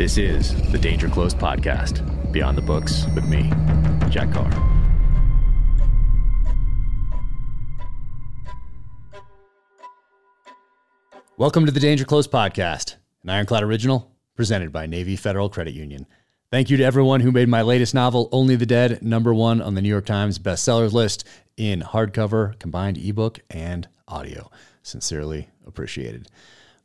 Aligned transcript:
This 0.00 0.16
is 0.16 0.54
the 0.72 0.78
Danger 0.78 1.10
Close 1.10 1.34
podcast, 1.34 2.32
Beyond 2.32 2.56
the 2.56 2.62
Books 2.62 3.04
with 3.14 3.28
me, 3.28 3.50
Jack 4.08 4.32
Carr. 4.32 4.50
Welcome 11.36 11.66
to 11.66 11.70
the 11.70 11.80
Danger 11.80 12.06
Close 12.06 12.26
podcast, 12.26 12.94
an 13.22 13.28
Ironclad 13.28 13.62
original 13.62 14.10
presented 14.34 14.72
by 14.72 14.86
Navy 14.86 15.16
Federal 15.16 15.50
Credit 15.50 15.74
Union. 15.74 16.06
Thank 16.50 16.70
you 16.70 16.78
to 16.78 16.82
everyone 16.82 17.20
who 17.20 17.30
made 17.30 17.50
my 17.50 17.60
latest 17.60 17.92
novel, 17.92 18.30
Only 18.32 18.56
the 18.56 18.64
Dead, 18.64 19.02
number 19.02 19.34
one 19.34 19.60
on 19.60 19.74
the 19.74 19.82
New 19.82 19.90
York 19.90 20.06
Times 20.06 20.38
bestsellers 20.38 20.94
list 20.94 21.28
in 21.58 21.82
hardcover, 21.82 22.58
combined 22.58 22.96
ebook, 22.96 23.40
and 23.50 23.86
audio. 24.08 24.50
Sincerely 24.82 25.50
appreciated. 25.66 26.26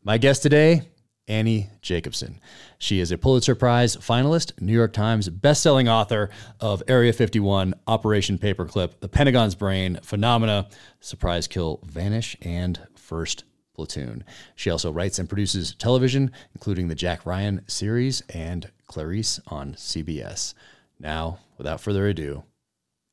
My 0.04 0.18
guest 0.18 0.44
today, 0.44 0.90
Annie 1.28 1.70
Jacobsen. 1.82 2.40
She 2.78 3.00
is 3.00 3.12
a 3.12 3.18
Pulitzer 3.18 3.56
Prize 3.56 3.98
finalist, 3.98 4.52
New 4.62 4.74
York 4.74 4.94
Times 4.94 5.30
bestselling 5.30 5.90
author 5.90 6.30
of 6.60 6.84
Area 6.88 7.14
51, 7.14 7.74
Operation 7.88 8.38
Paperclip, 8.38 9.00
The 9.00 9.10
Pentagon's 9.10 9.56
Brain, 9.56 10.00
Phenomena, 10.04 10.68
Surprise 11.00 11.48
Kill, 11.48 11.80
Vanish, 11.84 12.38
and 12.42 12.80
First 12.96 13.44
Platoon. 13.74 14.24
She 14.56 14.70
also 14.70 14.92
writes 14.92 15.20
and 15.20 15.28
produces 15.28 15.76
television, 15.76 16.32
including 16.54 16.88
the 16.88 16.96
Jack 16.96 17.26
Ryan 17.26 17.62
series 17.68 18.22
and 18.30 18.70
Clarice 18.88 19.40
on 19.48 19.74
CBS. 19.74 20.54
Now, 21.00 21.40
without 21.58 21.82
further 21.82 22.08
ado, 22.08 22.44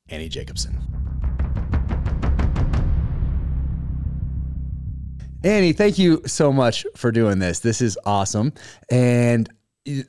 Annie 0.08 0.28
Jacobsen. 0.28 1.41
Annie, 5.44 5.72
thank 5.72 5.98
you 5.98 6.22
so 6.26 6.52
much 6.52 6.86
for 6.96 7.10
doing 7.10 7.38
this. 7.38 7.60
This 7.60 7.80
is 7.80 7.98
awesome. 8.06 8.52
And 8.90 9.48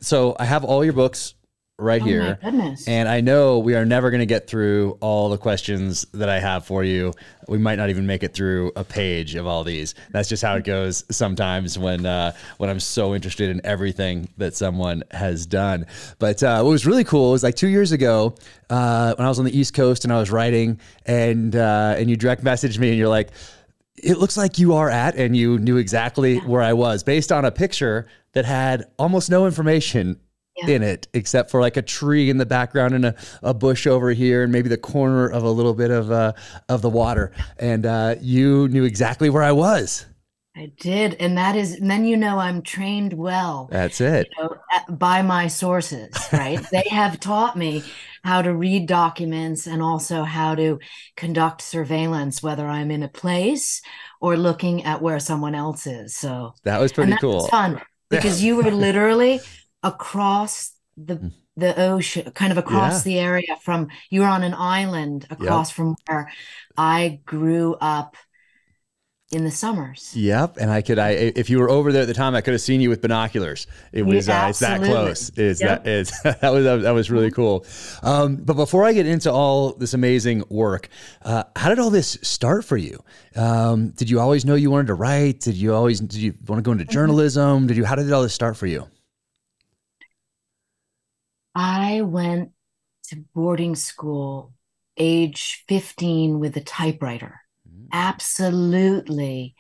so 0.02 0.36
I 0.40 0.46
have 0.46 0.64
all 0.64 0.84
your 0.84 0.94
books 0.94 1.34
right 1.80 2.02
Oh 2.04 2.06
here. 2.06 2.38
my 2.42 2.52
goodness. 2.52 2.88
And 2.88 3.10
I 3.10 3.20
know 3.22 3.58
we 3.58 3.74
are 3.74 3.84
never 3.84 4.12
going 4.12 4.20
to 4.20 4.28
get 4.28 4.46
through 4.48 4.96
all 5.02 5.30
the 5.30 5.40
questions 5.40 6.06
that 6.14 6.30
I 6.30 6.40
have 6.40 6.68
for 6.68 6.84
you. 6.84 7.14
We 7.48 7.58
might 7.58 7.78
not 7.78 7.90
even 7.90 8.06
make 8.06 8.22
it 8.22 8.36
through 8.36 8.74
a 8.76 8.84
page 8.84 9.34
of 9.34 9.48
all 9.48 9.64
these. 9.64 9.96
That's 10.12 10.30
just 10.30 10.44
how 10.44 10.56
it 10.56 10.66
goes 10.66 11.04
sometimes 11.10 11.80
when 11.80 12.06
uh, 12.06 12.34
when 12.58 12.70
I'm 12.70 12.80
so 12.80 13.16
interested 13.16 13.50
in 13.50 13.60
everything 13.66 14.30
that 14.38 14.56
someone 14.56 15.04
has 15.10 15.48
done. 15.48 15.88
But 16.20 16.44
uh, 16.44 16.62
what 16.62 16.70
was 16.70 16.86
really 16.86 17.04
cool 17.04 17.32
was 17.32 17.42
like 17.42 17.56
two 17.56 17.68
years 17.70 17.92
ago 17.92 18.36
uh, 18.70 19.16
when 19.16 19.26
I 19.26 19.30
was 19.30 19.40
on 19.40 19.46
the 19.46 19.58
East 19.58 19.74
Coast 19.74 20.04
and 20.04 20.14
I 20.14 20.20
was 20.20 20.30
writing, 20.30 20.80
and 21.08 21.56
uh, 21.56 21.96
and 21.98 22.08
you 22.08 22.16
direct 22.16 22.44
messaged 22.44 22.78
me 22.78 22.90
and 22.90 22.98
you're 23.00 23.10
like. 23.10 23.30
It 24.02 24.18
looks 24.18 24.38
like 24.38 24.58
you 24.58 24.74
are 24.74 24.90
at, 24.90 25.16
and 25.16 25.36
you 25.38 25.60
knew 25.60 25.78
exactly 25.78 26.38
where 26.38 26.62
I 26.62 26.74
was 26.74 27.04
based 27.04 27.32
on 27.32 27.46
a 27.46 27.52
picture 27.52 28.08
that 28.34 28.46
had 28.46 28.86
almost 28.98 29.30
no 29.30 29.46
information 29.46 30.20
Yeah. 30.58 30.76
in 30.76 30.84
it 30.84 31.08
except 31.14 31.52
for 31.52 31.62
like 31.62 31.78
a 31.78 31.82
tree 31.84 32.30
in 32.30 32.38
the 32.38 32.46
background 32.46 32.94
and 32.96 33.06
a, 33.06 33.16
a 33.44 33.54
bush 33.54 33.86
over 33.88 34.12
here 34.12 34.44
and 34.44 34.52
maybe 34.52 34.70
the 34.70 34.78
corner 34.78 35.28
of 35.28 35.44
a 35.44 35.50
little 35.50 35.74
bit 35.76 35.92
of 35.92 36.12
uh, 36.12 36.34
of 36.70 36.82
the 36.82 36.90
water. 36.90 37.32
And 37.60 37.86
uh, 37.86 38.16
you 38.22 38.68
knew 38.70 38.84
exactly 38.84 39.30
where 39.30 39.44
I 39.44 39.52
was 39.52 40.06
I 40.56 40.72
did. 40.80 41.16
And 41.16 41.38
that 41.38 41.56
is, 41.56 41.74
and 41.74 41.90
then 41.90 42.06
you 42.06 42.16
know 42.16 42.38
I'm 42.38 42.62
trained 42.62 43.14
well 43.14 43.70
that's 43.72 44.00
it 44.00 44.30
you 44.38 44.44
know, 44.44 44.56
by 44.90 45.22
my 45.22 45.48
sources, 45.48 46.28
right? 46.32 46.60
they 46.72 46.84
have 46.90 47.20
taught 47.20 47.58
me 47.58 47.84
how 48.24 48.42
to 48.42 48.54
read 48.54 48.88
documents 48.88 49.68
and 49.68 49.82
also 49.82 50.24
how 50.24 50.56
to 50.56 50.80
conduct 51.18 51.62
surveillance, 51.62 52.42
whether 52.44 52.68
I'm 52.68 52.92
in 52.92 53.04
a 53.04 53.10
place 53.10 53.82
or 54.22 54.38
looking 54.38 54.84
at 54.86 55.02
where 55.02 55.20
someone 55.20 55.56
else 55.56 55.88
is. 55.88 56.16
So, 56.16 56.54
that 56.64 56.80
was 56.80 56.94
pretty 56.94 57.12
and 57.12 57.14
that 57.14 57.22
cool 57.22 57.36
was 57.36 57.48
fun 57.50 57.82
because 58.10 58.44
you 58.44 58.56
were 58.56 58.72
literally 58.72 59.42
across 59.82 60.72
the 60.96 61.16
mm. 61.18 61.34
the 61.58 61.80
ocean, 61.80 62.32
kind 62.32 62.52
of 62.52 62.58
across 62.58 63.06
Yeah. 63.06 63.14
the 63.14 63.20
area 63.20 63.56
from 63.62 63.88
you 64.10 64.22
were 64.22 64.28
on 64.28 64.44
an 64.44 64.54
island 64.54 65.28
across 65.30 65.72
from 65.72 65.96
where 66.08 66.32
I 66.78 67.20
grew 67.26 67.76
up 67.76 68.16
in 69.34 69.44
the 69.44 69.52
summers. 69.52 70.16
Yep, 70.16 70.58
and 70.58 70.70
I 70.70 70.84
could 70.84 71.00
I 71.00 71.12
if 71.12 71.50
you 71.50 71.58
were 71.58 71.70
over 71.70 71.92
there 71.92 72.04
at 72.04 72.08
the 72.08 72.14
time, 72.14 72.36
I 72.36 72.42
could 72.42 72.54
have 72.54 72.62
seen 72.62 72.82
you 72.82 72.90
with 72.90 73.02
binoculars. 73.02 73.66
It 73.92 74.04
was 74.04 74.28
Yeah, 74.28 74.46
uh, 74.46 74.50
it's 74.50 74.60
that 74.60 74.84
close. 74.84 75.32
Is 75.32 75.60
Yep. 75.60 75.84
that 75.84 75.88
is 75.88 76.12
that 76.24 76.42
was 76.54 76.84
that 76.84 76.92
was 76.92 77.10
really 77.10 77.32
cool. 77.32 77.66
Um, 78.04 78.36
but 78.38 78.54
before 78.56 78.86
I 78.86 78.94
get 78.94 79.08
into 79.08 79.32
all 79.32 79.74
this 79.74 79.96
amazing 79.96 80.44
work, 80.50 80.90
uh, 81.24 81.46
how 81.56 81.70
did 81.70 81.80
all 81.80 81.90
this 81.90 82.18
start 82.22 82.64
for 82.64 82.78
you? 82.78 83.04
Um, 83.36 83.90
did 83.92 84.10
you 84.10 84.20
always 84.20 84.46
know 84.46 84.56
you 84.56 84.70
wanted 84.70 84.88
to 84.88 84.94
write? 84.94 85.40
Did 85.40 85.56
you 85.56 85.74
always 85.74 86.00
did 86.00 86.16
you 86.22 86.36
want 86.48 86.60
to 86.60 86.64
go 86.64 86.72
into 86.72 86.86
journalism? 86.86 87.66
Did 87.66 87.78
you 87.78 87.86
how 87.86 87.96
did 87.96 88.12
all 88.12 88.22
this 88.22 88.36
start 88.36 88.56
for 88.56 88.68
you? 88.68 88.88
I 91.56 92.02
went 92.02 92.52
to 93.06 93.18
boarding 93.36 93.76
school 93.76 94.54
age 94.98 95.66
15 95.68 96.40
with 96.40 96.58
a 96.58 96.62
typewriter. 96.64 97.43
Absolutely 97.94 99.56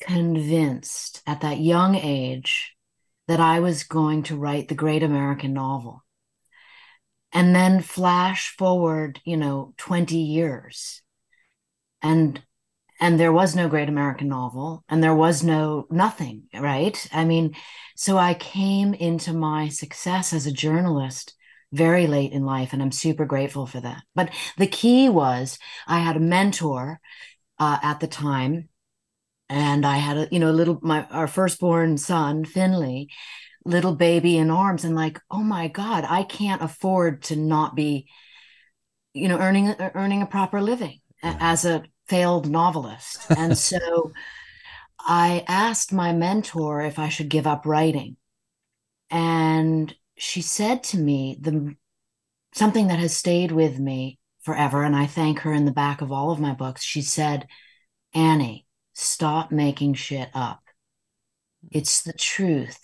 convinced 0.00 1.22
at 1.26 1.40
that 1.40 1.58
young 1.58 1.94
age 1.94 2.74
that 3.28 3.40
I 3.40 3.60
was 3.60 3.82
going 3.82 4.22
to 4.24 4.36
write 4.36 4.68
the 4.68 4.74
great 4.74 5.02
American 5.02 5.52
novel. 5.52 6.04
And 7.32 7.54
then 7.54 7.82
flash 7.82 8.54
forward, 8.56 9.20
you 9.24 9.36
know, 9.36 9.74
20 9.76 10.16
years. 10.16 11.02
And 12.02 12.42
and 13.00 13.20
there 13.20 13.32
was 13.32 13.54
no 13.54 13.68
great 13.68 13.90
American 13.90 14.28
novel 14.28 14.84
and 14.88 15.02
there 15.02 15.14
was 15.14 15.42
no 15.42 15.86
nothing, 15.90 16.44
right? 16.54 17.06
I 17.12 17.24
mean, 17.24 17.54
so 17.94 18.16
I 18.16 18.34
came 18.34 18.94
into 18.94 19.32
my 19.34 19.68
success 19.68 20.32
as 20.32 20.46
a 20.46 20.52
journalist 20.52 21.34
very 21.72 22.06
late 22.06 22.32
in 22.32 22.44
life, 22.44 22.72
and 22.72 22.80
I'm 22.80 22.92
super 22.92 23.26
grateful 23.26 23.66
for 23.66 23.80
that. 23.80 24.02
But 24.14 24.30
the 24.56 24.66
key 24.66 25.08
was 25.08 25.58
I 25.86 25.98
had 25.98 26.16
a 26.16 26.20
mentor 26.20 27.00
uh, 27.58 27.78
at 27.82 28.00
the 28.00 28.06
time, 28.06 28.68
and 29.48 29.86
I 29.86 29.96
had 29.98 30.16
a 30.16 30.28
you 30.32 30.38
know 30.38 30.50
a 30.50 30.52
little 30.52 30.78
my 30.82 31.04
our 31.06 31.28
firstborn 31.28 31.98
son 31.98 32.44
Finley, 32.44 33.08
little 33.64 33.94
baby 33.94 34.38
in 34.38 34.50
arms, 34.50 34.84
and 34.84 34.96
like 34.96 35.20
oh 35.30 35.42
my 35.42 35.68
god, 35.68 36.04
I 36.08 36.22
can't 36.24 36.62
afford 36.62 37.22
to 37.24 37.36
not 37.36 37.74
be, 37.74 38.08
you 39.14 39.28
know, 39.28 39.38
earning 39.38 39.74
earning 39.78 40.22
a 40.22 40.26
proper 40.26 40.60
living 40.60 41.00
Yeah. 41.22 41.36
as 41.40 41.64
a 41.64 41.84
failed 42.08 42.48
novelist, 42.50 43.26
and 43.36 43.56
so. 43.56 44.12
I 45.08 45.44
asked 45.46 45.92
my 45.92 46.12
mentor 46.12 46.80
if 46.80 46.98
I 46.98 47.08
should 47.08 47.28
give 47.28 47.46
up 47.46 47.64
writing. 47.64 48.16
And 49.10 49.94
she 50.16 50.42
said 50.42 50.82
to 50.84 50.98
me 50.98 51.38
the 51.40 51.76
something 52.54 52.88
that 52.88 52.98
has 52.98 53.16
stayed 53.16 53.52
with 53.52 53.78
me 53.78 54.18
forever, 54.46 54.84
and 54.84 54.94
I 54.96 55.06
thank 55.06 55.40
her 55.40 55.52
in 55.52 55.64
the 55.64 55.72
back 55.72 56.00
of 56.00 56.12
all 56.12 56.30
of 56.30 56.38
my 56.38 56.54
books. 56.54 56.82
She 56.82 57.02
said, 57.02 57.48
Annie, 58.14 58.64
stop 58.94 59.50
making 59.50 59.94
shit 59.94 60.30
up. 60.32 60.62
It's 61.70 62.02
the 62.02 62.12
truth 62.12 62.80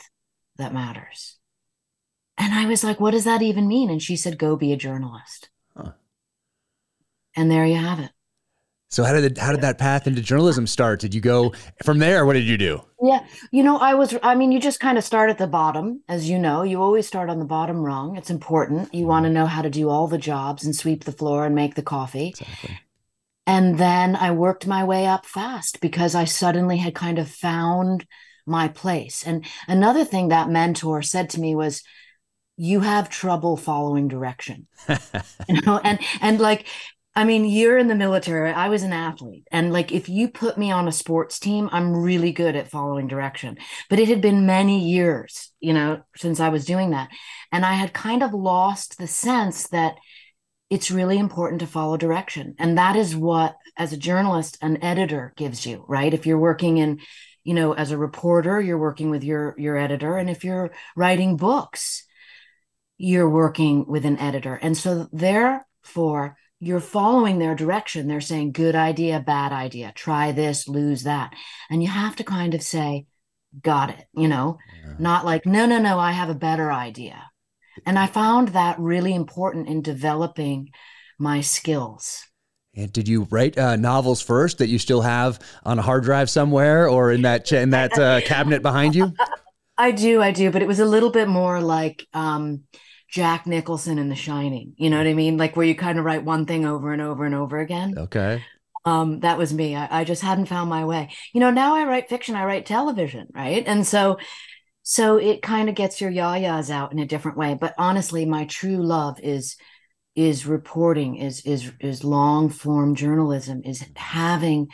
that 0.56 0.74
matters. 0.74 1.38
And 2.36 2.52
I 2.52 2.66
was 2.66 2.82
like, 2.82 2.98
what 2.98 3.12
does 3.12 3.24
that 3.24 3.42
even 3.42 3.68
mean? 3.68 3.90
And 3.90 4.02
she 4.02 4.16
said, 4.16 4.38
go 4.38 4.56
be 4.56 4.72
a 4.72 4.76
journalist. 4.76 5.50
Huh. 5.76 5.92
And 7.36 7.48
there 7.48 7.64
you 7.64 7.76
have 7.76 8.00
it. 8.00 8.10
So 8.92 9.04
how 9.04 9.14
did 9.14 9.38
how 9.38 9.52
did 9.52 9.62
that 9.62 9.78
path 9.78 10.06
into 10.06 10.20
journalism 10.20 10.66
start? 10.66 11.00
Did 11.00 11.14
you 11.14 11.22
go 11.22 11.54
from 11.82 11.98
there? 11.98 12.26
What 12.26 12.34
did 12.34 12.44
you 12.44 12.58
do? 12.58 12.82
Yeah, 13.00 13.24
you 13.50 13.62
know, 13.62 13.78
I 13.78 13.94
was, 13.94 14.14
I 14.22 14.34
mean, 14.34 14.52
you 14.52 14.60
just 14.60 14.80
kind 14.80 14.98
of 14.98 15.02
start 15.02 15.30
at 15.30 15.38
the 15.38 15.46
bottom, 15.46 16.02
as 16.08 16.28
you 16.28 16.38
know. 16.38 16.62
You 16.62 16.82
always 16.82 17.06
start 17.06 17.30
on 17.30 17.38
the 17.38 17.46
bottom 17.46 17.78
rung. 17.78 18.16
It's 18.16 18.28
important. 18.28 18.94
You 18.94 19.06
want 19.06 19.24
to 19.24 19.28
mm-hmm. 19.28 19.34
know 19.34 19.46
how 19.46 19.62
to 19.62 19.70
do 19.70 19.88
all 19.88 20.08
the 20.08 20.18
jobs 20.18 20.62
and 20.66 20.76
sweep 20.76 21.04
the 21.04 21.10
floor 21.10 21.46
and 21.46 21.54
make 21.54 21.74
the 21.74 21.82
coffee. 21.82 22.28
Exactly. 22.28 22.80
And 23.46 23.78
then 23.78 24.14
I 24.14 24.30
worked 24.30 24.66
my 24.66 24.84
way 24.84 25.06
up 25.06 25.24
fast 25.24 25.80
because 25.80 26.14
I 26.14 26.26
suddenly 26.26 26.76
had 26.76 26.94
kind 26.94 27.18
of 27.18 27.30
found 27.30 28.04
my 28.46 28.68
place. 28.68 29.26
And 29.26 29.46
another 29.66 30.04
thing 30.04 30.28
that 30.28 30.50
mentor 30.50 31.00
said 31.00 31.30
to 31.30 31.40
me 31.40 31.54
was, 31.54 31.82
you 32.58 32.80
have 32.80 33.08
trouble 33.08 33.56
following 33.56 34.06
direction. 34.06 34.66
you 35.48 35.62
know, 35.62 35.80
and 35.82 35.98
and 36.20 36.38
like 36.38 36.66
I 37.14 37.24
mean, 37.24 37.44
you're 37.44 37.76
in 37.76 37.88
the 37.88 37.94
military. 37.94 38.50
I 38.50 38.68
was 38.68 38.82
an 38.82 38.94
athlete. 38.94 39.46
And 39.52 39.70
like, 39.70 39.92
if 39.92 40.08
you 40.08 40.28
put 40.28 40.56
me 40.56 40.70
on 40.70 40.88
a 40.88 40.92
sports 40.92 41.38
team, 41.38 41.68
I'm 41.70 41.94
really 41.94 42.32
good 42.32 42.56
at 42.56 42.70
following 42.70 43.06
direction. 43.06 43.58
But 43.90 43.98
it 43.98 44.08
had 44.08 44.22
been 44.22 44.46
many 44.46 44.88
years, 44.88 45.52
you 45.60 45.74
know, 45.74 46.02
since 46.16 46.40
I 46.40 46.48
was 46.48 46.64
doing 46.64 46.90
that. 46.90 47.10
And 47.50 47.66
I 47.66 47.74
had 47.74 47.92
kind 47.92 48.22
of 48.22 48.32
lost 48.32 48.96
the 48.96 49.06
sense 49.06 49.68
that 49.68 49.96
it's 50.70 50.90
really 50.90 51.18
important 51.18 51.60
to 51.60 51.66
follow 51.66 51.98
direction. 51.98 52.54
And 52.58 52.78
that 52.78 52.96
is 52.96 53.14
what, 53.14 53.56
as 53.76 53.92
a 53.92 53.98
journalist, 53.98 54.56
an 54.62 54.82
editor 54.82 55.34
gives 55.36 55.66
you, 55.66 55.84
right? 55.86 56.14
If 56.14 56.24
you're 56.24 56.38
working 56.38 56.78
in, 56.78 57.00
you 57.44 57.52
know, 57.52 57.74
as 57.74 57.90
a 57.90 57.98
reporter, 57.98 58.58
you're 58.58 58.78
working 58.78 59.10
with 59.10 59.22
your 59.22 59.54
your 59.58 59.76
editor. 59.76 60.16
And 60.16 60.30
if 60.30 60.44
you're 60.44 60.70
writing 60.96 61.36
books, 61.36 62.06
you're 62.96 63.28
working 63.28 63.84
with 63.86 64.06
an 64.06 64.18
editor. 64.18 64.54
And 64.54 64.74
so 64.74 65.08
therefore, 65.12 66.38
you're 66.62 66.78
following 66.78 67.40
their 67.40 67.56
direction. 67.56 68.06
They're 68.06 68.20
saying, 68.20 68.52
good 68.52 68.76
idea, 68.76 69.18
bad 69.18 69.50
idea, 69.50 69.90
try 69.96 70.30
this, 70.30 70.68
lose 70.68 71.02
that. 71.02 71.34
And 71.68 71.82
you 71.82 71.88
have 71.88 72.14
to 72.16 72.24
kind 72.24 72.54
of 72.54 72.62
say, 72.62 73.06
got 73.60 73.90
it, 73.90 74.06
you 74.14 74.28
know, 74.28 74.58
yeah. 74.86 74.94
not 75.00 75.24
like, 75.24 75.44
no, 75.44 75.66
no, 75.66 75.80
no, 75.80 75.98
I 75.98 76.12
have 76.12 76.30
a 76.30 76.36
better 76.36 76.70
idea. 76.70 77.20
And 77.84 77.98
I 77.98 78.06
found 78.06 78.48
that 78.48 78.78
really 78.78 79.12
important 79.12 79.66
in 79.66 79.82
developing 79.82 80.70
my 81.18 81.40
skills. 81.40 82.28
And 82.76 82.92
did 82.92 83.08
you 83.08 83.26
write 83.28 83.58
uh, 83.58 83.74
novels 83.74 84.22
first 84.22 84.58
that 84.58 84.68
you 84.68 84.78
still 84.78 85.00
have 85.00 85.40
on 85.64 85.80
a 85.80 85.82
hard 85.82 86.04
drive 86.04 86.30
somewhere 86.30 86.88
or 86.88 87.10
in 87.10 87.22
that 87.22 87.50
in 87.50 87.70
that 87.70 87.98
uh, 87.98 88.20
cabinet 88.20 88.62
behind 88.62 88.94
you? 88.94 89.12
I 89.76 89.90
do, 89.90 90.22
I 90.22 90.30
do, 90.30 90.52
but 90.52 90.62
it 90.62 90.68
was 90.68 90.78
a 90.78 90.86
little 90.86 91.10
bit 91.10 91.26
more 91.26 91.60
like 91.60 92.06
um, 92.14 92.62
Jack 93.12 93.46
Nicholson 93.46 93.98
in 93.98 94.08
The 94.08 94.16
Shining. 94.16 94.72
You 94.78 94.90
know 94.90 94.96
what 94.96 95.06
I 95.06 95.12
mean? 95.12 95.36
Like 95.36 95.54
where 95.54 95.66
you 95.66 95.74
kind 95.74 95.98
of 95.98 96.04
write 96.04 96.24
one 96.24 96.46
thing 96.46 96.64
over 96.64 96.92
and 96.92 97.02
over 97.02 97.24
and 97.24 97.34
over 97.34 97.58
again. 97.58 97.94
Okay. 97.96 98.42
Um, 98.84 99.20
that 99.20 99.38
was 99.38 99.52
me. 99.52 99.76
I, 99.76 100.00
I 100.00 100.04
just 100.04 100.22
hadn't 100.22 100.46
found 100.46 100.70
my 100.70 100.84
way. 100.84 101.10
You 101.32 101.40
know, 101.40 101.50
now 101.50 101.76
I 101.76 101.84
write 101.84 102.08
fiction, 102.08 102.34
I 102.34 102.44
write 102.44 102.66
television, 102.66 103.28
right? 103.34 103.62
And 103.66 103.86
so 103.86 104.18
so 104.82 105.16
it 105.16 105.42
kind 105.42 105.68
of 105.68 105.76
gets 105.76 106.00
your 106.00 106.10
yayas 106.10 106.70
out 106.70 106.90
in 106.90 106.98
a 106.98 107.06
different 107.06 107.38
way. 107.38 107.56
But 107.58 107.74
honestly, 107.78 108.24
my 108.24 108.46
true 108.46 108.82
love 108.82 109.20
is 109.20 109.56
is 110.16 110.46
reporting, 110.46 111.16
is 111.16 111.42
is 111.42 111.70
is 111.80 112.02
long 112.02 112.48
form 112.48 112.94
journalism, 112.94 113.62
is 113.64 113.84
having 113.94 114.68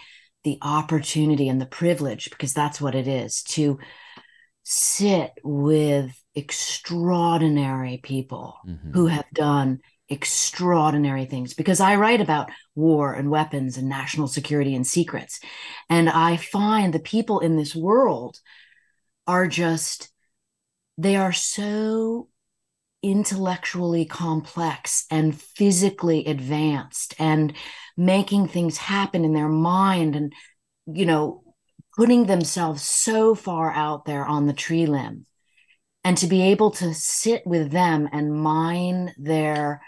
the 0.44 0.58
opportunity 0.62 1.48
and 1.48 1.60
the 1.60 1.66
privilege, 1.66 2.30
because 2.30 2.54
that's 2.54 2.80
what 2.80 2.94
it 2.94 3.06
is, 3.06 3.42
to 3.42 3.78
sit 4.62 5.32
with 5.42 6.12
extraordinary 6.38 8.00
people 8.02 8.58
mm-hmm. 8.66 8.92
who 8.92 9.06
have 9.06 9.26
done 9.34 9.80
extraordinary 10.08 11.26
things 11.26 11.52
because 11.52 11.80
I 11.80 11.96
write 11.96 12.20
about 12.20 12.50
war 12.74 13.12
and 13.12 13.30
weapons 13.30 13.76
and 13.76 13.88
national 13.88 14.28
security 14.28 14.74
and 14.74 14.86
secrets. 14.86 15.40
And 15.90 16.08
I 16.08 16.36
find 16.36 16.92
the 16.92 17.00
people 17.00 17.40
in 17.40 17.56
this 17.56 17.76
world 17.76 18.38
are 19.26 19.46
just, 19.46 20.08
they 20.96 21.16
are 21.16 21.32
so 21.32 22.28
intellectually 23.02 24.04
complex 24.04 25.04
and 25.10 25.38
physically 25.38 26.24
advanced 26.26 27.14
and 27.18 27.52
making 27.96 28.48
things 28.48 28.78
happen 28.78 29.24
in 29.24 29.34
their 29.34 29.48
mind 29.48 30.16
and, 30.16 30.32
you 30.86 31.04
know, 31.04 31.42
putting 31.96 32.26
themselves 32.26 32.82
so 32.82 33.34
far 33.34 33.72
out 33.72 34.04
there 34.04 34.24
on 34.24 34.46
the 34.46 34.52
tree 34.52 34.86
limb. 34.86 35.26
And 36.04 36.16
to 36.18 36.26
be 36.26 36.42
able 36.42 36.70
to 36.72 36.94
sit 36.94 37.46
with 37.46 37.70
them 37.70 38.08
and 38.12 38.32
mine 38.32 39.14
their 39.18 39.82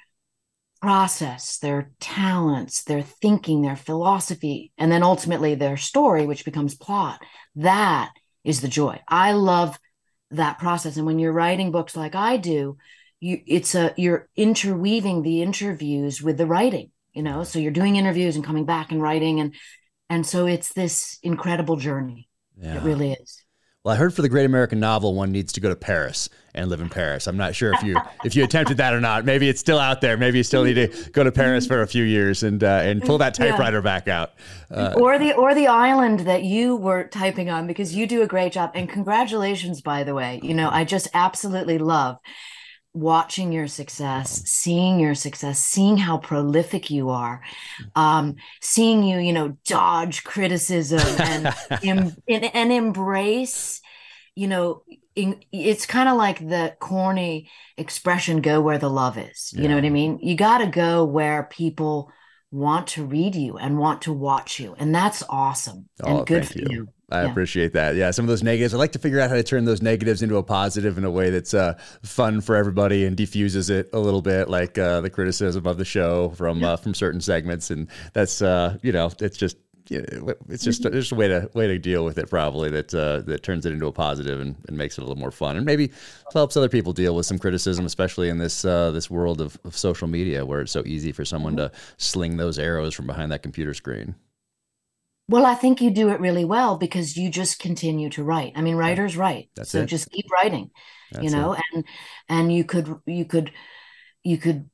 process, 0.80 1.58
their 1.58 1.92
talents, 2.00 2.84
their 2.84 3.02
thinking, 3.02 3.62
their 3.62 3.76
philosophy, 3.76 4.72
and 4.78 4.90
then 4.90 5.02
ultimately 5.02 5.54
their 5.54 5.76
story, 5.76 6.26
which 6.26 6.44
becomes 6.44 6.74
plot. 6.74 7.20
That 7.56 8.12
is 8.44 8.60
the 8.60 8.68
joy. 8.68 9.00
I 9.06 9.32
love 9.32 9.78
that 10.30 10.58
process. 10.58 10.96
And 10.96 11.06
when 11.06 11.18
you're 11.18 11.32
writing 11.32 11.70
books 11.70 11.96
like 11.96 12.14
I 12.14 12.36
do, 12.36 12.76
you 13.20 13.40
it's 13.46 13.74
a 13.74 13.92
you're 13.98 14.28
interweaving 14.36 15.22
the 15.22 15.42
interviews 15.42 16.22
with 16.22 16.38
the 16.38 16.46
writing, 16.46 16.90
you 17.12 17.22
know. 17.22 17.44
So 17.44 17.58
you're 17.58 17.70
doing 17.70 17.96
interviews 17.96 18.36
and 18.36 18.44
coming 18.44 18.64
back 18.64 18.92
and 18.92 19.02
writing 19.02 19.40
and 19.40 19.54
and 20.08 20.26
so 20.26 20.46
it's 20.46 20.72
this 20.72 21.18
incredible 21.22 21.76
journey. 21.76 22.28
Yeah. 22.56 22.76
It 22.76 22.82
really 22.82 23.12
is. 23.12 23.44
Well, 23.82 23.94
I 23.94 23.96
heard 23.96 24.12
for 24.12 24.20
the 24.20 24.28
Great 24.28 24.44
American 24.44 24.78
Novel, 24.78 25.14
one 25.14 25.32
needs 25.32 25.54
to 25.54 25.60
go 25.60 25.70
to 25.70 25.76
Paris 25.76 26.28
and 26.54 26.68
live 26.68 26.82
in 26.82 26.90
Paris. 26.90 27.26
I'm 27.26 27.38
not 27.38 27.54
sure 27.54 27.72
if 27.72 27.82
you 27.82 27.96
if 28.26 28.36
you 28.36 28.44
attempted 28.44 28.76
that 28.76 28.92
or 28.92 29.00
not. 29.00 29.24
Maybe 29.24 29.48
it's 29.48 29.58
still 29.58 29.78
out 29.78 30.02
there. 30.02 30.18
Maybe 30.18 30.36
you 30.36 30.44
still 30.44 30.64
need 30.64 30.74
to 30.74 31.10
go 31.12 31.24
to 31.24 31.32
Paris 31.32 31.66
for 31.66 31.80
a 31.80 31.86
few 31.86 32.04
years 32.04 32.42
and 32.42 32.62
uh, 32.62 32.80
and 32.82 33.00
pull 33.00 33.16
that 33.18 33.32
typewriter 33.34 33.78
yeah. 33.78 33.82
back 33.82 34.06
out. 34.06 34.34
Uh, 34.70 34.92
or 34.98 35.18
the 35.18 35.32
or 35.32 35.54
the 35.54 35.66
island 35.66 36.20
that 36.20 36.42
you 36.42 36.76
were 36.76 37.04
typing 37.04 37.48
on 37.48 37.66
because 37.66 37.94
you 37.94 38.06
do 38.06 38.20
a 38.20 38.26
great 38.26 38.52
job. 38.52 38.70
And 38.74 38.86
congratulations, 38.86 39.80
by 39.80 40.04
the 40.04 40.14
way. 40.14 40.40
You 40.42 40.52
know, 40.52 40.68
I 40.68 40.84
just 40.84 41.08
absolutely 41.14 41.78
love 41.78 42.18
watching 42.92 43.52
your 43.52 43.68
success, 43.68 44.42
seeing 44.46 44.98
your 44.98 45.14
success, 45.14 45.60
seeing 45.60 45.96
how 45.96 46.18
prolific 46.18 46.90
you 46.90 47.10
are, 47.10 47.40
um, 47.94 48.36
seeing 48.60 49.02
you, 49.02 49.18
you 49.18 49.32
know, 49.32 49.56
dodge 49.66 50.24
criticism 50.24 51.00
and 51.20 51.54
and, 51.84 52.16
and 52.28 52.72
embrace, 52.72 53.80
you 54.34 54.48
know, 54.48 54.82
in, 55.14 55.40
it's 55.52 55.86
kind 55.86 56.08
of 56.08 56.16
like 56.16 56.38
the 56.38 56.74
corny 56.80 57.48
expression 57.76 58.40
"go 58.40 58.60
where 58.60 58.78
the 58.78 58.90
love 58.90 59.18
is." 59.18 59.52
You 59.52 59.62
yeah. 59.62 59.68
know 59.68 59.74
what 59.76 59.84
I 59.84 59.90
mean? 59.90 60.18
You 60.22 60.34
got 60.36 60.58
to 60.58 60.66
go 60.66 61.04
where 61.04 61.44
people 61.44 62.10
want 62.50 62.88
to 62.88 63.04
read 63.04 63.34
you 63.34 63.56
and 63.58 63.78
want 63.78 64.02
to 64.02 64.12
watch 64.12 64.58
you, 64.58 64.74
and 64.78 64.94
that's 64.94 65.22
awesome 65.28 65.88
oh, 66.02 66.18
and 66.18 66.26
good 66.26 66.48
for 66.48 66.58
you. 66.58 66.66
you. 66.70 66.88
I 67.10 67.22
yeah. 67.22 67.30
appreciate 67.30 67.72
that. 67.72 67.96
Yeah, 67.96 68.10
some 68.10 68.24
of 68.24 68.28
those 68.28 68.42
negatives. 68.42 68.74
I 68.74 68.78
like 68.78 68.92
to 68.92 68.98
figure 68.98 69.20
out 69.20 69.30
how 69.30 69.36
to 69.36 69.42
turn 69.42 69.64
those 69.64 69.82
negatives 69.82 70.22
into 70.22 70.36
a 70.36 70.42
positive 70.42 70.98
in 70.98 71.04
a 71.04 71.10
way 71.10 71.30
that's 71.30 71.54
uh, 71.54 71.74
fun 72.02 72.40
for 72.40 72.56
everybody 72.56 73.04
and 73.04 73.16
diffuses 73.16 73.70
it 73.70 73.90
a 73.92 73.98
little 73.98 74.22
bit, 74.22 74.48
like 74.48 74.78
uh, 74.78 75.00
the 75.00 75.10
criticism 75.10 75.66
of 75.66 75.78
the 75.78 75.84
show 75.84 76.30
from 76.30 76.60
yeah. 76.60 76.72
uh, 76.72 76.76
from 76.76 76.94
certain 76.94 77.20
segments. 77.20 77.70
And 77.70 77.88
that's 78.12 78.42
uh, 78.42 78.78
you 78.82 78.92
know, 78.92 79.10
it's 79.20 79.36
just 79.36 79.56
it's 79.90 80.62
just 80.62 80.82
mm-hmm. 80.82 80.92
just 80.92 81.12
a 81.12 81.14
way 81.14 81.28
to 81.28 81.50
way 81.54 81.66
to 81.66 81.78
deal 81.78 82.04
with 82.04 82.18
it 82.18 82.30
probably 82.30 82.70
that 82.70 82.94
uh, 82.94 83.20
that 83.22 83.42
turns 83.42 83.66
it 83.66 83.72
into 83.72 83.86
a 83.86 83.92
positive 83.92 84.40
and, 84.40 84.56
and 84.68 84.78
makes 84.78 84.96
it 84.96 85.00
a 85.00 85.04
little 85.04 85.18
more 85.18 85.32
fun 85.32 85.56
and 85.56 85.66
maybe 85.66 85.90
helps 86.32 86.56
other 86.56 86.68
people 86.68 86.92
deal 86.92 87.16
with 87.16 87.26
some 87.26 87.38
criticism 87.38 87.84
especially 87.84 88.28
in 88.28 88.38
this 88.38 88.64
uh, 88.64 88.90
this 88.92 89.10
world 89.10 89.40
of, 89.40 89.58
of 89.64 89.76
social 89.76 90.06
media 90.06 90.46
where 90.46 90.60
it's 90.60 90.72
so 90.72 90.84
easy 90.86 91.12
for 91.12 91.24
someone 91.24 91.56
mm-hmm. 91.56 91.74
to 91.74 91.80
sling 91.96 92.36
those 92.36 92.58
arrows 92.58 92.94
from 92.94 93.06
behind 93.06 93.32
that 93.32 93.42
computer 93.42 93.74
screen. 93.74 94.14
Well, 95.30 95.46
I 95.46 95.54
think 95.54 95.80
you 95.80 95.90
do 95.90 96.08
it 96.08 96.20
really 96.20 96.44
well 96.44 96.76
because 96.76 97.16
you 97.16 97.30
just 97.30 97.60
continue 97.60 98.10
to 98.10 98.24
write. 98.24 98.52
I 98.56 98.62
mean, 98.62 98.74
writers 98.74 99.16
write, 99.16 99.48
That's 99.54 99.70
so 99.70 99.82
it. 99.82 99.86
just 99.86 100.10
keep 100.10 100.26
writing. 100.30 100.70
That's 101.12 101.24
you 101.24 101.30
know, 101.30 101.52
it. 101.52 101.60
and 101.72 101.84
and 102.28 102.52
you 102.52 102.64
could 102.64 102.96
you 103.06 103.24
could 103.24 103.52
you 104.24 104.38
could 104.38 104.68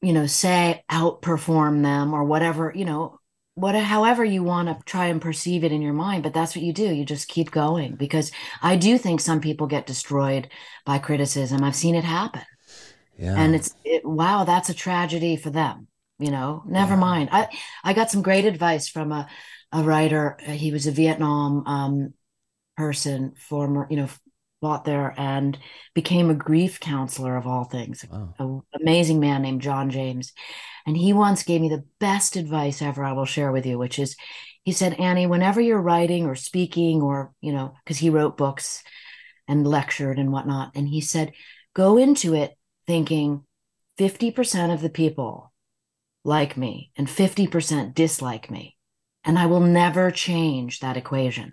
you 0.00 0.12
know 0.12 0.26
say 0.26 0.84
outperform 0.90 1.82
them 1.82 2.14
or 2.14 2.24
whatever 2.24 2.72
you 2.74 2.84
know 2.84 3.18
what 3.54 3.74
however 3.74 4.24
you 4.24 4.42
want 4.44 4.68
to 4.68 4.78
try 4.84 5.06
and 5.06 5.20
perceive 5.20 5.64
it 5.64 5.72
in 5.72 5.82
your 5.82 5.92
mind 5.92 6.22
but 6.22 6.32
that's 6.32 6.54
what 6.54 6.64
you 6.64 6.72
do 6.72 6.94
you 6.94 7.04
just 7.04 7.28
keep 7.28 7.50
going 7.50 7.96
because 7.96 8.30
i 8.62 8.76
do 8.76 8.96
think 8.96 9.20
some 9.20 9.40
people 9.40 9.66
get 9.66 9.86
destroyed 9.86 10.48
by 10.84 10.98
criticism 10.98 11.64
i've 11.64 11.74
seen 11.74 11.96
it 11.96 12.04
happen 12.04 12.42
yeah. 13.18 13.34
and 13.36 13.54
it's 13.54 13.74
it, 13.84 14.04
wow 14.04 14.44
that's 14.44 14.68
a 14.68 14.74
tragedy 14.74 15.36
for 15.36 15.50
them 15.50 15.88
you 16.20 16.30
know 16.30 16.62
never 16.66 16.94
yeah. 16.94 17.00
mind 17.00 17.28
i 17.32 17.48
i 17.82 17.92
got 17.92 18.10
some 18.10 18.22
great 18.22 18.44
advice 18.44 18.88
from 18.88 19.10
a 19.10 19.28
a 19.72 19.82
writer. 19.82 20.38
Uh, 20.46 20.52
he 20.52 20.72
was 20.72 20.86
a 20.86 20.92
Vietnam 20.92 21.66
um, 21.66 22.14
person, 22.76 23.34
former, 23.36 23.86
you 23.90 23.96
know, 23.96 24.08
fought 24.60 24.84
there 24.84 25.14
and 25.16 25.58
became 25.94 26.30
a 26.30 26.34
grief 26.34 26.80
counselor 26.80 27.36
of 27.36 27.46
all 27.46 27.64
things. 27.64 28.04
Wow. 28.10 28.34
An 28.38 28.62
amazing 28.80 29.20
man 29.20 29.42
named 29.42 29.62
John 29.62 29.90
James. 29.90 30.32
And 30.86 30.96
he 30.96 31.12
once 31.12 31.42
gave 31.42 31.60
me 31.60 31.68
the 31.68 31.84
best 32.00 32.36
advice 32.36 32.82
ever 32.82 33.04
I 33.04 33.12
will 33.12 33.26
share 33.26 33.52
with 33.52 33.66
you, 33.66 33.78
which 33.78 33.98
is 33.98 34.16
he 34.64 34.72
said, 34.72 34.94
Annie, 34.94 35.26
whenever 35.26 35.60
you're 35.60 35.80
writing 35.80 36.26
or 36.26 36.34
speaking 36.34 37.00
or, 37.00 37.32
you 37.40 37.52
know, 37.52 37.74
because 37.84 37.98
he 37.98 38.10
wrote 38.10 38.36
books 38.36 38.82
and 39.46 39.66
lectured 39.66 40.18
and 40.18 40.32
whatnot, 40.32 40.72
and 40.74 40.88
he 40.88 41.00
said, 41.00 41.32
go 41.74 41.96
into 41.96 42.34
it 42.34 42.54
thinking 42.86 43.44
50% 43.98 44.72
of 44.72 44.80
the 44.80 44.90
people 44.90 45.52
like 46.24 46.56
me 46.56 46.90
and 46.96 47.06
50% 47.06 47.94
dislike 47.94 48.50
me 48.50 48.77
and 49.28 49.38
I 49.38 49.44
will 49.44 49.60
never 49.60 50.10
change 50.10 50.80
that 50.80 50.96
equation. 50.96 51.52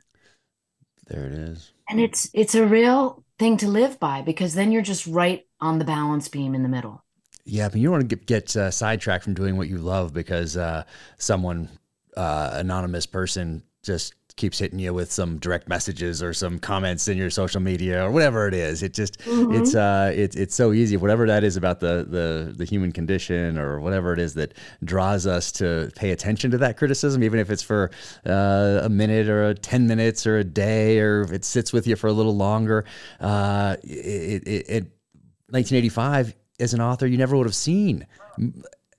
There 1.08 1.26
it 1.26 1.34
is. 1.34 1.74
And 1.90 2.00
it's 2.00 2.30
it's 2.34 2.56
a 2.56 2.66
real 2.66 3.24
thing 3.38 3.58
to 3.58 3.68
live 3.68 4.00
by 4.00 4.22
because 4.22 4.56
then 4.56 4.72
you're 4.72 4.82
just 4.82 5.06
right 5.06 5.46
on 5.60 5.78
the 5.78 5.86
balance 5.86 6.30
beam 6.30 6.56
in 6.56 6.64
the 6.64 6.70
middle. 6.70 7.04
Yeah, 7.44 7.68
but 7.70 7.80
you 7.80 7.84
don't 7.88 7.92
want 7.92 8.10
to 8.10 8.16
get, 8.16 8.26
get 8.26 8.56
uh, 8.56 8.72
sidetracked 8.72 9.26
from 9.26 9.36
doing 9.36 9.58
what 9.58 9.68
you 9.68 9.78
love 9.78 10.14
because 10.14 10.58
uh, 10.58 10.84
someone, 11.18 11.70
uh, 12.18 12.52
anonymous 12.54 13.06
person, 13.06 13.62
just 13.84 14.16
keeps 14.38 14.60
hitting 14.60 14.80
you 14.80 14.94
with 14.94 15.12
some 15.12 15.38
direct 15.38 15.70
messages 15.70 16.22
or 16.22 16.34
some 16.34 16.60
comments 16.60 17.08
in 17.08 17.18
your 17.18 17.30
social 17.30 17.62
media 17.62 18.06
or 18.06 18.12
whatever 18.12 18.48
it 18.48 18.54
is. 18.54 18.84
It 18.84 18.94
just 18.94 19.20
mm-hmm. 19.20 19.56
it's 19.56 19.76
uh 19.76 20.12
it's 20.14 20.36
it's 20.36 20.56
so 20.56 20.74
easy. 20.74 20.98
Whatever 20.98 21.26
that 21.28 21.44
is 21.44 21.56
about 21.56 21.80
the 21.80 22.06
the 22.08 22.54
the 22.56 22.66
human 22.66 22.92
condition 22.92 23.58
or 23.58 23.80
whatever 23.80 24.14
it 24.14 24.20
is 24.20 24.34
that 24.34 24.54
draws 24.84 25.26
us 25.26 25.52
to 25.54 25.90
pay 25.96 26.12
attention 26.12 26.52
to 26.52 26.58
that 26.60 26.78
criticism, 26.78 27.24
even 27.24 27.40
if 27.40 27.50
it's 27.50 27.64
for 27.64 27.92
uh, 28.26 28.82
a 28.84 28.90
minute 28.90 29.30
or 29.30 29.50
a 29.50 29.56
ten 29.56 29.88
minutes 29.88 30.28
or 30.28 30.38
a 30.38 30.44
day 30.44 31.00
or 31.00 31.22
if 31.22 31.32
it 31.32 31.46
sits 31.46 31.72
with 31.72 31.88
you 31.88 31.96
for 31.96 32.08
a 32.08 32.14
little 32.14 32.36
longer. 32.36 32.86
Uh, 33.20 33.78
it, 33.84 34.48
it, 34.48 34.66
it 34.68 34.84
1985 35.50 36.36
as 36.60 36.74
an 36.74 36.82
author, 36.82 37.06
you 37.06 37.18
never 37.18 37.36
would 37.38 37.46
have 37.46 37.56
seen 37.56 38.08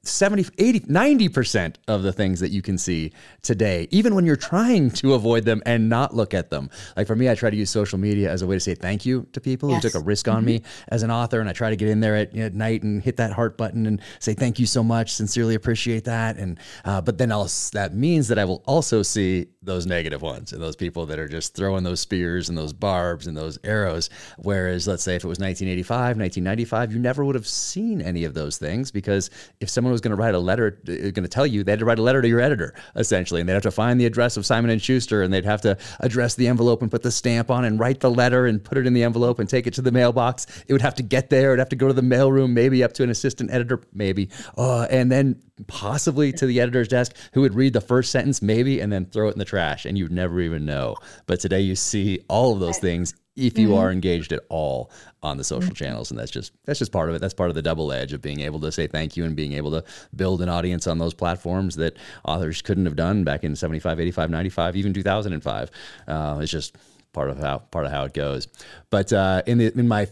70, 0.09 0.47
80, 0.59 0.81
90% 0.81 1.77
of 1.89 2.03
the 2.03 2.13
things 2.13 2.41
that 2.41 2.51
you 2.51 2.63
can 2.63 2.79
see 2.79 3.13
today, 3.43 3.89
even 3.91 4.15
when 4.15 4.25
you're 4.27 4.37
trying 4.37 4.91
to 4.91 5.15
avoid 5.15 5.45
them 5.45 5.63
and 5.67 5.89
not 5.89 6.15
look 6.15 6.35
at 6.35 6.51
them. 6.51 6.71
Like 6.97 7.07
for 7.07 7.17
me, 7.17 7.29
I 7.29 7.35
try 7.35 7.51
to 7.51 7.57
use 7.57 7.71
social 7.71 7.99
media 7.99 8.31
as 8.31 8.43
a 8.43 8.47
way 8.47 8.57
to 8.57 8.61
say 8.61 8.75
thank 8.75 9.05
you 9.05 9.27
to 9.33 9.41
people 9.41 9.71
yes. 9.71 9.83
who 9.83 9.89
took 9.89 10.01
a 10.01 10.05
risk 10.05 10.29
on 10.29 10.39
mm-hmm. 10.39 10.47
me 10.47 10.63
as 10.89 11.03
an 11.03 11.11
author. 11.11 11.41
And 11.41 11.49
I 11.49 11.53
try 11.53 11.71
to 11.71 11.77
get 11.77 11.89
in 11.89 12.01
there 12.01 12.17
at, 12.17 12.37
at, 12.37 12.55
night 12.55 12.83
and 12.83 13.03
hit 13.03 13.17
that 13.19 13.33
heart 13.33 13.59
button 13.59 13.87
and 13.87 14.01
say 14.19 14.35
thank 14.35 14.59
you 14.59 14.67
so 14.67 14.83
much, 14.83 15.13
sincerely 15.13 15.55
appreciate 15.55 16.05
that. 16.05 16.37
And, 16.37 16.59
uh, 16.85 17.01
but 17.01 17.19
then 17.19 17.33
I'll, 17.33 17.51
that 17.73 17.95
means 17.95 18.29
that 18.29 18.39
I 18.39 18.45
will 18.45 18.63
also 18.67 19.03
see 19.03 19.47
those 19.63 19.85
negative 19.85 20.23
ones 20.23 20.53
and 20.53 20.63
those 20.63 20.77
people 20.77 21.07
that 21.07 21.19
are 21.19 21.29
just 21.29 21.55
throwing 21.55 21.83
those 21.83 22.01
spears 22.01 22.49
and 22.49 22.57
those 22.57 22.73
barbs 22.73 23.27
and 23.27 23.37
those 23.37 23.59
arrows. 23.65 24.09
Whereas, 24.39 24.87
let's 24.87 25.03
say 25.03 25.17
if 25.17 25.25
it 25.25 25.29
was 25.29 25.39
1985, 25.39 26.17
1995, 26.17 26.93
you 26.93 26.99
never 26.99 27.25
would 27.25 27.35
have 27.35 27.47
seen 27.47 28.01
any 28.01 28.25
of 28.25 28.35
those 28.35 28.59
things 28.59 28.91
because 28.91 29.31
if 29.61 29.69
someone 29.69 29.93
was 29.97 30.00
going 30.03 30.17
to 30.17 30.23
write 30.23 30.35
a 30.35 30.38
letter, 30.38 30.79
uh, 30.88 30.93
going 30.93 31.23
to 31.23 31.29
tell 31.29 31.47
you 31.47 31.65
they 31.65 31.73
had 31.73 31.79
to 31.79 31.85
write 31.85 31.99
a 31.99 32.03
letter 32.03 32.23
to 32.23 32.29
your 32.29 32.41
editor 32.41 32.75
essentially, 32.95 33.41
and 33.41 33.49
they'd 33.49 33.55
have 33.55 33.62
to 33.62 33.71
find 33.71 34.00
the 34.00 34.07
address 34.07 34.37
of 34.37 34.45
Simon 34.45 34.71
and 34.71 34.81
Schuster, 34.81 35.23
and 35.23 35.33
they'd 35.33 35.45
have 35.45 35.62
to 35.62 35.76
address 36.00 36.35
the 36.35 36.47
envelope 36.49 36.83
and 36.83 36.91
put 36.91 37.03
the 37.03 37.11
stamp 37.11 37.50
on 37.50 37.65
and 37.65 37.81
write 37.81 38.00
the 38.00 38.11
letter 38.11 38.47
and 38.47 38.62
put 38.62 38.79
it 38.79 38.87
in 38.87 38.93
the 38.93 39.03
envelope 39.03 39.38
and 39.38 39.49
take 39.49 39.67
it 39.67 39.75
to 39.75 39.83
the 39.83 39.93
mailbox. 39.93 40.47
It 40.69 40.73
would 40.73 40.83
have 40.83 40.95
to 40.97 41.03
get 41.03 41.31
there. 41.31 41.53
It'd 41.53 41.59
have 41.59 41.69
to 41.71 41.76
go 41.76 41.88
to 41.88 41.95
the 41.95 42.03
mailroom, 42.03 42.50
maybe 42.50 42.85
up 42.85 42.93
to 42.95 43.03
an 43.03 43.11
assistant 43.11 43.50
editor, 43.50 43.81
maybe, 43.93 44.29
uh, 44.57 44.87
and 44.91 45.11
then 45.11 45.41
possibly 45.67 46.33
to 46.33 46.47
the 46.47 46.61
editor's 46.61 46.88
desk, 46.88 47.17
who 47.33 47.41
would 47.41 47.55
read 47.55 47.73
the 47.73 47.81
first 47.81 48.11
sentence, 48.12 48.43
maybe, 48.43 48.81
and 48.81 48.93
then 48.93 49.07
throw 49.07 49.29
it 49.29 49.33
in 49.33 49.38
the 49.38 49.45
trash, 49.45 49.87
and 49.87 49.97
you'd 49.97 50.12
never 50.12 50.41
even 50.41 50.65
know. 50.67 50.97
But 51.26 51.41
today 51.41 51.61
you 51.61 51.75
see 51.75 52.21
all 52.29 52.53
of 52.53 52.61
those 52.61 52.79
things 52.79 53.15
if 53.37 53.59
you 53.59 53.69
mm-hmm. 53.69 53.78
are 53.78 53.93
engaged 53.93 54.33
at 54.33 54.40
all 54.49 54.90
on 55.23 55.37
the 55.37 55.45
social 55.45 55.71
mm-hmm. 55.71 55.75
channels 55.75 56.11
and 56.11 56.19
that's 56.19 56.31
just 56.31 56.52
that's 56.64 56.78
just 56.78 56.93
part 56.93 57.09
of 57.09 57.14
it 57.14 57.21
that's 57.21 57.35
part 57.35 57.50
of 57.50 57.55
the 57.55 57.62
double 57.62 57.93
edge 57.93 58.12
of 58.12 58.23
being 58.23 58.40
able 58.40 58.59
to 58.59 58.73
say 58.73 58.87
thank 58.87 59.16
you 59.16 59.25
and 59.25 59.37
being 59.37 59.52
able 59.52 59.71
to 59.71 59.85
build 60.14 60.40
an 60.43 60.49
audience 60.49 60.87
on 60.87 60.99
those 60.99 61.14
platforms 61.14 61.76
that 61.76 61.97
authors 62.25 62.62
couldn't 62.62 62.87
have 62.87 62.97
done 62.97 63.25
back 63.25 63.45
in 63.45 63.55
75 63.55 64.00
85 64.00 64.31
95 64.31 64.76
even 64.76 64.93
2005 64.93 65.71
uh, 66.09 66.38
it's 66.40 66.50
just 66.50 66.76
part 67.12 67.31
of 67.31 67.38
how 67.38 67.59
part 67.59 67.87
of 67.87 67.93
how 67.93 68.05
it 68.05 68.14
goes 68.14 68.49
but 68.90 69.12
uh, 69.12 69.43
in 69.47 69.59
the 69.59 69.78
in 69.78 69.87
my 69.87 70.07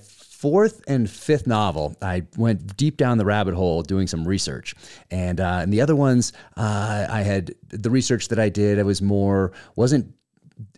fourth 0.45 0.83
and 0.87 1.09
fifth 1.09 1.47
novel, 1.47 1.97
I 2.03 2.25
went 2.37 2.77
deep 2.77 2.99
down 2.99 3.17
the 3.17 3.25
rabbit 3.25 3.55
hole 3.55 3.81
doing 3.81 4.07
some 4.07 4.29
research, 4.29 4.75
and 5.11 5.41
uh, 5.41 5.61
and 5.63 5.73
the 5.73 5.81
other 5.81 5.97
ones, 5.97 6.35
uh, 6.59 7.07
I 7.09 7.23
had 7.23 7.55
the 7.71 7.89
research 7.89 8.29
that 8.29 8.39
I 8.39 8.51
did. 8.51 8.79
I 8.79 8.83
was 8.83 9.01
more 9.01 9.53
wasn't 9.75 10.13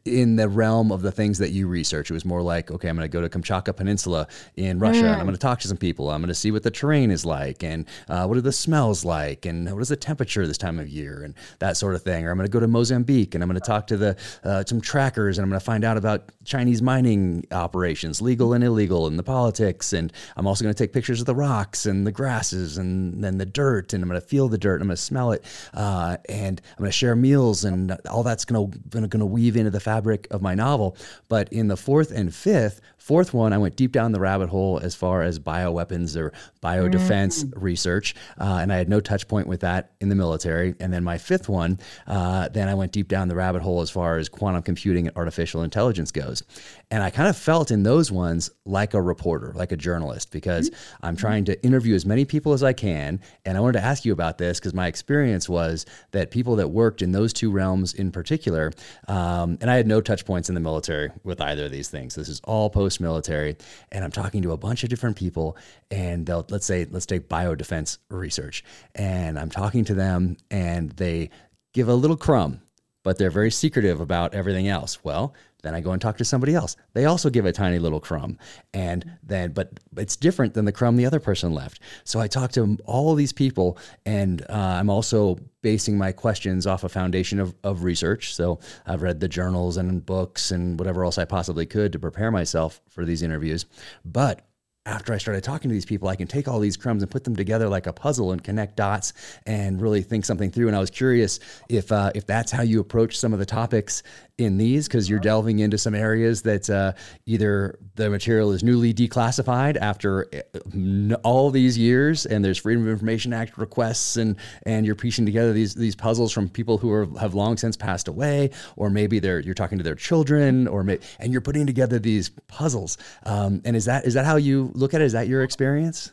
in 0.07 0.37
the 0.37 0.49
realm 0.49 0.93
of 0.93 1.03
the 1.03 1.13
things 1.13 1.39
that 1.39 1.51
you 1.51 1.67
research. 1.67 2.11
It 2.11 2.15
was 2.15 2.25
more 2.25 2.43
like, 2.43 2.71
okay, 2.71 2.89
I'm 2.89 2.97
going 2.97 3.09
to 3.09 3.13
go 3.13 3.27
to 3.27 3.29
Kamchatka 3.29 3.75
Peninsula 3.75 4.29
in 4.57 4.79
Russia, 4.79 5.03
mm. 5.03 5.13
and 5.13 5.17
I'm 5.17 5.27
going 5.27 5.35
to 5.35 5.39
talk 5.39 5.61
to 5.61 5.69
some 5.69 5.77
people. 5.77 6.11
I'm 6.11 6.21
going 6.21 6.29
to 6.29 6.35
see 6.35 6.51
what 6.51 6.63
the 6.63 6.71
terrain 6.71 7.11
is 7.11 7.25
like, 7.25 7.63
and 7.63 7.87
uh, 8.09 8.27
what 8.27 8.39
are 8.39 8.43
the 8.43 8.53
smells 8.53 9.05
like, 9.05 9.47
and 9.47 9.71
what 9.73 9.83
is 9.83 9.89
the 9.89 9.97
temperature 9.97 10.47
this 10.47 10.59
time 10.59 10.79
of 10.79 10.89
year, 10.89 11.23
and 11.23 11.35
that 11.59 11.77
sort 11.77 11.95
of 11.95 12.03
thing. 12.03 12.25
Or 12.25 12.31
I'm 12.31 12.37
going 12.37 12.47
to 12.47 12.53
go 12.53 12.61
to 12.61 12.69
Mozambique, 12.69 13.35
and 13.35 13.43
I'm 13.43 13.49
going 13.49 13.61
to 13.61 13.67
talk 13.67 13.87
to 13.89 13.97
the 13.97 14.17
uh, 14.45 14.65
some 14.67 14.81
trackers, 14.81 15.39
and 15.39 15.45
I'm 15.45 15.51
going 15.51 15.61
to 15.61 15.65
find 15.65 15.85
out 15.85 15.97
about 15.97 16.31
Chinese 16.45 16.81
mining 16.81 17.45
operations, 17.51 18.23
legal 18.23 18.53
and 18.53 18.63
illegal, 18.63 19.07
and 19.07 19.19
the 19.19 19.25
politics. 19.25 19.93
And 19.93 20.13
I'm 20.37 20.47
also 20.47 20.65
going 20.65 20.75
to 20.75 20.83
take 20.83 20.93
pictures 20.93 21.21
of 21.21 21.27
the 21.27 21.35
rocks 21.35 21.87
and 21.87 22.07
the 22.07 22.13
grasses, 22.13 22.79
and 22.79 23.23
then 23.23 23.39
the 23.39 23.47
dirt, 23.47 23.93
and 23.93 24.03
I'm 24.03 24.09
going 24.09 24.21
to 24.21 24.27
feel 24.27 24.49
the 24.49 24.59
dirt, 24.59 24.77
and 24.77 24.83
I'm 24.83 24.89
going 24.89 24.97
to 24.97 25.03
smell 25.03 25.33
it, 25.33 25.45
uh, 25.75 26.17
and 26.29 26.61
I'm 26.71 26.83
going 26.83 26.89
to 26.89 26.97
share 26.97 27.17
meals, 27.17 27.65
and 27.65 27.93
all 28.09 28.23
that's 28.23 28.45
going 28.45 28.71
to 28.71 28.79
going 28.89 29.11
to 29.11 29.27
weave 29.27 29.57
into 29.57 29.71
the 29.71 29.81
fabric 29.81 29.96
fabric 29.97 30.27
of 30.31 30.43
my 30.43 30.55
novel. 30.55 30.97
But 31.29 31.51
in 31.53 31.69
the 31.69 31.77
fourth 31.77 32.11
and 32.11 32.35
fifth, 32.35 32.81
Fourth 33.07 33.33
one, 33.33 33.53
I 33.53 33.59
went 33.59 33.77
deep 33.77 33.93
down 33.93 34.11
the 34.11 34.19
rabbit 34.19 34.49
hole 34.49 34.81
as 34.83 34.97
far 34.97 35.23
as 35.23 35.39
bioweapons 35.39 36.17
or 36.17 36.33
biodefense 36.61 37.45
mm. 37.45 37.53
research, 37.55 38.17
uh, 38.37 38.59
and 38.61 38.73
I 38.73 38.79
had 38.79 38.89
no 38.89 38.99
touch 38.99 39.29
point 39.29 39.47
with 39.47 39.61
that 39.61 39.93
in 40.01 40.09
the 40.09 40.17
military. 40.17 40.75
And 40.81 40.93
then 40.93 41.05
my 41.05 41.17
fifth 41.17 41.49
one, 41.49 41.79
uh, 42.09 42.49
then 42.49 42.69
I 42.69 42.75
went 42.75 42.91
deep 42.91 43.07
down 43.07 43.29
the 43.29 43.37
rabbit 43.37 43.63
hole 43.63 43.81
as 43.81 43.91
far 43.91 44.19
as 44.19 44.29
quantum 44.29 44.65
computing 44.65 45.07
and 45.07 45.17
artificial 45.17 45.63
intelligence 45.63 46.11
goes. 46.11 46.43
And 46.91 47.01
I 47.01 47.11
kind 47.11 47.29
of 47.29 47.37
felt 47.37 47.71
in 47.71 47.85
those 47.85 48.11
ones 48.11 48.51
like 48.65 48.93
a 48.93 49.01
reporter, 49.01 49.53
like 49.55 49.71
a 49.71 49.77
journalist, 49.77 50.33
because 50.33 50.71
mm-hmm. 50.71 51.07
I'm 51.07 51.17
trying 51.17 51.45
to 51.45 51.65
interview 51.65 51.95
as 51.95 52.05
many 52.05 52.25
people 52.25 52.55
as 52.55 52.65
I 52.65 52.73
can. 52.73 53.21
And 53.45 53.57
I 53.57 53.61
wanted 53.61 53.79
to 53.79 53.85
ask 53.85 54.05
you 54.05 54.13
about 54.13 54.39
this 54.39 54.59
because 54.59 54.75
my 54.75 54.89
experience 54.89 55.49
was 55.49 55.87
that 56.11 56.33
people 56.33 56.57
that 56.57 56.71
worked 56.71 57.03
in 57.03 57.13
those 57.13 57.33
two 57.33 57.53
realms 57.53 57.95
in 57.95 58.11
particular, 58.11 58.73
um, 59.07 59.59
and 59.61 59.71
I 59.71 59.77
had 59.77 59.87
no 59.87 60.01
touch 60.01 60.25
points 60.25 60.49
in 60.49 60.57
the 60.57 60.61
military 60.61 61.13
with 61.23 61.41
either 61.41 61.67
of 61.67 61.71
these 61.71 61.89
things. 61.89 62.17
This 62.17 62.29
is 62.29 62.41
all 62.43 62.69
post 62.69 62.96
military, 63.01 63.57
and 63.93 64.05
I'm 64.05 64.11
talking 64.11 64.43
to 64.43 64.53
a 64.53 64.57
bunch 64.57 64.83
of 64.83 64.89
different 64.89 65.17
people, 65.17 65.57
and 65.91 66.27
they'll 66.27 66.47
let's 66.51 66.67
say 66.67 66.87
let's 66.91 67.07
take 67.07 67.29
biodefense 67.29 67.99
research, 68.11 68.65
and 68.95 69.39
I'm 69.39 69.51
talking 69.51 69.85
to 69.87 69.95
them, 69.95 70.37
and 70.51 70.91
they 70.93 71.31
give 71.75 71.89
a 71.89 71.95
little 71.95 72.17
crumb, 72.17 72.61
but 73.05 73.19
they're 73.19 73.31
very 73.31 73.51
secretive 73.51 74.01
about 74.01 74.35
everything 74.35 74.69
else. 74.69 75.05
Well, 75.05 75.35
then 75.67 75.75
I 75.75 75.81
go 75.81 75.91
and 75.91 76.01
talk 76.01 76.17
to 76.19 76.25
somebody 76.25 76.55
else. 76.55 76.77
They 76.93 77.07
also 77.07 77.29
give 77.29 77.45
a 77.45 77.53
tiny 77.53 77.79
little 77.79 78.01
crumb. 78.01 78.39
And 78.73 79.19
then, 79.23 79.53
but 79.53 79.81
it's 79.97 80.17
different 80.17 80.55
than 80.55 80.65
the 80.65 80.73
crumb 80.73 80.97
the 80.97 81.07
other 81.07 81.21
person 81.21 81.53
left. 81.53 81.81
So 82.05 82.21
I 82.21 82.29
talk 82.29 82.53
to 82.53 82.79
all 82.85 83.15
these 83.15 83.33
people, 83.33 83.79
and 84.05 84.43
uh, 84.49 84.53
I'm 84.53 84.91
also 84.91 85.39
basing 85.63 85.99
my 85.99 86.13
questions 86.13 86.67
off 86.67 86.85
a 86.85 86.89
foundation 86.89 87.41
of, 87.41 87.55
of 87.65 87.83
research. 87.83 88.35
So 88.35 88.61
I've 88.87 89.03
read 89.03 89.19
the 89.19 89.29
journals 89.29 89.77
and 89.77 90.07
books 90.07 90.53
and 90.53 90.79
whatever 90.79 91.05
else 91.05 91.19
I 91.19 91.25
possibly 91.25 91.67
could 91.67 91.93
to 91.93 91.99
prepare 91.99 92.31
myself 92.31 92.81
for 92.89 93.05
these 93.05 93.23
interviews. 93.23 93.67
But 94.05 94.47
after 94.87 95.13
I 95.13 95.19
started 95.19 95.43
talking 95.43 95.69
to 95.69 95.75
these 95.75 95.85
people, 95.85 96.09
I 96.09 96.15
can 96.15 96.29
take 96.29 96.47
all 96.47 96.61
these 96.61 96.77
crumbs 96.77 97.03
and 97.03 97.11
put 97.11 97.25
them 97.25 97.35
together 97.35 97.69
like 97.69 97.87
a 97.89 97.93
puzzle 97.93 98.31
and 98.31 98.43
connect 98.43 98.77
dots 98.77 99.13
and 99.45 99.81
really 99.83 100.01
think 100.01 100.25
something 100.25 100.51
through. 100.51 100.69
And 100.69 100.77
I 100.77 100.81
was 100.81 100.91
curious 100.91 101.41
if 101.69 101.91
uh, 101.91 102.13
if 102.15 102.25
that's 102.25 102.53
how 102.53 102.63
you 102.63 102.81
approach 102.81 103.19
some 103.19 103.33
of 103.33 103.41
the 103.41 103.47
topics 103.47 104.05
in 104.39 104.59
these 104.59 104.87
because 104.87 105.09
you're 105.09 105.19
delving 105.19 105.61
into 105.61 105.79
some 105.79 105.95
areas 105.95 106.43
that 106.43 106.69
uh, 106.69 106.93
either 107.25 107.79
the 107.95 108.11
material 108.11 108.53
is 108.53 108.63
newly 108.63 108.93
declassified 108.93 109.77
after 109.79 110.29
uh, 110.35 111.15
all 111.25 111.51
these 111.51 111.79
years 111.79 112.27
and 112.27 112.45
there's 112.45 112.59
freedom 112.59 112.83
of 112.83 112.91
information 112.91 113.33
act 113.33 113.57
requests 113.57 114.19
and 114.19 114.37
and 114.65 114.85
you're 114.85 114.95
piecing 114.95 115.25
together 115.25 115.55
these 115.55 115.75
these 115.75 115.97
puzzles 115.97 116.33
from 116.33 116.51
people 116.51 116.77
who 116.77 116.93
are, 116.93 117.07
have 117.19 117.35
long 117.35 117.57
since 117.57 117.77
passed 117.77 118.09
away 118.09 118.51
or 118.77 118.91
maybe 118.91 119.19
they're 119.19 119.41
you're 119.41 119.55
talking 119.55 119.79
to 119.79 119.85
their 119.85 119.95
children 119.95 120.69
or 120.69 120.83
may, 120.83 120.99
and 121.19 121.33
you're 121.33 121.41
putting 121.41 121.67
together 121.67 121.99
these 121.99 122.29
puzzles. 122.47 122.99
Um, 123.25 123.63
and 123.65 123.75
is 123.75 123.87
that 123.87 124.05
is 124.05 124.15
that 124.15 124.27
how 124.27 124.37
you 124.37 124.71
look 124.75 124.93
at 124.93 125.01
it? 125.01 125.05
Is 125.05 125.13
that 125.13 125.29
your 125.29 125.43
experience? 125.43 126.13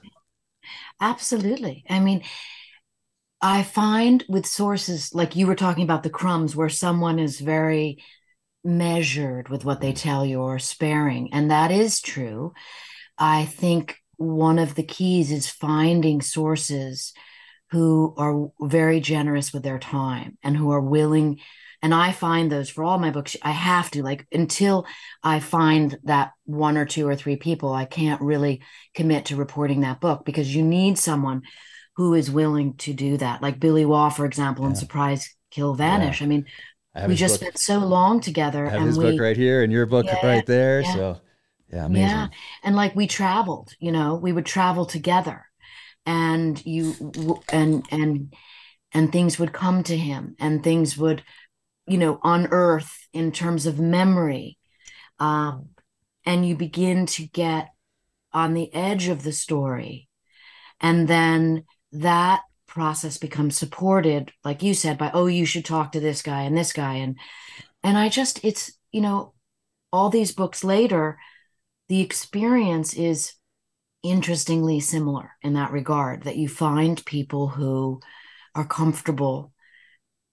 Absolutely. 1.02 1.84
I 1.90 2.00
mean 2.00 2.24
I 3.44 3.64
find 3.64 4.24
with 4.30 4.46
sources 4.46 5.14
like 5.14 5.36
you 5.36 5.48
were 5.48 5.56
talking 5.56 5.84
about 5.84 6.04
the 6.04 6.10
crumbs, 6.10 6.56
where 6.56 6.70
someone 6.70 7.20
is 7.20 7.42
very 7.42 8.02
measured 8.64 9.50
with 9.50 9.66
what 9.66 9.82
they 9.82 9.92
tell 9.92 10.26
you 10.26 10.40
or 10.40 10.60
sparing, 10.60 11.34
and 11.34 11.52
that 11.52 11.70
is 11.70 12.00
true. 12.00 12.54
I 13.18 13.44
think 13.44 13.98
one 14.16 14.60
of 14.60 14.76
the 14.76 14.84
keys 14.84 15.30
is 15.30 15.50
finding 15.50 16.22
sources 16.22 17.12
who 17.72 18.16
are 18.18 18.50
very 18.62 19.02
generous 19.02 19.52
with 19.52 19.64
their 19.64 19.80
time 19.80 20.38
and 20.42 20.56
who 20.56 20.72
are 20.72 20.80
willing. 20.80 21.40
And 21.82 21.94
I 21.94 22.14
find 22.14 22.50
those 22.50 22.70
for 22.70 22.86
all 22.86 22.98
my 22.98 23.12
books. 23.12 23.36
I 23.42 23.52
have 23.52 23.92
to, 23.92 24.04
like, 24.04 24.26
until 24.32 24.86
I 25.22 25.42
find 25.42 25.98
that 26.06 26.32
one 26.46 26.78
or 26.78 26.86
two 26.86 27.06
or 27.06 27.16
three 27.18 27.36
people, 27.36 27.74
I 27.74 27.84
can't 27.84 28.22
really 28.22 28.62
commit 28.96 29.26
to 29.26 29.36
reporting 29.36 29.82
that 29.82 30.00
book 30.00 30.24
because 30.24 30.56
you 30.56 30.64
need 30.64 30.98
someone 30.98 31.42
who 31.96 32.14
is 32.14 32.32
willing 32.32 32.76
to 32.78 32.94
do 32.94 33.18
that. 33.18 33.42
Like 33.42 33.60
Billy 33.60 33.86
Waugh, 33.86 34.10
for 34.10 34.26
example, 34.26 34.66
yeah. 34.66 34.72
in 34.72 34.76
Surprise 34.76 35.36
Kill 35.52 35.76
Vanish. 35.76 36.22
Yeah. 36.22 36.26
I 36.26 36.30
mean, 36.30 36.46
I 36.96 37.08
we 37.08 37.16
just 37.16 37.36
book. 37.36 37.42
spent 37.42 37.58
so 37.58 37.80
long 37.80 38.20
together. 38.20 38.66
I 38.66 38.70
have 38.70 38.80
and 38.80 38.88
his 38.88 38.98
we, 38.98 39.12
book 39.12 39.22
right 39.22 39.38
here 39.38 39.64
and 39.64 39.72
your 39.72 39.86
book 39.86 40.06
yeah, 40.06 40.26
right 40.26 40.46
there. 40.46 40.84
So 40.84 41.20
yeah, 41.72 41.86
amazing. 41.86 42.08
Yeah. 42.08 42.28
And 42.64 42.76
like 42.76 42.96
we 42.96 43.08
traveled, 43.08 43.74
you 43.80 43.92
know, 43.92 44.16
we 44.16 44.32
would 44.32 44.46
travel 44.46 44.86
together 44.86 45.46
and 46.06 46.64
you 46.66 47.42
and 47.50 47.86
and 47.92 48.34
and 48.92 49.12
things 49.12 49.40
would 49.40 49.54
come 49.54 49.84
to 49.84 49.98
him 49.98 50.36
and 50.40 50.64
things 50.64 50.98
would, 50.98 51.24
you 51.88 51.98
know, 51.98 52.20
unearth 52.24 53.08
in 53.12 53.32
terms 53.32 53.66
of 53.66 53.80
memory. 53.80 54.58
Um, 55.20 55.70
and 56.26 56.48
you 56.48 56.56
begin 56.56 57.06
to 57.08 57.26
get 57.28 57.70
on 58.32 58.54
the 58.54 58.74
edge 58.74 59.08
of 59.08 59.24
the 59.24 59.32
story. 59.32 60.08
And 60.80 61.08
then 61.08 61.64
that 61.94 62.42
process 62.68 63.18
becomes 63.18 63.56
supported 63.56 64.32
like 64.44 64.64
you 64.64 64.74
said 64.74 64.98
by 64.98 65.12
oh 65.14 65.28
you 65.28 65.46
should 65.46 65.64
talk 65.64 65.92
to 65.92 66.00
this 66.00 66.22
guy 66.22 66.42
and 66.42 66.58
this 66.58 66.74
guy. 66.74 66.96
And 66.96 67.18
and 67.84 67.98
i 67.98 68.10
just 68.10 68.44
it's 68.44 68.72
you 68.92 69.02
know 69.02 69.34
all 69.92 70.10
these 70.10 70.32
books 70.32 70.64
later 70.64 71.20
the 71.90 72.02
experience 72.02 72.96
is 72.96 73.34
interestingly 74.02 74.80
similar 74.80 75.32
in 75.44 75.54
that 75.54 75.72
regard 75.72 76.24
that 76.24 76.36
you 76.36 76.50
find 76.50 77.06
people 77.06 77.48
who 77.48 78.02
are 78.56 78.66
comfortable. 78.66 79.54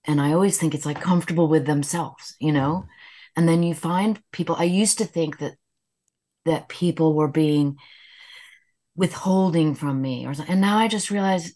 And 0.04 0.20
i 0.20 0.32
always 0.32 0.56
think 0.56 0.74
it's 0.74 0.86
like 0.86 1.00
comfortable 1.00 1.48
with 1.48 1.66
themselves 1.66 2.36
you 2.40 2.52
know? 2.52 2.86
And 3.36 3.48
then 3.48 3.62
you 3.62 3.74
find 3.74 4.20
people 4.32 4.56
i 4.58 4.64
used 4.64 4.98
to 4.98 5.04
think 5.04 5.38
that 5.38 5.56
that 6.46 6.68
people 6.70 7.14
were 7.14 7.28
being 7.28 7.76
withholding 9.00 9.74
from 9.74 10.00
me 10.00 10.26
or 10.26 10.34
and 10.46 10.60
now 10.60 10.78
i 10.78 10.86
just 10.86 11.10
realize 11.10 11.52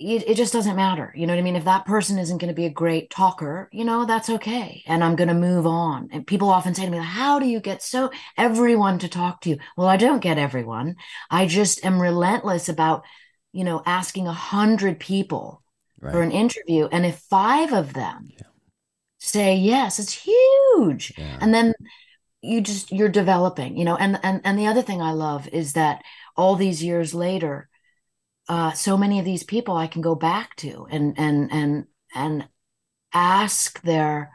it, 0.00 0.34
just 0.34 0.52
doesn't 0.52 0.76
matter. 0.76 1.12
You 1.14 1.26
know 1.26 1.34
what 1.34 1.40
I 1.40 1.42
mean? 1.42 1.56
If 1.56 1.64
that 1.64 1.84
person 1.84 2.18
isn't 2.18 2.38
going 2.38 2.48
to 2.48 2.54
be 2.54 2.64
a 2.64 2.70
great 2.70 3.10
talker, 3.10 3.68
you 3.70 3.84
know, 3.84 4.06
that's 4.06 4.30
okay. 4.30 4.82
And 4.86 5.04
I'm 5.04 5.14
going 5.14 5.28
to 5.28 5.34
move 5.34 5.66
on. 5.66 6.08
And 6.10 6.26
people 6.26 6.48
often 6.48 6.74
say 6.74 6.86
to 6.86 6.90
me, 6.90 6.98
How 6.98 7.38
do 7.38 7.46
you 7.46 7.60
get 7.60 7.82
so 7.82 8.10
everyone 8.36 8.98
to 9.00 9.08
talk 9.08 9.42
to 9.42 9.50
you? 9.50 9.58
Well, 9.76 9.88
I 9.88 9.98
don't 9.98 10.22
get 10.22 10.38
everyone. 10.38 10.96
I 11.30 11.46
just 11.46 11.84
am 11.84 12.00
relentless 12.00 12.68
about, 12.68 13.04
you 13.52 13.62
know, 13.62 13.82
asking 13.84 14.26
a 14.26 14.32
hundred 14.32 15.00
people 15.00 15.62
right. 16.00 16.12
for 16.12 16.22
an 16.22 16.32
interview. 16.32 16.88
And 16.90 17.04
if 17.04 17.18
five 17.18 17.72
of 17.72 17.92
them 17.92 18.30
yeah. 18.30 18.46
say 19.18 19.54
yes, 19.56 19.98
it's 19.98 20.14
huge. 20.14 21.12
Yeah. 21.18 21.36
And 21.42 21.52
then 21.52 21.74
you 22.42 22.62
just 22.62 22.90
you're 22.90 23.10
developing, 23.10 23.76
you 23.76 23.84
know, 23.84 23.96
and 23.96 24.18
and 24.22 24.40
and 24.44 24.58
the 24.58 24.66
other 24.66 24.80
thing 24.80 25.02
I 25.02 25.12
love 25.12 25.46
is 25.48 25.74
that 25.74 26.02
all 26.40 26.56
these 26.56 26.82
years 26.82 27.14
later, 27.14 27.68
uh, 28.48 28.72
so 28.72 28.96
many 28.96 29.18
of 29.18 29.24
these 29.24 29.44
people 29.44 29.76
I 29.76 29.86
can 29.86 30.02
go 30.02 30.14
back 30.14 30.56
to 30.56 30.86
and 30.90 31.14
and 31.18 31.52
and 31.52 31.84
and 32.14 32.48
ask 33.12 33.80
their 33.82 34.30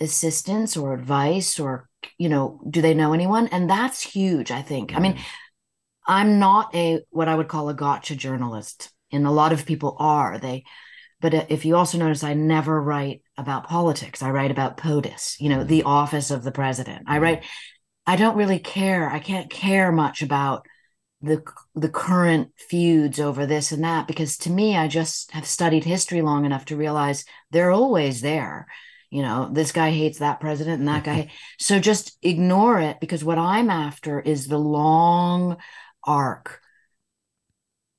assistance 0.00 0.76
or 0.76 0.92
advice 0.92 1.60
or 1.60 1.88
you 2.18 2.28
know 2.28 2.60
do 2.68 2.82
they 2.82 2.94
know 2.94 3.12
anyone 3.12 3.46
and 3.48 3.70
that's 3.70 4.02
huge 4.02 4.50
i 4.50 4.60
think 4.60 4.96
i 4.96 4.98
mean 4.98 5.12
mm-hmm. 5.12 5.22
i'm 6.06 6.40
not 6.40 6.74
a 6.74 7.00
what 7.10 7.28
i 7.28 7.34
would 7.34 7.46
call 7.46 7.68
a 7.68 7.74
gotcha 7.74 8.16
journalist 8.16 8.90
and 9.12 9.26
a 9.26 9.30
lot 9.30 9.52
of 9.52 9.64
people 9.64 9.94
are 10.00 10.38
they 10.38 10.64
but 11.20 11.32
if 11.50 11.64
you 11.64 11.76
also 11.76 11.98
notice 11.98 12.24
i 12.24 12.34
never 12.34 12.82
write 12.82 13.22
about 13.38 13.68
politics 13.68 14.22
i 14.22 14.30
write 14.30 14.50
about 14.50 14.76
potus 14.76 15.36
you 15.38 15.48
know 15.48 15.62
the 15.62 15.80
mm-hmm. 15.80 15.88
office 15.88 16.32
of 16.32 16.42
the 16.42 16.52
president 16.52 17.04
i 17.06 17.14
mm-hmm. 17.14 17.22
write 17.22 17.44
i 18.06 18.16
don't 18.16 18.36
really 18.36 18.58
care 18.58 19.08
i 19.08 19.20
can't 19.20 19.50
care 19.50 19.92
much 19.92 20.22
about 20.22 20.66
the 21.22 21.42
the 21.74 21.88
current 21.88 22.50
feuds 22.56 23.20
over 23.20 23.46
this 23.46 23.70
and 23.70 23.84
that 23.84 24.08
because 24.08 24.36
to 24.38 24.50
me 24.50 24.76
I 24.76 24.88
just 24.88 25.30
have 25.32 25.46
studied 25.46 25.84
history 25.84 26.20
long 26.20 26.44
enough 26.44 26.64
to 26.66 26.76
realize 26.76 27.24
they're 27.50 27.70
always 27.70 28.20
there. 28.20 28.66
You 29.10 29.22
know, 29.22 29.50
this 29.52 29.72
guy 29.72 29.90
hates 29.90 30.18
that 30.18 30.40
president 30.40 30.80
and 30.80 30.88
that 30.88 31.04
guy. 31.04 31.30
so 31.58 31.78
just 31.78 32.16
ignore 32.22 32.80
it 32.80 32.98
because 33.00 33.22
what 33.22 33.38
I'm 33.38 33.70
after 33.70 34.20
is 34.20 34.48
the 34.48 34.58
long 34.58 35.58
arc 36.04 36.60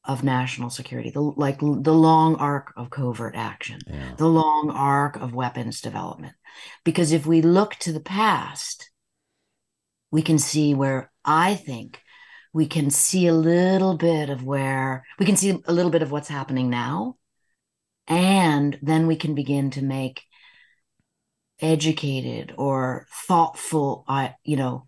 of 0.06 0.24
national 0.24 0.70
security, 0.70 1.10
the 1.10 1.22
like 1.22 1.60
the 1.60 1.94
long 1.94 2.36
arc 2.36 2.74
of 2.76 2.90
covert 2.90 3.36
action, 3.36 3.80
yeah. 3.88 4.16
the 4.18 4.28
long 4.28 4.70
arc 4.70 5.16
of 5.16 5.34
weapons 5.34 5.80
development. 5.80 6.34
Because 6.84 7.14
if 7.14 7.26
we 7.26 7.42
look 7.42 7.76
to 7.76 7.94
the 7.94 8.02
past, 8.02 8.92
we 10.12 10.22
can 10.22 10.38
see 10.38 10.74
where 10.74 11.10
I 11.24 11.56
think 11.56 12.03
we 12.54 12.68
can 12.68 12.92
see 12.92 13.28
a 13.28 13.34
little 13.34 13.98
bit 13.98 14.30
of 14.30 14.46
where 14.46 15.06
we 15.20 15.26
can 15.26 15.36
see 15.36 15.62
a 15.66 15.74
little 15.74 15.92
bit 15.92 16.04
of 16.04 16.12
what's 16.12 16.30
happening 16.30 16.70
now. 16.70 17.18
And 18.08 18.78
then 18.82 19.08
we 19.08 19.16
can 19.16 19.34
begin 19.34 19.72
to 19.72 19.82
make 19.82 20.24
educated 21.60 22.54
or 22.58 23.08
thoughtful 23.28 24.04
uh, 24.08 24.30
you 24.44 24.58
know 24.58 24.88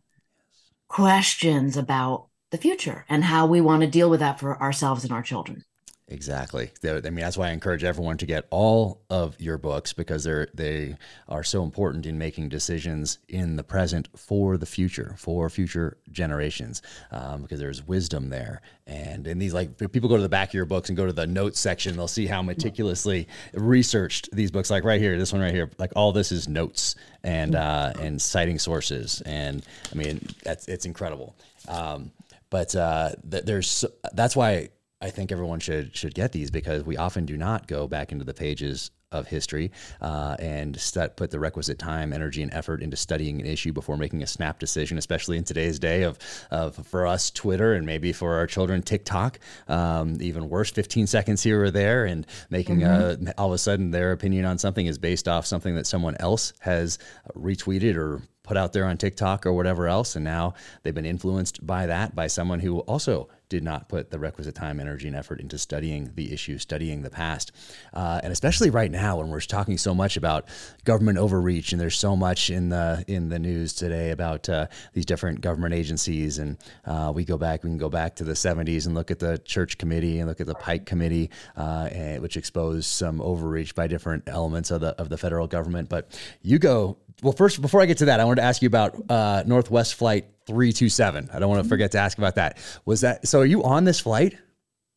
questions 0.87 1.77
about 1.77 2.27
the 2.51 2.57
future 2.57 3.05
and 3.07 3.23
how 3.23 3.45
we 3.45 3.61
want 3.61 3.81
to 3.81 3.87
deal 3.87 4.09
with 4.09 4.19
that 4.19 4.39
for 4.39 4.61
ourselves 4.61 5.03
and 5.03 5.13
our 5.13 5.23
children 5.23 5.63
Exactly. 6.07 6.69
I 6.83 6.99
mean, 7.01 7.15
that's 7.15 7.35
why 7.35 7.47
I 7.47 7.51
encourage 7.51 7.83
everyone 7.83 8.17
to 8.17 8.27
get 8.27 8.45
all 8.51 9.01
of 9.09 9.41
your 9.41 9.57
books 9.57 9.91
because 9.91 10.23
they're 10.23 10.47
they 10.53 10.97
are 11.27 11.43
so 11.43 11.63
important 11.63 12.05
in 12.05 12.19
making 12.19 12.49
decisions 12.49 13.17
in 13.27 13.55
the 13.55 13.63
present 13.63 14.09
for 14.15 14.55
the 14.57 14.67
future, 14.67 15.15
for 15.17 15.49
future 15.49 15.97
generations, 16.11 16.83
um, 17.09 17.41
because 17.41 17.59
there's 17.59 17.87
wisdom 17.87 18.29
there. 18.29 18.61
And 18.85 19.25
in 19.25 19.39
these, 19.39 19.55
like 19.55 19.79
people 19.91 20.07
go 20.07 20.15
to 20.15 20.21
the 20.21 20.29
back 20.29 20.49
of 20.49 20.53
your 20.53 20.65
books 20.65 20.89
and 20.89 20.95
go 20.95 21.07
to 21.07 21.13
the 21.13 21.25
notes 21.25 21.59
section, 21.59 21.95
they'll 21.95 22.07
see 22.07 22.27
how 22.27 22.43
meticulously 22.43 23.27
researched 23.55 24.29
these 24.31 24.51
books. 24.51 24.69
Like 24.69 24.83
right 24.83 25.01
here, 25.01 25.17
this 25.17 25.33
one 25.33 25.41
right 25.41 25.55
here, 25.55 25.71
like 25.79 25.93
all 25.95 26.11
this 26.11 26.31
is 26.31 26.47
notes 26.47 26.95
and 27.23 27.55
uh, 27.55 27.93
and 27.99 28.21
citing 28.21 28.59
sources. 28.59 29.23
And 29.25 29.65
I 29.91 29.95
mean, 29.95 30.27
that's 30.43 30.67
it's 30.67 30.85
incredible. 30.85 31.35
Um, 31.67 32.11
but 32.51 32.75
uh, 32.75 33.13
th- 33.29 33.43
there's 33.43 33.85
that's 34.13 34.35
why 34.35 34.69
I 35.01 35.09
think 35.09 35.31
everyone 35.31 35.59
should 35.59 35.95
should 35.95 36.13
get 36.13 36.31
these 36.31 36.49
because 36.49 36.83
we 36.83 36.97
often 36.97 37.25
do 37.25 37.37
not 37.37 37.67
go 37.67 37.87
back 37.87 38.11
into 38.11 38.25
the 38.25 38.33
pages 38.33 38.91
of 39.11 39.27
history 39.27 39.71
uh, 40.01 40.35
and 40.39 40.79
st- 40.79 41.15
put 41.15 41.31
the 41.31 41.39
requisite 41.39 41.79
time, 41.79 42.13
energy, 42.13 42.41
and 42.41 42.53
effort 42.53 42.81
into 42.81 42.97
studying 42.97 43.39
an 43.39 43.47
issue 43.47 43.71
before 43.71 43.97
making 43.97 44.21
a 44.21 44.27
snap 44.27 44.59
decision, 44.59 44.97
especially 44.97 45.37
in 45.37 45.43
today's 45.43 45.79
day 45.79 46.03
of, 46.03 46.19
of 46.51 46.75
for 46.87 47.07
us, 47.07 47.31
Twitter, 47.31 47.73
and 47.73 47.85
maybe 47.85 48.11
for 48.11 48.35
our 48.35 48.47
children, 48.47 48.81
TikTok. 48.81 49.39
Um, 49.67 50.17
even 50.21 50.49
worse, 50.49 50.71
15 50.71 51.07
seconds 51.07 51.41
here 51.43 51.63
or 51.63 51.71
there, 51.71 52.05
and 52.05 52.25
making 52.49 52.79
mm-hmm. 52.79 53.27
a, 53.27 53.33
all 53.37 53.47
of 53.47 53.53
a 53.53 53.57
sudden 53.57 53.91
their 53.91 54.11
opinion 54.11 54.45
on 54.45 54.57
something 54.57 54.85
is 54.85 54.97
based 54.97 55.27
off 55.27 55.45
something 55.45 55.75
that 55.75 55.87
someone 55.87 56.15
else 56.19 56.53
has 56.59 56.99
retweeted 57.35 57.95
or 57.95 58.21
put 58.43 58.57
out 58.57 58.73
there 58.73 58.85
on 58.85 58.97
TikTok 58.97 59.45
or 59.45 59.53
whatever 59.53 59.87
else. 59.87 60.15
And 60.15 60.23
now 60.23 60.53
they've 60.83 60.93
been 60.93 61.05
influenced 61.05 61.65
by 61.65 61.87
that 61.87 62.15
by 62.15 62.27
someone 62.27 62.59
who 62.59 62.79
also 62.81 63.27
did 63.49 63.63
not 63.63 63.89
put 63.89 64.11
the 64.11 64.19
requisite 64.19 64.55
time, 64.55 64.79
energy, 64.79 65.07
and 65.07 65.15
effort 65.15 65.39
into 65.39 65.57
studying 65.57 66.11
the 66.15 66.33
issue, 66.33 66.57
studying 66.57 67.01
the 67.01 67.09
past. 67.09 67.51
Uh, 67.93 68.19
and 68.23 68.31
especially 68.31 68.69
right 68.69 68.91
now 68.91 69.17
when 69.17 69.29
we're 69.29 69.39
talking 69.39 69.77
so 69.77 69.93
much 69.93 70.17
about 70.17 70.47
government 70.83 71.17
overreach, 71.17 71.71
and 71.71 71.79
there's 71.79 71.97
so 71.97 72.15
much 72.15 72.49
in 72.49 72.69
the 72.69 73.03
in 73.07 73.29
the 73.29 73.39
news 73.39 73.73
today 73.73 74.11
about 74.11 74.47
uh, 74.49 74.67
these 74.93 75.05
different 75.05 75.41
government 75.41 75.73
agencies. 75.73 76.39
And 76.39 76.57
uh, 76.85 77.11
we 77.13 77.25
go 77.25 77.37
back, 77.37 77.63
we 77.63 77.69
can 77.69 77.77
go 77.77 77.89
back 77.89 78.15
to 78.15 78.23
the 78.23 78.33
70s 78.33 78.85
and 78.85 78.95
look 78.95 79.11
at 79.11 79.19
the 79.19 79.37
Church 79.39 79.77
Committee 79.77 80.19
and 80.19 80.27
look 80.27 80.41
at 80.41 80.47
the 80.47 80.55
Pike 80.55 80.85
Committee, 80.85 81.29
uh, 81.55 81.89
and, 81.91 82.21
which 82.21 82.37
exposed 82.37 82.85
some 82.85 83.21
overreach 83.21 83.75
by 83.75 83.87
different 83.87 84.23
elements 84.27 84.71
of 84.71 84.81
the 84.81 84.89
of 84.99 85.09
the 85.09 85.17
federal 85.17 85.47
government. 85.47 85.89
But 85.89 86.17
you 86.41 86.59
go 86.59 86.97
well, 87.23 87.33
first, 87.33 87.61
before 87.61 87.81
I 87.81 87.85
get 87.85 87.99
to 87.99 88.05
that, 88.05 88.19
I 88.19 88.25
wanted 88.25 88.41
to 88.41 88.47
ask 88.47 88.61
you 88.61 88.67
about 88.67 88.95
uh, 89.09 89.43
Northwest 89.45 89.95
Flight 89.95 90.25
327. 90.47 91.29
I 91.33 91.39
don't 91.39 91.49
want 91.49 91.63
to 91.63 91.69
forget 91.69 91.91
to 91.91 91.97
ask 91.97 92.17
about 92.17 92.35
that. 92.35 92.57
Was 92.85 93.01
that 93.01 93.27
so? 93.27 93.39
Are 93.39 93.45
you 93.45 93.63
on 93.63 93.83
this 93.83 93.99
flight? 93.99 94.35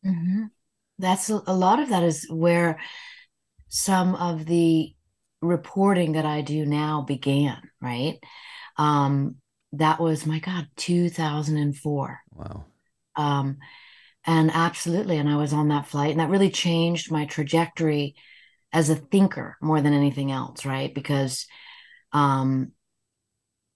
Mm-hmm. 0.05 0.45
That's 0.99 1.31
a, 1.31 1.43
a 1.47 1.55
lot 1.55 1.81
of 1.81 1.91
that 1.91 2.03
is 2.03 2.27
where 2.31 2.81
some 3.69 4.15
of 4.15 4.47
the 4.47 4.95
reporting 5.41 6.13
that 6.13 6.25
I 6.25 6.41
do 6.41 6.67
now 6.67 7.03
began, 7.03 7.61
right? 7.81 8.19
Um, 8.77 9.37
that 9.73 10.01
was 10.01 10.27
my 10.27 10.39
God, 10.39 10.67
2004. 10.77 12.21
Wow. 12.35 12.65
Um, 13.17 13.59
and 14.27 14.51
absolutely, 14.53 15.17
and 15.17 15.29
I 15.29 15.37
was 15.37 15.53
on 15.53 15.69
that 15.69 15.87
flight, 15.87 16.11
and 16.11 16.21
that 16.21 16.31
really 16.31 16.51
changed 16.51 17.11
my 17.11 17.25
trajectory 17.25 18.15
as 18.73 18.91
a 18.91 18.97
thinker 18.97 19.57
more 19.63 19.81
than 19.81 19.95
anything 19.95 20.31
else, 20.31 20.67
right? 20.67 20.95
Because 20.95 21.47
um, 22.13 22.73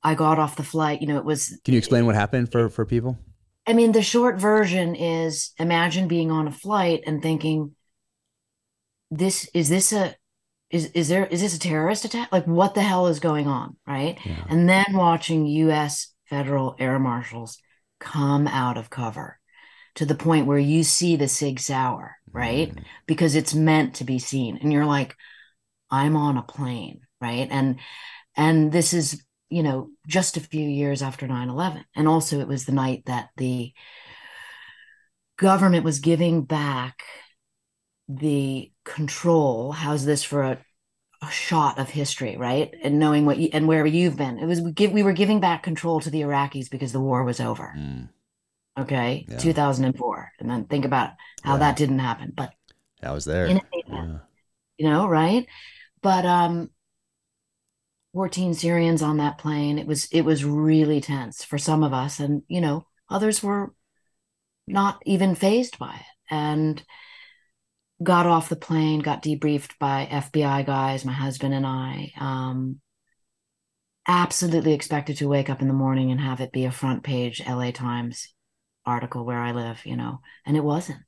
I 0.02 0.14
got 0.14 0.38
off 0.38 0.56
the 0.56 0.62
flight. 0.62 1.00
You 1.00 1.08
know, 1.08 1.18
it 1.18 1.24
was. 1.24 1.58
Can 1.64 1.74
you 1.74 1.78
explain 1.78 2.06
what 2.06 2.14
happened 2.14 2.50
for 2.50 2.68
for 2.68 2.84
people? 2.84 3.18
I 3.66 3.72
mean, 3.72 3.92
the 3.92 4.02
short 4.02 4.38
version 4.38 4.94
is: 4.94 5.52
imagine 5.58 6.08
being 6.08 6.30
on 6.30 6.48
a 6.48 6.52
flight 6.52 7.02
and 7.06 7.22
thinking, 7.22 7.74
"This 9.10 9.48
is 9.54 9.68
this 9.68 9.92
a 9.92 10.16
is 10.70 10.86
is 10.86 11.08
there 11.08 11.26
is 11.26 11.40
this 11.40 11.56
a 11.56 11.58
terrorist 11.58 12.04
attack? 12.04 12.32
Like, 12.32 12.46
what 12.46 12.74
the 12.74 12.82
hell 12.82 13.06
is 13.06 13.20
going 13.20 13.46
on?" 13.46 13.76
Right? 13.86 14.18
Yeah. 14.24 14.44
And 14.48 14.68
then 14.68 14.86
watching 14.94 15.46
U.S. 15.46 16.12
federal 16.26 16.74
air 16.78 16.98
marshals 16.98 17.58
come 18.00 18.48
out 18.48 18.76
of 18.76 18.90
cover 18.90 19.38
to 19.94 20.06
the 20.06 20.14
point 20.14 20.46
where 20.46 20.58
you 20.58 20.82
see 20.82 21.16
the 21.16 21.28
Sig 21.28 21.60
Sauer, 21.60 22.16
right? 22.32 22.74
Mm. 22.74 22.84
Because 23.06 23.34
it's 23.34 23.54
meant 23.54 23.94
to 23.96 24.04
be 24.04 24.18
seen, 24.18 24.58
and 24.60 24.72
you're 24.72 24.86
like, 24.86 25.16
"I'm 25.90 26.16
on 26.16 26.36
a 26.36 26.42
plane." 26.42 27.02
Right. 27.20 27.46
And 27.48 27.78
and 28.36 28.72
this 28.72 28.92
is, 28.92 29.22
you 29.52 29.62
know, 29.62 29.90
just 30.06 30.36
a 30.36 30.40
few 30.40 30.66
years 30.66 31.02
after 31.02 31.26
9 31.26 31.48
11. 31.48 31.84
And 31.94 32.08
also, 32.08 32.40
it 32.40 32.48
was 32.48 32.64
the 32.64 32.72
night 32.72 33.04
that 33.06 33.28
the 33.36 33.72
government 35.36 35.84
was 35.84 36.00
giving 36.00 36.42
back 36.42 37.02
the 38.08 38.72
control. 38.84 39.72
How's 39.72 40.04
this 40.06 40.24
for 40.24 40.42
a, 40.42 40.58
a 41.20 41.30
shot 41.30 41.78
of 41.78 41.90
history, 41.90 42.36
right? 42.36 42.72
And 42.82 42.98
knowing 42.98 43.26
what 43.26 43.38
you 43.38 43.50
and 43.52 43.68
where 43.68 43.84
you've 43.84 44.16
been. 44.16 44.38
It 44.38 44.46
was 44.46 44.60
we 44.60 44.72
give 44.72 44.92
we 44.92 45.02
were 45.02 45.12
giving 45.12 45.40
back 45.40 45.62
control 45.62 46.00
to 46.00 46.10
the 46.10 46.22
Iraqis 46.22 46.70
because 46.70 46.92
the 46.92 47.00
war 47.00 47.22
was 47.24 47.40
over. 47.40 47.74
Mm. 47.76 48.08
Okay, 48.78 49.26
yeah. 49.28 49.36
2004, 49.36 50.32
and 50.40 50.48
then 50.48 50.64
think 50.64 50.86
about 50.86 51.10
how 51.42 51.54
yeah. 51.54 51.58
that 51.58 51.76
didn't 51.76 51.98
happen. 51.98 52.32
But 52.34 52.54
I 53.02 53.12
was 53.12 53.26
there. 53.26 53.46
Yeah. 53.46 54.18
You 54.78 54.88
know, 54.88 55.06
right? 55.06 55.46
But 56.00 56.24
um, 56.24 56.70
14 58.14 58.54
Syrians 58.54 59.02
on 59.02 59.16
that 59.18 59.38
plane. 59.38 59.78
It 59.78 59.86
was 59.86 60.06
it 60.12 60.22
was 60.22 60.44
really 60.44 61.00
tense 61.00 61.44
for 61.44 61.58
some 61.58 61.82
of 61.82 61.92
us, 61.92 62.20
and 62.20 62.42
you 62.48 62.60
know 62.60 62.86
others 63.08 63.42
were 63.42 63.74
not 64.66 65.02
even 65.06 65.34
phased 65.34 65.78
by 65.78 65.94
it, 65.94 66.34
and 66.34 66.82
got 68.02 68.26
off 68.26 68.48
the 68.48 68.56
plane, 68.56 69.00
got 69.00 69.22
debriefed 69.22 69.78
by 69.78 70.06
FBI 70.10 70.66
guys, 70.66 71.04
my 71.04 71.12
husband 71.12 71.54
and 71.54 71.66
I. 71.66 72.12
Um, 72.18 72.80
absolutely 74.06 74.72
expected 74.72 75.16
to 75.18 75.28
wake 75.28 75.48
up 75.50 75.62
in 75.62 75.68
the 75.68 75.74
morning 75.74 76.10
and 76.10 76.20
have 76.20 76.40
it 76.40 76.52
be 76.52 76.64
a 76.64 76.72
front 76.72 77.04
page 77.04 77.42
LA 77.46 77.70
Times 77.70 78.28
article 78.84 79.24
where 79.24 79.38
I 79.38 79.52
live, 79.52 79.84
you 79.86 79.96
know, 79.96 80.20
and 80.44 80.56
it 80.56 80.64
wasn't. 80.64 81.00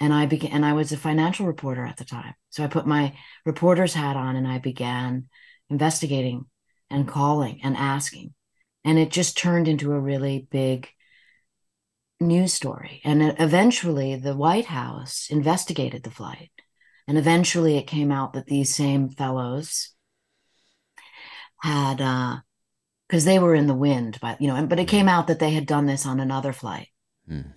and 0.00 0.12
I 0.14 0.26
began, 0.26 0.52
and 0.52 0.66
I 0.66 0.74
was 0.74 0.92
a 0.92 0.96
financial 0.96 1.46
reporter 1.46 1.84
at 1.86 1.96
the 1.98 2.04
time. 2.04 2.34
So 2.50 2.64
I 2.64 2.68
put 2.68 2.86
my 2.86 3.14
reporter's 3.46 3.94
hat 3.94 4.16
on 4.16 4.36
and 4.36 4.46
I 4.48 4.58
began 4.58 5.28
investigating 5.70 6.46
and 6.90 7.08
calling 7.08 7.60
and 7.62 7.76
asking. 7.76 8.34
And 8.84 8.98
it 8.98 9.10
just 9.10 9.36
turned 9.36 9.68
into 9.68 9.92
a 9.92 10.00
really 10.00 10.46
big 10.50 10.88
news 12.20 12.52
story. 12.52 13.00
And 13.04 13.36
eventually 13.38 14.16
the 14.16 14.36
White 14.36 14.66
House 14.66 15.28
investigated 15.30 16.02
the 16.02 16.10
flight. 16.10 16.50
And 17.06 17.18
eventually 17.18 17.76
it 17.76 17.86
came 17.86 18.10
out 18.10 18.34
that 18.34 18.46
these 18.46 18.74
same 18.74 19.08
fellows 19.08 19.90
had, 21.62 21.96
because 23.08 23.26
uh, 23.26 23.30
they 23.30 23.38
were 23.38 23.54
in 23.54 23.66
the 23.66 23.74
wind, 23.74 24.18
but, 24.20 24.40
you 24.40 24.48
know, 24.48 24.66
but 24.66 24.78
it 24.78 24.88
came 24.88 25.08
out 25.08 25.26
that 25.26 25.38
they 25.38 25.50
had 25.50 25.66
done 25.66 25.86
this 25.86 26.06
on 26.06 26.20
another 26.20 26.52
flight. 26.52 26.88
Mm 27.30 27.54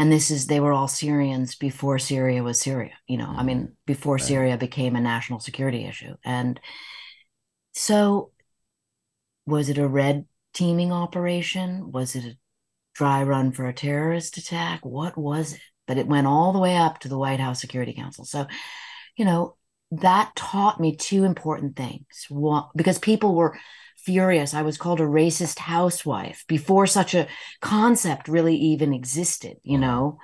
and 0.00 0.10
this 0.10 0.30
is 0.30 0.46
they 0.46 0.60
were 0.60 0.72
all 0.72 0.88
Syrians 0.88 1.56
before 1.56 1.98
Syria 1.98 2.42
was 2.42 2.58
Syria, 2.58 2.94
you 3.06 3.18
know, 3.18 3.26
mm-hmm. 3.26 3.38
I 3.38 3.42
mean, 3.42 3.58
mm-hmm. 3.58 3.72
before 3.84 4.14
right. 4.14 4.24
Syria 4.24 4.56
became 4.56 4.96
a 4.96 5.00
national 5.00 5.40
security 5.40 5.84
issue. 5.84 6.14
And 6.24 6.58
so 7.80 8.30
was 9.46 9.70
it 9.70 9.78
a 9.78 9.88
red 9.88 10.26
teaming 10.52 10.92
operation? 10.92 11.90
Was 11.92 12.14
it 12.14 12.24
a 12.24 12.36
dry 12.94 13.22
run 13.22 13.52
for 13.52 13.66
a 13.66 13.72
terrorist 13.72 14.36
attack? 14.36 14.84
What 14.84 15.16
was 15.16 15.54
it? 15.54 15.60
But 15.86 15.96
it 15.96 16.06
went 16.06 16.26
all 16.26 16.52
the 16.52 16.58
way 16.58 16.76
up 16.76 16.98
to 17.00 17.08
the 17.08 17.18
White 17.18 17.40
House 17.40 17.58
Security 17.58 17.94
Council. 17.94 18.26
So, 18.26 18.46
you 19.16 19.24
know, 19.24 19.56
that 19.92 20.36
taught 20.36 20.78
me 20.78 20.94
two 20.94 21.24
important 21.24 21.74
things. 21.74 22.26
One, 22.28 22.64
because 22.76 22.98
people 22.98 23.34
were 23.34 23.58
furious. 23.96 24.52
I 24.52 24.60
was 24.60 24.76
called 24.76 25.00
a 25.00 25.04
racist 25.04 25.58
housewife 25.58 26.44
before 26.48 26.86
such 26.86 27.14
a 27.14 27.28
concept 27.62 28.28
really 28.28 28.56
even 28.56 28.92
existed, 28.92 29.56
you 29.62 29.78
know. 29.78 30.18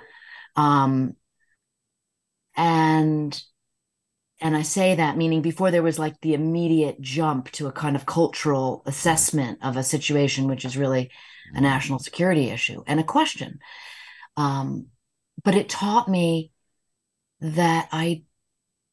Um, 0.55 1.15
and 2.55 3.41
and 4.39 4.55
I 4.55 4.61
say 4.61 4.95
that 4.95 5.17
meaning 5.17 5.41
before 5.41 5.71
there 5.71 5.83
was 5.83 5.97
like 5.97 6.19
the 6.21 6.33
immediate 6.33 7.01
jump 7.01 7.49
to 7.51 7.67
a 7.67 7.71
kind 7.71 7.95
of 7.95 8.05
cultural 8.05 8.83
assessment 8.85 9.59
of 9.63 9.77
a 9.77 9.83
situation, 9.83 10.47
which 10.47 10.63
is 10.63 10.77
really 10.77 11.11
a 11.51 11.55
mm-hmm. 11.55 11.63
national 11.63 11.99
security 11.99 12.49
issue 12.49 12.83
and 12.85 12.99
a 12.99 13.03
question. 13.03 13.59
Um, 14.35 14.87
but 15.43 15.55
it 15.55 15.69
taught 15.69 16.07
me 16.07 16.51
that 17.41 17.87
I 17.91 18.23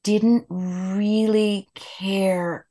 didn't 0.02 0.46
really 0.48 1.68
care 1.74 2.66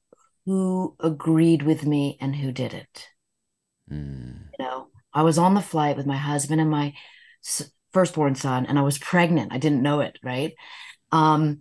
who 0.45 0.95
agreed 0.99 1.63
with 1.63 1.85
me 1.85 2.17
and 2.19 2.35
who 2.35 2.51
didn't. 2.51 3.09
Mm. 3.91 4.47
You 4.57 4.65
know, 4.65 4.87
I 5.13 5.23
was 5.23 5.37
on 5.37 5.53
the 5.53 5.61
flight 5.61 5.97
with 5.97 6.05
my 6.05 6.17
husband 6.17 6.59
and 6.59 6.69
my 6.69 6.93
firstborn 7.91 8.35
son, 8.35 8.65
and 8.65 8.77
I 8.77 8.81
was 8.81 8.97
pregnant. 8.97 9.53
I 9.53 9.57
didn't 9.57 9.83
know 9.83 10.01
it, 10.01 10.17
right? 10.23 10.53
Um, 11.11 11.59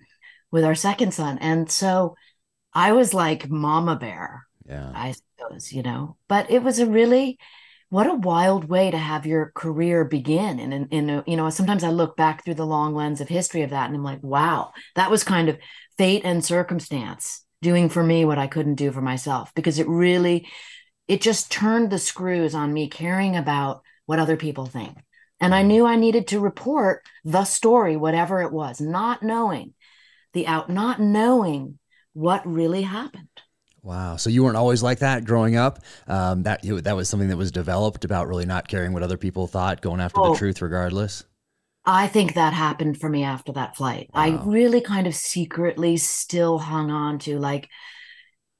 with 0.52 0.64
our 0.64 0.76
second 0.76 1.12
son. 1.12 1.38
And 1.38 1.68
so 1.68 2.14
I 2.72 2.92
was 2.92 3.12
like 3.12 3.50
mama 3.50 3.96
bear, 3.96 4.46
yeah. 4.68 4.92
I 4.94 5.12
suppose, 5.12 5.72
you 5.72 5.82
know, 5.82 6.16
but 6.28 6.50
it 6.50 6.62
was 6.62 6.78
a 6.78 6.86
really, 6.86 7.38
what 7.88 8.06
a 8.06 8.14
wild 8.14 8.66
way 8.68 8.90
to 8.90 8.98
have 8.98 9.26
your 9.26 9.50
career 9.54 10.04
begin. 10.04 10.60
And 10.60 10.72
in, 10.72 10.88
in 10.88 11.10
a, 11.10 11.24
you 11.26 11.36
know, 11.36 11.50
sometimes 11.50 11.82
I 11.82 11.90
look 11.90 12.16
back 12.16 12.44
through 12.44 12.54
the 12.54 12.66
long 12.66 12.94
lens 12.94 13.20
of 13.20 13.28
history 13.28 13.62
of 13.62 13.70
that 13.70 13.86
and 13.86 13.96
I'm 13.96 14.04
like, 14.04 14.22
wow, 14.22 14.72
that 14.94 15.10
was 15.10 15.24
kind 15.24 15.48
of 15.48 15.58
fate 15.98 16.22
and 16.24 16.44
circumstance 16.44 17.44
doing 17.60 17.88
for 17.88 18.02
me 18.02 18.24
what 18.24 18.38
I 18.38 18.46
couldn't 18.46 18.74
do 18.76 18.92
for 18.92 19.02
myself 19.02 19.52
because 19.54 19.78
it 19.78 19.88
really 19.88 20.48
it 21.08 21.20
just 21.20 21.50
turned 21.50 21.90
the 21.90 21.98
screws 21.98 22.54
on 22.54 22.72
me 22.72 22.88
caring 22.88 23.36
about 23.36 23.82
what 24.06 24.18
other 24.18 24.36
people 24.36 24.66
think. 24.66 24.96
And 25.40 25.54
I 25.54 25.60
mm-hmm. 25.60 25.68
knew 25.68 25.86
I 25.86 25.96
needed 25.96 26.28
to 26.28 26.40
report 26.40 27.02
the 27.24 27.44
story 27.44 27.96
whatever 27.96 28.40
it 28.42 28.52
was, 28.52 28.80
not 28.80 29.22
knowing 29.22 29.74
the 30.32 30.46
out 30.46 30.70
not 30.70 31.00
knowing 31.00 31.78
what 32.12 32.46
really 32.46 32.82
happened. 32.82 33.28
Wow. 33.82 34.16
So 34.16 34.30
you 34.30 34.44
weren't 34.44 34.56
always 34.56 34.82
like 34.82 35.00
that 35.00 35.24
growing 35.24 35.56
up. 35.56 35.80
Um, 36.06 36.44
that 36.44 36.64
you, 36.64 36.80
that 36.80 36.94
was 36.94 37.08
something 37.08 37.28
that 37.28 37.36
was 37.36 37.50
developed 37.50 38.04
about 38.04 38.28
really 38.28 38.46
not 38.46 38.68
caring 38.68 38.92
what 38.92 39.02
other 39.02 39.16
people 39.16 39.46
thought, 39.46 39.80
going 39.80 40.00
after 40.00 40.20
oh, 40.20 40.32
the 40.32 40.38
truth 40.38 40.62
regardless. 40.62 41.24
I 41.84 42.06
think 42.06 42.34
that 42.34 42.52
happened 42.52 43.00
for 43.00 43.08
me 43.08 43.24
after 43.24 43.52
that 43.52 43.76
flight. 43.76 44.08
Wow. 44.14 44.22
I 44.22 44.28
really 44.44 44.80
kind 44.80 45.08
of 45.08 45.16
secretly 45.16 45.96
still 45.96 46.58
hung 46.58 46.92
on 46.92 47.18
to 47.20 47.40
like, 47.40 47.68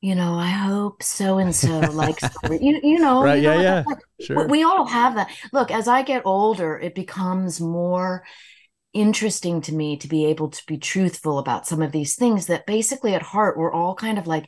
you 0.00 0.16
know, 0.16 0.35
I 0.35 0.48
hope 0.48 1.04
so 1.04 1.38
and 1.38 1.54
so 1.54 1.78
like 1.78 2.18
you, 2.50 2.80
you 2.82 2.98
know, 2.98 3.22
right? 3.22 3.37
You 3.37 3.42
know, 3.42 3.61
yeah, 3.61 3.85
yeah, 3.88 4.26
sure. 4.26 4.48
We 4.48 4.64
all 4.64 4.87
have 4.87 5.14
that. 5.14 5.30
Look, 5.52 5.70
as 5.70 5.87
I 5.87 6.02
get 6.02 6.22
older, 6.24 6.76
it 6.76 6.96
becomes 6.96 7.61
more 7.61 8.24
interesting 8.92 9.61
to 9.62 9.74
me 9.74 9.96
to 9.96 10.09
be 10.09 10.26
able 10.26 10.50
to 10.50 10.62
be 10.66 10.78
truthful 10.78 11.38
about 11.38 11.66
some 11.66 11.83
of 11.83 11.92
these 11.92 12.14
things 12.14 12.46
that 12.46 12.66
basically 12.66 13.14
at 13.14 13.22
heart 13.22 13.57
we're 13.57 13.72
all 13.72 13.94
kind 13.94 14.18
of 14.18 14.26
like, 14.26 14.46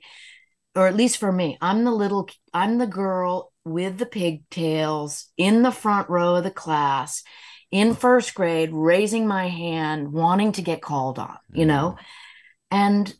or 0.74 0.87
at 0.87 0.96
least 0.96 1.18
for 1.18 1.33
me, 1.33 1.57
I'm 1.61 1.85
the 1.85 1.92
little, 1.92 2.28
I'm 2.52 2.78
the 2.78 2.87
girl 2.87 3.52
with 3.64 3.98
the 3.98 4.07
pigtails 4.07 5.26
in 5.37 5.62
the 5.62 5.70
front 5.70 6.11
row 6.11 6.37
of 6.37 6.44
the 6.44 6.50
class 6.50 7.22
in 7.70 7.94
first 7.94 8.35
grade 8.35 8.70
raising 8.72 9.26
my 9.26 9.48
hand 9.48 10.12
wanting 10.12 10.52
to 10.52 10.62
get 10.62 10.80
called 10.80 11.18
on 11.18 11.37
you 11.52 11.66
know? 11.66 11.96
Mm-hmm. 11.96 12.76
and 12.76 13.14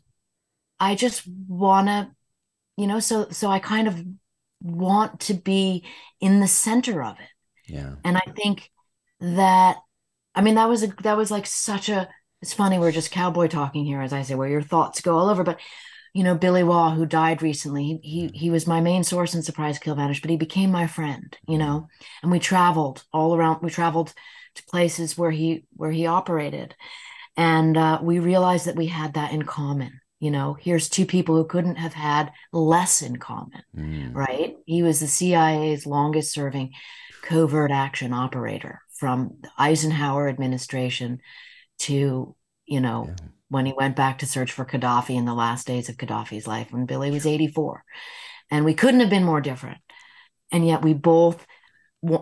i 0.79 0.95
just 0.95 1.27
want 1.47 1.87
to 1.87 2.09
you 2.77 2.87
know 2.87 2.99
so 2.99 3.27
so 3.31 3.49
i 3.49 3.59
kind 3.59 3.87
of 3.87 4.01
want 4.61 5.19
to 5.19 5.33
be 5.33 5.83
in 6.21 6.39
the 6.39 6.47
center 6.47 7.03
of 7.03 7.17
it. 7.19 7.29
Yeah. 7.71 7.95
And 8.03 8.17
i 8.17 8.31
think 8.35 8.71
that 9.19 9.77
i 10.35 10.41
mean 10.41 10.55
that 10.55 10.69
was 10.69 10.83
a 10.83 10.87
that 11.01 11.17
was 11.17 11.31
like 11.31 11.47
such 11.47 11.89
a 11.89 12.07
it's 12.41 12.53
funny 12.53 12.77
we're 12.77 12.91
just 12.91 13.11
cowboy 13.11 13.47
talking 13.47 13.85
here 13.85 14.01
as 14.01 14.13
i 14.13 14.21
say 14.21 14.35
where 14.35 14.49
your 14.49 14.61
thoughts 14.61 15.01
go 15.01 15.17
all 15.17 15.29
over 15.29 15.43
but 15.43 15.59
you 16.13 16.23
know 16.23 16.35
billy 16.35 16.63
waugh 16.63 16.91
who 16.91 17.05
died 17.05 17.41
recently 17.41 17.99
he 18.03 18.29
he, 18.31 18.37
he 18.37 18.49
was 18.49 18.67
my 18.67 18.81
main 18.81 19.03
source 19.03 19.33
in 19.33 19.41
surprise 19.41 19.79
kill 19.79 19.95
vanish 19.95 20.21
but 20.21 20.29
he 20.29 20.37
became 20.37 20.71
my 20.71 20.87
friend 20.87 21.37
you 21.47 21.57
know? 21.57 21.87
And 22.21 22.31
we 22.31 22.39
traveled 22.39 23.03
all 23.13 23.35
around 23.35 23.61
we 23.61 23.69
traveled 23.69 24.13
to 24.55 24.63
places 24.65 25.17
where 25.17 25.31
he 25.31 25.65
where 25.73 25.91
he 25.91 26.05
operated. 26.05 26.75
And 27.37 27.75
uh, 27.75 27.99
we 28.01 28.19
realized 28.19 28.65
that 28.67 28.77
we 28.77 28.87
had 28.87 29.13
that 29.15 29.31
in 29.31 29.43
common 29.43 29.99
you 30.19 30.31
know? 30.31 30.53
Here's 30.53 30.89
two 30.89 31.05
people 31.05 31.35
who 31.35 31.45
couldn't 31.45 31.75
have 31.75 31.93
had 31.93 32.31
less 32.51 33.01
in 33.01 33.17
common 33.17 33.61
mm. 33.75 34.15
right? 34.15 34.55
He 34.65 34.81
was 34.81 34.99
the 34.99 35.07
cia's 35.07 35.85
longest 35.85 36.33
serving 36.33 36.71
covert 37.21 37.71
action 37.71 38.13
operator 38.13 38.81
from 38.97 39.35
the 39.41 39.49
eisenhower 39.57 40.27
administration 40.27 41.19
to 41.79 42.35
you 42.65 42.81
know 42.81 43.05
yeah. 43.07 43.25
when 43.49 43.65
he 43.65 43.73
went 43.73 43.95
back 43.95 44.19
to 44.19 44.25
search 44.25 44.51
for 44.51 44.65
gaddafi 44.65 45.15
in 45.15 45.25
the 45.25 45.33
last 45.33 45.67
days 45.67 45.89
of 45.89 45.97
gaddafi's 45.97 46.47
life 46.47 46.71
when 46.71 46.85
billy 46.85 47.11
was 47.11 47.25
84 47.25 47.83
and 48.51 48.65
we 48.65 48.73
couldn't 48.73 49.01
have 49.01 49.09
been 49.09 49.23
more 49.23 49.41
different 49.41 49.79
and 50.51 50.65
yet 50.65 50.81
we 50.81 50.93
both 50.93 51.45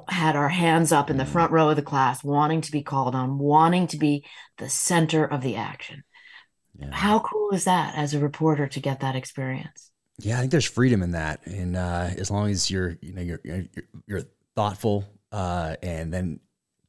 had 0.07 0.35
our 0.35 0.49
hands 0.49 0.91
up 0.91 1.09
in 1.09 1.17
the 1.17 1.25
front 1.25 1.51
row 1.51 1.69
of 1.69 1.75
the 1.75 1.81
class, 1.81 2.23
wanting 2.23 2.61
to 2.61 2.71
be 2.71 2.81
called 2.81 3.15
on, 3.15 3.37
wanting 3.37 3.87
to 3.87 3.97
be 3.97 4.25
the 4.57 4.69
center 4.69 5.25
of 5.25 5.41
the 5.41 5.55
action. 5.55 6.03
Yeah. 6.77 6.89
How 6.91 7.19
cool 7.19 7.51
is 7.51 7.65
that 7.65 7.95
as 7.95 8.13
a 8.13 8.19
reporter 8.19 8.67
to 8.67 8.79
get 8.79 9.01
that 9.01 9.15
experience? 9.15 9.91
Yeah, 10.19 10.37
I 10.37 10.41
think 10.41 10.51
there's 10.51 10.65
freedom 10.65 11.01
in 11.03 11.11
that, 11.11 11.45
and 11.45 11.75
uh, 11.75 12.09
as 12.17 12.29
long 12.29 12.49
as 12.49 12.69
you're, 12.69 12.97
you 13.01 13.13
know, 13.13 13.21
you're 13.21 13.41
you're, 13.43 13.63
you're 14.05 14.21
thoughtful, 14.55 15.05
uh, 15.31 15.75
and 15.81 16.13
then 16.13 16.39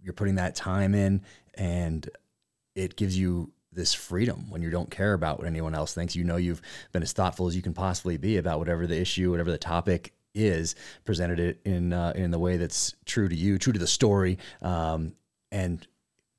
you're 0.05 0.15
putting 0.15 0.37
that 0.37 0.55
time 0.55 0.95
in, 0.95 1.23
and 1.55 2.09
it 2.77 2.97
gives 2.97 3.19
you 3.19 3.51
this 3.73 3.93
freedom 3.93 4.51
when 4.51 4.63
you 4.63 4.71
don't 4.71 4.91
care 4.91 5.15
about 5.15 5.39
what 5.39 5.49
anyone 5.49 5.75
else 5.75 5.95
thinks. 5.95 6.15
You 6.15 6.25
know, 6.25 6.37
you've 6.37 6.63
been 6.93 7.03
as 7.03 7.13
thoughtful 7.13 7.49
as 7.49 7.57
you 7.57 7.63
can 7.63 7.75
possibly 7.75 8.17
be 8.17 8.37
about 8.37 8.59
whatever 8.59 8.87
the 8.87 9.01
issue, 9.01 9.31
whatever 9.31 9.51
the 9.51 9.59
topic 9.59 10.13
is, 10.35 10.75
presented 11.05 11.41
it 11.41 11.61
in 11.65 11.93
uh, 11.93 12.13
in 12.15 12.31
the 12.31 12.39
way 12.39 12.57
that's 12.57 12.95
true 13.05 13.29
to 13.29 13.35
you, 13.35 13.59
true 13.59 13.73
to 13.73 13.79
the 13.79 13.87
story, 13.87 14.39
um, 14.63 15.13
and 15.51 15.87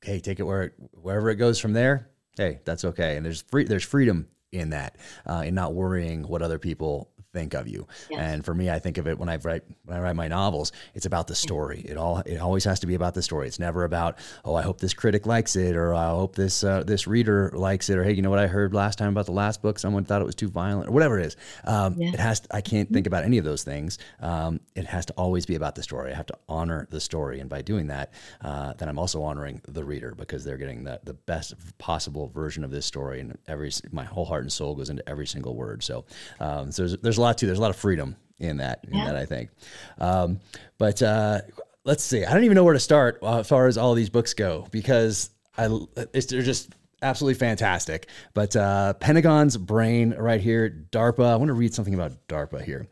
hey, 0.01 0.19
take 0.19 0.39
it 0.39 0.43
where 0.43 0.63
it, 0.63 0.73
wherever 1.01 1.29
it 1.29 1.35
goes 1.35 1.59
from 1.59 1.73
there. 1.73 2.07
Hey, 2.37 2.59
that's 2.65 2.85
okay. 2.85 3.17
And 3.17 3.25
there's 3.25 3.41
free 3.41 3.63
there's 3.63 3.83
freedom 3.83 4.27
in 4.51 4.69
that, 4.69 4.95
uh, 5.25 5.43
in 5.45 5.55
not 5.55 5.73
worrying 5.73 6.23
what 6.23 6.41
other 6.41 6.59
people 6.59 7.09
think 7.35 7.53
of 7.53 7.67
you. 7.67 7.87
Yes. 8.09 8.19
And 8.19 8.45
for 8.45 8.53
me, 8.53 8.69
I 8.69 8.79
think 8.79 8.97
of 8.97 9.07
it 9.07 9.19
when 9.19 9.29
I 9.29 9.35
write 9.35 9.63
when 9.83 9.97
I 9.97 9.99
write 9.99 10.15
my 10.15 10.27
novels, 10.27 10.71
it's 10.95 11.05
about 11.05 11.27
the 11.27 11.35
story. 11.35 11.81
It 11.85 11.97
all 11.97 12.19
it 12.19 12.37
always 12.37 12.63
has 12.63 12.79
to 12.79 12.87
be 12.87 12.95
about 12.95 13.13
the 13.13 13.21
story. 13.21 13.47
It's 13.47 13.59
never 13.59 13.83
about 13.83 14.17
oh 14.45 14.55
I 14.55 14.61
hope 14.61 14.79
this 14.79 14.93
critic 14.93 15.25
likes 15.25 15.55
it 15.55 15.75
or 15.75 15.93
I 15.93 16.09
hope 16.09 16.35
this 16.35 16.63
uh, 16.63 16.83
this 16.83 17.07
reader 17.07 17.51
likes 17.53 17.89
it 17.89 17.97
or 17.97 18.03
hey 18.03 18.13
you 18.13 18.21
know 18.21 18.29
what 18.29 18.39
I 18.39 18.47
heard 18.47 18.73
last 18.73 18.97
time 18.97 19.09
about 19.09 19.25
the 19.25 19.33
last 19.33 19.61
book 19.61 19.77
someone 19.77 20.05
thought 20.05 20.21
it 20.21 20.25
was 20.25 20.35
too 20.35 20.47
violent 20.47 20.89
or 20.89 20.91
whatever 20.91 21.19
it 21.19 21.25
is. 21.25 21.35
Um, 21.65 21.95
yeah. 21.97 22.13
It 22.13 22.19
has 22.19 22.39
to, 22.41 22.55
I 22.55 22.61
can't 22.61 22.91
think 22.91 23.07
about 23.07 23.23
any 23.23 23.37
of 23.37 23.45
those 23.45 23.63
things. 23.63 23.97
Um, 24.21 24.61
it 24.75 24.85
has 24.85 25.05
to 25.07 25.13
always 25.13 25.45
be 25.45 25.55
about 25.55 25.75
the 25.75 25.83
story. 25.83 26.11
I 26.11 26.15
have 26.15 26.25
to 26.27 26.37
honor 26.47 26.87
the 26.89 27.01
story, 27.01 27.39
and 27.39 27.49
by 27.49 27.61
doing 27.61 27.87
that, 27.87 28.13
uh, 28.41 28.73
then 28.73 28.87
I'm 28.89 28.97
also 28.97 29.21
honoring 29.23 29.61
the 29.67 29.83
reader 29.83 30.15
because 30.15 30.43
they're 30.43 30.57
getting 30.57 30.83
the 30.83 30.99
the 31.03 31.13
best 31.13 31.53
possible 31.77 32.29
version 32.29 32.63
of 32.63 32.71
this 32.71 32.85
story, 32.85 33.19
and 33.19 33.37
every 33.47 33.71
my 33.91 34.03
whole 34.03 34.25
heart 34.25 34.43
and 34.43 34.51
soul 34.51 34.75
goes 34.75 34.89
into 34.89 35.07
every 35.09 35.27
single 35.27 35.55
word. 35.55 35.83
So, 35.83 36.05
um, 36.39 36.71
so 36.71 36.83
there's 36.83 36.97
there's 36.99 37.17
a 37.17 37.21
lot 37.25 37.37
to 37.39 37.45
there's 37.45 37.57
a 37.57 37.61
lot 37.61 37.71
of 37.71 37.75
freedom 37.75 38.15
in 38.39 38.57
that 38.57 38.85
in 38.87 38.97
yeah. 38.97 39.05
that 39.05 39.15
I 39.15 39.25
think. 39.25 39.49
Um, 39.97 40.39
but 40.77 41.01
uh, 41.01 41.41
let's 41.83 42.03
see. 42.03 42.25
I 42.25 42.33
don't 42.33 42.43
even 42.43 42.55
know 42.55 42.63
where 42.63 42.73
to 42.73 42.79
start 42.79 43.19
uh, 43.21 43.39
as 43.39 43.47
far 43.47 43.67
as 43.67 43.77
all 43.77 43.93
these 43.93 44.09
books 44.09 44.33
go 44.33 44.67
because 44.71 45.29
I, 45.57 45.69
it's, 46.13 46.27
they're 46.27 46.41
just 46.41 46.69
absolutely 47.01 47.39
fantastic. 47.39 48.07
But 48.33 48.55
uh, 48.55 48.93
Pentagon's 48.93 49.57
brain 49.57 50.15
right 50.17 50.41
here, 50.41 50.69
DARPA. 50.91 51.25
I 51.25 51.35
want 51.35 51.49
to 51.49 51.53
read 51.53 51.73
something 51.73 51.93
about 51.93 52.27
DARPA 52.27 52.63
here. 52.63 52.87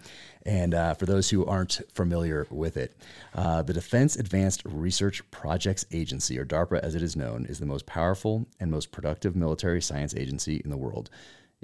And 0.46 0.74
uh, 0.74 0.94
for 0.94 1.06
those 1.06 1.30
who 1.30 1.46
aren't 1.46 1.80
familiar 1.94 2.46
with 2.50 2.76
it, 2.76 2.96
uh, 3.34 3.62
the 3.62 3.74
Defense 3.74 4.18
Advanced 4.18 4.62
Research 4.66 5.30
Projects 5.32 5.86
Agency, 5.92 6.38
or 6.38 6.46
DARPA 6.46 6.80
as 6.80 6.96
it 6.96 7.02
is 7.02 7.16
known, 7.16 7.46
is 7.46 7.60
the 7.60 7.66
most 7.66 7.86
powerful 7.86 8.46
and 8.60 8.70
most 8.70 8.92
productive 8.92 9.36
military 9.38 9.82
science 9.82 10.14
agency 10.16 10.62
in 10.64 10.70
the 10.70 10.78
world. 10.78 11.10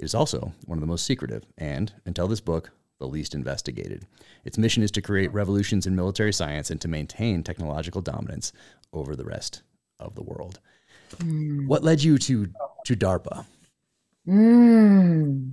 It 0.00 0.04
is 0.04 0.14
also 0.14 0.54
one 0.64 0.78
of 0.78 0.80
the 0.80 0.86
most 0.86 1.04
secretive 1.04 1.44
and, 1.58 1.92
until 2.06 2.26
this 2.26 2.40
book, 2.40 2.70
the 2.98 3.06
least 3.06 3.34
investigated. 3.34 4.06
Its 4.46 4.56
mission 4.56 4.82
is 4.82 4.90
to 4.92 5.02
create 5.02 5.30
revolutions 5.30 5.86
in 5.86 5.94
military 5.94 6.32
science 6.32 6.70
and 6.70 6.80
to 6.80 6.88
maintain 6.88 7.42
technological 7.42 8.00
dominance 8.00 8.50
over 8.94 9.14
the 9.14 9.26
rest 9.26 9.62
of 9.98 10.14
the 10.14 10.22
world. 10.22 10.58
Mm. 11.16 11.66
What 11.66 11.84
led 11.84 12.02
you 12.02 12.16
to 12.16 12.46
to 12.86 12.96
DARPA? 12.96 13.44
Mm. 14.26 15.52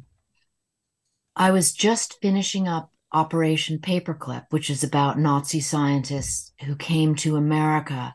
I 1.36 1.51
was 1.51 1.73
just 1.73 2.21
finishing 2.21 2.69
up 2.69 2.93
Operation 3.12 3.79
Paperclip, 3.79 4.45
which 4.49 4.69
is 4.69 4.81
about 4.81 5.19
Nazi 5.19 5.60
scientists 5.60 6.53
who 6.63 6.77
came 6.77 7.15
to 7.15 7.36
America 7.36 8.13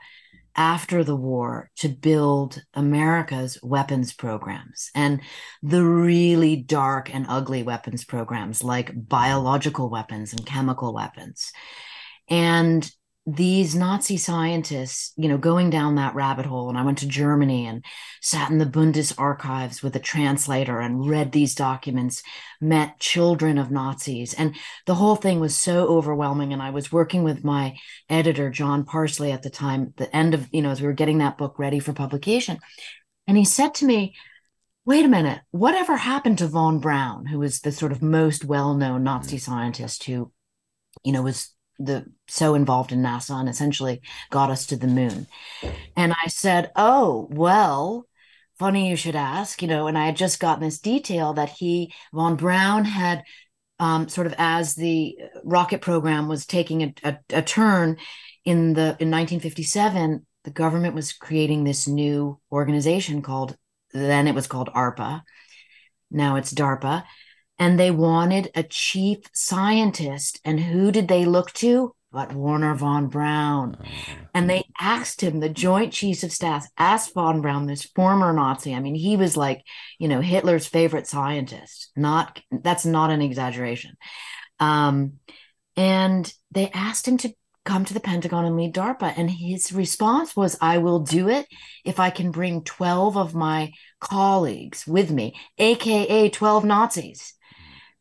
after 0.56 1.02
the 1.02 1.16
war 1.16 1.70
to 1.76 1.88
build 1.88 2.62
America's 2.74 3.58
weapons 3.62 4.12
programs 4.12 4.90
and 4.94 5.20
the 5.62 5.84
really 5.84 6.56
dark 6.56 7.14
and 7.14 7.26
ugly 7.28 7.62
weapons 7.62 8.04
programs 8.04 8.62
like 8.62 8.92
biological 9.08 9.88
weapons 9.88 10.32
and 10.32 10.44
chemical 10.44 10.92
weapons. 10.92 11.52
And 12.28 12.88
these 13.24 13.76
Nazi 13.76 14.16
scientists, 14.16 15.12
you 15.16 15.28
know, 15.28 15.38
going 15.38 15.70
down 15.70 15.94
that 15.94 16.14
rabbit 16.14 16.44
hole. 16.44 16.68
And 16.68 16.76
I 16.76 16.82
went 16.82 16.98
to 16.98 17.06
Germany 17.06 17.66
and 17.66 17.84
sat 18.20 18.50
in 18.50 18.58
the 18.58 18.66
Bundesarchives 18.66 19.80
with 19.80 19.94
a 19.94 20.00
translator 20.00 20.80
and 20.80 21.08
read 21.08 21.30
these 21.30 21.54
documents, 21.54 22.22
met 22.60 22.98
children 22.98 23.58
of 23.58 23.70
Nazis. 23.70 24.34
And 24.34 24.56
the 24.86 24.96
whole 24.96 25.14
thing 25.14 25.38
was 25.38 25.54
so 25.54 25.86
overwhelming. 25.86 26.52
And 26.52 26.60
I 26.60 26.70
was 26.70 26.90
working 26.90 27.22
with 27.22 27.44
my 27.44 27.76
editor, 28.08 28.50
John 28.50 28.84
Parsley, 28.84 29.30
at 29.30 29.42
the 29.42 29.50
time, 29.50 29.94
the 29.96 30.14
end 30.14 30.34
of, 30.34 30.48
you 30.50 30.60
know, 30.60 30.70
as 30.70 30.80
we 30.80 30.88
were 30.88 30.92
getting 30.92 31.18
that 31.18 31.38
book 31.38 31.60
ready 31.60 31.78
for 31.78 31.92
publication. 31.92 32.58
And 33.28 33.36
he 33.36 33.44
said 33.44 33.74
to 33.74 33.84
me, 33.84 34.14
Wait 34.84 35.04
a 35.04 35.08
minute, 35.08 35.40
whatever 35.52 35.96
happened 35.96 36.38
to 36.38 36.48
von 36.48 36.80
Braun, 36.80 37.24
who 37.26 37.38
was 37.38 37.60
the 37.60 37.70
sort 37.70 37.92
of 37.92 38.02
most 38.02 38.44
well 38.44 38.74
known 38.74 39.04
Nazi 39.04 39.36
mm. 39.36 39.40
scientist 39.40 40.02
who, 40.02 40.32
you 41.04 41.12
know, 41.12 41.22
was 41.22 41.54
the 41.78 42.06
so 42.28 42.54
involved 42.54 42.92
in 42.92 43.02
NASA 43.02 43.38
and 43.38 43.48
essentially 43.48 44.00
got 44.30 44.50
us 44.50 44.66
to 44.66 44.76
the 44.76 44.86
moon. 44.86 45.26
And 45.96 46.12
I 46.12 46.28
said, 46.28 46.70
"Oh, 46.76 47.28
well, 47.30 48.06
funny 48.58 48.88
you 48.88 48.96
should 48.96 49.16
ask." 49.16 49.62
You 49.62 49.68
know, 49.68 49.86
and 49.86 49.98
I 49.98 50.06
had 50.06 50.16
just 50.16 50.40
gotten 50.40 50.62
this 50.62 50.80
detail 50.80 51.32
that 51.34 51.50
he 51.50 51.92
von 52.12 52.36
Braun 52.36 52.84
had 52.84 53.24
um, 53.78 54.08
sort 54.08 54.26
of 54.26 54.34
as 54.38 54.74
the 54.74 55.18
rocket 55.44 55.80
program 55.80 56.28
was 56.28 56.46
taking 56.46 56.82
a, 56.82 56.94
a, 57.04 57.18
a 57.30 57.42
turn 57.42 57.96
in 58.44 58.74
the 58.74 58.96
in 58.98 59.10
1957, 59.10 60.26
the 60.44 60.50
government 60.50 60.94
was 60.94 61.12
creating 61.12 61.64
this 61.64 61.86
new 61.86 62.38
organization 62.50 63.22
called 63.22 63.56
then 63.92 64.26
it 64.26 64.34
was 64.34 64.46
called 64.46 64.70
ARPA. 64.74 65.22
Now 66.10 66.36
it's 66.36 66.52
DARPA 66.52 67.04
and 67.62 67.78
they 67.78 67.92
wanted 67.92 68.50
a 68.56 68.64
chief 68.64 69.18
scientist. 69.32 70.40
And 70.44 70.58
who 70.58 70.90
did 70.90 71.06
they 71.06 71.24
look 71.24 71.52
to? 71.52 71.94
But 72.10 72.34
Wernher 72.34 72.74
von 72.74 73.06
Braun. 73.06 73.76
Oh. 73.80 73.88
And 74.34 74.50
they 74.50 74.64
asked 74.80 75.20
him, 75.20 75.38
the 75.38 75.48
Joint 75.48 75.92
Chiefs 75.92 76.24
of 76.24 76.32
Staff 76.32 76.66
asked 76.76 77.14
von 77.14 77.40
Braun, 77.40 77.66
this 77.66 77.84
former 77.84 78.32
Nazi. 78.32 78.74
I 78.74 78.80
mean, 78.80 78.96
he 78.96 79.16
was 79.16 79.36
like, 79.36 79.62
you 80.00 80.08
know, 80.08 80.20
Hitler's 80.20 80.66
favorite 80.66 81.06
scientist. 81.06 81.92
Not 81.94 82.42
that's 82.50 82.84
not 82.84 83.12
an 83.12 83.22
exaggeration. 83.22 83.94
Um, 84.58 85.20
and 85.76 86.30
they 86.50 86.68
asked 86.70 87.06
him 87.06 87.16
to 87.18 87.32
come 87.64 87.84
to 87.84 87.94
the 87.94 88.00
Pentagon 88.00 88.44
and 88.44 88.56
lead 88.56 88.74
DARPA. 88.74 89.14
And 89.16 89.30
his 89.30 89.72
response 89.72 90.34
was, 90.34 90.58
I 90.60 90.78
will 90.78 90.98
do 90.98 91.28
it 91.28 91.46
if 91.84 92.00
I 92.00 92.10
can 92.10 92.32
bring 92.32 92.64
12 92.64 93.16
of 93.16 93.36
my 93.36 93.70
colleagues 94.00 94.84
with 94.84 95.12
me, 95.12 95.36
AKA 95.58 96.30
12 96.30 96.64
Nazis. 96.64 97.34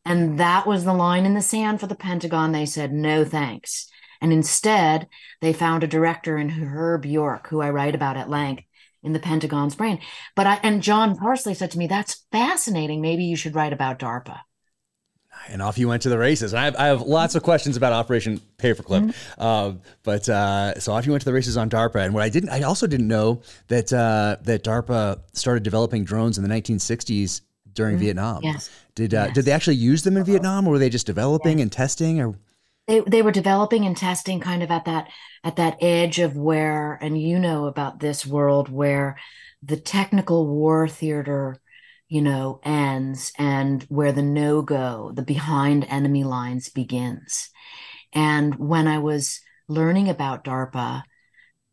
And 0.06 0.40
that 0.40 0.66
was 0.66 0.84
the 0.84 0.94
line 0.94 1.26
in 1.26 1.34
the 1.34 1.42
sand 1.42 1.80
for 1.80 1.88
the 1.88 1.96
Pentagon. 1.96 2.52
They 2.52 2.66
said, 2.66 2.92
no 2.92 3.24
thanks. 3.24 3.88
And 4.20 4.32
instead, 4.32 5.08
they 5.42 5.54
found 5.54 5.84
a 5.84 5.88
director 5.88 6.38
in 6.38 6.50
Herb 6.50 7.06
York, 7.06 7.48
who 7.48 7.62
I 7.62 7.70
write 7.70 7.96
about 7.96 8.18
at 8.18 8.30
length 8.30 8.64
in 9.04 9.14
the 9.14 9.20
Pentagon's 9.20 9.76
brain. 9.76 10.00
But 10.36 10.48
I, 10.48 10.60
and 10.64 10.84
John 10.84 11.18
Parsley 11.18 11.54
said 11.54 11.72
to 11.72 11.78
me, 11.78 11.88
that's 11.88 12.26
fascinating. 12.32 13.02
Maybe 13.02 13.24
you 13.24 13.36
should 13.36 13.56
write 13.56 13.74
about 13.74 14.00
DARPA. 14.00 14.40
And 15.48 15.62
off 15.62 15.80
you 15.80 15.88
went 15.88 16.04
to 16.04 16.10
the 16.10 16.20
races. 16.20 16.54
And 16.54 16.60
I 16.60 16.66
have, 16.66 16.76
I 16.76 16.86
have 16.86 17.02
lots 17.02 17.34
of 17.34 17.42
questions 17.42 17.76
about 17.76 17.94
Operation 17.94 18.40
Paperclip. 18.58 19.12
Mm-hmm. 19.12 19.42
Uh, 19.42 19.74
but 20.04 20.30
uh, 20.30 20.80
so 20.80 20.94
off 20.94 21.06
you 21.06 21.12
went 21.12 21.22
to 21.22 21.26
the 21.26 21.34
races 21.34 21.58
on 21.58 21.68
DARPA. 21.68 22.06
And 22.06 22.14
what 22.14 22.22
I 22.22 22.30
didn't, 22.30 22.50
I 22.50 22.62
also 22.62 22.86
didn't 22.86 23.08
know 23.08 23.42
that 23.68 23.92
uh, 23.92 24.38
that 24.44 24.64
DARPA 24.64 25.22
started 25.34 25.64
developing 25.64 26.04
drones 26.04 26.38
in 26.38 26.44
the 26.44 26.50
1960s 26.50 27.42
during 27.74 27.96
mm-hmm. 27.96 28.06
Vietnam. 28.06 28.40
Yes. 28.44 28.70
Did 28.96 29.14
uh, 29.14 29.26
yes. 29.26 29.36
did 29.36 29.46
they 29.46 29.52
actually 29.52 29.78
use 29.78 30.04
them 30.04 30.18
in 30.18 30.24
Vietnam, 30.24 30.68
or 30.68 30.72
were 30.72 30.80
they 30.80 30.90
just 30.90 31.06
developing 31.06 31.60
yes. 31.60 31.64
and 31.64 31.72
testing, 31.72 32.22
or? 32.22 32.36
They, 32.88 33.00
they 33.02 33.22
were 33.22 33.32
developing 33.32 33.86
and 33.86 33.96
testing 33.96 34.40
kind 34.40 34.64
of 34.64 34.72
at 34.72 34.86
that 34.86 35.08
at 35.44 35.56
that 35.56 35.78
edge 35.82 36.20
of 36.20 36.36
where 36.36 36.98
and 37.02 37.20
you 37.20 37.40
know 37.40 37.66
about 37.66 38.00
this 38.00 38.26
world 38.26 38.70
where 38.70 39.18
the 39.64 39.78
technical 39.78 40.48
war 40.48 40.88
theater 40.88 41.62
you 42.08 42.22
know 42.22 42.60
ends 42.64 43.32
and 43.38 43.84
where 43.84 44.12
the 44.12 44.22
no 44.24 44.62
go 44.62 45.12
the 45.16 45.22
behind 45.22 45.86
enemy 45.90 46.24
lines 46.24 46.70
begins 46.70 47.50
and 48.12 48.56
when 48.56 48.88
i 48.88 48.98
was 48.98 49.40
learning 49.70 50.10
about 50.10 50.44
darpa 50.44 51.04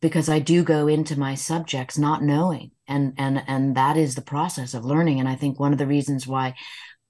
because 0.00 0.28
i 0.28 0.38
do 0.38 0.62
go 0.62 0.86
into 0.86 1.18
my 1.18 1.34
subjects 1.34 1.98
not 1.98 2.22
knowing 2.22 2.70
and 2.88 3.14
and 3.18 3.42
and 3.46 3.76
that 3.76 3.96
is 3.96 4.14
the 4.14 4.22
process 4.22 4.74
of 4.74 4.84
learning. 4.84 5.20
And 5.20 5.28
i 5.28 5.36
think 5.36 5.58
one 5.58 5.72
of 5.72 5.78
the 5.78 5.86
reasons 5.86 6.26
why 6.26 6.54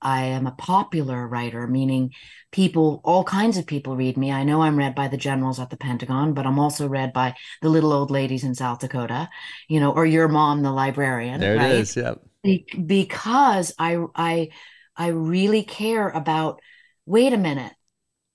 i 0.00 0.24
am 0.24 0.46
a 0.46 0.52
popular 0.52 1.26
writer 1.26 1.66
meaning 1.66 2.12
people 2.52 3.00
all 3.04 3.24
kinds 3.24 3.56
of 3.56 3.66
people 3.66 3.96
read 3.96 4.16
me. 4.16 4.30
I 4.30 4.44
know 4.44 4.62
i'm 4.62 4.78
read 4.78 4.94
by 4.94 5.08
the 5.08 5.16
generals 5.16 5.58
at 5.58 5.70
the 5.70 5.76
pentagon 5.76 6.34
but 6.34 6.46
i'm 6.46 6.58
also 6.58 6.86
read 6.88 7.12
by 7.12 7.34
the 7.62 7.68
little 7.68 7.92
old 7.92 8.10
ladies 8.10 8.44
in 8.44 8.54
south 8.54 8.78
dakota 8.80 9.28
you 9.68 9.80
know 9.80 9.92
or 9.92 10.06
your 10.06 10.28
mom 10.28 10.62
the 10.62 10.70
librarian 10.70 11.40
there 11.40 11.56
right? 11.56 11.70
it 11.70 11.80
is 11.80 11.96
yep. 11.96 12.20
Be- 12.42 12.66
because 12.86 13.74
i 13.78 14.04
i 14.14 14.50
i 14.96 15.08
really 15.08 15.64
care 15.64 16.08
about 16.08 16.60
wait 17.06 17.32
a 17.32 17.38
minute 17.38 17.72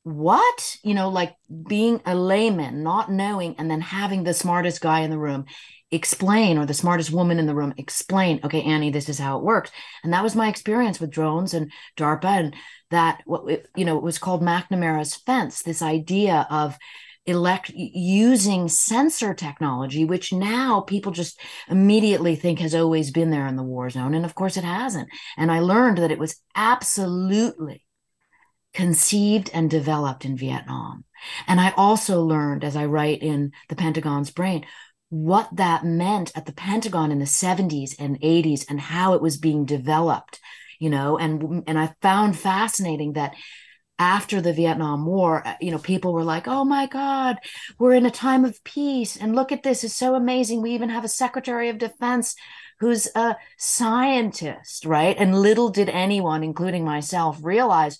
what? 0.03 0.77
You 0.84 0.93
know 0.93 1.10
like 1.10 1.36
being 1.67 2.01
a 2.06 2.13
layman 2.13 2.84
not 2.84 3.12
knowing 3.12 3.56
and 3.58 3.71
then 3.71 3.82
having 3.82 4.23
the 4.23 4.34
smartest 4.34 4.82
guy 4.82 4.99
in 4.99 5.10
the 5.10 5.17
room 5.17 5.45
explain 5.93 6.58
or 6.58 6.65
the 6.65 6.73
smartest 6.73 7.12
woman 7.12 7.39
in 7.39 7.45
the 7.45 7.56
room 7.56 7.73
explain 7.77 8.39
okay 8.43 8.62
annie 8.63 8.89
this 8.89 9.10
is 9.10 9.19
how 9.19 9.38
it 9.38 9.43
works 9.43 9.71
and 10.03 10.12
that 10.13 10.23
was 10.23 10.36
my 10.36 10.47
experience 10.47 10.99
with 10.99 11.12
drones 11.12 11.53
and 11.53 11.71
darpa 11.97 12.25
and 12.25 12.56
that 12.89 13.21
what 13.25 13.65
you 13.75 13.86
know 13.86 13.97
it 13.97 14.03
was 14.03 14.17
called 14.17 14.41
mcnamara's 14.41 15.15
fence 15.15 15.62
this 15.62 15.82
idea 15.82 16.47
of 16.49 16.77
elect 17.25 17.71
using 17.73 18.67
sensor 18.67 19.34
technology 19.34 20.03
which 20.03 20.34
now 20.34 20.82
people 20.82 21.12
just 21.12 21.39
immediately 21.69 22.36
think 22.36 22.60
has 22.60 22.75
always 22.75 23.12
been 23.12 23.29
there 23.29 23.47
in 23.47 23.56
the 23.56 23.63
war 23.63 23.89
zone 23.89 24.13
and 24.13 24.25
of 24.25 24.36
course 24.36 24.58
it 24.58 24.63
hasn't 24.63 25.08
and 25.38 25.51
i 25.51 25.60
learned 25.60 25.97
that 25.97 26.12
it 26.12 26.19
was 26.19 26.41
absolutely 26.56 27.84
conceived 28.73 29.51
and 29.53 29.69
developed 29.69 30.25
in 30.25 30.36
Vietnam. 30.36 31.06
And 31.47 31.62
I 31.62 31.73
also 31.77 32.21
learned, 32.21 32.63
as 32.63 32.75
I 32.75 32.86
write 32.86 33.21
in 33.21 33.51
The 33.69 33.75
Pentagon's 33.75 34.32
Brain, 34.32 34.65
what 35.13 35.47
that 35.54 35.86
meant 35.86 36.32
at 36.36 36.47
the 36.47 36.54
Pentagon 36.54 37.12
in 37.12 37.19
the 37.19 37.26
70s 37.26 37.95
and 37.99 38.19
80s 38.19 38.65
and 38.67 38.82
how 38.82 39.13
it 39.13 39.21
was 39.21 39.38
being 39.38 39.63
developed, 39.63 40.39
you 40.80 40.89
know, 40.89 41.19
and 41.19 41.63
and 41.67 41.78
I 41.78 41.93
found 42.02 42.36
fascinating 42.36 43.13
that 43.13 43.36
after 43.99 44.41
the 44.41 44.54
Vietnam 44.54 45.06
War, 45.06 45.45
uh, 45.45 45.54
you 45.62 45.69
know, 45.69 45.78
people 45.78 46.13
were 46.13 46.23
like, 46.23 46.47
"Oh 46.47 46.65
my 46.65 46.88
God, 46.88 47.38
we're 47.78 47.93
in 47.93 48.08
a 48.08 48.12
time 48.12 48.43
of 48.43 48.63
peace, 48.63 49.15
and 49.15 49.36
look 49.36 49.52
at 49.52 49.62
this; 49.62 49.84
it's 49.84 49.93
so 49.93 50.15
amazing. 50.15 50.63
We 50.63 50.71
even 50.71 50.89
have 50.89 51.04
a 51.06 51.08
Secretary 51.08 51.69
of 51.69 51.78
Defense 51.78 52.36
who's 52.80 53.08
a 53.15 53.36
scientist, 53.58 54.84
right?" 54.84 55.15
And 55.19 55.39
little 55.39 55.69
did 55.69 55.89
anyone, 55.89 56.43
including 56.43 56.86
myself, 56.86 57.38
realize 57.43 57.99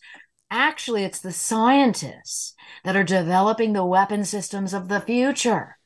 Actually, 0.56 1.04
it's 1.04 1.19
the 1.19 1.32
scientists 1.32 2.54
that 2.84 2.95
are 2.95 3.04
developing 3.04 3.73
the 3.73 3.84
weapon 3.84 4.23
systems 4.23 4.71
of 4.71 4.88
the 4.88 5.02
future. 5.02 5.80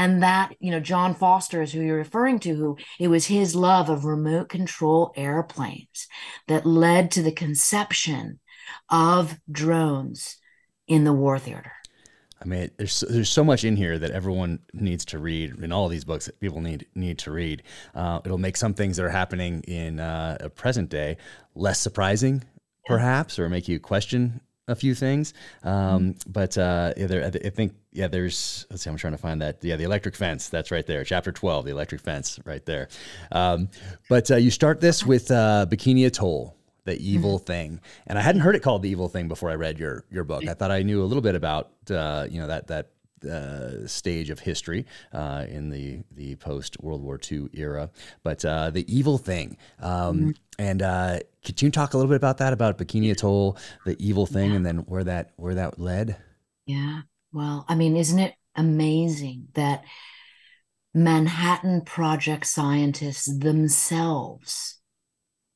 And 0.00 0.22
that, 0.22 0.54
you 0.60 0.70
know, 0.70 0.80
John 0.80 1.14
Foster 1.14 1.60
is 1.60 1.72
who 1.72 1.82
you're 1.82 1.98
referring 1.98 2.38
to, 2.40 2.54
who 2.54 2.78
it 2.98 3.08
was 3.08 3.26
his 3.26 3.54
love 3.54 3.90
of 3.90 4.06
remote 4.06 4.48
control 4.48 5.12
airplanes 5.14 6.08
that 6.48 6.64
led 6.64 7.10
to 7.10 7.22
the 7.22 7.30
conception 7.30 8.40
of 8.88 9.38
drones 9.52 10.38
in 10.88 11.04
the 11.04 11.12
war 11.12 11.38
theater. 11.38 11.72
I 12.40 12.46
mean, 12.46 12.70
there's 12.78 13.00
there's 13.00 13.28
so 13.28 13.44
much 13.44 13.62
in 13.62 13.76
here 13.76 13.98
that 13.98 14.10
everyone 14.10 14.60
needs 14.72 15.04
to 15.04 15.18
read. 15.18 15.62
In 15.62 15.70
all 15.70 15.88
these 15.88 16.06
books 16.06 16.24
that 16.24 16.40
people 16.40 16.62
need 16.62 16.86
need 16.94 17.18
to 17.18 17.30
read. 17.30 17.62
Uh, 17.94 18.20
it'll 18.24 18.38
make 18.38 18.56
some 18.56 18.72
things 18.72 18.96
that 18.96 19.04
are 19.04 19.10
happening 19.10 19.60
in 19.68 20.00
uh, 20.00 20.38
a 20.40 20.48
present 20.48 20.88
day 20.88 21.18
less 21.54 21.78
surprising, 21.78 22.42
perhaps, 22.86 23.38
or 23.38 23.50
make 23.50 23.68
you 23.68 23.78
question 23.78 24.40
a 24.70 24.74
few 24.76 24.94
things. 24.94 25.34
Um, 25.62 25.72
mm-hmm. 25.72 26.30
But 26.30 26.56
uh, 26.56 26.94
yeah, 26.96 27.06
there, 27.06 27.24
I 27.24 27.50
think 27.50 27.74
yeah, 27.92 28.08
there's 28.08 28.66
let's 28.70 28.82
see, 28.82 28.90
I'm 28.90 28.96
trying 28.96 29.12
to 29.14 29.18
find 29.18 29.42
that. 29.42 29.62
Yeah, 29.62 29.76
the 29.76 29.84
electric 29.84 30.14
fence. 30.14 30.48
That's 30.48 30.70
right 30.70 30.86
there, 30.86 31.04
chapter 31.04 31.32
12, 31.32 31.66
the 31.66 31.70
electric 31.70 32.00
fence, 32.00 32.38
right 32.44 32.64
there. 32.64 32.88
Um, 33.32 33.68
but 34.08 34.30
uh, 34.30 34.36
you 34.36 34.50
start 34.50 34.80
this 34.80 35.04
with 35.04 35.30
uh, 35.30 35.66
Bikini 35.68 36.06
Atoll 36.06 36.56
the 36.84 36.98
evil 36.98 37.36
mm-hmm. 37.36 37.44
thing. 37.44 37.80
And 38.06 38.18
I 38.18 38.22
hadn't 38.22 38.40
heard 38.40 38.56
it 38.56 38.60
called 38.60 38.82
the 38.82 38.88
evil 38.88 39.08
thing 39.08 39.28
before 39.28 39.50
I 39.50 39.54
read 39.54 39.78
your 39.78 40.04
your 40.10 40.24
book. 40.24 40.46
I 40.48 40.54
thought 40.54 40.70
I 40.70 40.82
knew 40.82 41.02
a 41.02 41.04
little 41.04 41.22
bit 41.22 41.34
about 41.34 41.70
uh, 41.90 42.26
you 42.30 42.40
know 42.40 42.46
that 42.46 42.68
that 42.68 42.88
uh, 43.24 43.86
stage 43.86 44.30
of 44.30 44.40
history 44.40 44.86
uh, 45.12 45.44
in 45.48 45.70
the 45.70 46.00
the 46.12 46.36
post 46.36 46.80
World 46.80 47.02
War 47.02 47.18
II 47.30 47.48
era, 47.52 47.90
but 48.22 48.44
uh, 48.44 48.70
the 48.70 48.84
evil 48.92 49.18
thing. 49.18 49.56
Um, 49.80 50.18
mm-hmm. 50.18 50.30
And 50.58 50.82
uh, 50.82 51.20
could 51.44 51.60
you 51.62 51.70
talk 51.70 51.94
a 51.94 51.96
little 51.96 52.10
bit 52.10 52.16
about 52.16 52.38
that, 52.38 52.52
about 52.52 52.76
Bikini 52.76 53.10
Atoll, 53.10 53.56
the 53.86 53.96
evil 53.98 54.26
thing, 54.26 54.50
yeah. 54.50 54.56
and 54.56 54.66
then 54.66 54.78
where 54.78 55.04
that 55.04 55.32
where 55.36 55.54
that 55.54 55.78
led? 55.78 56.16
Yeah. 56.66 57.02
Well, 57.32 57.64
I 57.68 57.74
mean, 57.74 57.96
isn't 57.96 58.18
it 58.18 58.34
amazing 58.56 59.48
that 59.54 59.84
Manhattan 60.92 61.82
Project 61.82 62.46
scientists 62.46 63.32
themselves 63.38 64.80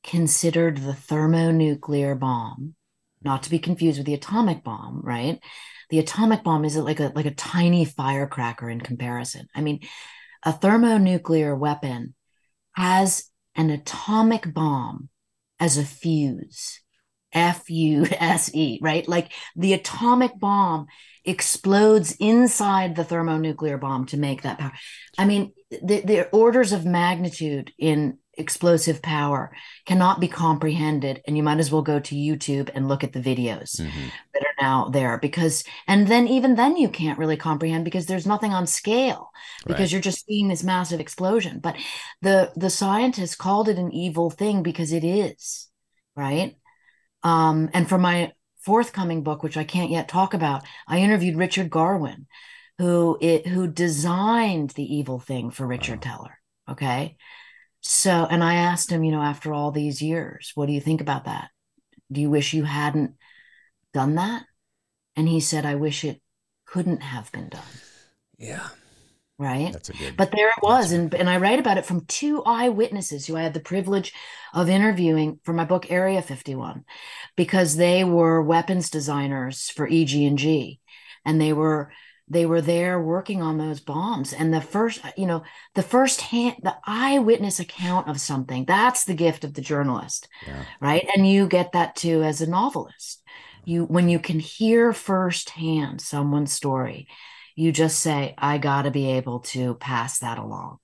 considered 0.03 0.77
the 0.77 0.93
thermonuclear 0.93 2.15
bomb, 2.15 2.75
not 3.21 3.43
to 3.43 3.49
be 3.49 3.59
confused 3.59 3.97
with 3.97 4.05
the 4.05 4.13
atomic 4.13 4.63
bomb, 4.63 5.01
right? 5.03 5.39
The 5.89 5.99
atomic 5.99 6.43
bomb 6.43 6.65
is 6.65 6.75
like 6.77 6.99
a 6.99 7.11
like 7.15 7.25
a 7.25 7.33
tiny 7.33 7.85
firecracker 7.85 8.69
in 8.69 8.81
comparison. 8.81 9.47
I 9.55 9.61
mean, 9.61 9.81
a 10.43 10.51
thermonuclear 10.51 11.55
weapon 11.55 12.15
has 12.73 13.29
an 13.55 13.69
atomic 13.69 14.53
bomb 14.53 15.09
as 15.59 15.77
a 15.77 15.85
fuse. 15.85 16.81
F 17.33 17.69
U 17.69 18.05
S 18.09 18.49
E, 18.55 18.79
right? 18.81 19.05
Like 19.09 19.33
the 19.57 19.73
atomic 19.73 20.39
bomb 20.39 20.85
explodes 21.25 22.15
inside 22.17 22.95
the 22.95 23.03
thermonuclear 23.03 23.77
bomb 23.77 24.05
to 24.05 24.17
make 24.17 24.43
that 24.43 24.57
power. 24.57 24.71
I 25.17 25.25
mean, 25.25 25.51
the, 25.69 25.99
the 25.99 26.29
orders 26.29 26.71
of 26.71 26.85
magnitude 26.85 27.73
in 27.77 28.19
explosive 28.37 29.01
power 29.01 29.51
cannot 29.85 30.19
be 30.19 30.27
comprehended 30.27 31.21
and 31.25 31.37
you 31.37 31.43
might 31.43 31.59
as 31.59 31.71
well 31.71 31.81
go 31.81 31.99
to 31.99 32.15
youtube 32.15 32.69
and 32.73 32.87
look 32.87 33.03
at 33.03 33.13
the 33.13 33.19
videos 33.19 33.79
mm-hmm. 33.79 34.07
that 34.33 34.43
are 34.43 34.61
now 34.61 34.89
there 34.89 35.17
because 35.17 35.63
and 35.87 36.07
then 36.07 36.27
even 36.27 36.55
then 36.55 36.77
you 36.77 36.89
can't 36.89 37.19
really 37.19 37.37
comprehend 37.37 37.85
because 37.85 38.05
there's 38.05 38.25
nothing 38.27 38.53
on 38.53 38.67
scale 38.67 39.29
because 39.65 39.81
right. 39.81 39.91
you're 39.91 40.01
just 40.01 40.25
seeing 40.25 40.47
this 40.47 40.63
massive 40.63 40.99
explosion 40.99 41.59
but 41.59 41.75
the 42.21 42.51
the 42.55 42.69
scientists 42.69 43.35
called 43.35 43.69
it 43.69 43.77
an 43.77 43.91
evil 43.91 44.29
thing 44.29 44.63
because 44.63 44.91
it 44.91 45.03
is 45.03 45.69
right 46.15 46.55
um 47.23 47.69
and 47.73 47.87
for 47.87 47.97
my 47.97 48.31
forthcoming 48.61 49.23
book 49.23 49.43
which 49.43 49.57
i 49.57 49.63
can't 49.63 49.91
yet 49.91 50.07
talk 50.07 50.33
about 50.33 50.63
i 50.87 50.99
interviewed 50.99 51.37
richard 51.37 51.69
garwin 51.69 52.25
who 52.77 53.17
it 53.21 53.47
who 53.47 53.67
designed 53.67 54.71
the 54.71 54.95
evil 54.95 55.19
thing 55.19 55.51
for 55.51 55.65
richard 55.65 56.03
wow. 56.03 56.11
teller 56.11 56.39
okay 56.69 57.15
so, 57.87 58.27
and 58.29 58.43
I 58.43 58.55
asked 58.55 58.91
him, 58.91 59.03
you 59.03 59.11
know, 59.11 59.21
after 59.21 59.53
all 59.53 59.69
these 59.71 60.01
years, 60.01 60.51
what 60.55 60.65
do 60.65 60.73
you 60.73 60.81
think 60.81 61.01
about 61.01 61.25
that? 61.25 61.49
Do 62.11 62.19
you 62.19 62.31
wish 62.31 62.53
you 62.53 62.63
hadn't 62.63 63.13
done 63.93 64.15
that? 64.15 64.43
And 65.15 65.29
he 65.29 65.39
said, 65.39 65.67
I 65.67 65.75
wish 65.75 66.03
it 66.03 66.19
couldn't 66.65 67.03
have 67.03 67.31
been 67.31 67.49
done. 67.49 67.61
Yeah. 68.39 68.67
Right. 69.37 69.71
That's 69.71 69.89
a 69.89 69.93
good. 69.93 70.17
But 70.17 70.31
there 70.31 70.47
it 70.47 70.63
was, 70.63 70.93
and 70.93 71.13
and 71.13 71.29
I 71.29 71.37
write 71.37 71.59
about 71.59 71.77
it 71.77 71.85
from 71.85 72.05
two 72.05 72.41
eyewitnesses 72.43 73.27
who 73.27 73.35
I 73.35 73.43
had 73.43 73.53
the 73.53 73.59
privilege 73.59 74.13
of 74.53 74.69
interviewing 74.69 75.39
for 75.43 75.53
my 75.53 75.65
book 75.65 75.91
Area 75.91 76.21
51, 76.21 76.85
because 77.35 77.75
they 77.75 78.03
were 78.03 78.41
weapons 78.41 78.89
designers 78.89 79.69
for 79.69 79.85
EG&G, 79.87 80.79
and 81.25 81.39
they 81.39 81.51
were 81.51 81.91
they 82.27 82.45
were 82.45 82.61
there 82.61 82.99
working 82.99 83.41
on 83.41 83.57
those 83.57 83.79
bombs. 83.79 84.33
And 84.33 84.53
the 84.53 84.61
first 84.61 85.03
uh, 85.05 85.11
you 85.17 85.27
know 85.27 85.43
the 85.73 85.83
first 85.83 86.21
hand 86.21 86.57
the 86.63 86.75
eyewitness 86.85 87.59
account 87.59 88.07
of 88.07 88.19
something 88.19 88.65
that's 88.65 89.05
the 89.05 89.13
gift 89.13 89.43
of 89.43 89.53
the 89.53 89.61
journalist 89.61 90.27
yeah. 90.47 90.63
right? 90.79 91.07
And 91.15 91.27
you 91.27 91.47
get 91.47 91.73
that 91.73 91.95
too 91.95 92.23
as 92.23 92.41
a 92.41 92.49
novelist. 92.49 93.21
You 93.63 93.85
when 93.85 94.09
you 94.09 94.19
can 94.19 94.39
hear 94.39 94.93
firsthand 94.93 96.01
someone's 96.01 96.53
story 96.53 97.07
you 97.55 97.71
just 97.71 97.99
say 97.99 98.35
i 98.37 98.57
got 98.57 98.83
to 98.83 98.91
be 98.91 99.13
able 99.13 99.39
to 99.39 99.75
pass 99.75 100.19
that 100.19 100.37
along 100.37 100.77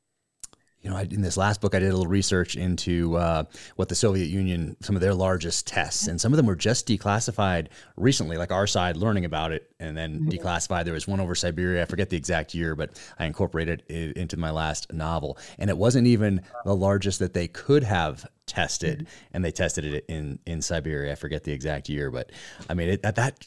you 0.81 0.89
know, 0.89 0.97
I, 0.97 1.01
in 1.03 1.21
this 1.21 1.37
last 1.37 1.61
book, 1.61 1.75
I 1.75 1.79
did 1.79 1.89
a 1.89 1.95
little 1.95 2.09
research 2.09 2.55
into 2.55 3.15
uh, 3.15 3.43
what 3.75 3.89
the 3.89 3.95
Soviet 3.95 4.25
Union, 4.25 4.75
some 4.81 4.95
of 4.95 5.01
their 5.01 5.13
largest 5.13 5.67
tests, 5.67 6.07
and 6.07 6.19
some 6.19 6.33
of 6.33 6.37
them 6.37 6.47
were 6.47 6.55
just 6.55 6.87
declassified 6.87 7.67
recently, 7.97 8.37
like 8.37 8.51
our 8.51 8.65
side 8.65 8.97
learning 8.97 9.25
about 9.25 9.51
it 9.51 9.71
and 9.79 9.95
then 9.95 10.21
mm-hmm. 10.21 10.29
declassified. 10.29 10.85
There 10.85 10.93
was 10.93 11.07
one 11.07 11.19
over 11.19 11.35
Siberia. 11.35 11.83
I 11.83 11.85
forget 11.85 12.09
the 12.09 12.17
exact 12.17 12.55
year, 12.55 12.75
but 12.75 12.99
I 13.19 13.25
incorporated 13.25 13.83
it 13.87 14.17
into 14.17 14.37
my 14.37 14.49
last 14.49 14.91
novel. 14.91 15.37
And 15.59 15.69
it 15.69 15.77
wasn't 15.77 16.07
even 16.07 16.41
the 16.65 16.75
largest 16.75 17.19
that 17.19 17.33
they 17.33 17.47
could 17.47 17.83
have 17.83 18.27
tested, 18.47 18.99
mm-hmm. 18.99 19.35
and 19.35 19.45
they 19.45 19.51
tested 19.51 19.85
it 19.85 20.05
in, 20.07 20.39
in 20.47 20.63
Siberia. 20.63 21.11
I 21.11 21.15
forget 21.15 21.43
the 21.43 21.51
exact 21.51 21.89
year, 21.89 22.09
but 22.09 22.31
I 22.69 22.73
mean, 22.73 22.89
it, 22.89 23.01
at 23.03 23.15
that 23.15 23.45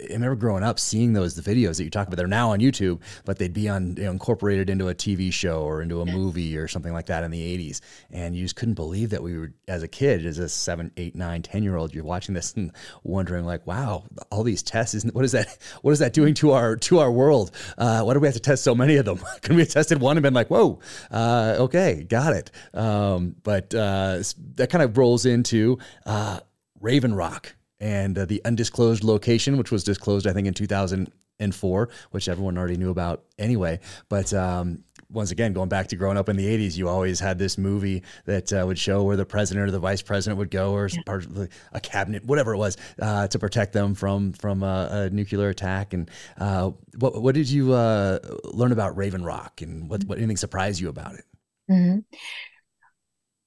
I 0.00 0.14
remember 0.14 0.36
growing 0.36 0.62
up 0.62 0.78
seeing 0.78 1.12
those 1.12 1.34
the 1.34 1.42
videos 1.42 1.76
that 1.76 1.84
you 1.84 1.90
talk 1.90 2.06
about. 2.06 2.16
They're 2.16 2.26
now 2.26 2.52
on 2.52 2.60
YouTube, 2.60 3.00
but 3.24 3.38
they'd 3.38 3.52
be 3.52 3.68
on 3.68 3.96
you 3.96 4.04
know, 4.04 4.10
incorporated 4.10 4.70
into 4.70 4.88
a 4.88 4.94
TV 4.94 5.32
show 5.32 5.62
or 5.62 5.82
into 5.82 6.00
a 6.00 6.06
movie 6.06 6.56
or 6.56 6.66
something 6.66 6.92
like 6.92 7.06
that 7.06 7.24
in 7.24 7.30
the 7.30 7.58
'80s, 7.58 7.80
and 8.10 8.34
you 8.34 8.42
just 8.42 8.56
couldn't 8.56 8.74
believe 8.74 9.10
that 9.10 9.22
we 9.22 9.36
were 9.36 9.52
as 9.68 9.82
a 9.82 9.88
kid, 9.88 10.24
as 10.24 10.38
a 10.38 10.48
seven, 10.48 10.92
eight, 10.96 11.14
nine, 11.14 11.42
ten 11.42 11.62
year 11.62 11.76
old, 11.76 11.94
you're 11.94 12.04
watching 12.04 12.34
this 12.34 12.54
and 12.54 12.72
wondering 13.04 13.44
like, 13.44 13.66
wow, 13.66 14.04
all 14.30 14.42
these 14.42 14.62
tests 14.62 14.94
isn't 14.94 15.14
what 15.14 15.24
is 15.24 15.32
that? 15.32 15.58
What 15.82 15.92
is 15.92 15.98
that 15.98 16.12
doing 16.12 16.34
to 16.34 16.52
our 16.52 16.76
to 16.76 16.98
our 16.98 17.10
world? 17.10 17.50
Uh, 17.76 18.02
why 18.02 18.14
do 18.14 18.20
we 18.20 18.26
have 18.26 18.34
to 18.34 18.40
test 18.40 18.62
so 18.62 18.74
many 18.74 18.96
of 18.96 19.04
them? 19.04 19.18
Couldn't 19.42 19.56
we 19.56 19.62
have 19.62 19.70
tested 19.70 20.00
one 20.00 20.16
and 20.16 20.22
been 20.22 20.34
like, 20.34 20.48
whoa, 20.48 20.80
uh, 21.10 21.56
okay, 21.58 22.04
got 22.04 22.34
it? 22.34 22.50
Um, 22.72 23.36
but 23.42 23.74
uh, 23.74 24.22
that 24.54 24.70
kind 24.70 24.82
of 24.82 24.96
rolls 24.96 25.26
into 25.26 25.78
uh, 26.06 26.40
Raven 26.80 27.14
Rock 27.14 27.54
and 27.82 28.16
uh, 28.16 28.24
the 28.24 28.40
undisclosed 28.44 29.02
location, 29.02 29.58
which 29.58 29.72
was 29.72 29.82
disclosed, 29.82 30.26
I 30.26 30.32
think, 30.32 30.46
in 30.46 30.54
2004, 30.54 31.88
which 32.12 32.28
everyone 32.28 32.56
already 32.56 32.76
knew 32.76 32.90
about 32.90 33.24
anyway. 33.38 33.80
But 34.08 34.32
um, 34.32 34.84
once 35.10 35.32
again, 35.32 35.52
going 35.52 35.68
back 35.68 35.88
to 35.88 35.96
growing 35.96 36.16
up 36.16 36.28
in 36.28 36.36
the 36.36 36.46
80s, 36.46 36.76
you 36.76 36.88
always 36.88 37.18
had 37.18 37.40
this 37.40 37.58
movie 37.58 38.04
that 38.24 38.52
uh, 38.52 38.62
would 38.64 38.78
show 38.78 39.02
where 39.02 39.16
the 39.16 39.26
president 39.26 39.66
or 39.66 39.72
the 39.72 39.80
vice 39.80 40.00
president 40.00 40.38
would 40.38 40.50
go, 40.50 40.72
or 40.72 40.88
yeah. 40.88 41.46
a 41.72 41.80
cabinet, 41.80 42.24
whatever 42.24 42.54
it 42.54 42.58
was, 42.58 42.76
uh, 43.00 43.26
to 43.26 43.38
protect 43.38 43.72
them 43.72 43.94
from 43.94 44.32
from 44.32 44.62
a, 44.62 44.88
a 44.92 45.10
nuclear 45.10 45.48
attack. 45.48 45.92
And 45.92 46.08
uh, 46.38 46.70
what 46.98 47.20
what 47.20 47.34
did 47.34 47.50
you 47.50 47.72
uh, 47.72 48.20
learn 48.44 48.70
about 48.70 48.96
Raven 48.96 49.24
Rock, 49.24 49.60
and 49.60 49.90
what, 49.90 50.04
what 50.04 50.18
anything 50.18 50.36
surprised 50.36 50.80
you 50.80 50.88
about 50.88 51.14
it? 51.14 51.24
Mm-hmm 51.68 51.98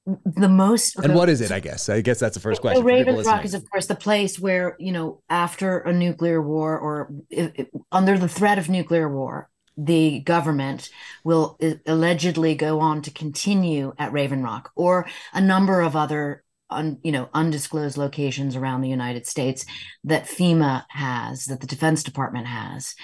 the 0.06 0.50
most 0.50 0.98
and 1.00 1.15
what 1.15 1.30
is 1.30 1.41
it 1.41 1.52
i 1.52 1.60
guess? 1.60 1.89
I 1.89 2.02
guess 2.02 2.20
that's 2.20 2.36
the 2.36 2.41
first 2.41 2.62
question 2.62 2.84
ravens 2.84 3.26
rock 3.26 3.44
is 3.44 3.56
of 3.56 3.70
course 3.70 3.88
the 3.88 3.96
place 3.96 4.39
where 4.39 4.76
you 4.80 4.91
know 4.91 5.22
after 5.30 5.80
a 5.80 5.91
nuclear 5.91 6.41
war 6.41 6.78
or 6.78 7.12
if, 7.30 7.52
if, 7.56 7.68
under 7.91 8.18
the 8.18 8.28
threat 8.28 8.60
of 8.60 8.70
nuclear 8.70 9.10
war 9.10 9.50
the 9.78 10.20
government 10.20 10.89
will 11.24 11.60
allegedly 11.86 12.56
go 12.56 12.80
on 12.80 13.02
to 13.02 13.12
continue 13.12 13.94
at 13.98 14.13
raven 14.13 14.44
rock 14.44 14.72
or 14.76 15.08
a 15.34 15.41
number 15.41 15.82
of 15.82 15.96
other 15.96 16.44
un, 16.70 17.00
you 17.04 17.12
know 17.12 17.28
undisclosed 17.34 17.98
locations 17.98 18.56
around 18.56 18.82
the 18.82 18.89
united 18.89 19.26
states 19.26 19.65
that 20.04 20.26
fema 20.26 20.86
has 20.89 21.46
that 21.46 21.62
the 21.62 21.68
defense 21.68 22.04
department 22.04 22.48
has. 22.48 22.96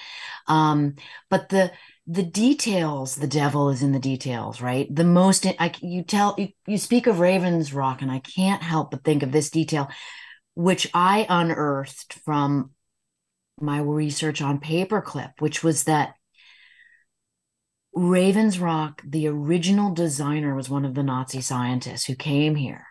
Um, 0.48 0.96
but 1.30 1.50
the 1.50 1.72
the 2.12 2.24
details 2.24 3.16
the 3.16 3.28
devil 3.28 3.70
is 3.70 3.82
in 3.82 3.94
the 3.94 4.00
details 4.00 4.60
right? 4.62 4.94
The 4.94 5.04
most 5.04 5.46
I, 5.46 5.72
you 5.82 6.04
tell 6.04 6.36
you, 6.38 6.50
you 6.68 6.78
speak 6.78 7.08
of 7.08 7.20
ravens 7.20 7.74
rock 7.74 8.02
and 8.02 8.12
i 8.12 8.20
can't 8.20 8.62
help 8.62 8.92
but 8.92 9.04
think 9.04 9.24
of 9.24 9.32
this 9.32 9.50
detail 9.50 9.90
which 10.54 10.90
i 10.94 11.26
unearthed 11.30 12.14
from 12.26 12.72
my 13.60 13.80
research 13.80 14.42
on 14.42 14.60
paperclip 14.60 15.32
which 15.40 15.64
was 15.64 15.86
that 15.86 16.16
ravens 17.94 18.60
rock 18.60 19.02
the 19.06 19.28
original 19.28 19.94
designer 19.94 20.56
was 20.56 20.70
one 20.70 20.86
of 20.86 20.96
the 20.96 21.04
nazi 21.04 21.42
scientists 21.42 22.06
who 22.06 22.16
came 22.16 22.56
here. 22.56 22.88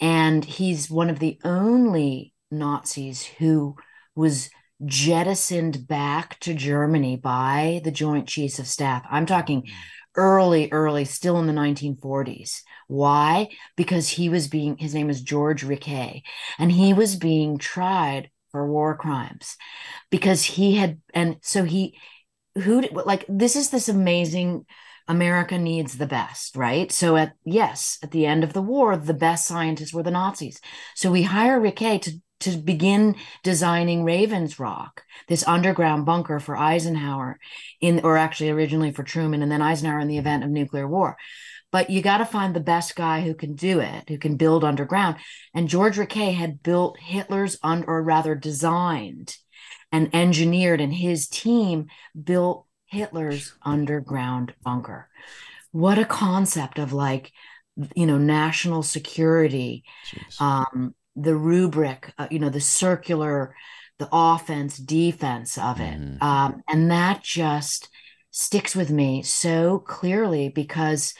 And 0.00 0.44
he's 0.44 0.90
one 0.90 1.10
of 1.10 1.18
the 1.18 1.38
only 1.44 2.34
nazis 2.50 3.24
who 3.24 3.76
was 4.14 4.50
jettisoned 4.84 5.86
back 5.86 6.38
to 6.40 6.54
Germany 6.54 7.16
by 7.16 7.80
the 7.84 7.90
Joint 7.90 8.28
Chiefs 8.28 8.58
of 8.58 8.66
Staff. 8.66 9.04
I'm 9.10 9.26
talking 9.26 9.62
mm. 9.62 9.70
early, 10.16 10.70
early, 10.72 11.04
still 11.04 11.38
in 11.38 11.46
the 11.46 11.52
1940s. 11.52 12.62
Why? 12.88 13.48
Because 13.76 14.08
he 14.08 14.28
was 14.28 14.48
being, 14.48 14.76
his 14.78 14.94
name 14.94 15.10
is 15.10 15.22
George 15.22 15.64
Rickhey, 15.64 16.22
and 16.58 16.70
he 16.70 16.92
was 16.92 17.16
being 17.16 17.58
tried 17.58 18.30
for 18.54 18.70
war 18.70 18.96
crimes 18.96 19.56
because 20.10 20.44
he 20.44 20.76
had 20.76 21.00
and 21.12 21.38
so 21.42 21.64
he 21.64 21.98
who 22.54 22.82
like 22.82 23.24
this 23.28 23.56
is 23.56 23.70
this 23.70 23.88
amazing 23.88 24.64
America 25.08 25.58
needs 25.58 25.98
the 25.98 26.06
best, 26.06 26.56
right? 26.56 26.90
So 26.92 27.16
at 27.16 27.32
yes, 27.44 27.98
at 28.00 28.12
the 28.12 28.26
end 28.26 28.44
of 28.44 28.52
the 28.52 28.62
war, 28.62 28.96
the 28.96 29.12
best 29.12 29.46
scientists 29.46 29.92
were 29.92 30.04
the 30.04 30.12
Nazis. 30.12 30.60
So 30.94 31.10
we 31.10 31.24
hire 31.24 31.60
Rickhey 31.60 32.00
to 32.02 32.12
to 32.44 32.56
begin 32.56 33.16
designing 33.42 34.04
Ravens 34.04 34.58
Rock, 34.58 35.02
this 35.28 35.46
underground 35.46 36.06
bunker 36.06 36.40
for 36.40 36.56
Eisenhower 36.56 37.38
in 37.80 38.00
or 38.04 38.16
actually 38.16 38.50
originally 38.50 38.92
for 38.92 39.02
Truman 39.02 39.42
and 39.42 39.50
then 39.50 39.62
Eisenhower 39.62 40.00
in 40.00 40.08
the 40.08 40.18
event 40.18 40.44
of 40.44 40.50
nuclear 40.50 40.88
war. 40.88 41.16
But 41.72 41.90
you 41.90 42.02
got 42.02 42.18
to 42.18 42.24
find 42.24 42.54
the 42.54 42.60
best 42.60 42.94
guy 42.94 43.22
who 43.22 43.34
can 43.34 43.54
do 43.54 43.80
it, 43.80 44.08
who 44.08 44.16
can 44.16 44.36
build 44.36 44.62
underground. 44.62 45.16
And 45.52 45.68
George 45.68 45.96
Rickhey 45.96 46.34
had 46.34 46.62
built 46.62 47.00
Hitler's 47.00 47.58
under 47.62 47.88
or 47.88 48.02
rather 48.02 48.34
designed 48.36 49.36
and 49.90 50.14
engineered 50.14 50.80
and 50.80 50.94
his 50.94 51.28
team 51.28 51.86
built 52.20 52.66
Hitler's 52.86 53.54
underground 53.62 54.54
bunker. 54.62 55.08
What 55.72 55.98
a 55.98 56.04
concept 56.04 56.78
of 56.78 56.92
like, 56.92 57.32
you 57.96 58.06
know, 58.06 58.18
national 58.18 58.84
security, 58.84 59.82
um, 60.38 60.94
the 61.16 61.36
rubric, 61.36 62.12
uh, 62.18 62.28
you 62.30 62.38
know, 62.38 62.50
the 62.50 62.60
circular, 62.60 63.54
the 63.98 64.08
offense, 64.12 64.76
defense 64.76 65.56
of 65.58 65.80
it. 65.80 66.00
Mm. 66.00 66.22
Um, 66.22 66.62
and 66.68 66.90
that 66.90 67.22
just 67.22 67.88
sticks 68.30 68.74
with 68.74 68.90
me 68.90 69.22
so 69.22 69.78
clearly 69.78 70.48
because, 70.48 71.14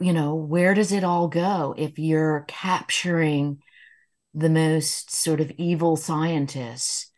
you 0.00 0.12
know, 0.12 0.34
where 0.34 0.74
does 0.74 0.92
it 0.92 1.04
all 1.04 1.28
go 1.28 1.74
if 1.76 1.98
you're 1.98 2.44
capturing 2.48 3.60
the 4.34 4.48
most 4.48 5.12
sort 5.12 5.40
of 5.40 5.50
evil 5.52 5.96
scientists 5.96 7.10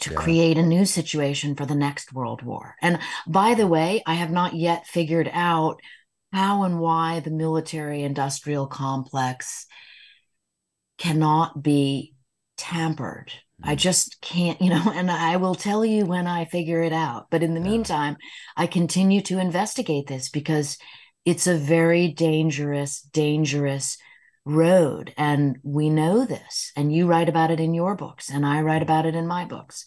to 0.00 0.10
yeah. 0.10 0.16
create 0.16 0.58
a 0.58 0.62
new 0.62 0.84
situation 0.84 1.54
for 1.54 1.64
the 1.64 1.76
next 1.76 2.12
world 2.12 2.42
war. 2.42 2.74
And 2.82 2.98
by 3.26 3.54
the 3.54 3.68
way, 3.68 4.02
I 4.04 4.14
have 4.14 4.32
not 4.32 4.54
yet 4.54 4.86
figured 4.86 5.30
out 5.32 5.80
how 6.32 6.64
and 6.64 6.80
why 6.80 7.20
the 7.20 7.30
military 7.30 8.02
industrial 8.02 8.66
complex 8.66 9.66
cannot 10.98 11.62
be 11.62 12.14
tampered. 12.56 13.32
Mm. 13.62 13.68
I 13.68 13.74
just 13.74 14.20
can't, 14.20 14.60
you 14.60 14.70
know, 14.70 14.84
and 14.94 15.10
I 15.10 15.36
will 15.36 15.54
tell 15.54 15.84
you 15.84 16.04
when 16.04 16.26
I 16.26 16.44
figure 16.44 16.82
it 16.82 16.92
out. 16.92 17.26
But 17.30 17.42
in 17.42 17.54
the 17.54 17.60
yeah. 17.60 17.68
meantime, 17.68 18.16
I 18.56 18.66
continue 18.66 19.20
to 19.22 19.38
investigate 19.38 20.06
this 20.06 20.28
because 20.28 20.78
it's 21.24 21.46
a 21.46 21.56
very 21.56 22.08
dangerous, 22.08 23.00
dangerous 23.00 23.98
road. 24.44 25.14
And 25.16 25.58
we 25.62 25.90
know 25.90 26.24
this. 26.24 26.72
And 26.76 26.92
you 26.92 27.06
write 27.06 27.28
about 27.28 27.50
it 27.50 27.60
in 27.60 27.74
your 27.74 27.94
books, 27.94 28.30
and 28.30 28.44
I 28.44 28.60
write 28.60 28.82
about 28.82 29.06
it 29.06 29.14
in 29.14 29.26
my 29.26 29.44
books. 29.44 29.84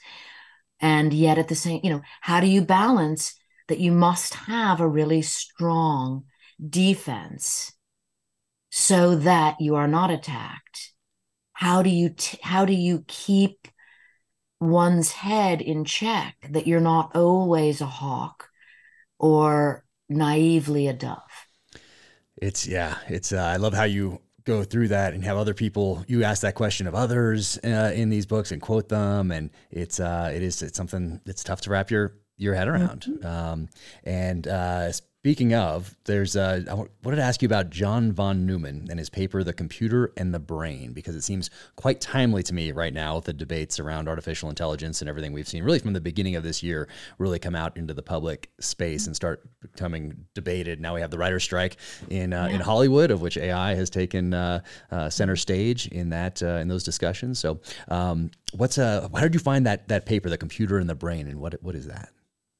And 0.80 1.14
yet, 1.14 1.38
at 1.38 1.48
the 1.48 1.56
same, 1.56 1.82
you 1.84 1.90
know, 1.90 2.02
how 2.22 2.40
do 2.40 2.48
you 2.48 2.62
balance 2.62 3.34
that 3.68 3.80
you 3.80 3.92
must 3.92 4.34
have 4.34 4.80
a 4.80 4.88
really 4.88 5.22
strong 5.22 6.26
defense 6.70 7.72
so 8.70 9.16
that 9.16 9.56
you 9.60 9.76
are 9.76 9.88
not 9.88 10.12
attacked? 10.12 10.94
How 11.56 11.82
do 11.82 11.90
you 11.90 12.10
t- 12.10 12.38
how 12.42 12.66
do 12.66 12.74
you 12.74 13.04
keep 13.08 13.68
one's 14.60 15.12
head 15.12 15.62
in 15.62 15.86
check 15.86 16.36
that 16.50 16.68
you're 16.68 16.82
not 16.82 17.16
always 17.16 17.82
a 17.82 17.86
hawk 17.86 18.50
or 19.18 19.86
naively 20.10 20.88
a 20.88 20.94
dove? 20.94 21.48
It's 22.36 22.68
yeah, 22.68 22.98
it's 23.08 23.32
uh, 23.32 23.38
I 23.38 23.56
love 23.56 23.74
how 23.74 23.86
you 23.86 24.22
go 24.44 24.64
through 24.64 24.90
that 24.90 25.14
and 25.14 25.24
have 25.24 25.38
other 25.38 25.54
people 25.54 26.04
you 26.08 26.24
ask 26.24 26.42
that 26.42 26.56
question 26.56 26.88
of 26.88 26.94
others 26.94 27.58
uh, 27.64 27.92
in 27.96 28.10
these 28.10 28.26
books 28.26 28.52
and 28.52 28.62
quote 28.62 28.90
them 28.90 29.32
and 29.32 29.50
it's 29.72 30.00
uh 30.00 30.32
it 30.32 30.44
is 30.44 30.62
it's 30.62 30.78
something 30.78 31.20
that's 31.26 31.44
tough 31.44 31.62
to 31.62 31.72
wrap 31.72 31.90
your 31.90 32.14
your 32.38 32.54
head 32.54 32.68
around 32.68 33.06
mm-hmm. 33.10 33.26
um 33.26 33.68
and 34.04 34.48
uh 34.48 34.92
Speaking 35.26 35.56
of, 35.56 35.98
there's 36.06 36.36
uh, 36.36 36.62
I 36.70 36.74
wanted 36.76 37.16
to 37.16 37.24
ask 37.24 37.42
you 37.42 37.48
about 37.48 37.72
John 37.72 38.12
von 38.12 38.46
Neumann 38.46 38.90
and 38.92 39.00
his 39.00 39.10
paper, 39.10 39.44
The 39.44 39.54
Computer 39.54 40.14
and 40.18 40.32
the 40.32 40.38
Brain, 40.38 40.94
because 40.94 41.16
it 41.16 41.24
seems 41.24 41.50
quite 41.76 42.00
timely 42.00 42.44
to 42.44 42.54
me 42.54 42.72
right 42.72 42.94
now 42.94 43.16
with 43.16 43.26
the 43.26 43.34
debates 43.34 43.80
around 43.80 44.08
artificial 44.08 44.50
intelligence 44.50 45.02
and 45.02 45.10
everything 45.10 45.34
we've 45.34 45.48
seen, 45.48 45.64
really 45.64 45.80
from 45.80 45.94
the 45.94 46.00
beginning 46.00 46.36
of 46.36 46.44
this 46.44 46.62
year, 46.62 46.88
really 47.18 47.40
come 47.40 47.56
out 47.56 47.76
into 47.76 47.92
the 47.92 48.04
public 48.04 48.52
space 48.60 49.08
and 49.08 49.16
start 49.16 49.42
becoming 49.62 50.28
debated. 50.36 50.80
Now 50.80 50.94
we 50.94 51.02
have 51.02 51.10
the 51.10 51.18
writer's 51.18 51.44
strike 51.44 51.78
in 52.12 52.32
uh, 52.32 52.46
yeah. 52.46 52.54
in 52.58 52.62
Hollywood, 52.62 53.10
of 53.10 53.24
which 53.24 53.36
AI 53.36 53.74
has 53.74 53.90
taken 53.90 54.32
uh, 54.36 54.60
uh, 54.92 55.10
center 55.10 55.36
stage 55.36 55.88
in 55.88 56.12
that 56.12 56.44
uh, 56.44 56.58
in 56.58 56.68
those 56.68 56.84
discussions. 56.84 57.40
So, 57.40 57.62
um, 57.88 58.30
what's 58.54 58.78
uh, 58.78 59.10
how 59.12 59.22
did 59.22 59.34
you 59.34 59.40
find 59.40 59.66
that 59.66 59.88
that 59.88 60.06
paper, 60.06 60.30
The 60.30 60.38
Computer 60.38 60.78
and 60.78 60.88
the 60.88 60.94
Brain, 60.94 61.28
and 61.28 61.40
what 61.40 61.56
what 61.64 61.74
is 61.74 61.88
that? 61.88 62.10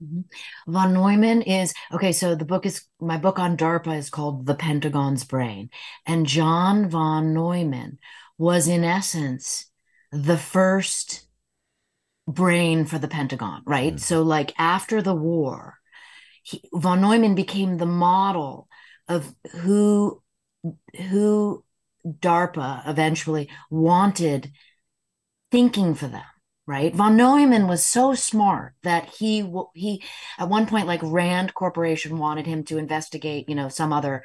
Mm-hmm. 0.04 0.72
Von 0.72 0.94
Neumann 0.94 1.42
is 1.42 1.74
okay. 1.94 2.12
So 2.12 2.36
the 2.36 2.46
book 2.46 2.66
is 2.66 2.84
my 3.00 3.18
book 3.18 3.40
on 3.40 3.56
DARPA 3.56 3.98
is 3.98 4.10
called 4.10 4.46
The 4.46 4.56
Pentagon's 4.56 5.24
Brain, 5.24 5.70
and 6.06 6.26
John 6.26 6.90
von 6.90 7.34
Neumann 7.34 8.00
was 8.38 8.68
in 8.68 8.84
essence 8.84 9.72
the 10.12 10.38
first 10.38 11.28
brain 12.28 12.86
for 12.86 13.00
the 13.00 13.08
Pentagon, 13.08 13.62
right? 13.66 13.94
Mm. 13.94 14.00
So 14.00 14.22
like 14.22 14.54
after 14.58 15.02
the 15.02 15.16
war, 15.16 15.76
he, 16.44 16.62
von 16.74 17.02
Neumann 17.02 17.36
became 17.36 17.78
the 17.78 17.86
model 17.86 18.68
of 19.08 19.34
who 19.52 20.22
who 21.10 21.64
DARPA 22.06 22.88
eventually 22.88 23.50
wanted 23.70 24.52
thinking 25.52 25.96
for 25.96 26.08
them 26.08 26.24
right? 26.68 26.96
Von 26.96 27.16
Neumann 27.16 27.68
was 27.68 27.86
so 27.86 28.16
smart 28.16 28.74
that 28.84 29.10
he 29.10 29.48
he 29.74 30.02
at 30.40 30.50
one 30.50 30.66
point 30.66 30.88
like 30.88 31.02
Rand 31.04 31.54
Corporation 31.54 32.18
wanted 32.18 32.48
him 32.48 32.64
to 32.66 32.78
investigate, 32.78 33.48
you 33.48 33.56
know, 33.56 33.70
some 33.70 33.94
other 33.94 34.24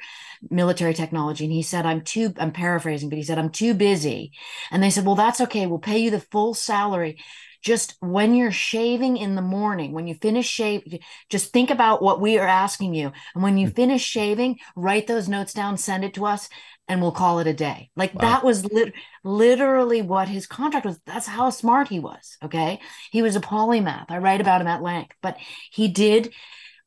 military 0.49 0.93
technology 0.93 1.45
and 1.45 1.53
he 1.53 1.61
said 1.61 1.85
I'm 1.85 2.01
too 2.01 2.33
I'm 2.37 2.51
paraphrasing, 2.51 3.09
but 3.09 3.17
he 3.17 3.23
said 3.23 3.37
I'm 3.37 3.51
too 3.51 3.73
busy. 3.73 4.31
And 4.71 4.81
they 4.81 4.89
said, 4.89 5.05
"Well, 5.05 5.15
that's 5.15 5.41
okay. 5.41 5.67
We'll 5.67 5.79
pay 5.79 5.99
you 5.99 6.11
the 6.11 6.19
full 6.19 6.53
salary." 6.53 7.17
Just 7.61 7.95
when 7.99 8.33
you're 8.33 8.51
shaving 8.51 9.17
in 9.17 9.35
the 9.35 9.41
morning, 9.43 9.91
when 9.91 10.07
you 10.07 10.15
finish 10.15 10.47
shave, 10.47 10.99
just 11.29 11.53
think 11.53 11.69
about 11.69 12.01
what 12.01 12.19
we 12.19 12.39
are 12.39 12.47
asking 12.47 12.95
you. 12.95 13.11
And 13.35 13.43
when 13.43 13.59
you 13.59 13.67
hmm. 13.67 13.73
finish 13.73 14.01
shaving, 14.01 14.57
write 14.75 15.05
those 15.05 15.29
notes 15.29 15.53
down, 15.53 15.77
send 15.77 16.03
it 16.03 16.15
to 16.15 16.25
us, 16.25 16.49
and 16.91 17.01
we'll 17.01 17.13
call 17.13 17.39
it 17.39 17.47
a 17.47 17.53
day. 17.53 17.89
Like 17.95 18.13
wow. 18.15 18.21
that 18.21 18.43
was 18.43 18.65
lit- 18.65 18.93
literally 19.23 20.01
what 20.01 20.27
his 20.27 20.45
contract 20.45 20.85
was. 20.85 20.99
That's 21.05 21.25
how 21.25 21.49
smart 21.49 21.87
he 21.87 22.01
was. 22.01 22.37
Okay. 22.43 22.81
He 23.11 23.21
was 23.21 23.37
a 23.37 23.39
polymath. 23.39 24.07
I 24.09 24.17
write 24.17 24.41
about 24.41 24.59
him 24.59 24.67
at 24.67 24.81
length, 24.83 25.15
but 25.21 25.37
he 25.71 25.87
did. 25.87 26.33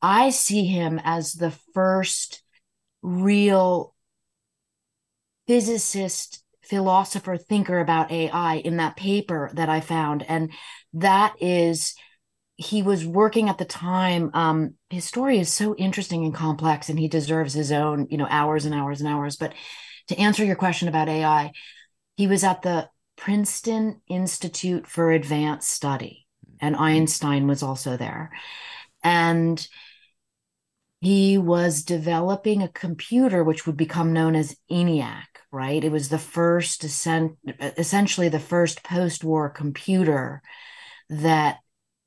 I 0.02 0.28
see 0.28 0.66
him 0.66 1.00
as 1.02 1.32
the 1.32 1.52
first 1.72 2.42
real 3.00 3.94
physicist, 5.46 6.44
philosopher, 6.62 7.38
thinker 7.38 7.78
about 7.80 8.12
AI 8.12 8.56
in 8.56 8.76
that 8.76 8.96
paper 8.96 9.50
that 9.54 9.70
I 9.70 9.80
found. 9.80 10.22
And 10.28 10.52
that 10.92 11.34
is, 11.40 11.94
he 12.56 12.82
was 12.82 13.06
working 13.06 13.48
at 13.48 13.56
the 13.56 13.64
time. 13.64 14.30
Um, 14.34 14.74
his 14.90 15.06
story 15.06 15.38
is 15.38 15.50
so 15.50 15.74
interesting 15.76 16.26
and 16.26 16.34
complex, 16.34 16.90
and 16.90 16.98
he 16.98 17.08
deserves 17.08 17.54
his 17.54 17.72
own, 17.72 18.06
you 18.10 18.18
know, 18.18 18.28
hours 18.28 18.66
and 18.66 18.74
hours 18.74 19.00
and 19.00 19.08
hours. 19.08 19.36
But 19.36 19.54
to 20.08 20.18
answer 20.18 20.44
your 20.44 20.56
question 20.56 20.88
about 20.88 21.08
AI, 21.08 21.52
he 22.16 22.26
was 22.26 22.44
at 22.44 22.62
the 22.62 22.88
Princeton 23.16 24.00
Institute 24.08 24.86
for 24.86 25.10
Advanced 25.10 25.70
Study, 25.70 26.26
and 26.60 26.74
mm-hmm. 26.74 26.84
Einstein 26.84 27.46
was 27.46 27.62
also 27.62 27.96
there. 27.96 28.30
And 29.02 29.66
he 31.00 31.36
was 31.36 31.82
developing 31.82 32.62
a 32.62 32.68
computer 32.68 33.44
which 33.44 33.66
would 33.66 33.76
become 33.76 34.14
known 34.14 34.34
as 34.34 34.56
ENIAC, 34.70 35.26
right? 35.52 35.84
It 35.84 35.92
was 35.92 36.08
the 36.08 36.18
first, 36.18 36.82
essentially, 36.82 38.30
the 38.30 38.40
first 38.40 38.82
post 38.82 39.22
war 39.22 39.50
computer 39.50 40.40
that 41.10 41.58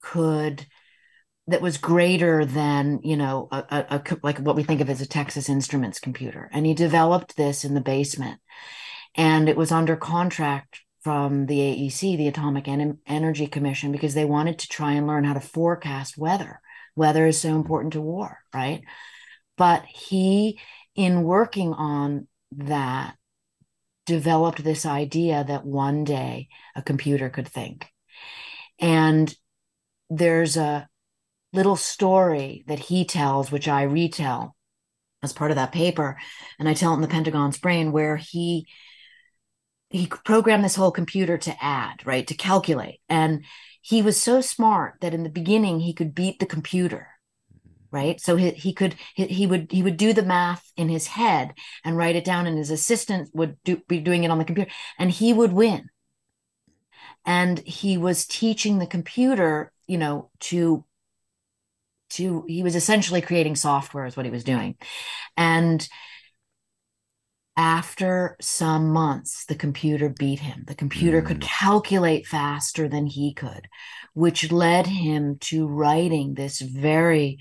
could 0.01 0.65
that 1.47 1.61
was 1.61 1.77
greater 1.77 2.45
than 2.45 2.99
you 3.03 3.17
know 3.17 3.47
a, 3.51 3.57
a, 3.57 3.85
a, 3.95 4.17
like 4.23 4.39
what 4.39 4.55
we 4.55 4.63
think 4.63 4.81
of 4.81 4.89
as 4.89 5.01
a 5.01 5.07
texas 5.07 5.49
instruments 5.49 5.99
computer. 5.99 6.49
And 6.51 6.65
he 6.65 6.73
developed 6.73 7.37
this 7.37 7.63
in 7.63 7.73
the 7.73 7.81
basement. 7.81 8.39
And 9.15 9.49
it 9.49 9.57
was 9.57 9.71
under 9.71 9.95
contract 9.95 10.81
from 11.01 11.45
the 11.45 11.61
aec 11.61 12.17
the 12.17 12.27
atomic 12.27 12.67
en- 12.67 12.99
energy 13.07 13.47
commission 13.47 13.91
because 13.91 14.13
they 14.13 14.25
wanted 14.25 14.59
to 14.59 14.67
try 14.67 14.93
and 14.93 15.07
learn 15.07 15.23
how 15.23 15.33
to 15.33 15.39
forecast 15.39 16.17
weather. 16.17 16.61
Weather 16.95 17.27
is 17.27 17.39
so 17.39 17.55
important 17.55 17.93
to 17.93 18.01
war 18.01 18.39
right? 18.53 18.81
But 19.57 19.85
he 19.85 20.59
in 20.95 21.23
working 21.23 21.73
on 21.73 22.27
that 22.51 23.15
developed 24.05 24.63
this 24.63 24.85
idea 24.85 25.43
that 25.47 25.65
one 25.65 26.03
day 26.03 26.47
a 26.75 26.81
computer 26.81 27.29
could 27.29 27.47
think. 27.47 27.87
And 28.79 29.33
there's 30.09 30.57
a 30.57 30.87
little 31.53 31.75
story 31.75 32.63
that 32.67 32.79
he 32.79 33.05
tells, 33.05 33.51
which 33.51 33.67
I 33.67 33.83
retell 33.83 34.55
as 35.23 35.33
part 35.33 35.51
of 35.51 35.55
that 35.55 35.71
paper. 35.71 36.17
And 36.59 36.67
I 36.67 36.73
tell 36.73 36.91
it 36.91 36.95
in 36.95 37.01
the 37.01 37.07
Pentagon's 37.07 37.57
brain, 37.57 37.91
where 37.91 38.17
he 38.17 38.67
he 39.89 40.07
programmed 40.07 40.65
this 40.65 40.75
whole 40.75 40.91
computer 40.91 41.37
to 41.37 41.63
add, 41.63 42.05
right, 42.05 42.27
to 42.27 42.33
calculate. 42.33 42.99
And 43.07 43.45
he 43.87 44.01
was 44.01 44.21
so 44.21 44.41
smart 44.41 44.95
that 44.99 45.13
in 45.13 45.23
the 45.23 45.29
beginning 45.29 45.79
he 45.79 45.93
could 45.93 46.13
beat 46.13 46.39
the 46.39 46.45
computer 46.45 47.07
mm-hmm. 47.55 47.95
right 47.95 48.19
so 48.19 48.35
he, 48.35 48.51
he 48.51 48.73
could 48.73 48.95
he, 49.15 49.27
he, 49.27 49.47
would 49.47 49.71
he 49.71 49.81
would 49.81 49.97
do 49.97 50.11
the 50.11 50.23
math 50.23 50.71
in 50.75 50.89
his 50.89 51.07
head 51.07 51.53
and 51.85 51.95
write 51.95 52.15
it 52.15 52.25
down 52.25 52.47
and 52.47 52.57
his 52.57 52.71
assistant 52.71 53.29
would 53.33 53.57
do, 53.63 53.81
be 53.87 53.99
doing 53.99 54.23
it 54.23 54.31
on 54.31 54.39
the 54.39 54.45
computer 54.45 54.71
and 54.99 55.11
he 55.11 55.31
would 55.31 55.53
win 55.53 55.89
and 57.25 57.59
he 57.59 57.97
was 57.97 58.25
teaching 58.25 58.79
the 58.79 58.87
computer 58.87 59.71
you 59.87 59.97
know 59.97 60.29
to 60.39 60.83
to 62.09 62.43
he 62.47 62.63
was 62.63 62.75
essentially 62.75 63.21
creating 63.21 63.55
software 63.55 64.05
is 64.05 64.15
what 64.15 64.25
he 64.25 64.31
was 64.31 64.43
doing 64.43 64.75
and 65.35 65.87
after 67.57 68.37
some 68.39 68.93
months, 68.93 69.45
the 69.45 69.55
computer 69.55 70.09
beat 70.09 70.39
him. 70.39 70.63
The 70.67 70.75
computer 70.75 71.23
mm. 71.23 71.25
could 71.25 71.41
calculate 71.41 72.27
faster 72.27 72.87
than 72.87 73.07
he 73.07 73.33
could, 73.33 73.67
which 74.13 74.51
led 74.51 74.85
him 74.85 75.37
to 75.41 75.67
writing 75.67 76.35
this 76.35 76.61
very 76.61 77.39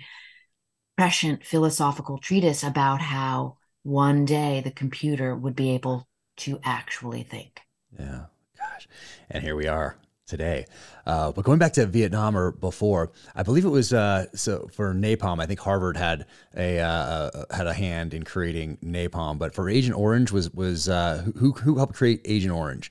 prescient 0.97 1.45
philosophical 1.45 2.17
treatise 2.17 2.63
about 2.63 3.03
how 3.03 3.59
one 3.83 4.25
day 4.25 4.63
the 4.65 4.71
computer 4.71 5.37
would 5.37 5.55
be 5.55 5.73
able 5.73 6.09
to 6.39 6.59
actually 6.65 7.23
think. 7.23 7.61
Yeah, 7.99 8.25
gosh. 8.59 8.89
And 9.29 9.45
here 9.45 9.55
we 9.55 9.67
are 9.67 9.99
today. 10.27 10.67
Uh, 11.07 11.33
but 11.33 11.45
going 11.45 11.59
back 11.59 11.73
to 11.75 11.87
Vietnam 11.87 12.37
or 12.37 12.53
before, 12.53 13.13
I 13.35 13.43
believe 13.43 13.65
it 13.65 13.71
was 13.71 13.93
uh, 13.93 14.27
so 14.35 14.69
for 14.73 14.95
napalm. 14.95 15.41
I 15.41 15.47
think 15.47 15.61
Harvard 15.61 15.97
had 15.97 16.27
a 16.57 16.81
uh, 16.81 16.87
uh 16.87 17.55
had 17.55 17.67
a 17.67 17.75
hand 17.75 18.13
in 18.13 18.25
creating 18.25 18.79
napalm. 18.85 19.39
But 19.39 19.55
for 19.55 19.69
Agent 19.71 19.97
Orange, 19.97 20.33
was 20.33 20.51
was 20.53 20.89
uh, 20.89 21.27
who 21.37 21.53
who 21.53 21.77
helped 21.77 21.95
create 21.95 22.21
Agent 22.25 22.53
Orange? 22.53 22.91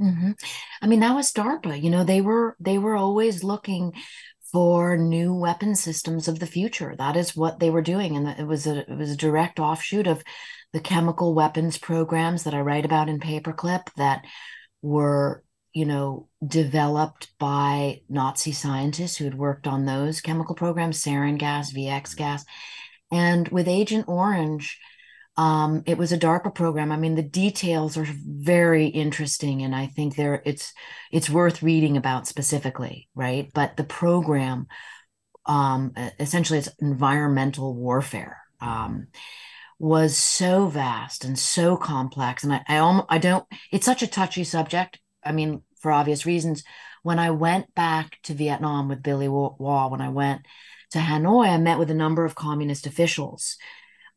Mm-hmm. 0.00 0.32
I 0.82 0.86
mean, 0.86 1.00
that 1.00 1.14
was 1.14 1.32
DARPA. 1.32 1.80
You 1.80 1.90
know, 1.90 2.04
they 2.04 2.20
were 2.20 2.56
they 2.60 2.78
were 2.78 2.96
always 2.96 3.44
looking 3.44 3.92
for 4.52 4.96
new 4.96 5.32
weapon 5.32 5.76
systems 5.76 6.26
of 6.26 6.40
the 6.40 6.46
future. 6.46 6.94
That 6.98 7.16
is 7.16 7.36
what 7.36 7.60
they 7.60 7.70
were 7.70 7.82
doing, 7.82 8.16
and 8.16 8.28
it 8.28 8.46
was 8.46 8.66
a 8.66 8.90
it 8.90 8.96
was 8.96 9.10
a 9.10 9.16
direct 9.16 9.58
offshoot 9.58 10.06
of 10.06 10.22
the 10.72 10.80
chemical 10.80 11.34
weapons 11.34 11.78
programs 11.78 12.44
that 12.44 12.54
I 12.54 12.60
write 12.60 12.84
about 12.84 13.08
in 13.08 13.18
Paperclip 13.18 13.92
that 13.96 14.24
were 14.82 15.42
you 15.72 15.84
know, 15.84 16.28
developed 16.46 17.28
by 17.38 18.02
Nazi 18.08 18.52
scientists 18.52 19.16
who 19.16 19.24
had 19.24 19.38
worked 19.38 19.66
on 19.66 19.84
those 19.84 20.20
chemical 20.20 20.54
programs, 20.54 21.02
sarin 21.02 21.38
gas, 21.38 21.72
VX 21.72 22.16
gas. 22.16 22.44
And 23.12 23.48
with 23.48 23.68
Agent 23.68 24.08
Orange, 24.08 24.78
um, 25.36 25.82
it 25.86 25.96
was 25.96 26.12
a 26.12 26.18
DARPA 26.18 26.54
program. 26.54 26.92
I 26.92 26.96
mean, 26.96 27.14
the 27.14 27.22
details 27.22 27.96
are 27.96 28.06
very 28.06 28.86
interesting, 28.86 29.62
and 29.62 29.74
I 29.74 29.86
think 29.86 30.16
there 30.16 30.42
it's 30.44 30.74
it's 31.12 31.30
worth 31.30 31.62
reading 31.62 31.96
about 31.96 32.26
specifically, 32.26 33.08
right? 33.14 33.50
But 33.54 33.76
the 33.76 33.84
program, 33.84 34.66
um, 35.46 35.94
essentially, 36.18 36.58
it's 36.58 36.68
environmental 36.80 37.74
warfare. 37.74 38.38
Um, 38.60 39.06
was 39.78 40.14
so 40.14 40.66
vast 40.66 41.24
and 41.24 41.38
so 41.38 41.74
complex, 41.76 42.44
and 42.44 42.52
I 42.52 42.62
I, 42.68 43.02
I 43.08 43.18
don't. 43.18 43.46
It's 43.72 43.86
such 43.86 44.02
a 44.02 44.06
touchy 44.06 44.44
subject 44.44 44.98
I 45.24 45.32
mean, 45.32 45.62
for 45.80 45.92
obvious 45.92 46.26
reasons, 46.26 46.64
when 47.02 47.18
I 47.18 47.30
went 47.30 47.74
back 47.74 48.18
to 48.24 48.34
Vietnam 48.34 48.88
with 48.88 49.02
Billy 49.02 49.28
Waugh, 49.28 49.88
when 49.88 50.00
I 50.00 50.10
went 50.10 50.42
to 50.90 50.98
Hanoi, 50.98 51.48
I 51.48 51.58
met 51.58 51.78
with 51.78 51.90
a 51.90 51.94
number 51.94 52.24
of 52.24 52.34
communist 52.34 52.86
officials 52.86 53.56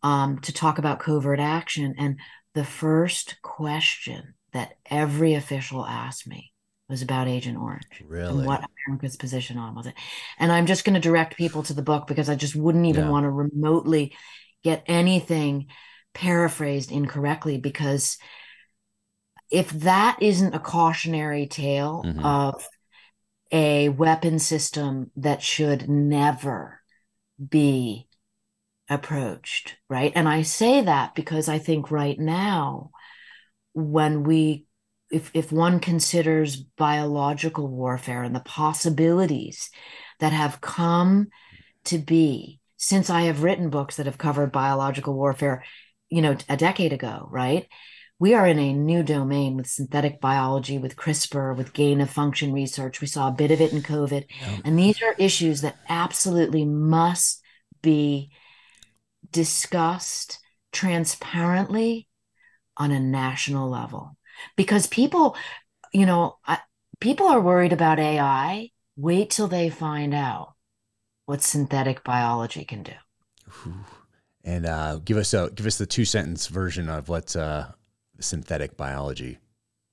um, 0.01 0.39
to 0.39 0.53
talk 0.53 0.77
about 0.77 0.99
covert 0.99 1.39
action. 1.39 1.95
And 1.97 2.19
the 2.53 2.65
first 2.65 3.41
question 3.41 4.33
that 4.51 4.73
every 4.89 5.33
official 5.33 5.85
asked 5.85 6.27
me 6.27 6.51
was 6.89 7.01
about 7.01 7.27
Agent 7.27 7.57
Orange. 7.57 8.03
Really? 8.05 8.39
And 8.39 8.45
what 8.45 8.63
America's 8.87 9.15
position 9.15 9.57
on 9.57 9.75
was 9.75 9.87
it. 9.87 9.95
And 10.37 10.51
I'm 10.51 10.65
just 10.65 10.83
going 10.83 10.95
to 10.95 10.99
direct 10.99 11.37
people 11.37 11.63
to 11.63 11.73
the 11.73 11.81
book 11.81 12.07
because 12.07 12.29
I 12.29 12.35
just 12.35 12.55
wouldn't 12.55 12.85
even 12.85 13.05
yeah. 13.05 13.09
want 13.09 13.23
to 13.23 13.29
remotely 13.29 14.15
get 14.63 14.83
anything 14.87 15.67
paraphrased 16.13 16.91
incorrectly 16.91 17.57
because 17.57 18.17
if 19.53 19.69
that 19.69 20.17
isn't 20.19 20.55
a 20.55 20.59
cautionary 20.59 21.45
tale 21.45 22.01
mm-hmm. 22.03 22.25
of 22.25 22.67
a 23.51 23.87
weapon 23.89 24.39
system 24.39 25.11
that 25.15 25.43
should 25.43 25.87
never 25.87 26.81
be 27.49 28.07
approached, 28.89 29.75
right? 29.87 30.11
And 30.15 30.27
I 30.27 30.41
say 30.41 30.81
that 30.81 31.13
because 31.13 31.47
I 31.47 31.59
think 31.59 31.91
right 31.91 32.19
now, 32.19 32.89
when 33.73 34.23
we 34.23 34.65
if 35.11 35.29
if 35.35 35.51
one 35.51 35.79
considers 35.79 36.55
biological 36.55 37.67
warfare 37.67 38.23
and 38.23 38.35
the 38.35 38.39
possibilities 38.39 39.69
that 40.19 40.33
have 40.33 40.61
come 40.61 41.27
to 41.85 41.99
be 41.99 42.59
since 42.77 43.11
I 43.11 43.21
have 43.23 43.43
written 43.43 43.69
books 43.69 43.97
that 43.97 44.07
have 44.07 44.17
covered 44.17 44.51
biological 44.51 45.13
warfare, 45.13 45.63
you 46.09 46.23
know, 46.23 46.35
a 46.49 46.57
decade 46.57 46.91
ago, 46.91 47.27
right? 47.29 47.67
We 48.19 48.33
are 48.33 48.47
in 48.47 48.59
a 48.59 48.73
new 48.73 49.03
domain 49.03 49.57
with 49.57 49.67
synthetic 49.67 50.21
biology, 50.21 50.77
with 50.77 50.95
CRISPR, 50.95 51.55
with 51.55 51.73
gain 51.73 51.99
of 51.99 52.09
function 52.09 52.53
research. 52.53 53.01
We 53.01 53.07
saw 53.07 53.27
a 53.27 53.33
bit 53.33 53.51
of 53.51 53.59
it 53.59 53.73
in 53.73 53.81
COVID. 53.81 54.25
Yeah. 54.29 54.57
And 54.63 54.77
these 54.77 55.01
are 55.01 55.15
issues 55.17 55.61
that 55.61 55.77
absolutely 55.89 56.63
must 56.63 57.41
be 57.81 58.31
discussed 59.31 60.39
transparently 60.71 62.07
on 62.77 62.91
a 62.91 62.99
national 62.99 63.69
level 63.69 64.15
because 64.55 64.87
people, 64.87 65.35
you 65.91 66.05
know, 66.05 66.37
I, 66.45 66.59
people 66.99 67.27
are 67.27 67.41
worried 67.41 67.73
about 67.73 67.99
AI. 67.99 68.69
Wait 68.95 69.31
till 69.31 69.47
they 69.47 69.69
find 69.69 70.13
out 70.13 70.53
what 71.25 71.41
synthetic 71.41 72.03
biology 72.03 72.63
can 72.63 72.83
do. 72.83 72.93
And 74.43 74.65
uh, 74.65 74.99
give 75.03 75.17
us 75.17 75.33
a 75.33 75.49
give 75.53 75.65
us 75.65 75.77
the 75.77 75.85
two 75.85 76.05
sentence 76.05 76.47
version 76.47 76.89
of 76.89 77.09
what 77.09 77.35
uh, 77.35 77.67
synthetic 78.23 78.77
biology? 78.77 79.39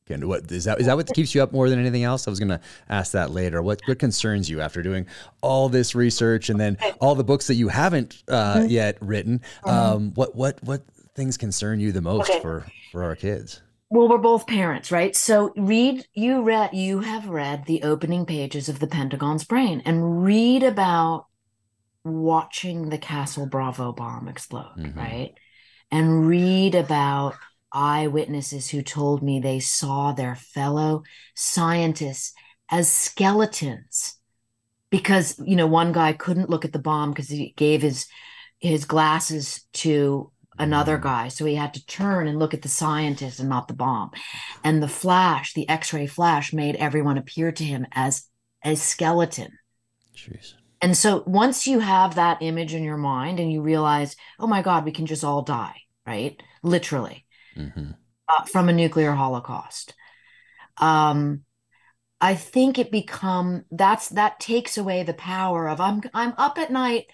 Again, 0.07 0.27
what 0.27 0.51
is 0.51 0.65
that? 0.65 0.81
Is 0.81 0.87
that 0.87 0.97
what 0.97 1.07
keeps 1.15 1.35
you 1.35 1.43
up 1.43 1.53
more 1.53 1.69
than 1.69 1.79
anything 1.79 2.03
else? 2.03 2.27
I 2.27 2.31
was 2.31 2.41
going 2.41 2.49
to 2.49 2.61
ask 2.89 3.13
that 3.13 3.31
later. 3.31 3.63
What 3.63 3.81
what 3.87 3.99
concerns 3.99 4.51
you 4.51 4.61
after 4.61 4.83
doing 4.83 5.07
all 5.41 5.69
this 5.69 5.95
research 5.95 6.51
and 6.51 6.59
then 6.59 6.79
all 7.01 7.15
the 7.15 7.25
books 7.25 7.47
that 7.47 7.55
you 7.55 7.69
haven't 7.69 8.23
uh, 8.29 8.57
mm-hmm. 8.57 8.69
yet 8.69 8.99
written? 9.01 9.41
Mm-hmm. 9.65 9.69
Um, 9.69 10.15
what 10.15 10.35
what 10.35 10.63
what 10.65 10.83
things 11.15 11.37
concern 11.37 11.79
you 11.79 11.93
the 11.93 12.01
most 12.01 12.31
okay. 12.31 12.41
for 12.41 12.67
for 12.91 13.05
our 13.05 13.15
kids? 13.15 13.63
well 13.91 14.09
we're 14.09 14.19
both 14.19 14.47
parents 14.47 14.91
right 14.91 15.15
so 15.15 15.53
read 15.57 16.07
you 16.15 16.43
read 16.43 16.71
you 16.73 17.01
have 17.01 17.29
read 17.29 17.67
the 17.67 17.83
opening 17.83 18.25
pages 18.25 18.69
of 18.69 18.79
the 18.79 18.87
pentagon's 18.87 19.45
brain 19.45 19.83
and 19.85 20.25
read 20.25 20.63
about 20.63 21.27
watching 22.05 22.89
the 22.89 22.99
castle 22.99 23.47
bravo 23.47 23.93
bomb 23.93 24.29
explode 24.29 24.73
mm-hmm. 24.79 24.99
right 24.99 25.35
and 25.91 26.27
read 26.27 26.75
about 26.75 27.35
eyewitnesses 27.73 28.69
who 28.69 28.83
told 28.83 29.23
me 29.23 29.41
they 29.41 29.61
saw 29.61 30.13
their 30.13 30.35
fellow 30.35 31.03
scientists 31.35 32.33
as 32.71 32.91
skeletons 32.91 34.17
because 34.91 35.41
you 35.45 35.57
know 35.57 35.67
one 35.67 35.93
guy 35.93 36.13
couldn't 36.13 36.51
look 36.51 36.65
at 36.65 36.73
the 36.73 36.79
bomb 36.79 37.11
because 37.11 37.29
he 37.29 37.55
gave 37.57 37.83
his 37.83 38.07
his 38.59 38.85
glasses 38.85 39.65
to 39.73 40.31
another 40.59 40.99
mm. 40.99 41.03
guy. 41.03 41.29
So 41.29 41.45
he 41.47 41.55
had 41.55 41.75
to 41.75 41.87
turn 41.87 42.29
and 42.29 42.39
look 42.39 42.53
at 42.53 42.63
the 42.63 42.69
scientist 42.69 43.41
and 43.41 43.49
not 43.49 43.69
the 43.69 43.75
bomb. 43.75 44.11
And 44.63 44.83
the 44.83 44.89
flash 44.89 45.55
the 45.55 45.69
x-ray 45.69 46.07
flash 46.07 46.53
made 46.53 46.77
everyone 46.77 47.19
appear 47.19 47.53
to 47.53 47.65
him 47.65 47.87
as 47.93 48.27
a 48.65 48.75
skeleton. 48.75 49.53
Jeez. 50.15 50.53
and 50.83 50.97
so 50.97 51.23
once 51.27 51.67
you 51.67 51.79
have 51.79 52.17
that 52.17 52.43
image 52.43 52.75
in 52.75 52.83
your 52.83 52.99
mind 52.99 53.41
and 53.41 53.51
you 53.51 53.63
realize 53.63 54.17
oh 54.39 54.47
my 54.47 54.61
god 54.61 54.85
we 54.85 54.93
can 54.93 55.07
just 55.07 55.25
all 55.25 55.41
die 55.41 55.81
right? 56.07 56.43
Literally 56.63 57.25
mm-hmm. 57.61 57.91
uh, 58.29 58.45
from 58.45 58.69
a 58.69 58.73
nuclear 58.73 59.13
holocaust. 59.13 59.95
Um, 60.79 61.45
I 62.21 62.35
think 62.35 62.79
it 62.79 62.91
become 62.91 63.65
that's 63.71 64.09
that 64.11 64.41
takes 64.41 64.77
away 64.77 65.03
the 65.03 65.15
power 65.15 65.69
of 65.69 65.81
I'm 65.81 66.03
I'm 66.13 66.35
up 66.37 66.59
at 66.59 66.71
night, 66.71 67.07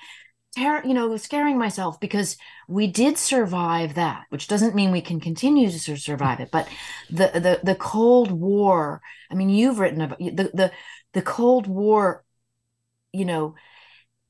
ter- 0.56 0.84
you 0.84 0.94
know, 0.94 1.16
scaring 1.16 1.58
myself 1.58 2.00
because 2.00 2.36
we 2.68 2.88
did 2.88 3.16
survive 3.16 3.94
that, 3.94 4.24
which 4.30 4.48
doesn't 4.48 4.74
mean 4.74 4.90
we 4.90 5.00
can 5.00 5.20
continue 5.20 5.70
to 5.70 5.96
survive 5.96 6.40
it. 6.40 6.50
But 6.50 6.68
the 7.08 7.30
the 7.34 7.60
the 7.62 7.74
Cold 7.76 8.32
War, 8.32 9.00
I 9.30 9.34
mean, 9.34 9.48
you've 9.48 9.78
written 9.78 10.00
about 10.00 10.18
the 10.18 10.50
the 10.52 10.72
the 11.12 11.22
Cold 11.22 11.68
War, 11.68 12.24
you 13.12 13.24
know, 13.24 13.54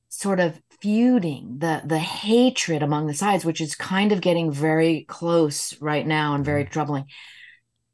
sort 0.08 0.40
of 0.40 0.60
feuding, 0.86 1.58
the 1.58 1.82
the 1.84 1.98
hatred 1.98 2.80
among 2.80 3.08
the 3.08 3.14
sides, 3.14 3.44
which 3.44 3.60
is 3.60 3.74
kind 3.74 4.12
of 4.12 4.20
getting 4.20 4.52
very 4.52 5.04
close 5.08 5.76
right 5.80 6.06
now 6.06 6.34
and 6.34 6.44
very 6.44 6.62
mm-hmm. 6.62 6.72
troubling. 6.72 7.06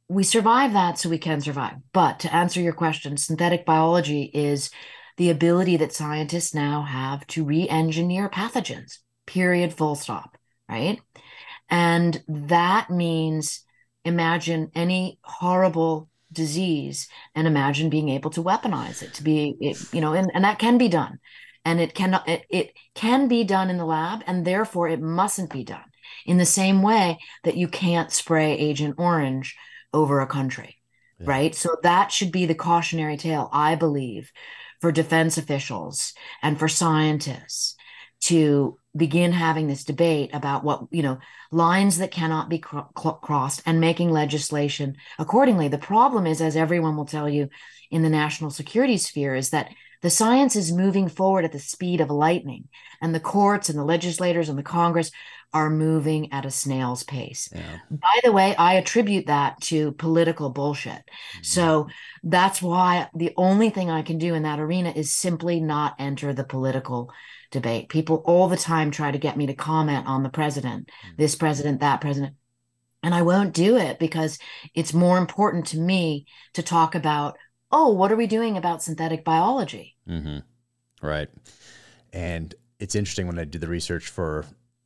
We 0.09 0.24
survive 0.24 0.74
that 0.74 0.99
so 0.99 1.09
we 1.09 1.16
can 1.16 1.40
survive. 1.40 1.76
But 1.95 2.20
to 2.20 2.34
answer 2.34 2.61
your 2.61 2.74
question, 2.74 3.16
synthetic 3.16 3.64
biology 3.64 4.24
is 4.34 4.70
the 5.16 5.30
ability 5.30 5.78
that 5.78 5.95
scientists 5.95 6.55
now 6.55 6.82
have 6.82 7.26
to 7.28 7.45
re-engineer 7.45 8.28
pathogens. 8.28 8.99
Period. 9.24 9.72
Full 9.72 9.95
stop. 9.95 10.36
Right. 10.68 11.01
And 11.70 12.22
that 12.28 12.90
means 12.90 13.64
imagine 14.05 14.70
any 14.74 15.18
horrible 15.22 16.11
disease 16.30 17.09
and 17.34 17.47
imagine 17.47 17.88
being 17.88 18.11
able 18.11 18.30
to 18.32 18.43
weaponize 18.43 19.03
it 19.03 19.14
to 19.14 19.22
be 19.22 19.74
you 19.93 20.01
know 20.01 20.14
and, 20.14 20.30
and 20.34 20.45
that 20.45 20.59
can 20.59 20.78
be 20.78 20.88
done 20.88 21.18
and 21.65 21.81
it 21.81 21.95
cannot 21.95 22.29
it, 22.29 22.45
it 22.51 22.73
can 22.95 23.29
be 23.29 23.45
done 23.45 23.71
in 23.71 23.79
the 23.79 23.85
lab 23.85 24.23
and 24.27 24.45
therefore 24.45 24.89
it 24.89 25.01
mustn't 25.01 25.51
be 25.51 25.65
done 25.65 25.85
in 26.27 26.39
the 26.39 26.47
same 26.47 26.83
way 26.83 27.19
that 27.45 27.57
you 27.57 27.69
can't 27.69 28.13
spray 28.13 28.53
agent 28.57 28.95
orange 28.99 29.57
over 29.93 30.21
a 30.21 30.27
country 30.27 30.77
yeah. 31.19 31.27
right 31.29 31.55
so 31.55 31.77
that 31.83 32.13
should 32.13 32.33
be 32.33 32.47
the 32.47 32.55
cautionary 32.55 33.17
tale 33.17 33.49
i 33.53 33.75
believe 33.75 34.33
for 34.81 34.93
defense 34.93 35.39
officials 35.39 36.13
and 36.43 36.59
for 36.59 36.69
scientists 36.69 37.77
to 38.21 38.79
begin 38.97 39.33
having 39.33 39.67
this 39.67 39.85
debate 39.85 40.31
about 40.33 40.65
what 40.65 40.87
you 40.91 41.03
know 41.03 41.19
lines 41.51 41.99
that 41.99 42.11
cannot 42.11 42.49
be 42.49 42.59
cr- 42.59 42.81
crossed 42.95 43.63
and 43.67 43.81
making 43.81 44.11
legislation 44.11 44.97
accordingly 45.19 45.69
the 45.69 45.79
problem 45.79 46.27
is 46.27 46.41
as 46.41 46.57
everyone 46.57 46.97
will 46.97 47.05
tell 47.05 47.29
you 47.29 47.49
in 47.91 48.03
the 48.03 48.11
national 48.11 48.51
security 48.51 48.97
sphere 48.97 49.35
is 49.35 49.51
that 49.51 49.71
the 50.03 50.11
science 50.11 50.57
is 50.57 50.72
moving 50.72 51.09
forward 51.09 51.44
at 51.44 51.53
the 51.53 51.59
speed 51.59 52.00
of 52.00 52.11
lightning 52.11 52.68
and 53.00 53.14
the 53.14 53.20
courts 53.20 53.68
and 53.68 53.78
the 53.78 53.84
legislators 53.84 54.48
and 54.48 54.59
the 54.59 54.62
congress 54.62 55.11
are 55.55 55.68
moving 55.68 56.32
at 56.32 56.46
a 56.46 56.50
snail's 56.50 57.03
pace 57.03 57.48
yeah. 57.55 57.78
by 57.90 58.20
the 58.24 58.32
way 58.32 58.55
i 58.57 58.74
attribute 58.74 59.26
that 59.26 59.61
to 59.61 59.92
political 59.92 60.50
bullshit 60.50 60.92
mm-hmm. 60.92 61.42
so 61.42 61.86
that's 62.22 62.62
why 62.62 63.09
the 63.14 63.32
only 63.36 63.70
thing 63.70 63.90
i 63.90 64.03
can 64.03 64.18
do 64.18 64.34
in 64.34 64.42
that 64.42 64.61
arena 64.61 64.92
is 64.94 65.12
simply 65.12 65.61
not 65.61 65.94
enter 65.98 66.32
the 66.32 66.44
political 66.44 67.11
debate. 67.53 67.88
People 67.88 68.24
all 68.26 68.48
the 68.48 68.57
time 68.57 68.90
try 68.90 69.12
to 69.12 69.18
get 69.18 69.36
me 69.36 69.46
to 69.46 69.55
comment 69.55 70.09
on 70.09 70.24
the 70.24 70.28
president, 70.28 70.88
mm. 70.88 71.16
this 71.16 71.36
president, 71.36 71.80
that 71.80 72.00
president. 72.00 72.34
And 73.05 73.14
I 73.14 73.22
won't 73.22 73.53
do 73.53 73.76
it 73.76 74.00
because 74.00 74.38
it's 74.74 74.92
more 74.92 75.18
important 75.18 75.66
to 75.66 75.78
me 75.78 76.26
to 76.55 76.62
talk 76.62 76.96
about, 76.96 77.36
oh, 77.73 77.91
what 77.91 78.12
are 78.12 78.16
we 78.16 78.27
doing 78.27 78.57
about 78.57 78.83
synthetic 78.83 79.25
biology? 79.25 79.97
Mm-hmm. 80.09 80.39
Right. 81.07 81.29
And 82.12 82.55
it's 82.79 82.95
interesting 82.95 83.27
when 83.27 83.39
I 83.39 83.45
did 83.45 83.61
the 83.61 83.68
research 83.68 84.09
for 84.09 84.45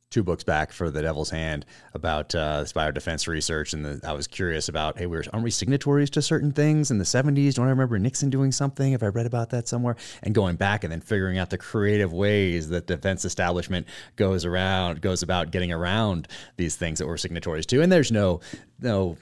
two 0.09 0.23
books 0.23 0.43
back 0.43 0.71
for 0.71 0.89
the 0.89 1.01
Devil's 1.01 1.29
Hand 1.29 1.65
about 1.93 2.33
uh, 2.33 2.61
this 2.61 2.71
biodefense 2.71 3.27
research, 3.27 3.73
and 3.73 3.83
the, 3.83 3.99
I 4.07 4.13
was 4.13 4.25
curious 4.25 4.69
about, 4.69 4.97
hey, 4.97 5.05
we 5.05 5.17
aren't 5.17 5.43
we 5.43 5.51
signatories 5.51 6.09
to 6.11 6.21
certain 6.21 6.51
things 6.51 6.91
in 6.91 6.97
the 6.97 7.03
'70s? 7.03 7.55
Don't 7.55 7.65
I 7.65 7.69
remember 7.69 7.99
Nixon 7.99 8.29
doing 8.29 8.51
something? 8.51 8.93
Have 8.93 9.03
I 9.03 9.07
read 9.07 9.25
about 9.25 9.49
that 9.49 9.67
somewhere? 9.67 9.97
And 10.23 10.33
going 10.33 10.55
back 10.55 10.83
and 10.83 10.91
then 10.93 11.01
figuring 11.01 11.37
out 11.37 11.49
the 11.49 11.57
creative 11.57 12.13
ways 12.13 12.69
that 12.69 12.87
defense 12.87 13.25
establishment 13.25 13.87
goes 14.15 14.45
around, 14.45 15.01
goes 15.01 15.23
about 15.23 15.51
getting 15.51 15.71
around 15.71 16.27
these 16.55 16.75
things 16.75 16.99
that 16.99 17.07
we're 17.07 17.17
signatories 17.17 17.65
to. 17.67 17.81
And 17.81 17.91
there's 17.91 18.11
no 18.11 18.39
no 18.79 19.17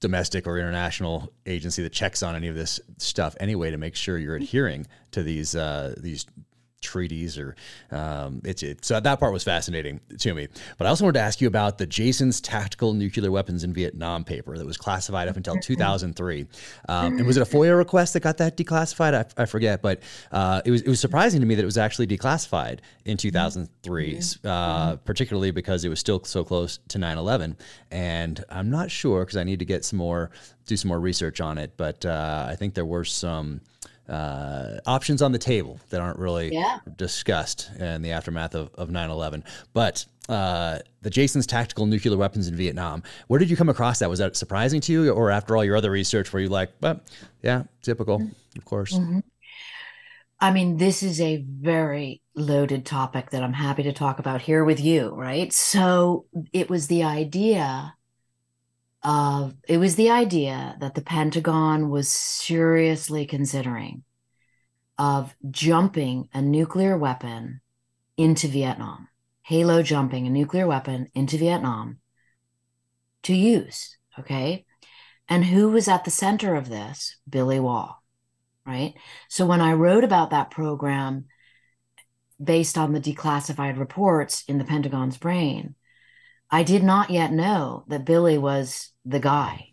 domestic 0.00 0.46
or 0.46 0.58
international 0.58 1.32
agency 1.46 1.82
that 1.82 1.92
checks 1.92 2.22
on 2.22 2.34
any 2.34 2.48
of 2.48 2.54
this 2.54 2.80
stuff 2.98 3.36
anyway 3.38 3.70
to 3.70 3.76
make 3.76 3.94
sure 3.94 4.18
you're 4.18 4.36
adhering 4.36 4.86
to 5.12 5.22
these 5.22 5.54
uh, 5.54 5.94
these 5.98 6.26
treaties 6.80 7.38
or 7.38 7.54
um, 7.90 8.40
it's 8.44 8.62
it, 8.62 8.84
so 8.84 9.00
that 9.00 9.20
part 9.20 9.32
was 9.32 9.44
fascinating 9.44 10.00
to 10.18 10.34
me. 10.34 10.48
But 10.78 10.86
I 10.86 10.90
also 10.90 11.04
wanted 11.04 11.18
to 11.18 11.24
ask 11.24 11.40
you 11.40 11.48
about 11.48 11.78
the 11.78 11.86
Jason's 11.86 12.40
Tactical 12.40 12.94
Nuclear 12.94 13.30
Weapons 13.30 13.64
in 13.64 13.72
Vietnam 13.72 14.24
paper 14.24 14.56
that 14.56 14.66
was 14.66 14.76
classified 14.76 15.28
up 15.28 15.36
until 15.36 15.56
2003. 15.56 16.46
Um, 16.88 17.18
and 17.18 17.26
was 17.26 17.36
it 17.36 17.42
a 17.42 17.50
FOIA 17.50 17.76
request 17.76 18.14
that 18.14 18.20
got 18.20 18.38
that 18.38 18.56
declassified? 18.56 19.14
I, 19.14 19.42
I 19.42 19.46
forget, 19.46 19.82
but 19.82 20.02
uh, 20.32 20.62
it 20.64 20.70
was 20.70 20.82
it 20.82 20.88
was 20.88 21.00
surprising 21.00 21.40
to 21.40 21.46
me 21.46 21.54
that 21.54 21.62
it 21.62 21.66
was 21.66 21.78
actually 21.78 22.06
declassified 22.06 22.80
in 23.04 23.16
2003, 23.16 24.14
mm-hmm. 24.14 24.48
uh, 24.48 24.96
particularly 24.96 25.50
because 25.50 25.84
it 25.84 25.88
was 25.88 26.00
still 26.00 26.22
so 26.24 26.44
close 26.44 26.78
to 26.88 26.98
9/11. 26.98 27.56
And 27.90 28.44
I'm 28.50 28.70
not 28.70 28.90
sure 28.90 29.24
because 29.24 29.36
I 29.36 29.44
need 29.44 29.58
to 29.58 29.64
get 29.64 29.84
some 29.84 29.98
more 29.98 30.30
do 30.66 30.76
some 30.76 30.88
more 30.88 31.00
research 31.00 31.40
on 31.40 31.58
it, 31.58 31.72
but 31.76 32.06
uh, 32.06 32.46
I 32.48 32.54
think 32.54 32.74
there 32.74 32.84
were 32.84 33.04
some 33.04 33.60
uh, 34.10 34.80
options 34.86 35.22
on 35.22 35.32
the 35.32 35.38
table 35.38 35.78
that 35.90 36.00
aren't 36.00 36.18
really 36.18 36.52
yeah. 36.52 36.80
discussed 36.96 37.70
in 37.78 38.02
the 38.02 38.10
aftermath 38.10 38.54
of, 38.54 38.70
of 38.74 38.88
9-11 38.88 39.44
but 39.72 40.04
uh, 40.28 40.78
the 41.02 41.10
jason's 41.10 41.46
tactical 41.46 41.86
nuclear 41.86 42.16
weapons 42.16 42.48
in 42.48 42.56
vietnam 42.56 43.02
where 43.28 43.38
did 43.38 43.48
you 43.48 43.56
come 43.56 43.68
across 43.68 44.00
that 44.00 44.10
was 44.10 44.18
that 44.18 44.36
surprising 44.36 44.80
to 44.80 44.92
you 44.92 45.10
or 45.10 45.30
after 45.30 45.56
all 45.56 45.64
your 45.64 45.76
other 45.76 45.90
research 45.90 46.32
were 46.32 46.40
you 46.40 46.48
like 46.48 46.70
well 46.80 47.00
yeah 47.42 47.62
typical 47.82 48.18
mm-hmm. 48.18 48.58
of 48.58 48.64
course 48.64 48.94
mm-hmm. 48.94 49.20
i 50.40 50.50
mean 50.50 50.76
this 50.78 51.02
is 51.02 51.20
a 51.20 51.44
very 51.48 52.20
loaded 52.34 52.84
topic 52.84 53.30
that 53.30 53.42
i'm 53.42 53.52
happy 53.52 53.84
to 53.84 53.92
talk 53.92 54.18
about 54.18 54.42
here 54.42 54.64
with 54.64 54.80
you 54.80 55.14
right 55.14 55.52
so 55.52 56.26
it 56.52 56.68
was 56.68 56.88
the 56.88 57.04
idea 57.04 57.94
of 59.02 59.54
it 59.66 59.78
was 59.78 59.96
the 59.96 60.10
idea 60.10 60.76
that 60.80 60.94
the 60.94 61.02
Pentagon 61.02 61.88
was 61.88 62.08
seriously 62.08 63.26
considering 63.26 64.04
of 64.98 65.34
jumping 65.50 66.28
a 66.34 66.42
nuclear 66.42 66.98
weapon 66.98 67.60
into 68.16 68.46
Vietnam, 68.48 69.08
halo 69.42 69.82
jumping 69.82 70.26
a 70.26 70.30
nuclear 70.30 70.66
weapon 70.66 71.08
into 71.14 71.38
Vietnam 71.38 71.98
to 73.22 73.34
use. 73.34 73.96
Okay. 74.18 74.66
And 75.28 75.44
who 75.44 75.70
was 75.70 75.88
at 75.88 76.04
the 76.04 76.10
center 76.10 76.54
of 76.54 76.68
this? 76.68 77.16
Billy 77.28 77.60
Waugh. 77.60 77.94
Right. 78.66 78.94
So 79.28 79.46
when 79.46 79.62
I 79.62 79.72
wrote 79.72 80.04
about 80.04 80.30
that 80.30 80.50
program 80.50 81.24
based 82.42 82.76
on 82.76 82.92
the 82.92 83.00
declassified 83.00 83.78
reports 83.78 84.44
in 84.46 84.58
the 84.58 84.64
Pentagon's 84.64 85.16
brain, 85.16 85.74
I 86.50 86.62
did 86.62 86.82
not 86.82 87.10
yet 87.10 87.32
know 87.32 87.84
that 87.88 88.04
Billy 88.04 88.38
was 88.38 88.90
the 89.04 89.20
guy. 89.20 89.72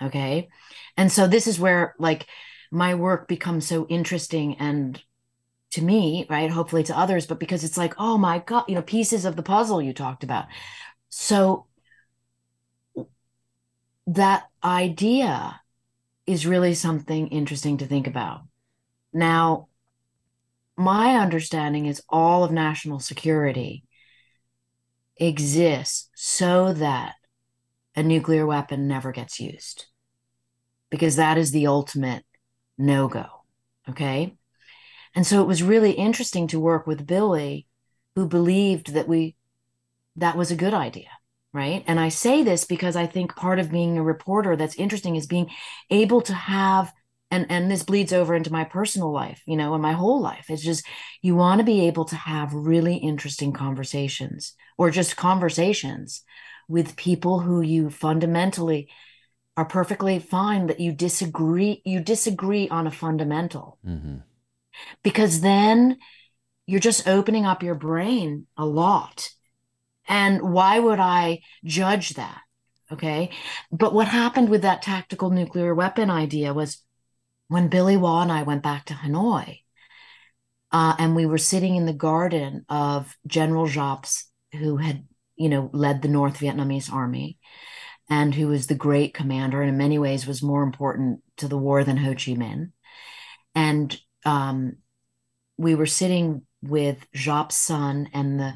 Okay. 0.00 0.48
And 0.96 1.10
so 1.10 1.26
this 1.26 1.46
is 1.46 1.58
where 1.58 1.94
like 1.98 2.26
my 2.70 2.94
work 2.94 3.28
becomes 3.28 3.66
so 3.66 3.86
interesting 3.86 4.56
and 4.58 5.00
to 5.72 5.82
me, 5.82 6.26
right? 6.30 6.50
Hopefully 6.50 6.84
to 6.84 6.98
others, 6.98 7.26
but 7.26 7.40
because 7.40 7.64
it's 7.64 7.76
like, 7.76 7.94
oh 7.98 8.16
my 8.16 8.38
God, 8.38 8.64
you 8.68 8.76
know, 8.76 8.82
pieces 8.82 9.24
of 9.24 9.34
the 9.34 9.42
puzzle 9.42 9.82
you 9.82 9.92
talked 9.92 10.22
about. 10.22 10.46
So 11.08 11.66
that 14.06 14.44
idea 14.62 15.60
is 16.26 16.46
really 16.46 16.74
something 16.74 17.28
interesting 17.28 17.78
to 17.78 17.86
think 17.86 18.06
about. 18.06 18.42
Now, 19.12 19.68
my 20.76 21.16
understanding 21.16 21.86
is 21.86 22.02
all 22.08 22.44
of 22.44 22.50
national 22.50 23.00
security 23.00 23.83
exists 25.16 26.08
so 26.14 26.72
that 26.72 27.14
a 27.94 28.02
nuclear 28.02 28.46
weapon 28.46 28.88
never 28.88 29.12
gets 29.12 29.40
used 29.40 29.86
because 30.90 31.16
that 31.16 31.38
is 31.38 31.50
the 31.50 31.66
ultimate 31.66 32.24
no 32.76 33.08
go. 33.08 33.26
Okay. 33.88 34.36
And 35.14 35.26
so 35.26 35.40
it 35.40 35.46
was 35.46 35.62
really 35.62 35.92
interesting 35.92 36.48
to 36.48 36.60
work 36.60 36.86
with 36.86 37.06
Billy, 37.06 37.66
who 38.14 38.26
believed 38.26 38.94
that 38.94 39.08
we, 39.08 39.36
that 40.16 40.36
was 40.36 40.50
a 40.50 40.56
good 40.56 40.74
idea. 40.74 41.08
Right. 41.52 41.84
And 41.86 42.00
I 42.00 42.08
say 42.08 42.42
this 42.42 42.64
because 42.64 42.96
I 42.96 43.06
think 43.06 43.36
part 43.36 43.60
of 43.60 43.70
being 43.70 43.96
a 43.96 44.02
reporter 44.02 44.56
that's 44.56 44.74
interesting 44.74 45.14
is 45.14 45.28
being 45.28 45.50
able 45.88 46.20
to 46.22 46.34
have 46.34 46.92
and 47.34 47.46
and 47.50 47.70
this 47.70 47.82
bleeds 47.82 48.12
over 48.12 48.34
into 48.34 48.52
my 48.52 48.64
personal 48.64 49.12
life 49.12 49.42
you 49.46 49.56
know 49.56 49.74
and 49.74 49.82
my 49.82 49.92
whole 49.92 50.20
life. 50.20 50.46
It's 50.48 50.62
just 50.62 50.86
you 51.22 51.34
want 51.36 51.58
to 51.58 51.64
be 51.64 51.86
able 51.88 52.06
to 52.06 52.16
have 52.16 52.54
really 52.72 52.96
interesting 52.96 53.52
conversations 53.52 54.54
or 54.78 54.90
just 54.90 55.16
conversations 55.16 56.22
with 56.68 56.96
people 56.96 57.40
who 57.40 57.60
you 57.60 57.90
fundamentally 57.90 58.88
are 59.56 59.64
perfectly 59.64 60.18
fine 60.18 60.66
that 60.68 60.80
you 60.80 60.92
disagree 60.92 61.82
you 61.84 62.00
disagree 62.00 62.68
on 62.68 62.86
a 62.86 62.90
fundamental. 62.90 63.78
Mm-hmm. 63.86 64.16
because 65.02 65.40
then 65.40 65.98
you're 66.66 66.80
just 66.80 67.06
opening 67.06 67.44
up 67.46 67.62
your 67.62 67.74
brain 67.74 68.46
a 68.56 68.64
lot. 68.64 69.30
And 70.08 70.40
why 70.56 70.78
would 70.78 70.98
i 71.00 71.40
judge 71.64 72.14
that? 72.14 72.40
Okay? 72.90 73.30
But 73.70 73.94
what 73.94 74.08
happened 74.08 74.48
with 74.48 74.62
that 74.62 74.82
tactical 74.82 75.30
nuclear 75.30 75.74
weapon 75.74 76.10
idea 76.10 76.52
was 76.54 76.82
when 77.48 77.68
billy 77.68 77.96
waugh 77.96 78.22
and 78.22 78.32
i 78.32 78.42
went 78.42 78.62
back 78.62 78.84
to 78.84 78.94
hanoi 78.94 79.60
uh, 80.72 80.96
and 80.98 81.14
we 81.14 81.24
were 81.24 81.38
sitting 81.38 81.76
in 81.76 81.86
the 81.86 81.92
garden 81.92 82.64
of 82.68 83.16
general 83.28 83.68
Giap's 83.68 84.28
who 84.52 84.76
had 84.76 85.04
you 85.36 85.48
know, 85.48 85.70
led 85.72 86.02
the 86.02 86.08
North 86.08 86.38
Vietnamese 86.38 86.92
army 86.92 87.38
and 88.08 88.34
who 88.34 88.48
was 88.48 88.66
the 88.66 88.74
great 88.74 89.14
commander 89.14 89.60
and 89.60 89.70
in 89.70 89.78
many 89.78 89.98
ways 89.98 90.26
was 90.26 90.42
more 90.42 90.62
important 90.62 91.20
to 91.38 91.48
the 91.48 91.58
war 91.58 91.84
than 91.84 91.96
Ho 91.96 92.10
Chi 92.10 92.32
Minh. 92.32 92.70
And 93.54 93.98
um, 94.24 94.76
we 95.56 95.74
were 95.74 95.86
sitting 95.86 96.42
with 96.62 97.06
Giap's 97.14 97.56
son 97.56 98.08
and 98.12 98.40
the 98.40 98.54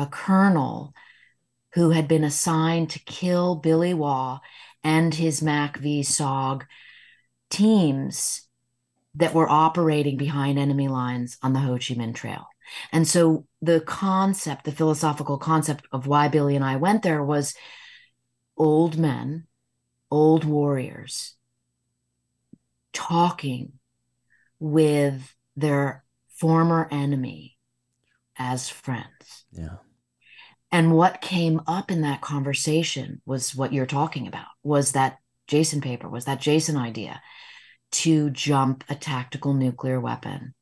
a 0.00 0.06
colonel 0.06 0.94
who 1.74 1.90
had 1.90 2.06
been 2.06 2.22
assigned 2.22 2.90
to 2.90 3.00
kill 3.00 3.56
Billy 3.56 3.94
Waugh 3.94 4.38
and 4.84 5.12
his 5.12 5.40
MACV 5.40 6.00
SOG 6.00 6.64
teams 7.50 8.46
that 9.14 9.34
were 9.34 9.48
operating 9.48 10.16
behind 10.16 10.58
enemy 10.58 10.88
lines 10.88 11.38
on 11.42 11.52
the 11.52 11.60
Ho 11.60 11.72
Chi 11.72 11.94
Minh 11.94 12.14
Trail. 12.14 12.46
And 12.92 13.08
so 13.08 13.46
the 13.62 13.80
concept, 13.80 14.64
the 14.64 14.72
philosophical 14.72 15.38
concept 15.38 15.86
of 15.90 16.06
why 16.06 16.28
Billy 16.28 16.54
and 16.54 16.64
I 16.64 16.76
went 16.76 17.02
there 17.02 17.24
was 17.24 17.54
old 18.56 18.98
men 18.98 19.46
old 20.10 20.44
warriors 20.44 21.34
talking 22.92 23.72
with 24.58 25.34
their 25.56 26.04
former 26.28 26.88
enemy 26.90 27.56
as 28.36 28.68
friends. 28.68 29.44
Yeah. 29.52 29.76
And 30.70 30.92
what 30.92 31.20
came 31.20 31.62
up 31.66 31.90
in 31.90 32.02
that 32.02 32.20
conversation 32.20 33.20
was 33.24 33.54
what 33.54 33.72
you're 33.72 33.86
talking 33.86 34.26
about 34.26 34.46
was 34.62 34.92
that 34.92 35.18
Jason 35.46 35.80
paper, 35.80 36.08
was 36.08 36.26
that 36.26 36.40
Jason 36.40 36.76
idea 36.76 37.22
to 37.90 38.30
jump 38.30 38.84
a 38.88 38.94
tactical 38.94 39.54
nuclear 39.54 40.00
weapon 40.00 40.54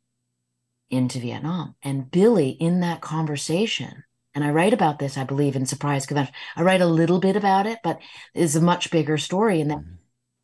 into 0.90 1.18
Vietnam. 1.18 1.74
And 1.82 2.10
Billy, 2.10 2.50
in 2.50 2.80
that 2.80 3.00
conversation, 3.00 4.04
and 4.34 4.44
I 4.44 4.50
write 4.50 4.74
about 4.74 4.98
this, 4.98 5.16
I 5.16 5.24
believe, 5.24 5.56
in 5.56 5.64
Surprise, 5.64 6.04
Kill, 6.04 6.16
Vanish. 6.16 6.32
I 6.56 6.62
write 6.62 6.82
a 6.82 6.86
little 6.86 7.18
bit 7.18 7.36
about 7.36 7.66
it, 7.66 7.78
but 7.82 7.98
it's 8.34 8.54
a 8.54 8.60
much 8.60 8.90
bigger 8.90 9.16
story. 9.16 9.60
And 9.60 9.70
that 9.70 9.78
mm-hmm. 9.78 9.94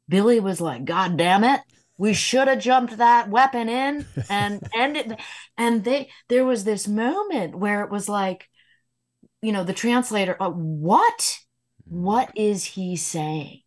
Billy 0.08 0.40
was 0.40 0.60
like, 0.60 0.84
God 0.84 1.16
damn 1.18 1.44
it, 1.44 1.60
we 1.98 2.14
should 2.14 2.48
have 2.48 2.58
jumped 2.58 2.96
that 2.96 3.28
weapon 3.28 3.68
in 3.68 4.06
and 4.30 4.66
ended. 4.74 5.18
And 5.58 5.84
they 5.84 6.10
there 6.28 6.44
was 6.44 6.64
this 6.64 6.88
moment 6.88 7.54
where 7.54 7.82
it 7.84 7.90
was 7.90 8.08
like, 8.08 8.48
you 9.42 9.52
know, 9.52 9.64
the 9.64 9.72
translator, 9.72 10.36
uh, 10.40 10.50
what? 10.50 11.38
What 11.84 12.30
is 12.34 12.64
he 12.64 12.96
saying? 12.96 13.61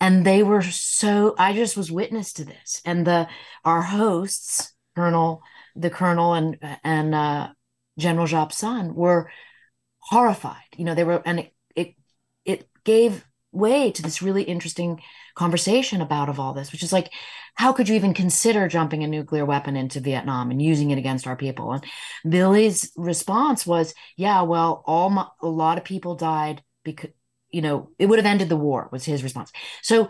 And 0.00 0.26
they 0.26 0.42
were 0.42 0.62
so 0.62 1.34
I 1.38 1.54
just 1.54 1.76
was 1.76 1.90
witness 1.90 2.32
to 2.34 2.44
this. 2.44 2.82
And 2.84 3.06
the 3.06 3.28
our 3.64 3.82
hosts, 3.82 4.72
Colonel, 4.94 5.42
the 5.74 5.90
Colonel 5.90 6.34
and 6.34 6.58
and 6.84 7.14
uh 7.14 7.48
General 7.98 8.26
Giap's 8.26 8.58
son 8.58 8.94
were 8.94 9.30
horrified. 10.00 10.56
You 10.76 10.84
know, 10.84 10.94
they 10.94 11.04
were 11.04 11.22
and 11.24 11.40
it 11.40 11.54
it, 11.74 11.94
it 12.44 12.68
gave 12.84 13.24
way 13.52 13.90
to 13.90 14.02
this 14.02 14.22
really 14.22 14.42
interesting 14.42 15.00
conversation 15.34 16.00
about 16.00 16.28
of 16.28 16.38
all 16.38 16.52
this, 16.52 16.72
which 16.72 16.82
is 16.82 16.92
like, 16.92 17.10
how 17.54 17.72
could 17.72 17.88
you 17.88 17.94
even 17.94 18.12
consider 18.14 18.68
jumping 18.68 19.02
a 19.02 19.06
nuclear 19.06 19.44
weapon 19.44 19.76
into 19.76 20.00
Vietnam 20.00 20.50
and 20.50 20.60
using 20.60 20.90
it 20.90 20.98
against 20.98 21.26
our 21.26 21.36
people? 21.36 21.72
And 21.72 21.84
Billy's 22.28 22.92
response 22.96 23.66
was, 23.66 23.94
yeah, 24.16 24.42
well, 24.42 24.82
all 24.86 25.10
my, 25.10 25.26
a 25.40 25.46
lot 25.46 25.78
of 25.78 25.84
people 25.84 26.14
died 26.14 26.62
because 26.84 27.10
you 27.56 27.62
know 27.62 27.88
it 27.98 28.06
would 28.06 28.18
have 28.18 28.26
ended 28.26 28.50
the 28.50 28.56
war 28.56 28.90
was 28.92 29.06
his 29.06 29.22
response. 29.22 29.50
So 29.82 30.08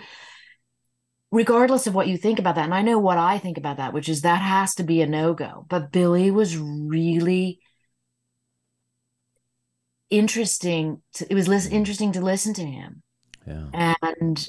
regardless 1.31 1.87
of 1.87 1.95
what 1.95 2.09
you 2.09 2.17
think 2.19 2.41
about 2.41 2.57
that, 2.57 2.65
and 2.65 2.75
I 2.75 2.83
know 2.83 2.99
what 2.99 3.19
I 3.19 3.39
think 3.39 3.57
about 3.57 3.77
that, 3.77 3.93
which 3.93 4.09
is 4.09 4.23
that 4.23 4.43
has 4.43 4.75
to 4.75 4.83
be 4.83 5.01
a 5.01 5.07
no 5.07 5.33
go. 5.33 5.65
But 5.69 5.93
Billy 5.93 6.33
was 6.33 6.59
really 6.59 7.61
interesting. 10.11 11.03
To, 11.15 11.27
it 11.31 11.35
was 11.35 11.47
listen, 11.47 11.71
mm. 11.71 11.77
interesting 11.77 12.11
to 12.13 12.21
listen 12.21 12.53
to 12.55 12.65
him. 12.65 13.03
Yeah. 13.47 13.95
And 14.03 14.49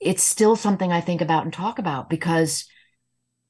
it's 0.00 0.22
still 0.22 0.56
something 0.56 0.90
I 0.90 1.02
think 1.02 1.20
about 1.20 1.44
and 1.44 1.52
talk 1.52 1.78
about 1.78 2.08
because 2.08 2.66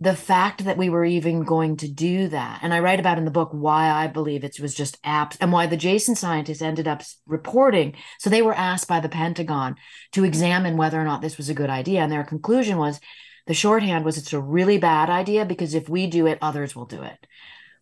the 0.00 0.16
fact 0.16 0.64
that 0.64 0.76
we 0.76 0.88
were 0.88 1.04
even 1.04 1.44
going 1.44 1.76
to 1.78 1.88
do 1.88 2.28
that, 2.28 2.60
and 2.62 2.74
I 2.74 2.80
write 2.80 3.00
about 3.00 3.16
in 3.16 3.24
the 3.24 3.30
book 3.30 3.50
why 3.52 3.88
I 3.88 4.06
believe 4.08 4.42
it 4.42 4.58
was 4.60 4.74
just 4.74 5.00
apps 5.02 5.36
and 5.40 5.52
why 5.52 5.66
the 5.66 5.76
Jason 5.76 6.16
scientists 6.16 6.60
ended 6.60 6.88
up 6.88 7.02
reporting. 7.26 7.94
So 8.18 8.28
they 8.28 8.42
were 8.42 8.54
asked 8.54 8.88
by 8.88 9.00
the 9.00 9.08
Pentagon 9.08 9.76
to 10.12 10.24
examine 10.24 10.76
whether 10.76 11.00
or 11.00 11.04
not 11.04 11.22
this 11.22 11.38
was 11.38 11.48
a 11.48 11.54
good 11.54 11.70
idea. 11.70 12.00
And 12.00 12.10
their 12.10 12.24
conclusion 12.24 12.76
was 12.76 13.00
the 13.46 13.54
shorthand 13.54 14.04
was 14.04 14.18
it's 14.18 14.32
a 14.32 14.40
really 14.40 14.78
bad 14.78 15.10
idea 15.10 15.44
because 15.44 15.74
if 15.74 15.88
we 15.88 16.06
do 16.06 16.26
it, 16.26 16.38
others 16.42 16.74
will 16.74 16.86
do 16.86 17.02
it. 17.02 17.26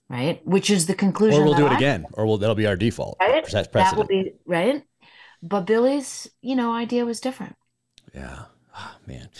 Right. 0.09 0.47
Which 0.47 0.69
is 0.69 0.87
the 0.87 0.95
conclusion. 0.95 1.41
Or 1.41 1.45
we'll 1.47 1.55
do 1.55 1.67
it 1.67 1.73
I, 1.73 1.77
again, 1.77 2.05
or 2.13 2.27
we'll, 2.27 2.37
that'll 2.37 2.55
be 2.55 2.67
our 2.67 2.77
default. 2.77 3.17
Right. 3.19 3.47
That 3.51 3.97
will 3.97 4.05
be 4.05 4.35
right. 4.45 4.83
But 5.43 5.63
Billy's, 5.63 6.29
you 6.43 6.55
know, 6.55 6.73
idea 6.73 7.07
was 7.07 7.21
different. 7.21 7.57
Yeah. 8.15 8.45
Oh, 8.77 8.97
man. 9.07 9.31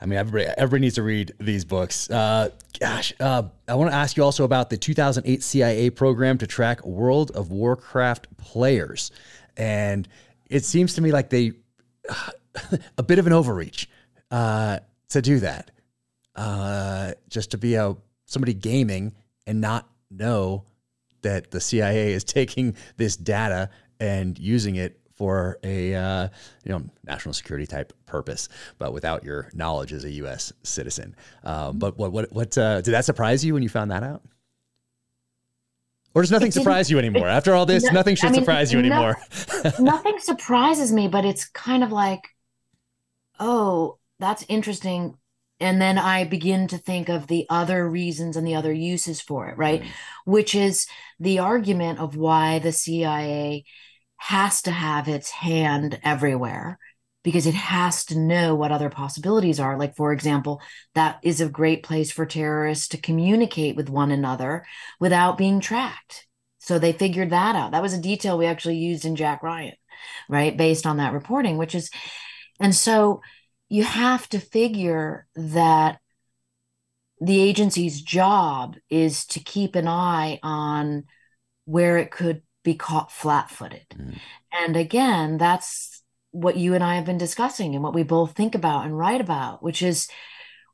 I 0.00 0.06
mean, 0.06 0.18
everybody, 0.18 0.50
everybody 0.56 0.80
needs 0.80 0.94
to 0.94 1.02
read 1.02 1.34
these 1.38 1.64
books. 1.64 2.08
Uh, 2.08 2.48
gosh, 2.78 3.12
uh, 3.20 3.42
I 3.68 3.74
want 3.74 3.90
to 3.90 3.96
ask 3.96 4.16
you 4.16 4.24
also 4.24 4.44
about 4.44 4.70
the 4.70 4.78
2008 4.78 5.42
CIA 5.42 5.90
program 5.90 6.38
to 6.38 6.46
track 6.46 6.84
World 6.86 7.30
of 7.32 7.50
Warcraft 7.50 8.34
players, 8.38 9.10
and 9.56 10.08
it 10.48 10.64
seems 10.64 10.94
to 10.94 11.02
me 11.02 11.12
like 11.12 11.28
they 11.28 11.52
a 12.98 13.02
bit 13.02 13.18
of 13.18 13.26
an 13.26 13.32
overreach 13.32 13.88
uh, 14.30 14.78
to 15.10 15.20
do 15.20 15.40
that, 15.40 15.70
uh, 16.34 17.12
just 17.28 17.50
to 17.50 17.58
be 17.58 17.74
a 17.74 17.94
somebody 18.24 18.54
gaming 18.54 19.12
and 19.46 19.60
not 19.60 19.88
know 20.10 20.64
that 21.22 21.50
the 21.50 21.60
CIA 21.60 22.12
is 22.12 22.24
taking 22.24 22.74
this 22.96 23.16
data 23.16 23.68
and 23.98 24.38
using 24.38 24.76
it 24.76 24.99
for 25.20 25.58
a 25.64 25.94
uh, 25.94 26.28
you 26.64 26.72
know 26.72 26.82
national 27.04 27.34
security 27.34 27.66
type 27.66 27.92
purpose, 28.06 28.48
but 28.78 28.94
without 28.94 29.22
your 29.22 29.50
knowledge 29.52 29.92
as 29.92 30.04
a 30.04 30.10
U.S. 30.12 30.50
citizen. 30.62 31.14
Um, 31.44 31.78
but 31.78 31.98
what 31.98 32.10
what 32.10 32.32
what 32.32 32.56
uh, 32.56 32.80
did 32.80 32.92
that 32.92 33.04
surprise 33.04 33.44
you 33.44 33.52
when 33.52 33.62
you 33.62 33.68
found 33.68 33.90
that 33.90 34.02
out? 34.02 34.22
Or 36.14 36.22
does 36.22 36.30
nothing 36.30 36.52
surprise 36.52 36.90
you 36.90 36.98
anymore? 36.98 37.28
It, 37.28 37.32
After 37.38 37.54
all 37.54 37.66
this, 37.66 37.84
no, 37.84 37.90
nothing 37.90 38.16
should 38.16 38.30
I 38.30 38.32
mean, 38.32 38.40
surprise 38.40 38.72
you 38.72 38.78
anymore. 38.78 39.18
Nothing 39.78 40.18
surprises 40.20 40.90
me, 40.90 41.06
but 41.06 41.26
it's 41.26 41.46
kind 41.50 41.84
of 41.84 41.92
like, 41.92 42.22
oh, 43.38 43.98
that's 44.18 44.44
interesting. 44.48 45.18
And 45.60 45.82
then 45.82 45.98
I 45.98 46.24
begin 46.24 46.66
to 46.68 46.78
think 46.78 47.10
of 47.10 47.26
the 47.26 47.46
other 47.50 47.86
reasons 47.86 48.36
and 48.36 48.46
the 48.46 48.54
other 48.54 48.72
uses 48.72 49.20
for 49.20 49.50
it, 49.50 49.58
right? 49.58 49.82
Mm. 49.82 49.88
Which 50.24 50.54
is 50.54 50.86
the 51.20 51.38
argument 51.38 52.00
of 52.00 52.16
why 52.16 52.58
the 52.58 52.72
CIA 52.72 53.64
has 54.20 54.60
to 54.60 54.70
have 54.70 55.08
its 55.08 55.30
hand 55.30 55.98
everywhere 56.02 56.78
because 57.22 57.46
it 57.46 57.54
has 57.54 58.04
to 58.04 58.18
know 58.18 58.54
what 58.54 58.70
other 58.70 58.90
possibilities 58.90 59.58
are. 59.58 59.78
Like, 59.78 59.96
for 59.96 60.12
example, 60.12 60.60
that 60.94 61.18
is 61.22 61.40
a 61.40 61.48
great 61.48 61.82
place 61.82 62.12
for 62.12 62.26
terrorists 62.26 62.88
to 62.88 63.00
communicate 63.00 63.76
with 63.76 63.88
one 63.88 64.10
another 64.10 64.66
without 65.00 65.38
being 65.38 65.58
tracked. 65.58 66.26
So 66.58 66.78
they 66.78 66.92
figured 66.92 67.30
that 67.30 67.56
out. 67.56 67.72
That 67.72 67.80
was 67.80 67.94
a 67.94 68.00
detail 68.00 68.36
we 68.36 68.44
actually 68.44 68.76
used 68.76 69.06
in 69.06 69.16
Jack 69.16 69.42
Ryan, 69.42 69.74
right? 70.28 70.54
Based 70.54 70.86
on 70.86 70.98
that 70.98 71.14
reporting, 71.14 71.56
which 71.56 71.74
is, 71.74 71.90
and 72.60 72.74
so 72.74 73.22
you 73.70 73.84
have 73.84 74.28
to 74.28 74.38
figure 74.38 75.26
that 75.34 75.98
the 77.22 77.40
agency's 77.40 78.02
job 78.02 78.76
is 78.90 79.24
to 79.28 79.40
keep 79.40 79.76
an 79.76 79.88
eye 79.88 80.38
on 80.42 81.04
where 81.64 81.96
it 81.96 82.10
could 82.10 82.42
be 82.62 82.74
caught 82.74 83.10
flat 83.10 83.50
footed. 83.50 83.86
Mm. 83.96 84.18
And 84.52 84.76
again, 84.76 85.38
that's 85.38 86.02
what 86.32 86.56
you 86.56 86.74
and 86.74 86.84
I 86.84 86.96
have 86.96 87.04
been 87.04 87.18
discussing 87.18 87.74
and 87.74 87.82
what 87.82 87.94
we 87.94 88.02
both 88.02 88.32
think 88.32 88.54
about 88.54 88.84
and 88.84 88.96
write 88.96 89.20
about, 89.20 89.62
which 89.62 89.82
is 89.82 90.08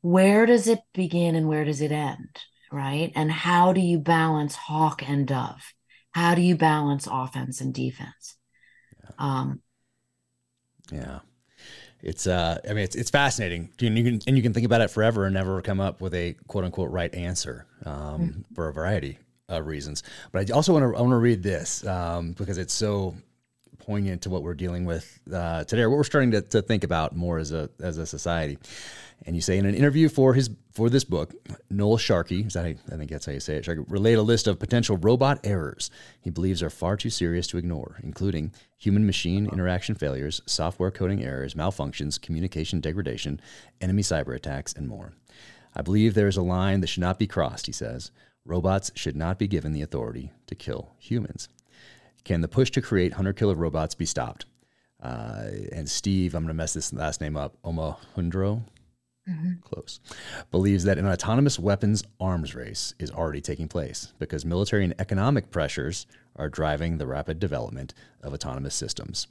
where 0.02 0.46
does 0.46 0.68
it 0.68 0.80
begin 0.92 1.34
and 1.34 1.48
where 1.48 1.64
does 1.64 1.80
it 1.80 1.92
end? 1.92 2.42
Right. 2.70 3.12
And 3.14 3.30
how 3.30 3.72
do 3.72 3.80
you 3.80 3.98
balance 3.98 4.54
hawk 4.54 5.08
and 5.08 5.26
dove? 5.26 5.72
How 6.12 6.34
do 6.34 6.42
you 6.42 6.56
balance 6.56 7.06
offense 7.10 7.60
and 7.60 7.72
defense? 7.72 8.36
Yeah. 9.02 9.10
Um, 9.18 9.62
yeah. 10.92 11.18
It's 12.02 12.26
uh, 12.26 12.58
I 12.68 12.68
mean, 12.68 12.84
it's 12.84 12.94
it's 12.94 13.10
fascinating. 13.10 13.70
You, 13.80 13.90
you 13.90 14.04
can 14.04 14.20
and 14.26 14.36
you 14.36 14.42
can 14.42 14.52
think 14.52 14.66
about 14.66 14.80
it 14.80 14.90
forever 14.90 15.24
and 15.24 15.34
never 15.34 15.60
come 15.62 15.80
up 15.80 16.00
with 16.00 16.14
a 16.14 16.36
quote 16.46 16.64
unquote 16.64 16.90
right 16.90 17.12
answer 17.14 17.66
um, 17.84 17.94
mm-hmm. 17.94 18.54
for 18.54 18.68
a 18.68 18.72
variety 18.72 19.18
uh, 19.50 19.62
reasons. 19.62 20.02
But 20.32 20.50
I 20.50 20.54
also 20.54 20.72
want 20.72 20.82
to 20.84 20.98
I 20.98 21.00
want 21.00 21.12
to 21.12 21.16
read 21.16 21.42
this 21.42 21.86
um, 21.86 22.32
because 22.32 22.58
it's 22.58 22.74
so 22.74 23.14
poignant 23.78 24.22
to 24.22 24.30
what 24.30 24.42
we're 24.42 24.54
dealing 24.54 24.84
with 24.84 25.20
uh, 25.32 25.62
today, 25.64 25.82
or 25.82 25.90
what 25.90 25.96
we're 25.96 26.04
starting 26.04 26.32
to, 26.32 26.42
to 26.42 26.60
think 26.60 26.84
about 26.84 27.14
more 27.14 27.38
as 27.38 27.52
a 27.52 27.70
as 27.80 27.98
a 27.98 28.06
society. 28.06 28.58
And 29.24 29.34
you 29.34 29.40
say 29.40 29.56
in 29.56 29.64
an 29.64 29.74
interview 29.74 30.08
for 30.08 30.34
his 30.34 30.50
for 30.72 30.90
this 30.90 31.04
book, 31.04 31.32
Noel 31.70 31.96
Sharkey, 31.96 32.42
is 32.42 32.52
that 32.52 32.66
I 32.66 32.74
think 32.96 33.10
that's 33.10 33.24
how 33.24 33.32
you 33.32 33.40
say 33.40 33.56
it, 33.56 33.64
Sharkey, 33.64 33.82
relayed 33.88 34.18
a 34.18 34.22
list 34.22 34.46
of 34.46 34.58
potential 34.58 34.98
robot 34.98 35.40
errors 35.42 35.90
he 36.20 36.30
believes 36.30 36.62
are 36.62 36.70
far 36.70 36.96
too 36.96 37.08
serious 37.08 37.46
to 37.46 37.56
ignore, 37.56 37.96
including 38.02 38.52
human 38.76 39.06
machine 39.06 39.48
interaction 39.50 39.94
failures, 39.94 40.42
software 40.44 40.90
coding 40.90 41.24
errors, 41.24 41.54
malfunctions, 41.54 42.20
communication 42.20 42.80
degradation, 42.80 43.40
enemy 43.80 44.02
cyber 44.02 44.34
attacks, 44.34 44.74
and 44.74 44.86
more. 44.88 45.12
I 45.74 45.82
believe 45.82 46.14
there 46.14 46.28
is 46.28 46.36
a 46.36 46.42
line 46.42 46.80
that 46.80 46.88
should 46.88 47.02
not 47.02 47.18
be 47.18 47.26
crossed, 47.26 47.66
he 47.66 47.72
says. 47.72 48.10
Robots 48.46 48.92
should 48.94 49.16
not 49.16 49.38
be 49.38 49.48
given 49.48 49.72
the 49.72 49.82
authority 49.82 50.30
to 50.46 50.54
kill 50.54 50.94
humans. 50.98 51.48
Can 52.24 52.40
the 52.40 52.48
push 52.48 52.70
to 52.72 52.80
create 52.80 53.14
hunter 53.14 53.32
killer 53.32 53.54
robots 53.54 53.94
be 53.94 54.06
stopped? 54.06 54.46
Uh, 55.02 55.46
and 55.72 55.88
Steve, 55.88 56.34
I'm 56.34 56.42
going 56.42 56.48
to 56.48 56.54
mess 56.54 56.72
this 56.72 56.92
last 56.92 57.20
name 57.20 57.36
up, 57.36 57.56
Omohundro, 57.64 58.62
mm-hmm. 59.28 59.52
close, 59.62 60.00
believes 60.50 60.84
that 60.84 60.98
an 60.98 61.06
autonomous 61.06 61.58
weapons 61.58 62.04
arms 62.20 62.54
race 62.54 62.94
is 62.98 63.10
already 63.10 63.40
taking 63.40 63.68
place 63.68 64.12
because 64.18 64.44
military 64.44 64.84
and 64.84 64.94
economic 64.98 65.50
pressures 65.50 66.06
are 66.36 66.48
driving 66.48 66.98
the 66.98 67.06
rapid 67.06 67.38
development 67.38 67.94
of 68.22 68.32
autonomous 68.32 68.74
systems. 68.74 69.26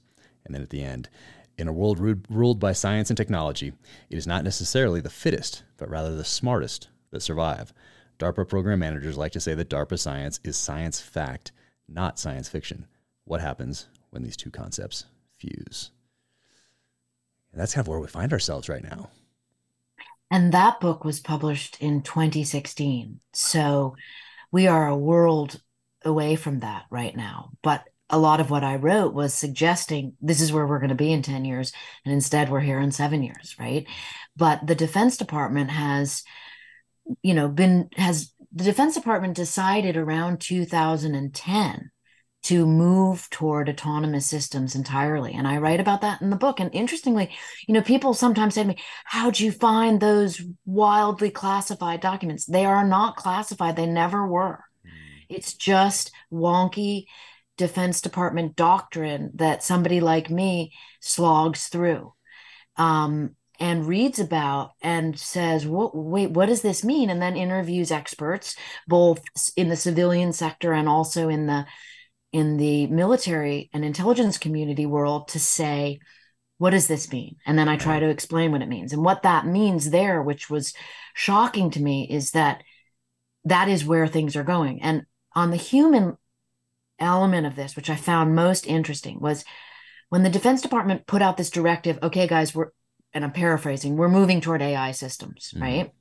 And 0.45 0.53
then 0.53 0.61
at 0.61 0.69
the 0.69 0.83
end, 0.83 1.09
in 1.57 1.67
a 1.67 1.73
world 1.73 1.99
ruled 2.29 2.59
by 2.59 2.73
science 2.73 3.09
and 3.09 3.17
technology, 3.17 3.73
it 4.09 4.17
is 4.17 4.27
not 4.27 4.43
necessarily 4.43 5.01
the 5.01 5.09
fittest, 5.09 5.63
but 5.77 5.89
rather 5.89 6.15
the 6.15 6.25
smartest 6.25 6.89
that 7.11 7.21
survive. 7.21 7.73
DARPA 8.17 8.47
program 8.47 8.79
managers 8.79 9.17
like 9.17 9.31
to 9.33 9.39
say 9.39 9.53
that 9.55 9.69
DARPA 9.69 9.99
science 9.99 10.39
is 10.43 10.55
science 10.57 11.01
fact, 11.01 11.51
not 11.87 12.19
science 12.19 12.49
fiction. 12.49 12.87
What 13.25 13.41
happens 13.41 13.87
when 14.11 14.23
these 14.23 14.37
two 14.37 14.51
concepts 14.51 15.05
fuse? 15.37 15.91
And 17.51 17.61
that's 17.61 17.73
kind 17.73 17.83
of 17.83 17.87
where 17.87 17.99
we 17.99 18.07
find 18.07 18.31
ourselves 18.33 18.69
right 18.69 18.83
now. 18.83 19.09
And 20.31 20.51
that 20.53 20.79
book 20.79 21.05
was 21.05 21.19
published 21.19 21.77
in 21.81 22.01
2016. 22.01 23.19
So 23.33 23.95
we 24.51 24.67
are 24.67 24.87
a 24.87 24.97
world 24.97 25.61
away 26.03 26.35
from 26.35 26.59
that 26.61 26.85
right 26.89 27.15
now. 27.15 27.51
But 27.61 27.83
a 28.09 28.17
lot 28.19 28.39
of 28.39 28.49
what 28.49 28.63
I 28.63 28.75
wrote 28.75 29.13
was 29.13 29.33
suggesting 29.33 30.13
this 30.21 30.41
is 30.41 30.51
where 30.53 30.65
we're 30.67 30.79
going 30.79 30.89
to 30.89 30.95
be 30.95 31.11
in 31.11 31.21
10 31.21 31.45
years. 31.45 31.73
And 32.03 32.13
instead, 32.13 32.49
we're 32.49 32.59
here 32.59 32.79
in 32.79 32.91
seven 32.91 33.23
years, 33.23 33.55
right? 33.59 33.87
But 34.35 34.67
the 34.67 34.75
Defense 34.75 35.17
Department 35.17 35.71
has, 35.71 36.23
you 37.21 37.33
know, 37.33 37.47
been, 37.47 37.89
has 37.95 38.33
the 38.53 38.63
Defense 38.63 38.95
Department 38.95 39.35
decided 39.35 39.97
around 39.97 40.41
2010 40.41 41.91
to 42.45 42.67
move 42.67 43.27
toward 43.31 43.67
autonomous 43.67 44.27
systems 44.27 44.75
entirely. 44.75 45.33
And 45.33 45.47
I 45.47 45.57
write 45.57 45.79
about 45.79 46.01
that 46.01 46.21
in 46.21 46.29
the 46.29 46.35
book. 46.35 46.59
And 46.59 46.69
interestingly, 46.73 47.31
you 47.67 47.73
know, 47.73 47.81
people 47.81 48.13
sometimes 48.13 48.53
say 48.53 48.61
to 48.61 48.67
me, 48.67 48.77
How'd 49.03 49.39
you 49.39 49.51
find 49.51 49.99
those 49.99 50.39
wildly 50.63 51.31
classified 51.31 52.01
documents? 52.01 52.45
They 52.45 52.63
are 52.65 52.85
not 52.85 53.15
classified, 53.15 53.75
they 53.75 53.87
never 53.87 54.27
were. 54.27 54.63
Hmm. 54.83 54.89
It's 55.27 55.55
just 55.55 56.11
wonky 56.31 57.05
Defense 57.57 58.01
Department 58.01 58.55
doctrine 58.55 59.31
that 59.35 59.63
somebody 59.63 59.99
like 59.99 60.29
me 60.29 60.71
slogs 60.99 61.65
through. 61.65 62.13
Um, 62.77 63.35
and 63.59 63.87
reads 63.87 64.19
about 64.19 64.71
and 64.81 65.17
says, 65.17 65.65
wait, 65.67 66.31
what 66.31 66.47
does 66.47 66.61
this 66.61 66.83
mean? 66.83 67.09
And 67.09 67.21
then 67.21 67.35
interviews 67.35 67.91
experts, 67.91 68.55
both 68.87 69.21
in 69.55 69.69
the 69.69 69.75
civilian 69.75 70.33
sector 70.33 70.73
and 70.73 70.89
also 70.89 71.29
in 71.29 71.47
the 71.47 71.65
in 72.31 72.57
the 72.57 72.87
military 72.87 73.69
and 73.73 73.85
intelligence 73.85 74.37
community 74.37 74.85
world 74.85 75.29
to 75.29 75.39
say, 75.39 75.99
what 76.57 76.71
does 76.71 76.87
this 76.87 77.09
mean? 77.11 77.37
And 77.45 77.57
then 77.57 77.69
I 77.69 77.77
try 77.77 77.99
to 77.99 78.09
explain 78.09 78.51
what 78.51 78.61
it 78.61 78.67
means. 78.67 78.91
And 78.91 79.03
what 79.03 79.23
that 79.23 79.45
means 79.45 79.89
there, 79.89 80.21
which 80.21 80.49
was 80.49 80.73
shocking 81.13 81.69
to 81.71 81.81
me, 81.81 82.07
is 82.09 82.31
that 82.31 82.61
that 83.45 83.69
is 83.69 83.85
where 83.85 84.07
things 84.07 84.35
are 84.35 84.43
going. 84.43 84.81
And 84.81 85.03
on 85.33 85.51
the 85.51 85.57
human 85.57 86.17
element 86.99 87.47
of 87.47 87.55
this, 87.55 87.75
which 87.75 87.89
I 87.89 87.95
found 87.95 88.35
most 88.35 88.67
interesting, 88.67 89.19
was 89.19 89.45
when 90.09 90.23
the 90.23 90.29
Defense 90.29 90.61
Department 90.61 91.07
put 91.07 91.21
out 91.21 91.37
this 91.37 91.49
directive, 91.49 91.99
okay, 92.03 92.27
guys, 92.27 92.53
we're, 92.53 92.71
and 93.15 93.23
I'm 93.23 93.31
paraphrasing, 93.31 93.97
we're 93.97 94.09
moving 94.09 94.41
toward 94.41 94.61
AI 94.61 94.91
systems, 94.91 95.51
mm-hmm. 95.55 95.63
right? 95.63 95.91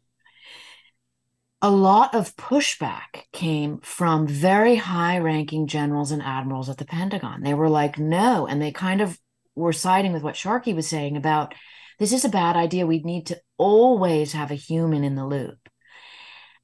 a 1.65 1.71
lot 1.71 2.15
of 2.15 2.37
pushback 2.37 3.23
came 3.33 3.79
from 3.79 4.27
very 4.27 4.77
high 4.77 5.17
ranking 5.17 5.67
generals 5.67 6.11
and 6.11 6.21
admirals 6.21 6.69
at 6.69 6.77
the 6.77 6.85
Pentagon. 6.85 7.43
They 7.43 7.55
were 7.55 7.71
like, 7.71 7.99
no. 7.99 8.47
And 8.47 8.61
they 8.61 8.71
kind 8.71 9.01
of 9.01 9.19
were 9.55 9.73
siding 9.73 10.12
with 10.12 10.23
what 10.23 10.37
Sharkey 10.37 10.75
was 10.75 10.87
saying 10.87 11.17
about 11.17 11.55
this 11.99 12.12
is 12.12 12.23
a 12.23 12.29
bad 12.29 12.55
idea. 12.55 12.85
We 12.85 12.99
need 12.99 13.29
to 13.29 13.41
always 13.57 14.35
have 14.35 14.51
a 14.51 14.57
human 14.57 15.05
in 15.05 15.15
the 15.15 15.25
loop. 15.25 15.71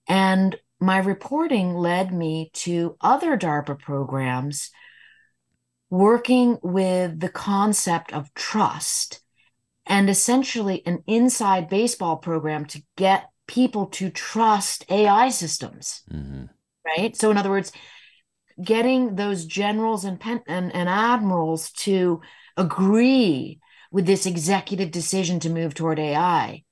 And 0.07 0.55
my 0.79 0.99
reporting 0.99 1.73
led 1.73 2.13
me 2.13 2.51
to 2.57 2.99
other 3.01 3.39
DARPA 3.39 3.79
programs 3.79 4.71
working 5.89 6.59
with 6.63 7.21
the 7.21 7.31
concept 7.31 8.13
of 8.13 8.35
trust 8.35 9.23
and 9.91 10.09
essentially 10.09 10.87
an 10.87 11.03
inside 11.09 11.69
baseball 11.69 12.17
program 12.17 12.65
to 12.65 12.81
get 12.97 13.29
people 13.49 13.87
to 13.87 14.09
trust 14.09 14.85
AI 14.89 15.29
systems, 15.31 16.03
mm-hmm. 16.11 16.45
right? 16.87 17.17
So, 17.17 17.29
in 17.33 17.37
other 17.37 17.51
words, 17.51 17.73
getting 18.63 19.17
those 19.17 19.45
generals 19.45 20.05
and, 20.05 20.21
pen- 20.21 20.45
and, 20.47 20.73
and 20.73 20.89
admirals 20.89 21.73
to 21.73 22.21
agree 22.57 23.59
with 23.91 24.07
this 24.07 24.27
executive 24.27 24.93
decision 24.93 25.41
to 25.41 25.51
move 25.51 25.75
toward 25.75 25.99
AI 25.99 26.63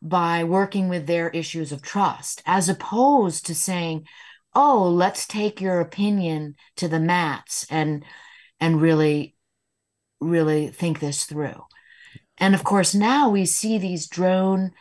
by 0.00 0.44
working 0.44 0.88
with 0.88 1.08
their 1.08 1.30
issues 1.30 1.72
of 1.72 1.82
trust, 1.82 2.40
as 2.46 2.68
opposed 2.68 3.46
to 3.46 3.54
saying, 3.54 4.06
"Oh, 4.54 4.88
let's 4.88 5.26
take 5.26 5.60
your 5.60 5.80
opinion 5.80 6.54
to 6.76 6.86
the 6.86 7.00
mats 7.00 7.66
and 7.68 8.04
and 8.60 8.80
really, 8.80 9.34
really 10.20 10.68
think 10.68 11.00
this 11.00 11.24
through." 11.24 11.64
And 12.38 12.54
of 12.54 12.64
course, 12.64 12.94
now 12.94 13.28
we 13.30 13.46
see 13.46 13.78
these 13.78 14.08
drone 14.08 14.72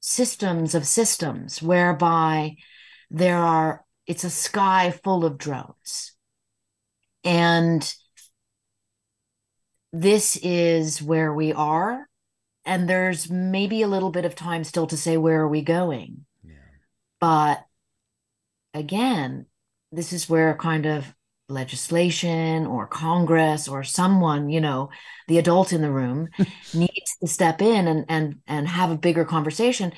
systems 0.00 0.74
of 0.74 0.86
systems 0.86 1.62
whereby 1.62 2.56
there 3.10 3.38
are 3.38 3.84
it's 4.06 4.24
a 4.24 4.30
sky 4.30 4.90
full 4.90 5.24
of 5.24 5.38
drones. 5.38 6.12
And 7.22 7.90
this 9.92 10.36
is 10.42 11.00
where 11.00 11.32
we 11.32 11.52
are. 11.52 12.08
And 12.66 12.88
there's 12.88 13.30
maybe 13.30 13.82
a 13.82 13.88
little 13.88 14.10
bit 14.10 14.24
of 14.24 14.34
time 14.34 14.64
still 14.64 14.86
to 14.88 14.96
say 14.96 15.16
where 15.16 15.40
are 15.40 15.48
we 15.48 15.62
going? 15.62 16.26
Yeah. 16.42 16.54
but 17.20 17.64
again 18.74 19.46
this 19.92 20.12
is 20.12 20.28
where 20.28 20.54
kind 20.56 20.86
of 20.86 21.14
legislation 21.48 22.66
or 22.66 22.86
Congress 22.86 23.68
or 23.68 23.84
someone, 23.84 24.48
you 24.48 24.60
know, 24.60 24.90
the 25.28 25.38
adult 25.38 25.72
in 25.72 25.82
the 25.82 25.90
room 25.90 26.28
needs 26.74 27.16
to 27.20 27.26
step 27.26 27.60
in 27.60 27.86
and 27.86 28.04
and 28.08 28.36
and 28.46 28.68
have 28.68 28.90
a 28.90 28.96
bigger 28.98 29.24
conversation. 29.24 29.92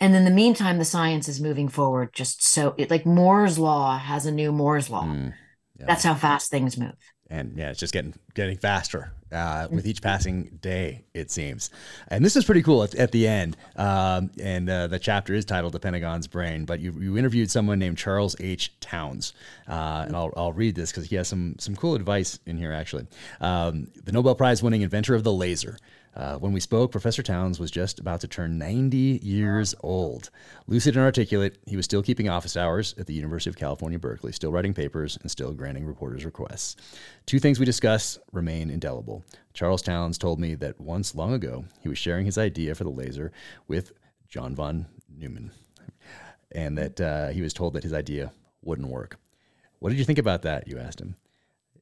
And 0.00 0.14
in 0.14 0.24
the 0.24 0.30
meantime, 0.30 0.78
the 0.78 0.84
science 0.84 1.28
is 1.28 1.40
moving 1.40 1.68
forward 1.68 2.10
just 2.12 2.44
so 2.44 2.74
it 2.78 2.90
like 2.90 3.04
Moore's 3.06 3.58
law 3.58 3.98
has 3.98 4.26
a 4.26 4.32
new 4.32 4.52
Moore's 4.52 4.90
law. 4.90 5.04
Mm, 5.04 5.34
yeah. 5.78 5.86
That's 5.86 6.04
how 6.04 6.14
fast 6.14 6.50
things 6.50 6.76
move 6.78 6.94
and 7.30 7.56
yeah, 7.56 7.70
it's 7.70 7.80
just 7.80 7.92
getting 7.92 8.14
getting 8.34 8.56
faster 8.56 9.12
uh, 9.32 9.68
with 9.70 9.86
each 9.86 10.00
passing 10.00 10.58
day, 10.62 11.04
it 11.12 11.30
seems. 11.30 11.70
And 12.08 12.24
this 12.24 12.36
is 12.36 12.44
pretty 12.44 12.62
cool 12.62 12.82
at, 12.82 12.94
at 12.94 13.12
the 13.12 13.28
end. 13.28 13.56
Um, 13.76 14.30
and 14.40 14.68
uh, 14.68 14.86
the 14.86 14.98
chapter 14.98 15.34
is 15.34 15.44
titled 15.44 15.72
"The 15.72 15.80
Pentagon's 15.80 16.26
Brain." 16.26 16.64
But 16.64 16.80
you, 16.80 16.92
you 16.92 17.18
interviewed 17.18 17.50
someone 17.50 17.78
named 17.78 17.98
Charles 17.98 18.36
H. 18.40 18.72
Townes, 18.80 19.32
uh, 19.68 20.04
and 20.06 20.16
I'll, 20.16 20.32
I'll 20.36 20.52
read 20.52 20.74
this 20.74 20.90
because 20.90 21.06
he 21.06 21.16
has 21.16 21.28
some 21.28 21.56
some 21.58 21.76
cool 21.76 21.94
advice 21.94 22.38
in 22.46 22.56
here. 22.56 22.72
Actually, 22.72 23.06
um, 23.40 23.88
the 24.04 24.12
Nobel 24.12 24.34
Prize 24.34 24.62
winning 24.62 24.82
inventor 24.82 25.14
of 25.14 25.24
the 25.24 25.32
laser. 25.32 25.76
Uh, 26.18 26.36
when 26.36 26.52
we 26.52 26.58
spoke, 26.58 26.90
Professor 26.90 27.22
Townes 27.22 27.60
was 27.60 27.70
just 27.70 28.00
about 28.00 28.20
to 28.22 28.28
turn 28.28 28.58
90 28.58 29.20
years 29.22 29.72
old. 29.84 30.30
Lucid 30.66 30.96
and 30.96 31.04
articulate, 31.04 31.58
he 31.64 31.76
was 31.76 31.84
still 31.84 32.02
keeping 32.02 32.28
office 32.28 32.56
hours 32.56 32.92
at 32.98 33.06
the 33.06 33.14
University 33.14 33.48
of 33.48 33.56
California, 33.56 34.00
Berkeley, 34.00 34.32
still 34.32 34.50
writing 34.50 34.74
papers 34.74 35.16
and 35.22 35.30
still 35.30 35.52
granting 35.52 35.86
reporters' 35.86 36.24
requests. 36.24 36.74
Two 37.26 37.38
things 37.38 37.60
we 37.60 37.64
discuss 37.64 38.18
remain 38.32 38.68
indelible. 38.68 39.22
Charles 39.54 39.80
Townes 39.80 40.18
told 40.18 40.40
me 40.40 40.56
that 40.56 40.80
once 40.80 41.14
long 41.14 41.32
ago, 41.32 41.64
he 41.80 41.88
was 41.88 41.98
sharing 41.98 42.26
his 42.26 42.36
idea 42.36 42.74
for 42.74 42.82
the 42.82 42.90
laser 42.90 43.30
with 43.68 43.92
John 44.28 44.56
von 44.56 44.86
Neumann, 45.16 45.52
and 46.50 46.76
that 46.76 47.00
uh, 47.00 47.28
he 47.28 47.42
was 47.42 47.54
told 47.54 47.74
that 47.74 47.84
his 47.84 47.92
idea 47.92 48.32
wouldn't 48.62 48.88
work. 48.88 49.18
What 49.78 49.90
did 49.90 50.00
you 50.00 50.04
think 50.04 50.18
about 50.18 50.42
that? 50.42 50.66
You 50.66 50.78
asked 50.80 51.00
him. 51.00 51.14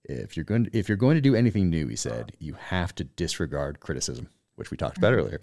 If 0.09 0.37
you're 0.37 0.45
going 0.45 0.65
to, 0.65 0.77
if 0.77 0.89
you're 0.89 0.97
going 0.97 1.17
to 1.17 1.21
do 1.21 1.35
anything 1.35 1.69
new, 1.69 1.89
he 1.89 1.97
said, 1.97 2.33
you 2.39 2.55
have 2.55 2.95
to 2.97 3.05
disregard 3.05 3.81
criticism, 3.81 4.29
which 4.55 4.71
we 4.71 4.77
talked 4.77 4.99
about 4.99 5.13
mm-hmm. 5.13 5.21
earlier. 5.27 5.41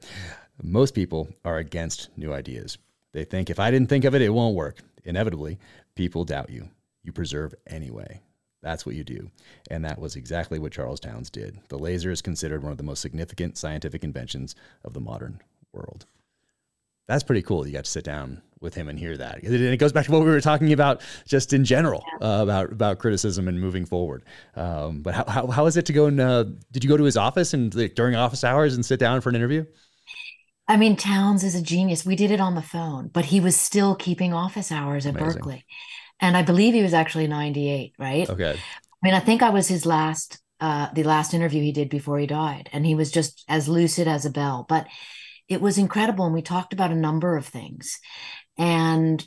Most 0.62 0.94
people 0.94 1.28
are 1.44 1.58
against 1.58 2.10
new 2.18 2.34
ideas. 2.34 2.78
They 3.12 3.26
think 3.26 3.50
if 3.50 3.60
I 3.60 3.72
didn't 3.72 3.90
think 3.90 4.06
of 4.06 4.16
it, 4.16 4.22
it 4.22 4.30
won't 4.30 4.56
work. 4.56 4.80
Inevitably, 5.04 5.60
people 5.96 6.24
doubt 6.24 6.50
you. 6.50 6.70
You 7.04 7.12
preserve 7.12 7.54
anyway. 7.68 8.22
That's 8.62 8.86
what 8.86 8.96
you 8.96 9.04
do. 9.04 9.30
And 9.70 9.84
that 9.84 10.00
was 10.00 10.16
exactly 10.16 10.58
what 10.58 10.72
Charles 10.72 11.02
Townes 11.02 11.30
did. 11.30 11.60
The 11.68 11.78
laser 11.78 12.12
is 12.12 12.22
considered 12.22 12.64
one 12.64 12.72
of 12.72 12.78
the 12.78 12.84
most 12.84 13.02
significant 13.02 13.58
scientific 13.58 14.04
inventions 14.04 14.56
of 14.86 14.94
the 14.94 15.02
modern 15.02 15.42
world. 15.74 16.06
That's 17.08 17.24
pretty 17.24 17.42
cool. 17.42 17.68
You 17.68 17.74
got 17.74 17.84
to 17.84 17.92
sit 17.92 18.06
down 18.06 18.42
with 18.64 18.74
him 18.74 18.88
and 18.88 18.98
hear 18.98 19.16
that. 19.18 19.44
And 19.44 19.54
it 19.54 19.78
goes 19.78 19.92
back 19.92 20.06
to 20.06 20.12
what 20.12 20.22
we 20.22 20.30
were 20.30 20.42
talking 20.42 20.74
about 20.74 21.02
just 21.28 21.54
in 21.54 21.66
general 21.66 22.04
uh, 22.22 22.40
about 22.42 22.72
about 22.72 23.00
criticism 23.00 23.48
and 23.48 23.60
moving 23.60 23.86
forward. 23.86 24.24
Um, 24.56 25.02
but 25.02 25.14
how, 25.14 25.26
how, 25.28 25.48
how 25.48 25.66
is 25.68 25.78
it 25.78 25.86
to 25.88 25.94
go 25.94 26.06
and 26.08 26.20
uh, 26.20 26.46
did 26.72 26.84
you 26.84 26.90
go 26.90 26.98
to 26.98 27.04
his 27.04 27.18
office 27.18 27.54
and 27.54 27.76
like, 27.76 27.96
during 27.96 28.16
office 28.16 28.44
hours 28.44 28.74
and 28.74 28.86
sit 28.86 29.00
down 29.00 29.22
for 29.22 29.30
an 29.30 29.36
interview? 29.36 29.66
I 30.68 30.78
mean, 30.78 30.96
Townes 30.96 31.44
is 31.44 31.56
a 31.56 31.62
genius. 31.62 32.06
We 32.06 32.16
did 32.16 32.32
it 32.32 32.40
on 32.40 32.56
the 32.56 32.62
phone, 32.62 33.10
but 33.10 33.26
he 33.26 33.40
was 33.40 33.60
still 33.60 33.96
keeping 33.96 34.34
office 34.34 34.72
hours 34.72 35.06
at 35.06 35.16
Amazing. 35.16 35.42
Berkeley. 35.42 35.66
And 36.22 36.38
I 36.38 36.42
believe 36.42 36.74
he 36.74 36.84
was 36.84 36.94
actually 36.94 37.28
98, 37.28 37.94
right? 38.00 38.30
Okay. 38.30 38.52
I 38.54 39.06
mean, 39.06 39.14
I 39.14 39.20
think 39.20 39.42
I 39.42 39.50
was 39.50 39.68
his 39.68 39.86
last, 39.86 40.40
uh, 40.62 40.88
the 40.94 41.04
last 41.04 41.34
interview 41.34 41.62
he 41.62 41.74
did 41.74 41.90
before 41.90 42.18
he 42.18 42.28
died. 42.28 42.70
And 42.72 42.86
he 42.86 42.96
was 42.96 43.12
just 43.12 43.44
as 43.50 43.68
lucid 43.68 44.08
as 44.08 44.26
a 44.26 44.30
bell. 44.30 44.66
But 44.70 44.88
it 45.50 45.60
was 45.60 45.78
incredible. 45.78 46.26
And 46.26 46.34
we 46.34 46.42
talked 46.42 46.72
about 46.72 46.92
a 46.92 46.96
number 46.96 47.36
of 47.36 47.46
things. 47.46 48.00
And, 48.58 49.24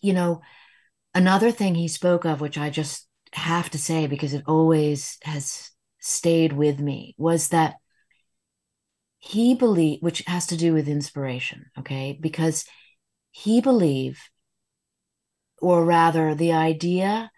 you 0.00 0.12
know, 0.12 0.40
another 1.14 1.50
thing 1.50 1.74
he 1.74 1.88
spoke 1.88 2.24
of, 2.24 2.40
which 2.40 2.58
I 2.58 2.70
just 2.70 3.06
have 3.32 3.70
to 3.70 3.78
say 3.78 4.06
because 4.06 4.34
it 4.34 4.44
always 4.46 5.18
has 5.22 5.70
stayed 5.98 6.52
with 6.52 6.78
me, 6.80 7.14
was 7.18 7.48
that 7.48 7.76
he 9.18 9.54
believed, 9.54 10.02
which 10.02 10.22
has 10.26 10.46
to 10.48 10.56
do 10.56 10.72
with 10.72 10.88
inspiration, 10.88 11.66
okay? 11.78 12.18
Because 12.20 12.64
he 13.30 13.60
believed, 13.60 14.20
or 15.60 15.84
rather, 15.84 16.34
the 16.34 16.52
idea 16.52 17.30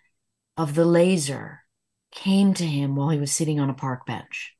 of 0.56 0.74
the 0.74 0.86
laser 0.86 1.60
came 2.10 2.54
to 2.54 2.64
him 2.64 2.96
while 2.96 3.10
he 3.10 3.18
was 3.18 3.32
sitting 3.32 3.60
on 3.60 3.68
a 3.68 3.74
park 3.74 4.06
bench. 4.06 4.54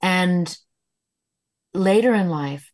And 0.00 0.56
later 1.74 2.14
in 2.14 2.28
life, 2.28 2.70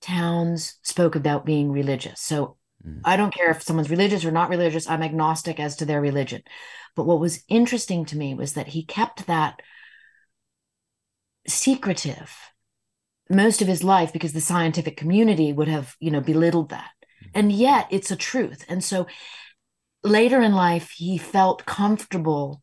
Townes 0.00 0.78
spoke 0.82 1.16
about 1.16 1.46
being 1.46 1.70
religious. 1.70 2.20
So 2.20 2.56
mm. 2.86 3.00
I 3.04 3.16
don't 3.16 3.34
care 3.34 3.50
if 3.50 3.62
someone's 3.62 3.90
religious 3.90 4.24
or 4.24 4.30
not 4.30 4.50
religious, 4.50 4.88
I'm 4.88 5.02
agnostic 5.02 5.58
as 5.58 5.76
to 5.76 5.84
their 5.84 6.00
religion. 6.00 6.42
But 6.96 7.06
what 7.06 7.20
was 7.20 7.44
interesting 7.48 8.04
to 8.06 8.16
me 8.16 8.34
was 8.34 8.54
that 8.54 8.68
he 8.68 8.84
kept 8.84 9.26
that 9.26 9.60
secretive 11.46 12.36
most 13.30 13.62
of 13.62 13.68
his 13.68 13.84
life 13.84 14.12
because 14.12 14.32
the 14.32 14.40
scientific 14.40 14.96
community 14.96 15.52
would 15.52 15.68
have, 15.68 15.94
you 16.00 16.10
know, 16.10 16.20
belittled 16.20 16.70
that. 16.70 16.90
Mm. 17.24 17.30
And 17.34 17.52
yet 17.52 17.86
it's 17.90 18.10
a 18.10 18.16
truth. 18.16 18.64
And 18.68 18.82
so 18.82 19.06
later 20.02 20.40
in 20.40 20.54
life, 20.54 20.90
he 20.90 21.18
felt 21.18 21.66
comfortable 21.66 22.62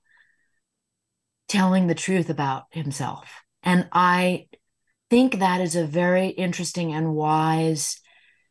telling 1.48 1.88
the 1.88 1.96
truth 1.96 2.30
about 2.30 2.64
himself. 2.72 3.42
And 3.64 3.88
I 3.92 4.48
think 5.10 5.40
that 5.40 5.62
is 5.62 5.76
a 5.76 5.86
very 5.86 6.30
interesting 6.30 6.94
and 6.94 7.14
wise 7.16 8.00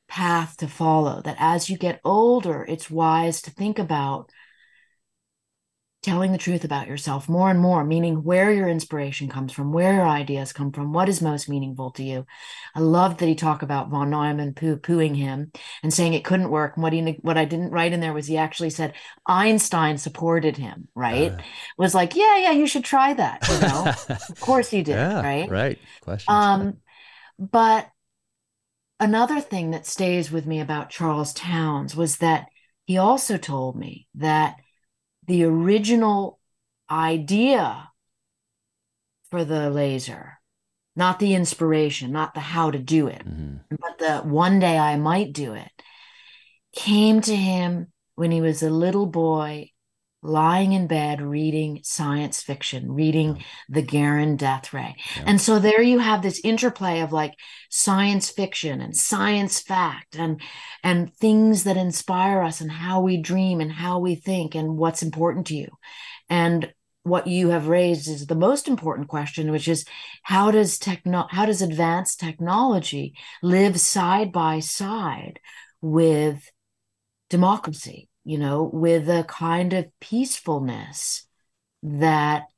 path 0.09 0.57
to 0.59 0.69
follow. 0.69 1.21
That 1.23 1.37
as 1.39 1.69
you 1.69 1.77
get 1.77 2.01
older, 2.05 2.65
it's 2.69 2.91
wise 2.91 3.43
to 3.43 3.51
think 3.51 3.79
about 3.79 4.31
telling 6.05 6.33
the 6.33 6.39
truth 6.39 6.65
about 6.65 6.87
yourself 6.87 7.31
more 7.31 7.51
and 7.51 7.59
more, 7.59 7.83
meaning 7.83 8.23
where 8.23 8.53
your 8.53 8.69
inspiration 8.69 9.29
comes 9.29 9.53
from, 9.53 9.73
where 9.73 9.95
your 9.95 10.07
ideas 10.07 10.53
come 10.53 10.71
from, 10.71 10.93
what 10.93 11.09
is 11.09 11.23
most 11.23 11.49
meaningful 11.49 11.91
to 11.93 12.03
you. 12.03 12.27
I 12.75 12.81
love 12.81 13.17
that 13.17 13.27
he 13.27 13.35
talked 13.35 13.63
about 13.63 13.89
von 13.89 14.11
Neumann 14.11 14.53
poo 14.53 14.77
pooing 14.77 15.17
him 15.17 15.51
and 15.83 15.93
saying 15.93 16.13
it 16.13 16.25
couldn't 16.25 16.51
work. 16.51 16.77
And 16.77 16.83
what 16.83 16.93
he 16.93 17.19
what 17.23 17.39
I 17.39 17.47
didn't 17.47 17.71
write 17.71 17.95
in 17.95 18.01
there 18.01 18.13
was 18.13 18.27
he 18.27 18.37
actually 18.37 18.69
said 18.69 18.93
Einstein 19.27 19.97
supported 19.97 20.59
him, 20.59 20.89
right? 20.95 21.33
Uh, 21.33 21.39
was 21.79 21.95
like, 21.95 22.15
yeah, 22.15 22.37
yeah, 22.37 22.53
you 22.53 22.67
should 22.67 22.85
try 22.85 23.15
that. 23.15 23.49
You 23.49 23.61
know, 23.61 23.95
of 24.29 24.41
course 24.41 24.69
he 24.69 24.83
did, 24.83 24.97
yeah, 24.97 25.23
right? 25.23 25.49
Right. 25.49 25.79
Question. 26.03 26.35
Um, 26.35 26.77
but 27.39 27.89
another 29.01 29.41
thing 29.41 29.71
that 29.71 29.87
stays 29.87 30.31
with 30.31 30.45
me 30.45 30.61
about 30.61 30.91
Charles 30.91 31.33
Townes 31.33 31.97
was 31.97 32.19
that 32.19 32.49
he 32.85 32.99
also 32.99 33.39
told 33.39 33.77
me 33.77 34.07
that 34.17 34.57
the 35.27 35.45
original 35.45 36.39
idea 36.91 37.91
for 39.31 39.45
the 39.45 39.71
laser, 39.71 40.39
not 40.97 41.19
the 41.19 41.35
inspiration, 41.35 42.13
not 42.13 42.35
the 42.35 42.41
how 42.41 42.71
to 42.71 42.79
do 42.79 43.09
it, 43.09 43.27
mm-hmm. 43.27 43.57
but 43.71 43.99
the 43.99 44.19
one 44.29 44.61
day 44.61 44.79
I 44.79 44.97
might 44.97 45.33
do 45.33 45.55
it, 45.55 45.71
came 46.75 47.21
to 47.23 47.35
him 47.35 47.93
when 48.15 48.31
he 48.31 48.41
was 48.41 48.63
a 48.63 48.71
little 48.71 49.07
boy 49.07 49.71
lying 50.25 50.73
in 50.73 50.87
bed 50.87 51.21
reading 51.21 51.81
science 51.85 52.43
fiction, 52.43 52.91
reading 52.91 53.37
yeah. 53.37 53.43
The 53.69 53.83
Garin 53.83 54.37
Death 54.37 54.73
Ray. 54.73 54.97
Yeah. 55.17 55.25
And 55.27 55.41
so 55.41 55.59
there 55.59 55.83
you 55.83 55.99
have 55.99 56.23
this 56.23 56.41
interplay 56.43 57.01
of 57.01 57.13
like 57.13 57.35
science 57.71 58.31
fiction 58.31 58.81
and 58.81 58.97
science 58.97 59.61
fact 59.61 60.17
and 60.17 60.41
and 60.83 61.15
things 61.15 61.65
that 61.65 61.77
inspire 61.77 62.41
us 62.41 62.61
and 62.63 62.73
how 62.73 63.03
we 63.03 63.19
dream 63.19 63.61
and 63.61 63.71
how 63.71 63.99
we 63.99 64.15
think 64.15 64.55
and 64.55 64.79
what's 64.79 65.03
important 65.03 65.47
to 65.49 65.57
you. 65.57 65.69
And 66.31 66.73
what 67.03 67.27
you 67.27 67.51
have 67.51 67.69
raised 67.69 68.09
is 68.09 68.27
the 68.27 68.35
most 68.35 68.67
important 68.67 69.09
question, 69.09 69.53
which 69.53 69.69
is 69.69 69.85
how 70.23 70.51
does 70.51 70.79
techno 70.79 71.27
how 71.29 71.45
does 71.45 71.61
advanced 71.61 72.19
technology 72.19 73.15
live 73.43 73.79
side 73.79 74.33
by 74.33 74.61
side 74.61 75.39
with 75.83 76.51
democracy 77.29 78.09
you 78.25 78.39
know, 78.39 78.65
with 78.65 79.09
a 79.09 79.25
kind 79.25 79.73
of 79.73 79.87
peacefulness 80.01 81.27
that 81.83 82.49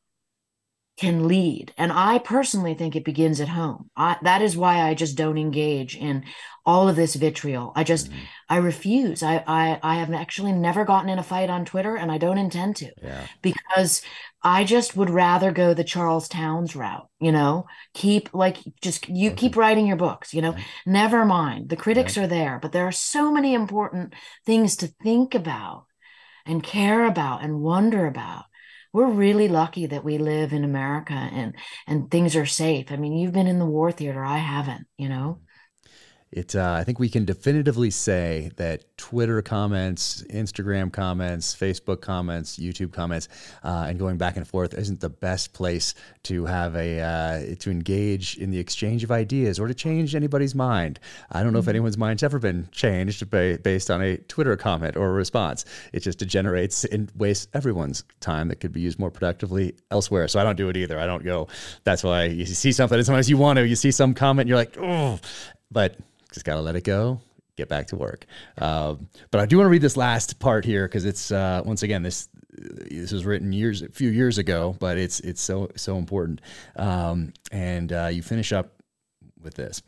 can 0.97 1.29
lead. 1.29 1.73
And 1.77 1.93
I 1.93 2.19
personally 2.19 2.75
think 2.75 2.97
it 2.97 3.05
begins 3.05 3.41
at 3.41 3.49
home. 3.49 3.91
I, 3.97 4.17
that 4.23 4.41
is 4.41 4.57
why 4.57 4.81
I 4.81 4.95
just 4.95 5.17
don't 5.17 5.37
engage 5.37 5.95
in 5.95 6.25
all 6.65 6.89
of 6.89 6.97
this 6.97 7.15
vitriol. 7.15 7.73
I 7.77 7.85
just, 7.85 8.09
mm-hmm. 8.09 8.19
I 8.49 8.57
refuse. 8.57 9.23
I, 9.23 9.45
I, 9.47 9.79
I 9.83 9.95
have 9.97 10.13
actually 10.13 10.53
never 10.53 10.85
gotten 10.85 11.11
in 11.11 11.19
a 11.19 11.23
fight 11.23 11.51
on 11.51 11.65
Twitter 11.65 11.97
and 11.97 12.11
I 12.11 12.19
don't 12.19 12.39
intend 12.39 12.77
to 12.77 12.91
yeah. 13.03 13.27
because 13.43 14.03
I 14.43 14.65
just 14.65 14.97
would 14.97 15.11
rather 15.11 15.53
go 15.53 15.75
the 15.75 15.85
Charles 15.85 16.29
Townes 16.29 16.75
route, 16.75 17.09
you 17.21 17.31
know, 17.31 17.67
keep 17.93 18.33
like, 18.33 18.57
just 18.81 19.09
you 19.09 19.31
okay. 19.31 19.37
keep 19.37 19.57
writing 19.57 19.87
your 19.87 19.97
books, 19.97 20.33
you 20.33 20.41
know, 20.41 20.51
okay. 20.51 20.65
never 20.87 21.25
mind. 21.25 21.69
The 21.69 21.77
critics 21.77 22.17
are 22.17 22.27
there, 22.27 22.59
but 22.61 22.73
there 22.73 22.87
are 22.87 22.93
so 22.93 23.31
many 23.31 23.55
important 23.55 24.15
things 24.47 24.77
to 24.77 24.89
think 25.03 25.35
about 25.35 25.85
and 26.47 26.63
care 26.63 27.05
about 27.07 27.45
and 27.45 27.61
wonder 27.61 28.07
about 28.07 28.45
we're 28.97 29.11
really 29.11 29.47
lucky 29.47 29.85
that 29.85 30.05
we 30.05 30.17
live 30.17 30.55
in 30.55 30.65
America 30.65 31.13
and 31.13 31.55
and 31.87 32.11
things 32.11 32.35
are 32.35 32.47
safe. 32.47 32.91
I 32.91 32.97
mean, 32.97 33.13
you've 33.13 33.35
been 33.35 33.47
in 33.47 33.59
the 33.59 33.67
war 33.67 33.93
theater, 33.93 34.25
I 34.25 34.39
haven't, 34.39 34.87
you 34.97 35.11
know. 35.11 35.41
It, 36.37 36.55
uh, 36.55 36.77
I 36.79 36.85
think 36.85 36.99
we 36.99 37.09
can 37.09 37.25
definitively 37.25 37.91
say 37.91 38.51
that 38.57 38.85
Twitter 38.99 39.41
comments, 39.41 40.23
Instagram 40.25 40.93
comments, 40.93 41.57
Facebook 41.57 42.03
comments, 42.03 42.59
YouTube 42.59 42.93
comments, 42.93 43.29
uh, 43.65 43.87
and 43.89 43.99
going 43.99 44.19
back 44.19 44.37
and 44.37 44.47
forth 44.47 44.75
isn't 44.75 45.01
the 45.01 45.09
best 45.09 45.55
place 45.55 45.95
to 46.25 46.45
have 46.45 46.77
a 46.77 47.01
uh, 47.01 47.55
to 47.61 47.71
engage 47.71 48.37
in 48.37 48.51
the 48.51 48.59
exchange 48.59 49.03
of 49.03 49.11
ideas 49.11 49.59
or 49.59 49.67
to 49.67 49.73
change 49.73 50.15
anybody's 50.15 50.55
mind. 50.55 51.01
I 51.33 51.43
don't 51.43 51.55
know 51.55 51.61
mm-hmm. 51.61 51.65
if 51.65 51.69
anyone's 51.69 51.97
mind's 51.97 52.23
ever 52.23 52.39
been 52.39 52.69
changed 52.71 53.31
by, 53.31 53.57
based 53.57 53.91
on 53.91 54.03
a 54.03 54.19
Twitter 54.19 54.59
comment 54.59 54.95
or 54.95 55.09
a 55.09 55.13
response. 55.13 55.65
It 55.95 56.01
just 56.01 56.19
degenerates 56.19 56.85
and 56.85 57.11
wastes 57.17 57.49
everyone's 57.55 58.05
time 58.21 58.49
that 58.49 58.61
could 58.61 58.73
be 58.73 58.83
used 58.83 58.99
more 58.99 59.11
productively 59.11 59.75
elsewhere. 59.91 60.29
So 60.29 60.39
I 60.39 60.45
don't 60.45 60.57
do 60.57 60.69
it 60.69 60.77
either. 60.77 60.99
I 61.01 61.07
don't 61.07 61.25
go. 61.25 61.49
That's 61.85 62.05
why 62.05 62.25
you 62.25 62.45
see 62.45 62.73
something, 62.73 62.99
and 62.99 63.07
sometimes 63.07 63.31
you 63.31 63.39
want 63.39 63.57
to. 63.57 63.67
You 63.67 63.75
see 63.75 63.91
some 63.91 64.13
comment, 64.13 64.51
you're 64.51 64.59
like, 64.59 64.77
oh, 64.79 65.19
but 65.71 65.97
just 66.37 66.45
got 66.45 66.57
to 66.57 66.61
let 66.61 66.77
it 66.77 66.85
go 66.85 67.19
get 67.57 67.69
back 67.71 67.87
to 67.87 67.97
work. 67.97 68.27
Um, 68.59 69.09
but 69.31 69.41
I 69.41 69.47
do 69.47 69.57
want 69.57 69.67
to 69.67 69.71
read 69.71 69.81
this 69.81 69.97
last 69.97 70.39
part 70.39 70.67
here 70.67 70.87
because 70.87 71.07
it's 71.07 71.31
uh, 71.33 71.63
once 71.65 71.83
again 71.83 72.03
this 72.03 72.29
this 72.59 73.13
was 73.13 73.25
written 73.25 73.53
years 73.53 73.81
a 73.81 73.89
few 73.89 74.11
years 74.11 74.37
ago, 74.37 74.77
but 74.79 74.99
it's 74.99 75.21
it's 75.21 75.41
so 75.41 75.71
so 75.75 75.97
important. 75.97 76.43
Um, 76.77 77.33
and 77.51 77.91
uh, 77.91 78.11
you 78.13 78.23
finish 78.23 78.53
up 78.53 78.75
with 79.43 79.55
this. 79.55 79.83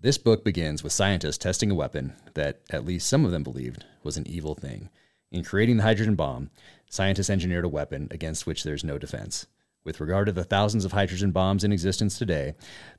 This 0.00 0.16
book 0.18 0.44
begins 0.44 0.84
with 0.84 0.92
scientists 0.92 1.38
testing 1.38 1.72
a 1.72 1.74
weapon 1.74 2.12
that 2.34 2.60
at 2.70 2.84
least 2.84 3.08
some 3.08 3.24
of 3.24 3.32
them 3.32 3.42
believed 3.42 3.84
was 4.04 4.16
an 4.16 4.28
evil 4.28 4.54
thing. 4.54 4.90
In 5.32 5.42
creating 5.42 5.78
the 5.78 5.82
hydrogen 5.82 6.14
bomb, 6.14 6.50
scientists 6.88 7.30
engineered 7.30 7.64
a 7.64 7.68
weapon 7.68 8.06
against 8.12 8.46
which 8.46 8.62
there's 8.62 8.84
no 8.84 8.96
defense. 8.96 9.46
With 9.84 10.00
regard 10.00 10.26
to 10.26 10.32
the 10.32 10.44
thousands 10.44 10.84
of 10.84 10.92
hydrogen 10.92 11.32
bombs 11.32 11.64
in 11.64 11.72
existence 11.72 12.16
today, 12.16 12.54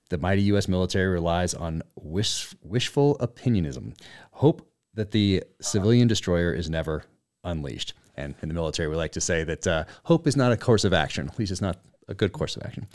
the 0.09 0.17
mighty 0.17 0.41
U.S. 0.43 0.67
military 0.67 1.07
relies 1.07 1.53
on 1.53 1.83
wish, 1.95 2.53
wishful 2.61 3.17
opinionism, 3.19 3.93
hope 4.31 4.67
that 4.93 5.11
the 5.11 5.43
civilian 5.61 6.07
destroyer 6.07 6.51
is 6.53 6.69
never 6.69 7.03
unleashed. 7.43 7.93
And 8.17 8.35
in 8.41 8.49
the 8.49 8.55
military, 8.55 8.89
we 8.89 8.95
like 8.95 9.13
to 9.13 9.21
say 9.21 9.43
that 9.45 9.65
uh, 9.65 9.85
hope 10.03 10.27
is 10.27 10.35
not 10.35 10.51
a 10.51 10.57
course 10.57 10.83
of 10.83 10.93
action, 10.93 11.29
at 11.29 11.39
least 11.39 11.51
it's 11.51 11.61
not 11.61 11.79
a 12.07 12.13
good 12.13 12.33
course 12.33 12.57
of 12.57 12.63
action. 12.63 12.87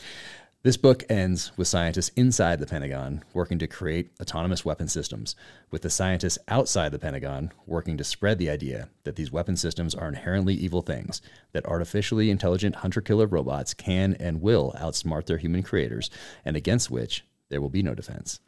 This 0.65 0.79
book 0.79 1.05
ends 1.11 1.53
with 1.59 1.69
scientists 1.69 2.11
inside 2.17 2.59
the 2.59 2.67
Pentagon 2.67 3.23
working 3.35 3.59
to 3.59 3.67
create 3.67 4.13
autonomous 4.19 4.65
weapon 4.65 4.89
systems, 4.89 5.37
with 5.71 5.83
the 5.83 5.91
scientists 5.91 6.39
outside 6.49 6.91
the 6.91 6.99
Pentagon 6.99 7.53
working 7.67 7.99
to 7.99 8.03
spread 8.03 8.39
the 8.39 8.49
idea 8.49 8.89
that 9.03 9.17
these 9.17 9.31
weapon 9.31 9.59
systems 9.59 9.95
are 9.95 10.09
inherently 10.09 10.55
evil 10.55 10.81
things, 10.81 11.21
that 11.53 11.67
artificially 11.67 12.31
intelligent 12.31 12.77
hunter 12.77 13.03
killer 13.03 13.27
robots 13.27 13.75
can 13.75 14.15
and 14.15 14.41
will 14.41 14.75
outsmart 14.81 15.27
their 15.27 15.37
human 15.37 15.63
creators, 15.63 16.09
and 16.47 16.57
against 16.57 16.91
which 16.91 17.27
there 17.51 17.61
will 17.61 17.69
be 17.69 17.83
no 17.83 17.95
defense. 17.95 18.41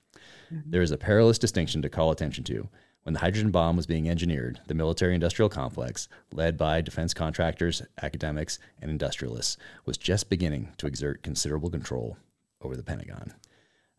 Mm-hmm. 0.50 0.70
There 0.70 0.80
is 0.80 0.92
a 0.92 0.96
perilous 0.96 1.38
distinction 1.38 1.82
to 1.82 1.90
call 1.90 2.10
attention 2.10 2.44
to 2.44 2.70
when 3.06 3.12
the 3.12 3.20
hydrogen 3.20 3.52
bomb 3.52 3.76
was 3.76 3.86
being 3.86 4.10
engineered, 4.10 4.58
the 4.66 4.74
military 4.74 5.14
industrial 5.14 5.48
complex, 5.48 6.08
led 6.32 6.58
by 6.58 6.80
defense 6.80 7.14
contractors, 7.14 7.80
academics, 8.02 8.58
and 8.82 8.90
industrialists, 8.90 9.56
was 9.84 9.96
just 9.96 10.28
beginning 10.28 10.72
to 10.76 10.88
exert 10.88 11.22
considerable 11.22 11.70
control 11.70 12.16
over 12.62 12.76
the 12.76 12.82
Pentagon. 12.82 13.32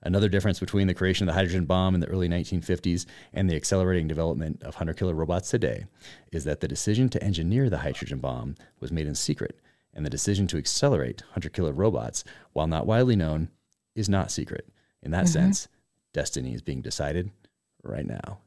Another 0.03 0.27
difference 0.27 0.59
between 0.59 0.87
the 0.87 0.93
creation 0.93 1.25
of 1.25 1.33
the 1.33 1.39
hydrogen 1.39 1.63
bomb 1.63 1.95
in 1.95 2.01
the 2.01 2.09
early 2.09 2.27
1950s 2.27 3.05
and 3.31 3.49
the 3.49 3.55
accelerating 3.55 4.09
development 4.09 4.61
of 4.61 4.75
hunter 4.75 4.93
killer 4.93 5.15
robots 5.15 5.49
today 5.49 5.85
is 6.33 6.43
that 6.43 6.59
the 6.59 6.67
decision 6.67 7.07
to 7.07 7.23
engineer 7.23 7.69
the 7.69 7.77
hydrogen 7.77 8.19
bomb 8.19 8.55
was 8.81 8.91
made 8.91 9.07
in 9.07 9.15
secret, 9.15 9.57
and 9.93 10.05
the 10.05 10.09
decision 10.09 10.47
to 10.47 10.57
accelerate 10.57 11.23
hunter 11.31 11.47
killer 11.47 11.71
robots, 11.71 12.25
while 12.51 12.67
not 12.67 12.85
widely 12.85 13.15
known, 13.15 13.47
is 13.95 14.09
not 14.09 14.31
secret. 14.31 14.67
In 15.01 15.11
that 15.11 15.27
mm-hmm. 15.27 15.45
sense, 15.45 15.69
destiny 16.11 16.53
is 16.53 16.61
being 16.61 16.81
decided 16.81 17.31
right 17.83 18.05
now. 18.05 18.39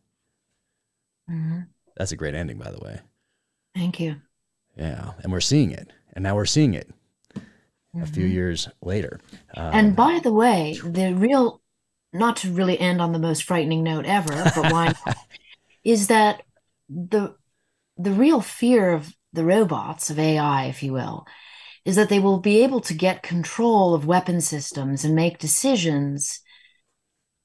Mm-hmm. 1.30 1.60
That's 1.96 2.12
a 2.12 2.16
great 2.16 2.34
ending, 2.34 2.58
by 2.58 2.70
the 2.70 2.78
way. 2.78 3.00
Thank 3.74 4.00
you. 4.00 4.16
Yeah. 4.76 5.12
And 5.22 5.32
we're 5.32 5.40
seeing 5.40 5.70
it. 5.70 5.92
And 6.12 6.22
now 6.22 6.34
we're 6.34 6.46
seeing 6.46 6.74
it 6.74 6.90
mm-hmm. 7.34 8.02
a 8.02 8.06
few 8.06 8.24
mm-hmm. 8.24 8.32
years 8.32 8.68
later. 8.82 9.20
Um, 9.54 9.70
and 9.72 9.96
by 9.96 10.20
the 10.22 10.32
way, 10.32 10.78
the 10.82 11.14
real, 11.14 11.60
not 12.12 12.36
to 12.38 12.50
really 12.50 12.78
end 12.78 13.00
on 13.00 13.12
the 13.12 13.18
most 13.18 13.44
frightening 13.44 13.82
note 13.82 14.06
ever, 14.06 14.50
but 14.54 14.72
why 14.72 14.86
not, 15.06 15.16
is 15.84 16.08
that 16.08 16.42
the 16.88 17.34
the 17.96 18.12
real 18.12 18.40
fear 18.40 18.92
of 18.92 19.14
the 19.32 19.44
robots, 19.44 20.08
of 20.08 20.18
AI, 20.18 20.64
if 20.66 20.82
you 20.82 20.92
will, 20.92 21.26
is 21.84 21.96
that 21.96 22.08
they 22.08 22.18
will 22.18 22.40
be 22.40 22.62
able 22.62 22.80
to 22.80 22.94
get 22.94 23.22
control 23.22 23.94
of 23.94 24.06
weapon 24.06 24.40
systems 24.40 25.04
and 25.04 25.14
make 25.14 25.38
decisions 25.38 26.40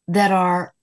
that 0.07 0.31
are 0.31 0.73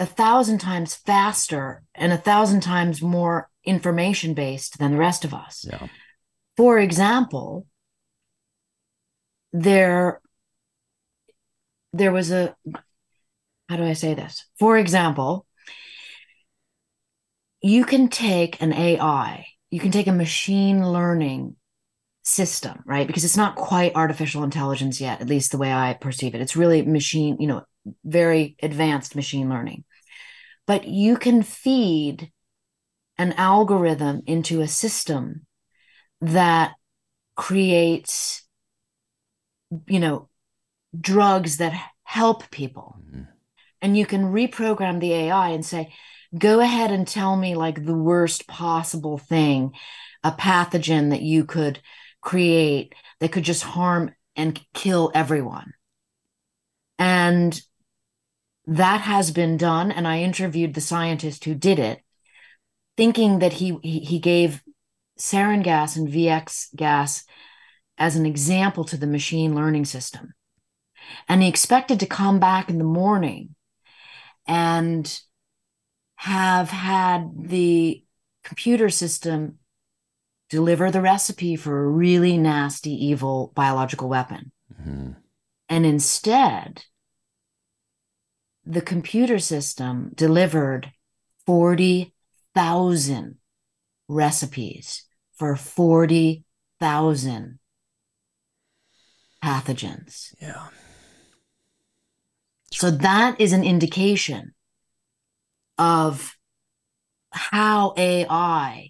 a 0.00 0.06
thousand 0.06 0.58
times 0.58 0.94
faster 0.94 1.82
and 1.94 2.12
a 2.12 2.16
thousand 2.16 2.62
times 2.62 3.02
more 3.02 3.50
information 3.64 4.32
based 4.32 4.78
than 4.78 4.92
the 4.92 4.98
rest 4.98 5.26
of 5.26 5.34
us. 5.34 5.66
Yeah. 5.68 5.86
For 6.56 6.78
example, 6.78 7.66
there 9.52 10.20
there 11.92 12.12
was 12.12 12.30
a 12.30 12.56
how 13.68 13.76
do 13.76 13.84
I 13.84 13.92
say 13.92 14.14
this? 14.14 14.46
For 14.58 14.78
example, 14.78 15.46
you 17.62 17.84
can 17.84 18.08
take 18.08 18.60
an 18.62 18.72
AI, 18.72 19.46
you 19.70 19.80
can 19.80 19.90
take 19.90 20.06
a 20.06 20.12
machine 20.12 20.90
learning 20.90 21.56
system, 22.22 22.82
right? 22.86 23.06
Because 23.06 23.24
it's 23.24 23.36
not 23.36 23.56
quite 23.56 23.94
artificial 23.94 24.44
intelligence 24.44 24.98
yet, 25.00 25.20
at 25.20 25.28
least 25.28 25.52
the 25.52 25.58
way 25.58 25.72
I 25.72 25.92
perceive 25.92 26.34
it. 26.34 26.40
It's 26.40 26.56
really 26.56 26.82
machine, 26.82 27.36
you 27.38 27.46
know, 27.48 27.64
very 28.04 28.56
advanced 28.62 29.14
machine 29.14 29.50
learning. 29.50 29.84
But 30.66 30.86
you 30.86 31.16
can 31.16 31.42
feed 31.42 32.30
an 33.18 33.32
algorithm 33.34 34.22
into 34.26 34.60
a 34.60 34.68
system 34.68 35.46
that 36.20 36.72
creates, 37.36 38.42
you 39.86 40.00
know, 40.00 40.28
drugs 40.98 41.58
that 41.58 41.90
help 42.04 42.50
people. 42.50 42.96
Mm-hmm. 42.98 43.22
And 43.82 43.96
you 43.96 44.06
can 44.06 44.32
reprogram 44.32 45.00
the 45.00 45.12
AI 45.12 45.50
and 45.50 45.64
say, 45.64 45.92
go 46.36 46.60
ahead 46.60 46.90
and 46.92 47.06
tell 47.06 47.36
me 47.36 47.54
like 47.54 47.84
the 47.84 47.94
worst 47.94 48.46
possible 48.46 49.18
thing, 49.18 49.72
a 50.22 50.32
pathogen 50.32 51.10
that 51.10 51.22
you 51.22 51.44
could 51.44 51.80
create 52.20 52.94
that 53.20 53.32
could 53.32 53.44
just 53.44 53.62
harm 53.62 54.14
and 54.36 54.60
kill 54.74 55.10
everyone. 55.14 55.72
And 56.98 57.60
that 58.66 59.00
has 59.02 59.30
been 59.30 59.56
done. 59.56 59.90
And 59.90 60.06
I 60.06 60.20
interviewed 60.20 60.74
the 60.74 60.80
scientist 60.80 61.44
who 61.44 61.54
did 61.54 61.78
it, 61.78 62.02
thinking 62.96 63.38
that 63.40 63.54
he 63.54 63.78
he 63.82 64.18
gave 64.18 64.62
sarin 65.18 65.62
gas 65.62 65.96
and 65.96 66.08
VX 66.08 66.74
gas 66.74 67.24
as 67.98 68.16
an 68.16 68.26
example 68.26 68.84
to 68.84 68.96
the 68.96 69.06
machine 69.06 69.54
learning 69.54 69.84
system. 69.84 70.32
And 71.28 71.42
he 71.42 71.48
expected 71.48 72.00
to 72.00 72.06
come 72.06 72.40
back 72.40 72.70
in 72.70 72.78
the 72.78 72.84
morning 72.84 73.54
and 74.46 75.20
have 76.16 76.70
had 76.70 77.30
the 77.36 78.04
computer 78.44 78.90
system 78.90 79.58
deliver 80.48 80.90
the 80.90 81.00
recipe 81.00 81.56
for 81.56 81.78
a 81.78 81.88
really 81.88 82.36
nasty, 82.36 82.92
evil 82.92 83.52
biological 83.54 84.08
weapon. 84.08 84.52
Mm-hmm. 84.72 85.12
And 85.68 85.86
instead, 85.86 86.84
the 88.70 88.80
computer 88.80 89.38
system 89.38 90.12
delivered 90.14 90.92
40,000 91.46 93.36
recipes 94.08 95.06
for 95.36 95.56
40,000 95.56 97.58
pathogens. 99.42 100.34
Yeah. 100.40 100.68
So 102.72 102.90
that 102.90 103.40
is 103.40 103.52
an 103.52 103.64
indication 103.64 104.54
of 105.76 106.36
how 107.32 107.94
AI 107.96 108.89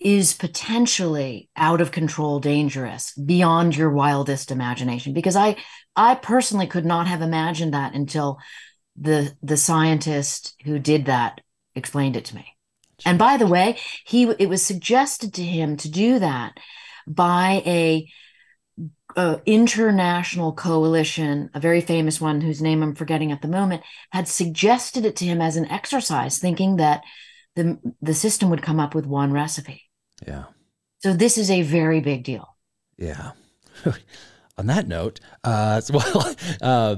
is 0.00 0.34
potentially 0.34 1.48
out 1.56 1.80
of 1.80 1.90
control 1.90 2.38
dangerous 2.38 3.12
beyond 3.14 3.76
your 3.76 3.90
wildest 3.90 4.50
imagination 4.50 5.12
because 5.12 5.36
i 5.36 5.56
i 5.96 6.14
personally 6.14 6.66
could 6.66 6.84
not 6.84 7.06
have 7.06 7.22
imagined 7.22 7.74
that 7.74 7.94
until 7.94 8.38
the 8.96 9.34
the 9.42 9.56
scientist 9.56 10.54
who 10.64 10.78
did 10.78 11.06
that 11.06 11.40
explained 11.74 12.16
it 12.16 12.24
to 12.24 12.36
me 12.36 12.46
and 13.04 13.18
by 13.18 13.36
the 13.36 13.46
way 13.46 13.76
he 14.04 14.22
it 14.38 14.48
was 14.48 14.64
suggested 14.64 15.34
to 15.34 15.42
him 15.42 15.76
to 15.76 15.90
do 15.90 16.18
that 16.18 16.58
by 17.06 17.62
a 17.64 18.08
uh, 19.16 19.38
international 19.46 20.52
coalition, 20.52 21.50
a 21.54 21.60
very 21.60 21.80
famous 21.80 22.20
one 22.20 22.40
whose 22.40 22.62
name 22.62 22.82
I'm 22.82 22.94
forgetting 22.94 23.32
at 23.32 23.42
the 23.42 23.48
moment, 23.48 23.82
had 24.10 24.28
suggested 24.28 25.04
it 25.04 25.16
to 25.16 25.24
him 25.24 25.40
as 25.40 25.56
an 25.56 25.66
exercise, 25.66 26.38
thinking 26.38 26.76
that 26.76 27.02
the 27.56 27.78
the 28.00 28.14
system 28.14 28.50
would 28.50 28.62
come 28.62 28.78
up 28.78 28.94
with 28.94 29.06
one 29.06 29.32
recipe. 29.32 29.87
Yeah. 30.26 30.44
So 31.00 31.12
this 31.12 31.38
is 31.38 31.50
a 31.50 31.62
very 31.62 32.00
big 32.00 32.24
deal. 32.24 32.56
Yeah. 32.96 33.32
On 34.58 34.66
that 34.66 34.88
note, 34.88 35.20
uh, 35.44 35.80
well, 35.92 36.34
uh, 36.60 36.96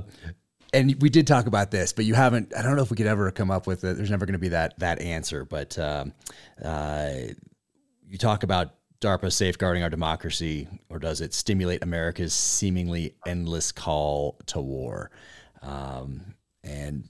and 0.73 0.97
we 1.03 1.11
did 1.11 1.27
talk 1.27 1.47
about 1.47 1.71
this, 1.71 1.93
but 1.93 2.05
you 2.05 2.15
haven't. 2.15 2.55
I 2.57 2.63
don't 2.63 2.77
know 2.77 2.83
if 2.83 2.91
we 2.91 2.97
could 2.97 3.07
ever 3.07 3.31
come 3.31 3.51
up 3.51 3.67
with 3.67 3.85
it. 3.85 3.97
There's 3.97 4.11
never 4.11 4.25
going 4.25 4.35
to 4.35 4.39
be 4.39 4.49
that 4.49 4.79
that 4.79 5.01
answer. 5.01 5.45
But 5.45 5.79
um, 5.79 6.15
uh, 6.63 7.13
you 8.09 8.17
talk 8.19 8.45
about 8.45 8.75
DARPA 9.01 9.33
safeguarding 9.33 9.83
our 9.83 9.91
democracy, 9.91 10.69
or 10.89 10.99
does 10.99 11.21
it 11.21 11.35
stimulate 11.35 11.83
America's 11.83 12.33
seemingly 12.33 13.15
endless 13.27 13.73
call 13.73 14.39
to 14.47 14.61
war? 14.61 15.11
Um, 15.61 16.35
and 16.63 17.09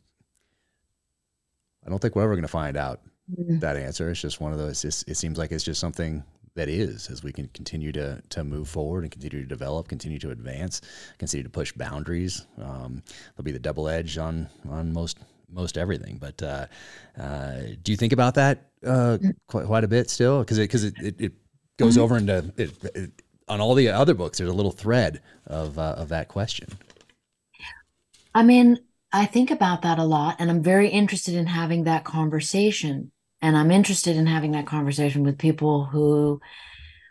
I 1.85 1.91
don't 1.91 2.01
think 2.01 2.17
we're 2.17 2.23
ever 2.23 2.35
going 2.35 2.43
to 2.43 2.49
find 2.49 2.77
out 2.77 3.01
mm-hmm. 3.39 3.59
that 3.61 3.77
answer. 3.77 4.11
It's 4.11 4.21
just 4.21 4.41
one 4.41 4.53
of 4.53 4.59
those. 4.59 4.83
Just, 4.83 5.09
it 5.09 5.17
seems 5.17 5.39
like 5.39 5.53
it's 5.53 5.65
just 5.65 5.81
something 5.81 6.25
that 6.57 6.69
is 6.69 7.09
as 7.11 7.23
we 7.23 7.33
can 7.33 7.49
continue 7.55 7.93
to 7.93 8.21
to 8.29 8.43
move 8.43 8.69
forward 8.69 9.05
and 9.05 9.11
continue 9.11 9.43
to 9.43 9.49
develop, 9.49 9.89
continue 9.89 10.19
to 10.19 10.31
advance, 10.31 10.81
continue 11.19 11.45
to 11.45 11.51
push 11.51 11.73
boundaries. 11.73 12.47
Um, 12.59 13.03
there'll 13.35 13.45
be 13.45 13.53
the 13.53 13.59
double 13.59 13.89
edge 13.89 14.19
on 14.19 14.49
on 14.69 14.93
most 14.93 15.19
most 15.53 15.79
everything. 15.79 16.19
But 16.19 16.43
uh, 16.43 16.67
uh, 17.19 17.61
do 17.83 17.93
you 17.93 17.97
think 17.97 18.13
about 18.13 18.35
that 18.35 18.71
uh, 18.85 19.19
mm. 19.21 19.35
quite, 19.47 19.67
quite, 19.67 19.85
a 19.85 19.89
bit 19.89 20.11
still? 20.11 20.41
Because 20.41 20.59
it 20.59 20.63
because 20.63 20.85
it, 20.85 20.95
it, 20.99 21.21
it 21.21 21.33
goes 21.79 21.95
mm-hmm. 21.95 22.03
over 22.03 22.17
into 22.17 22.53
it, 22.57 22.71
it, 22.95 23.11
on 23.49 23.61
all 23.61 23.75
the 23.75 23.89
other 23.89 24.15
books. 24.15 24.39
There's 24.39 24.51
a 24.51 24.55
little 24.55 24.73
thread 24.73 25.23
of 25.47 25.79
uh, 25.79 25.95
of 25.97 26.09
that 26.09 26.29
question. 26.29 26.69
I 28.35 28.43
mean, 28.43 28.79
I 29.13 29.27
think 29.27 29.51
about 29.51 29.83
that 29.83 29.99
a 29.99 30.05
lot, 30.05 30.37
and 30.39 30.51
I'm 30.51 30.63
very 30.63 30.89
interested 30.89 31.35
in 31.35 31.47
having 31.47 31.85
that 31.85 32.05
conversation. 32.05 33.11
And 33.43 33.57
I'm 33.57 33.71
interested 33.71 34.17
in 34.17 34.27
having 34.27 34.53
that 34.53 34.67
conversation 34.67 35.23
with 35.23 35.39
people 35.39 35.85
who 35.87 36.41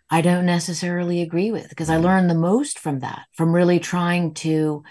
I 0.09 0.21
don't 0.21 0.45
necessarily 0.45 1.21
agree 1.21 1.51
with 1.51 1.69
because 1.69 1.89
I 1.89 1.95
mm-hmm. 1.95 2.05
learn 2.05 2.27
the 2.27 2.35
most 2.35 2.79
from 2.79 2.99
that, 2.99 3.25
from 3.33 3.53
really 3.53 3.79
trying 3.79 4.33
to 4.35 4.83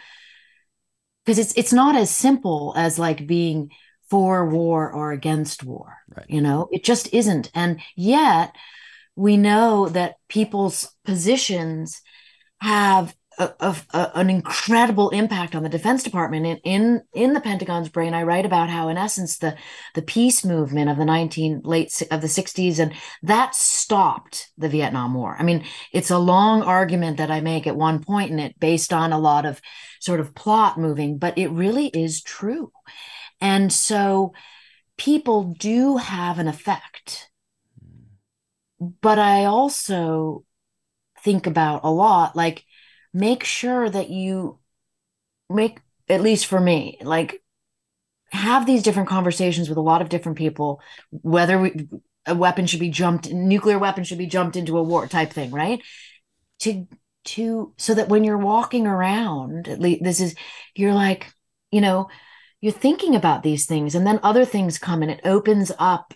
because 1.25 1.39
it's 1.39 1.53
it's 1.55 1.73
not 1.73 1.97
as 1.97 2.11
simple 2.11 2.73
as 2.77 2.99
like 2.99 3.27
being 3.27 3.71
for 4.09 4.49
war 4.49 4.91
or 4.91 5.13
against 5.13 5.65
war. 5.65 5.99
Right. 6.17 6.27
You 6.29 6.41
know, 6.41 6.69
it 6.73 6.85
just 6.85 7.13
isn't. 7.13 7.51
And 7.55 7.81
yet 7.97 8.55
we 9.17 9.37
know 9.37 9.89
that 9.91 10.17
people's 10.29 10.95
positions 11.05 12.01
have 12.61 13.15
a, 13.39 13.77
a, 13.93 14.11
an 14.15 14.31
incredible 14.31 15.11
impact 15.11 15.55
on 15.55 15.63
the 15.63 15.69
Defense 15.69 16.03
Department. 16.03 16.47
In, 16.47 16.57
in 16.59 17.03
in 17.13 17.33
the 17.33 17.41
Pentagon's 17.41 17.89
brain, 17.89 18.15
I 18.15 18.23
write 18.23 18.47
about 18.47 18.69
how, 18.69 18.89
in 18.89 18.97
essence, 18.97 19.39
the 19.39 19.57
the 19.95 20.03
peace 20.03 20.45
movement 20.45 20.91
of 20.91 20.97
the 20.97 21.05
nineteen 21.05 21.61
late 21.65 22.03
of 22.11 22.21
the 22.21 22.29
sixties 22.29 22.79
and 22.79 22.93
that 23.23 23.55
stopped 23.55 24.51
the 24.59 24.69
Vietnam 24.69 25.15
War. 25.15 25.37
I 25.39 25.43
mean, 25.43 25.65
it's 25.93 26.11
a 26.11 26.19
long 26.19 26.63
argument 26.63 27.19
that 27.19 27.31
I 27.31 27.41
make 27.41 27.67
at 27.67 27.77
one 27.77 28.03
point 28.03 28.31
in 28.31 28.39
it, 28.39 28.59
based 28.59 28.93
on 28.93 29.13
a 29.13 29.19
lot 29.19 29.47
of 29.47 29.61
sort 30.01 30.21
of 30.21 30.35
plot 30.35 30.79
moving, 30.79 31.19
but 31.19 31.39
it 31.39 31.49
really 31.49 31.87
is 31.87 32.23
true. 32.23 32.73
And 33.41 33.73
so, 33.73 34.33
people 34.97 35.55
do 35.59 35.97
have 35.97 36.39
an 36.39 36.49
effect 36.49 37.29
but 38.81 39.19
I 39.19 39.45
also 39.47 40.45
think 41.25 41.47
about 41.47 41.81
a 41.85 41.91
lot 41.91 42.37
like 42.37 42.65
make 43.19 43.45
sure 43.45 43.89
that 43.91 44.11
you 44.11 44.59
make 45.51 45.81
at 46.09 46.21
least 46.21 46.47
for 46.47 46.61
me 46.61 46.99
like 47.03 47.43
have 48.31 48.67
these 48.67 48.83
different 48.83 49.09
conversations 49.09 49.69
with 49.69 49.79
a 49.79 49.83
lot 49.83 50.03
of 50.03 50.09
different 50.09 50.39
people 50.39 50.81
whether 51.11 51.59
we, 51.59 51.89
a 52.27 52.35
weapon 52.35 52.67
should 52.67 52.81
be 52.81 52.91
jumped 52.91 53.31
nuclear 53.33 53.79
weapon 53.79 54.05
should 54.05 54.19
be 54.19 54.27
jumped 54.27 54.57
into 54.57 54.79
a 54.79 54.83
war 54.83 55.07
type 55.07 55.33
thing 55.33 55.51
right? 55.51 55.83
To 56.61 56.87
to 57.25 57.75
so 57.77 57.95
that 57.95 58.09
when 58.09 58.25
you're 58.25 58.39
walking 58.39 58.87
around 58.87 59.69
at 59.69 59.81
least 59.81 60.05
this 60.05 60.21
is 60.21 60.35
you're 60.75 60.95
like 60.95 61.33
you 61.71 61.81
know 61.81 62.09
you're 62.61 62.73
thinking 62.73 63.15
about 63.15 63.43
these 63.43 63.67
things 63.67 63.95
and 63.95 64.07
then 64.07 64.21
other 64.23 64.45
things 64.45 64.79
come 64.79 65.03
and 65.03 65.11
it 65.11 65.21
opens 65.25 65.73
up 65.79 66.15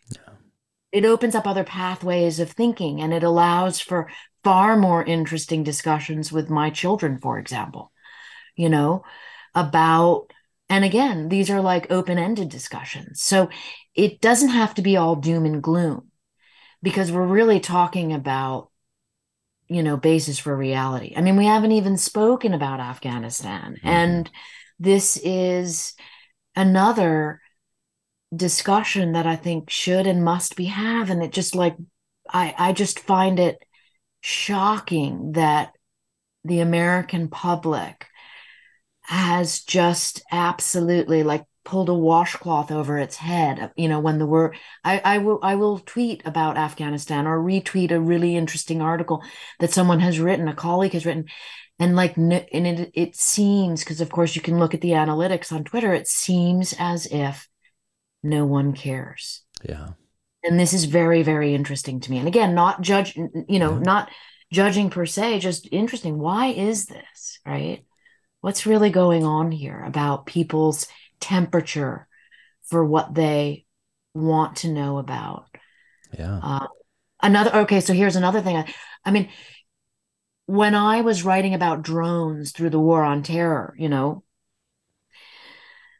it 0.92 1.04
opens 1.04 1.34
up 1.34 1.46
other 1.46 1.64
pathways 1.64 2.38
of 2.38 2.50
thinking 2.50 3.00
and 3.00 3.12
it 3.12 3.22
allows 3.22 3.80
for 3.80 4.10
far 4.44 4.76
more 4.76 5.04
interesting 5.04 5.62
discussions 5.62 6.32
with 6.32 6.50
my 6.50 6.70
children 6.70 7.18
for 7.18 7.38
example 7.38 7.92
you 8.56 8.68
know 8.68 9.04
about 9.54 10.32
and 10.68 10.84
again 10.84 11.28
these 11.28 11.50
are 11.50 11.60
like 11.60 11.90
open-ended 11.90 12.48
discussions 12.48 13.20
so 13.20 13.48
it 13.94 14.20
doesn't 14.20 14.50
have 14.50 14.74
to 14.74 14.82
be 14.82 14.96
all 14.96 15.16
doom 15.16 15.44
and 15.44 15.62
gloom 15.62 16.08
because 16.82 17.12
we're 17.12 17.26
really 17.26 17.60
talking 17.60 18.12
about 18.12 18.68
you 19.72 19.82
know, 19.82 19.96
basis 19.96 20.38
for 20.38 20.54
reality. 20.54 21.14
I 21.16 21.22
mean, 21.22 21.36
we 21.36 21.46
haven't 21.46 21.72
even 21.72 21.96
spoken 21.96 22.52
about 22.52 22.80
Afghanistan. 22.80 23.76
Mm-hmm. 23.76 23.88
And 23.88 24.30
this 24.78 25.16
is 25.16 25.94
another 26.54 27.40
discussion 28.34 29.12
that 29.12 29.26
I 29.26 29.36
think 29.36 29.70
should 29.70 30.06
and 30.06 30.24
must 30.24 30.56
be 30.56 30.66
have. 30.66 31.08
And 31.08 31.22
it 31.22 31.32
just 31.32 31.54
like 31.54 31.76
I 32.28 32.54
I 32.58 32.72
just 32.72 33.00
find 33.00 33.38
it 33.38 33.62
shocking 34.22 35.32
that 35.32 35.74
the 36.44 36.60
American 36.60 37.28
public 37.28 38.06
has 39.02 39.60
just 39.60 40.22
absolutely 40.30 41.22
like 41.22 41.44
pulled 41.64 41.88
a 41.88 41.94
washcloth 41.94 42.72
over 42.72 42.98
its 42.98 43.16
head 43.16 43.70
you 43.76 43.88
know 43.88 44.00
when 44.00 44.18
the 44.18 44.26
word 44.26 44.56
I, 44.84 45.00
I 45.04 45.18
will 45.18 45.38
i 45.42 45.54
will 45.54 45.78
tweet 45.78 46.22
about 46.24 46.56
afghanistan 46.56 47.26
or 47.26 47.38
retweet 47.38 47.92
a 47.92 48.00
really 48.00 48.36
interesting 48.36 48.82
article 48.82 49.22
that 49.60 49.72
someone 49.72 50.00
has 50.00 50.18
written 50.18 50.48
a 50.48 50.54
colleague 50.54 50.92
has 50.92 51.06
written 51.06 51.26
and 51.78 51.94
like 51.94 52.16
and 52.16 52.32
it, 52.32 52.90
it 52.94 53.16
seems 53.16 53.84
because 53.84 54.00
of 54.00 54.10
course 54.10 54.34
you 54.34 54.42
can 54.42 54.58
look 54.58 54.74
at 54.74 54.80
the 54.80 54.90
analytics 54.90 55.52
on 55.52 55.62
twitter 55.62 55.92
it 55.94 56.08
seems 56.08 56.74
as 56.78 57.06
if 57.06 57.48
no 58.22 58.46
one 58.46 58.72
cares. 58.72 59.42
Yeah 59.64 59.90
and 60.44 60.58
this 60.58 60.72
is 60.72 60.84
very 60.84 61.22
very 61.22 61.54
interesting 61.54 62.00
to 62.00 62.10
me 62.10 62.18
and 62.18 62.28
again 62.28 62.54
not 62.54 62.80
judge 62.80 63.16
you 63.16 63.58
know 63.58 63.74
yeah. 63.74 63.80
not 63.80 64.10
judging 64.52 64.90
per 64.90 65.06
se 65.06 65.38
just 65.38 65.68
interesting 65.72 66.18
why 66.18 66.46
is 66.48 66.86
this 66.86 67.38
right 67.46 67.84
what's 68.42 68.66
really 68.66 68.90
going 68.90 69.24
on 69.24 69.50
here 69.50 69.82
about 69.84 70.26
people's 70.26 70.86
temperature 71.20 72.06
for 72.64 72.84
what 72.84 73.14
they 73.14 73.64
want 74.14 74.56
to 74.56 74.68
know 74.68 74.98
about. 74.98 75.46
Yeah. 76.18 76.40
Uh, 76.42 76.66
another, 77.22 77.54
okay, 77.60 77.80
so 77.80 77.94
here's 77.94 78.16
another 78.16 78.42
thing. 78.42 78.56
I, 78.56 78.74
I 79.04 79.10
mean, 79.10 79.30
when 80.46 80.74
I 80.74 81.00
was 81.00 81.22
writing 81.22 81.54
about 81.54 81.82
drones 81.82 82.52
through 82.52 82.70
the 82.70 82.80
war 82.80 83.02
on 83.02 83.22
terror, 83.22 83.74
you 83.78 83.88
know, 83.88 84.24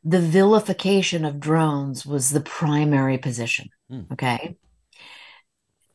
the 0.04 0.20
vilification 0.20 1.24
of 1.24 1.40
drones 1.40 2.04
was 2.04 2.30
the 2.30 2.40
primary 2.40 3.18
position. 3.18 3.68
Hmm. 3.88 4.02
Okay. 4.12 4.56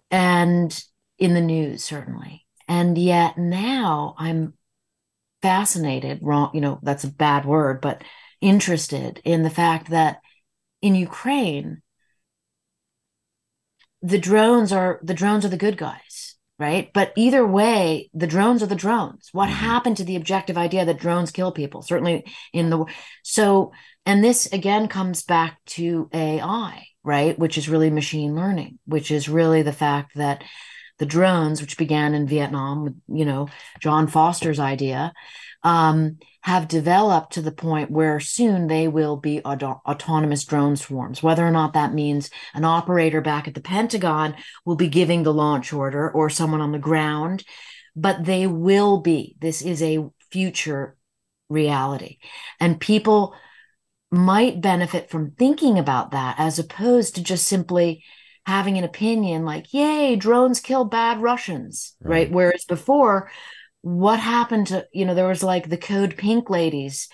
And 0.09 0.83
in 1.17 1.33
the 1.33 1.41
news, 1.41 1.83
certainly. 1.83 2.45
And 2.67 2.97
yet 2.97 3.37
now 3.37 4.15
I'm 4.17 4.53
fascinated, 5.41 6.19
wrong, 6.21 6.51
you 6.53 6.61
know, 6.61 6.79
that's 6.83 7.03
a 7.03 7.11
bad 7.11 7.45
word, 7.45 7.81
but 7.81 8.01
interested 8.41 9.21
in 9.23 9.43
the 9.43 9.49
fact 9.49 9.89
that 9.89 10.19
in 10.81 10.95
Ukraine, 10.95 11.81
the 14.01 14.19
drones 14.19 14.71
are 14.71 14.99
the 15.01 15.13
drones 15.13 15.43
are 15.43 15.49
the 15.49 15.57
good 15.57 15.77
guys, 15.77 16.35
right? 16.59 16.91
But 16.93 17.13
either 17.15 17.45
way, 17.45 18.09
the 18.13 18.27
drones 18.27 18.63
are 18.63 18.67
the 18.67 18.75
drones. 18.75 19.29
What 19.31 19.47
mm-hmm. 19.47 19.57
happened 19.57 19.97
to 19.97 20.03
the 20.03 20.15
objective 20.15 20.57
idea 20.57 20.85
that 20.85 20.99
drones 20.99 21.31
kill 21.31 21.51
people? 21.51 21.81
Certainly 21.81 22.25
in 22.53 22.69
the 22.69 22.85
so, 23.23 23.71
and 24.05 24.23
this 24.23 24.47
again 24.47 24.87
comes 24.87 25.23
back 25.23 25.59
to 25.67 26.09
AI, 26.13 26.87
right? 27.03 27.37
Which 27.37 27.57
is 27.57 27.69
really 27.69 27.89
machine 27.89 28.35
learning, 28.35 28.79
which 28.85 29.11
is 29.11 29.29
really 29.29 29.61
the 29.61 29.73
fact 29.73 30.15
that 30.15 30.43
the 30.97 31.05
drones, 31.05 31.61
which 31.61 31.77
began 31.77 32.15
in 32.15 32.27
Vietnam 32.27 32.83
with 32.83 32.95
you 33.07 33.25
know 33.25 33.49
John 33.79 34.07
Foster's 34.07 34.59
idea, 34.59 35.13
um, 35.67 36.17
have 36.43 36.69
developed 36.69 37.33
to 37.33 37.41
the 37.41 37.51
point 37.51 37.91
where 37.91 38.21
soon 38.21 38.67
they 38.67 38.87
will 38.87 39.17
be 39.17 39.41
auto- 39.41 39.81
autonomous 39.85 40.45
drone 40.45 40.77
swarms. 40.77 41.21
Whether 41.21 41.45
or 41.45 41.51
not 41.51 41.73
that 41.73 41.93
means 41.93 42.29
an 42.53 42.63
operator 42.63 43.19
back 43.19 43.49
at 43.49 43.53
the 43.53 43.59
Pentagon 43.59 44.33
will 44.63 44.77
be 44.77 44.87
giving 44.87 45.23
the 45.23 45.33
launch 45.33 45.73
order 45.73 46.09
or 46.09 46.29
someone 46.29 46.61
on 46.61 46.71
the 46.71 46.79
ground, 46.79 47.43
but 47.97 48.23
they 48.23 48.47
will 48.47 49.01
be. 49.01 49.35
This 49.41 49.61
is 49.61 49.83
a 49.83 50.07
future 50.31 50.95
reality. 51.49 52.19
And 52.61 52.79
people 52.79 53.35
might 54.09 54.61
benefit 54.61 55.09
from 55.09 55.31
thinking 55.31 55.77
about 55.77 56.11
that 56.11 56.35
as 56.37 56.59
opposed 56.59 57.15
to 57.15 57.23
just 57.23 57.45
simply 57.45 58.05
having 58.45 58.77
an 58.77 58.85
opinion 58.85 59.43
like, 59.43 59.73
yay, 59.73 60.15
drones 60.15 60.61
kill 60.61 60.85
bad 60.85 61.21
Russians, 61.21 61.97
right? 61.99 62.09
right? 62.09 62.31
Whereas 62.31 62.63
before, 62.63 63.29
what 63.81 64.19
happened 64.19 64.67
to 64.67 64.85
you 64.93 65.05
know 65.05 65.15
there 65.15 65.27
was 65.27 65.43
like 65.43 65.69
the 65.69 65.77
code 65.77 66.17
pink 66.17 66.49
ladies 66.49 67.07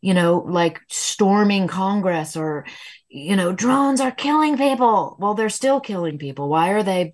you 0.00 0.14
know 0.14 0.38
like 0.38 0.80
storming 0.88 1.66
congress 1.66 2.36
or 2.36 2.66
you 3.08 3.34
know 3.36 3.52
drones 3.52 4.00
are 4.00 4.12
killing 4.12 4.56
people. 4.56 5.16
Well 5.18 5.34
they're 5.34 5.48
still 5.48 5.80
killing 5.80 6.18
people. 6.18 6.48
Why 6.48 6.70
are 6.70 6.82
they 6.82 7.12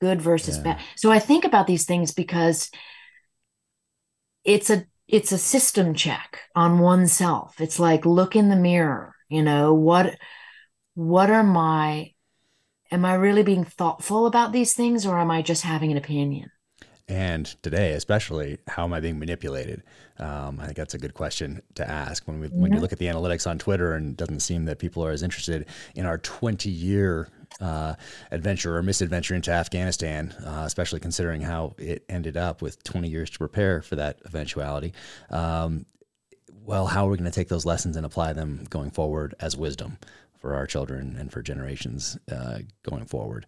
good 0.00 0.20
versus 0.20 0.58
yeah. 0.58 0.62
bad 0.64 0.80
so 0.96 1.10
i 1.10 1.18
think 1.18 1.44
about 1.44 1.66
these 1.66 1.86
things 1.86 2.12
because 2.12 2.70
it's 4.44 4.68
a 4.68 4.84
it's 5.06 5.32
a 5.32 5.38
system 5.38 5.94
check 5.94 6.40
on 6.54 6.78
oneself. 6.78 7.60
It's 7.60 7.78
like 7.78 8.04
look 8.04 8.36
in 8.36 8.48
the 8.48 8.56
mirror 8.56 9.14
you 9.28 9.42
know 9.42 9.74
what 9.74 10.14
what 10.94 11.30
are 11.30 11.42
my 11.42 12.12
am 12.90 13.04
i 13.04 13.14
really 13.14 13.42
being 13.42 13.64
thoughtful 13.64 14.26
about 14.26 14.52
these 14.52 14.74
things 14.74 15.06
or 15.06 15.18
am 15.18 15.30
i 15.30 15.42
just 15.42 15.62
having 15.62 15.90
an 15.90 15.96
opinion 15.96 16.50
and 17.06 17.46
today, 17.62 17.92
especially, 17.92 18.58
how 18.66 18.84
am 18.84 18.94
I 18.94 19.00
being 19.00 19.18
manipulated? 19.18 19.82
Um, 20.18 20.58
I 20.58 20.64
think 20.64 20.76
that's 20.76 20.94
a 20.94 20.98
good 20.98 21.12
question 21.12 21.60
to 21.74 21.88
ask 21.88 22.26
when 22.26 22.40
we 22.40 22.48
when 22.48 22.72
you 22.72 22.80
look 22.80 22.92
at 22.92 22.98
the 22.98 23.06
analytics 23.06 23.46
on 23.46 23.58
Twitter, 23.58 23.94
and 23.94 24.12
it 24.12 24.16
doesn't 24.16 24.40
seem 24.40 24.64
that 24.64 24.78
people 24.78 25.04
are 25.04 25.10
as 25.10 25.22
interested 25.22 25.66
in 25.94 26.06
our 26.06 26.16
20 26.16 26.70
year 26.70 27.28
uh, 27.60 27.94
adventure 28.30 28.76
or 28.76 28.82
misadventure 28.82 29.34
into 29.34 29.50
Afghanistan, 29.50 30.34
uh, 30.46 30.62
especially 30.64 30.98
considering 30.98 31.42
how 31.42 31.74
it 31.76 32.04
ended 32.08 32.38
up 32.38 32.62
with 32.62 32.82
20 32.84 33.08
years 33.08 33.28
to 33.30 33.38
prepare 33.38 33.82
for 33.82 33.96
that 33.96 34.20
eventuality. 34.24 34.94
Um, 35.28 35.84
well, 36.64 36.86
how 36.86 37.06
are 37.06 37.10
we 37.10 37.18
going 37.18 37.30
to 37.30 37.34
take 37.34 37.48
those 37.48 37.66
lessons 37.66 37.96
and 37.96 38.06
apply 38.06 38.32
them 38.32 38.64
going 38.70 38.90
forward 38.90 39.34
as 39.40 39.56
wisdom? 39.56 39.98
for 40.44 40.54
our 40.54 40.66
children 40.66 41.16
and 41.18 41.32
for 41.32 41.40
generations 41.40 42.18
uh, 42.30 42.58
going 42.82 43.06
forward. 43.06 43.46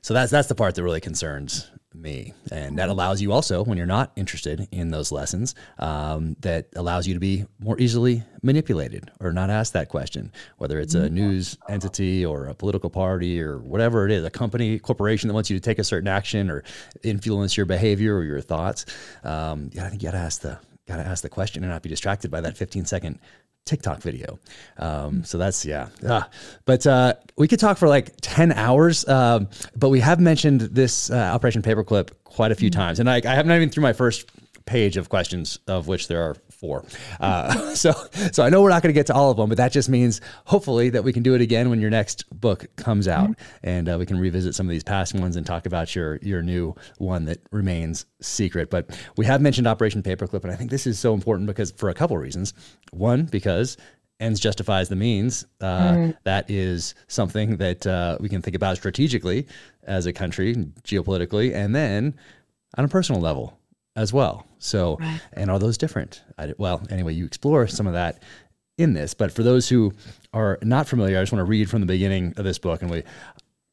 So 0.00 0.12
that's 0.12 0.32
that's 0.32 0.48
the 0.48 0.56
part 0.56 0.74
that 0.74 0.82
really 0.82 1.00
concerns 1.00 1.70
me, 1.94 2.34
and 2.50 2.78
that 2.78 2.88
allows 2.88 3.20
you 3.20 3.32
also 3.32 3.64
when 3.64 3.76
you're 3.76 3.86
not 3.86 4.12
interested 4.16 4.68
in 4.70 4.90
those 4.90 5.12
lessons, 5.12 5.54
um, 5.78 6.36
that 6.40 6.66
allows 6.76 7.06
you 7.06 7.14
to 7.14 7.20
be 7.20 7.44
more 7.58 7.78
easily 7.80 8.22
manipulated 8.42 9.10
or 9.20 9.32
not 9.32 9.50
ask 9.50 9.72
that 9.72 9.88
question, 9.88 10.32
whether 10.58 10.80
it's 10.80 10.94
a 10.94 11.08
news 11.08 11.56
entity 11.68 12.24
or 12.24 12.46
a 12.46 12.54
political 12.54 12.90
party 12.90 13.40
or 13.40 13.58
whatever 13.58 14.04
it 14.06 14.12
is, 14.12 14.24
a 14.24 14.30
company, 14.30 14.78
corporation 14.78 15.28
that 15.28 15.34
wants 15.34 15.50
you 15.50 15.56
to 15.56 15.62
take 15.62 15.78
a 15.78 15.84
certain 15.84 16.08
action 16.08 16.50
or 16.50 16.64
influence 17.02 17.56
your 17.56 17.66
behavior 17.66 18.16
or 18.16 18.24
your 18.24 18.40
thoughts. 18.40 18.86
Um, 19.24 19.70
yeah, 19.72 19.86
I 19.86 19.90
think 19.90 20.02
you 20.02 20.08
got 20.08 20.12
to 20.12 20.24
ask 20.24 20.40
the 20.40 20.58
got 20.86 20.96
to 20.96 21.06
ask 21.06 21.22
the 21.22 21.28
question 21.28 21.62
and 21.62 21.72
not 21.72 21.82
be 21.82 21.88
distracted 21.88 22.30
by 22.30 22.40
that 22.40 22.56
15 22.56 22.84
second 22.86 23.18
TikTok 23.64 24.00
video. 24.02 24.38
Um, 24.78 25.24
so 25.24 25.38
that's 25.38 25.64
yeah. 25.64 25.88
Ah. 26.06 26.28
But 26.64 26.86
uh, 26.86 27.14
we 27.36 27.48
could 27.48 27.60
talk 27.60 27.78
for 27.78 27.88
like 27.88 28.12
ten 28.20 28.52
hours. 28.52 29.06
Um, 29.08 29.48
but 29.76 29.88
we 29.90 30.00
have 30.00 30.20
mentioned 30.20 30.62
this 30.62 31.10
uh, 31.10 31.16
Operation 31.16 31.62
Paperclip 31.62 32.10
quite 32.24 32.52
a 32.52 32.54
few 32.54 32.70
mm-hmm. 32.70 32.80
times, 32.80 33.00
and 33.00 33.08
I, 33.08 33.20
I 33.24 33.34
haven't 33.34 33.52
even 33.52 33.70
through 33.70 33.82
my 33.82 33.92
first 33.92 34.30
page 34.64 34.96
of 34.96 35.08
questions, 35.08 35.58
of 35.66 35.88
which 35.88 36.08
there 36.08 36.22
are 36.22 36.36
four. 36.62 36.84
Uh, 37.20 37.74
so, 37.74 37.92
so 38.32 38.42
I 38.42 38.48
know 38.48 38.62
we're 38.62 38.70
not 38.70 38.82
going 38.82 38.94
to 38.94 38.98
get 38.98 39.06
to 39.08 39.14
all 39.14 39.30
of 39.30 39.36
them, 39.36 39.50
but 39.50 39.58
that 39.58 39.72
just 39.72 39.90
means 39.90 40.22
hopefully 40.46 40.88
that 40.90 41.04
we 41.04 41.12
can 41.12 41.22
do 41.22 41.34
it 41.34 41.42
again 41.42 41.68
when 41.68 41.80
your 41.80 41.90
next 41.90 42.24
book 42.40 42.66
comes 42.76 43.06
out, 43.06 43.30
mm-hmm. 43.30 43.68
and 43.68 43.88
uh, 43.88 43.96
we 43.98 44.06
can 44.06 44.18
revisit 44.18 44.54
some 44.54 44.66
of 44.66 44.70
these 44.70 44.84
past 44.84 45.14
ones 45.14 45.36
and 45.36 45.44
talk 45.44 45.66
about 45.66 45.94
your 45.94 46.16
your 46.22 46.42
new 46.42 46.74
one 46.96 47.26
that 47.26 47.40
remains 47.50 48.06
secret. 48.22 48.70
But 48.70 48.98
we 49.16 49.26
have 49.26 49.42
mentioned 49.42 49.66
Operation 49.66 50.02
Paperclip, 50.02 50.44
and 50.44 50.52
I 50.52 50.56
think 50.56 50.70
this 50.70 50.86
is 50.86 50.98
so 50.98 51.12
important 51.12 51.46
because 51.48 51.72
for 51.72 51.90
a 51.90 51.94
couple 51.94 52.16
of 52.16 52.22
reasons. 52.22 52.54
One, 52.92 53.24
because 53.24 53.76
ends 54.20 54.38
justifies 54.38 54.88
the 54.88 54.96
means. 54.96 55.44
Uh, 55.60 55.92
mm. 55.92 56.16
That 56.24 56.48
is 56.48 56.94
something 57.08 57.56
that 57.56 57.86
uh, 57.86 58.16
we 58.20 58.28
can 58.28 58.40
think 58.40 58.54
about 58.54 58.76
strategically 58.76 59.48
as 59.82 60.06
a 60.06 60.12
country, 60.12 60.54
geopolitically, 60.84 61.52
and 61.54 61.74
then 61.74 62.14
on 62.78 62.84
a 62.84 62.88
personal 62.88 63.20
level 63.20 63.58
as 63.96 64.12
well. 64.12 64.46
So, 64.58 64.96
right. 65.00 65.20
and 65.32 65.50
are 65.50 65.58
those 65.58 65.78
different? 65.78 66.22
I, 66.38 66.54
well, 66.58 66.82
anyway, 66.90 67.14
you 67.14 67.24
explore 67.24 67.66
some 67.66 67.86
of 67.86 67.92
that 67.92 68.22
in 68.78 68.94
this. 68.94 69.14
But 69.14 69.32
for 69.32 69.42
those 69.42 69.68
who 69.68 69.92
are 70.32 70.58
not 70.62 70.88
familiar, 70.88 71.18
I 71.18 71.22
just 71.22 71.32
want 71.32 71.40
to 71.40 71.48
read 71.48 71.68
from 71.68 71.80
the 71.80 71.86
beginning 71.86 72.34
of 72.36 72.44
this 72.44 72.58
book, 72.58 72.82
and 72.82 72.90
we. 72.90 73.02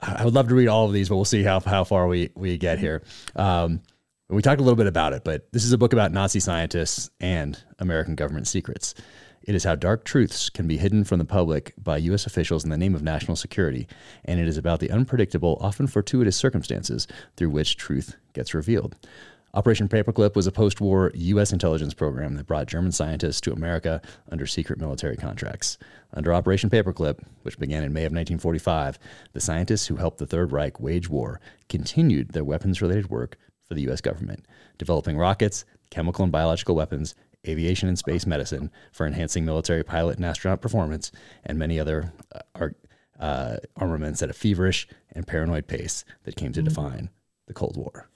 I 0.01 0.23
would 0.23 0.33
love 0.33 0.47
to 0.47 0.55
read 0.55 0.69
all 0.69 0.85
of 0.85 0.93
these, 0.93 1.09
but 1.09 1.17
we'll 1.17 1.25
see 1.25 1.43
how 1.43 1.59
how 1.59 1.83
far 1.83 2.07
we 2.07 2.29
we 2.35 2.57
get 2.57 2.79
here. 2.79 3.03
Um, 3.35 3.81
we 4.29 4.41
talked 4.41 4.61
a 4.61 4.63
little 4.63 4.77
bit 4.77 4.87
about 4.87 5.13
it, 5.13 5.23
but 5.23 5.51
this 5.51 5.65
is 5.65 5.73
a 5.73 5.77
book 5.77 5.91
about 5.91 6.13
Nazi 6.13 6.39
scientists 6.39 7.09
and 7.19 7.61
American 7.79 8.15
government 8.15 8.47
secrets. 8.47 8.93
It 9.41 9.55
is 9.55 9.63
how 9.63 9.75
dark 9.75 10.05
truths 10.05 10.49
can 10.49 10.67
be 10.67 10.77
hidden 10.77 11.03
from 11.03 11.17
the 11.17 11.25
public 11.25 11.73
by 11.81 11.97
U.S. 11.97 12.27
officials 12.27 12.63
in 12.63 12.69
the 12.69 12.77
name 12.77 12.93
of 12.93 13.01
national 13.01 13.35
security, 13.35 13.87
and 14.23 14.39
it 14.39 14.47
is 14.47 14.57
about 14.57 14.79
the 14.79 14.91
unpredictable, 14.91 15.57
often 15.59 15.87
fortuitous 15.87 16.35
circumstances 16.35 17.07
through 17.35 17.49
which 17.49 17.75
truth 17.75 18.15
gets 18.33 18.53
revealed. 18.53 18.95
Operation 19.53 19.87
Paperclip 19.87 20.35
was 20.35 20.45
a 20.45 20.51
post 20.51 20.79
war 20.79 21.11
U.S. 21.15 21.51
intelligence 21.51 21.95
program 21.95 22.35
that 22.35 22.45
brought 22.45 22.67
German 22.67 22.91
scientists 22.91 23.41
to 23.41 23.51
America 23.51 23.99
under 24.31 24.45
secret 24.45 24.79
military 24.79 25.17
contracts. 25.17 25.79
Under 26.13 26.33
Operation 26.33 26.69
Paperclip, 26.69 27.19
which 27.41 27.57
began 27.57 27.83
in 27.83 27.91
May 27.91 28.01
of 28.01 28.11
1945, 28.11 28.99
the 29.33 29.41
scientists 29.41 29.87
who 29.87 29.95
helped 29.95 30.19
the 30.19 30.27
Third 30.27 30.51
Reich 30.51 30.79
wage 30.79 31.09
war 31.09 31.41
continued 31.67 32.29
their 32.29 32.43
weapons 32.43 32.81
related 32.81 33.09
work 33.09 33.37
for 33.67 33.73
the 33.73 33.81
U.S. 33.83 34.01
government, 34.01 34.45
developing 34.77 35.17
rockets, 35.17 35.65
chemical 35.89 36.23
and 36.23 36.31
biological 36.31 36.75
weapons, 36.75 37.15
aviation 37.47 37.89
and 37.89 37.97
space 37.97 38.27
medicine 38.27 38.69
for 38.91 39.07
enhancing 39.07 39.45
military 39.45 39.83
pilot 39.83 40.17
and 40.17 40.25
astronaut 40.25 40.61
performance, 40.61 41.11
and 41.43 41.57
many 41.57 41.79
other 41.79 42.13
uh, 42.35 42.67
uh, 43.19 43.57
armaments 43.75 44.21
at 44.21 44.29
a 44.29 44.33
feverish 44.33 44.87
and 45.13 45.25
paranoid 45.25 45.67
pace 45.67 46.05
that 46.23 46.35
came 46.35 46.51
to 46.53 46.61
define 46.61 47.09
the 47.47 47.53
Cold 47.53 47.77
War. 47.77 48.08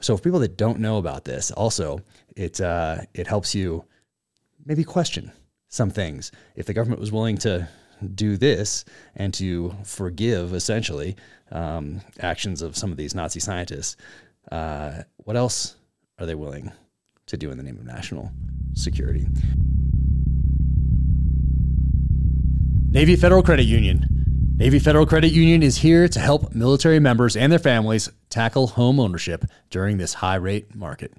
So, 0.00 0.16
for 0.16 0.22
people 0.22 0.40
that 0.40 0.56
don't 0.56 0.80
know 0.80 0.98
about 0.98 1.24
this, 1.24 1.50
also 1.50 2.00
it 2.36 2.60
uh, 2.60 2.98
it 3.14 3.26
helps 3.26 3.54
you 3.54 3.84
maybe 4.64 4.84
question 4.84 5.32
some 5.68 5.90
things. 5.90 6.32
If 6.56 6.66
the 6.66 6.74
government 6.74 7.00
was 7.00 7.12
willing 7.12 7.38
to 7.38 7.68
do 8.14 8.36
this 8.36 8.84
and 9.14 9.32
to 9.34 9.74
forgive 9.84 10.54
essentially 10.54 11.16
um, 11.50 12.00
actions 12.20 12.62
of 12.62 12.76
some 12.76 12.90
of 12.90 12.96
these 12.96 13.14
Nazi 13.14 13.40
scientists, 13.40 13.96
uh, 14.50 15.02
what 15.16 15.36
else 15.36 15.76
are 16.18 16.26
they 16.26 16.34
willing 16.34 16.72
to 17.26 17.36
do 17.36 17.50
in 17.50 17.56
the 17.56 17.62
name 17.62 17.76
of 17.76 17.84
national 17.84 18.32
security? 18.74 19.26
Navy 22.90 23.14
Federal 23.16 23.42
Credit 23.42 23.64
Union. 23.64 24.19
Navy 24.60 24.78
Federal 24.78 25.06
Credit 25.06 25.32
Union 25.32 25.62
is 25.62 25.78
here 25.78 26.06
to 26.06 26.20
help 26.20 26.54
military 26.54 27.00
members 27.00 27.34
and 27.34 27.50
their 27.50 27.58
families 27.58 28.10
tackle 28.28 28.66
home 28.66 29.00
ownership 29.00 29.46
during 29.70 29.96
this 29.96 30.12
high 30.12 30.34
rate 30.34 30.74
market. 30.74 31.14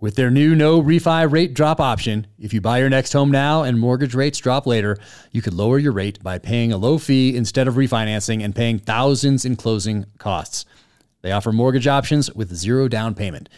With 0.00 0.14
their 0.14 0.30
new 0.30 0.54
no 0.54 0.80
refi 0.80 1.30
rate 1.30 1.52
drop 1.52 1.78
option, 1.78 2.26
if 2.38 2.54
you 2.54 2.62
buy 2.62 2.78
your 2.78 2.88
next 2.88 3.12
home 3.12 3.30
now 3.30 3.64
and 3.64 3.78
mortgage 3.78 4.14
rates 4.14 4.38
drop 4.38 4.66
later, 4.66 4.96
you 5.30 5.42
could 5.42 5.52
lower 5.52 5.78
your 5.78 5.92
rate 5.92 6.22
by 6.22 6.38
paying 6.38 6.72
a 6.72 6.78
low 6.78 6.96
fee 6.96 7.36
instead 7.36 7.68
of 7.68 7.74
refinancing 7.74 8.42
and 8.42 8.56
paying 8.56 8.78
thousands 8.78 9.44
in 9.44 9.56
closing 9.56 10.06
costs. 10.16 10.64
They 11.20 11.32
offer 11.32 11.52
mortgage 11.52 11.86
options 11.86 12.32
with 12.32 12.56
zero 12.56 12.88
down 12.88 13.14
payment, 13.14 13.50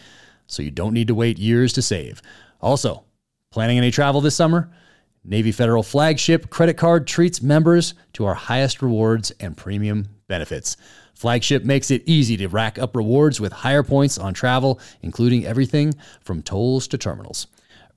so 0.47 0.61
you 0.61 0.69
don't 0.69 0.93
need 0.93 1.07
to 1.07 1.15
wait 1.15 1.39
years 1.39 1.71
to 1.73 1.81
save. 1.81 2.21
Also, 2.59 3.05
planning 3.51 3.77
any 3.77 3.89
travel 3.89 4.19
this 4.19 4.35
summer? 4.35 4.69
Navy 5.25 5.51
Federal 5.51 5.83
flagship 5.83 6.49
credit 6.49 6.75
card 6.75 7.07
treats 7.07 7.41
members 7.41 7.93
to 8.13 8.25
our 8.25 8.33
highest 8.33 8.81
rewards 8.81 9.31
and 9.39 9.55
premium 9.55 10.07
benefits. 10.27 10.75
Flagship 11.13 11.63
makes 11.63 11.91
it 11.91 12.03
easy 12.05 12.35
to 12.37 12.47
rack 12.47 12.77
up 12.77 12.95
rewards 12.95 13.39
with 13.39 13.53
higher 13.53 13.83
points 13.83 14.17
on 14.17 14.33
travel, 14.33 14.79
including 15.01 15.45
everything 15.45 15.93
from 16.21 16.41
tolls 16.41 16.87
to 16.89 16.97
terminals. 16.97 17.47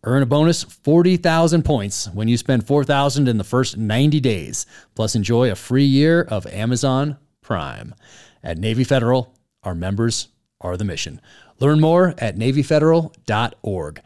Earn 0.04 0.22
a 0.22 0.26
bonus 0.26 0.62
40,000 0.62 1.64
points 1.64 2.08
when 2.10 2.28
you 2.28 2.36
spend 2.36 2.66
4,000 2.66 3.26
in 3.26 3.38
the 3.38 3.44
first 3.44 3.76
90 3.76 4.20
days, 4.20 4.66
plus 4.94 5.16
enjoy 5.16 5.50
a 5.50 5.56
free 5.56 5.84
year 5.84 6.22
of 6.22 6.46
Amazon 6.46 7.16
Prime. 7.40 7.92
At 8.44 8.58
Navy 8.58 8.84
Federal, 8.84 9.34
our 9.64 9.74
members 9.74 10.28
are 10.60 10.76
the 10.76 10.84
mission. 10.84 11.20
Learn 11.58 11.80
more 11.80 12.14
at 12.18 12.36
NavyFederal.org. 12.36 14.00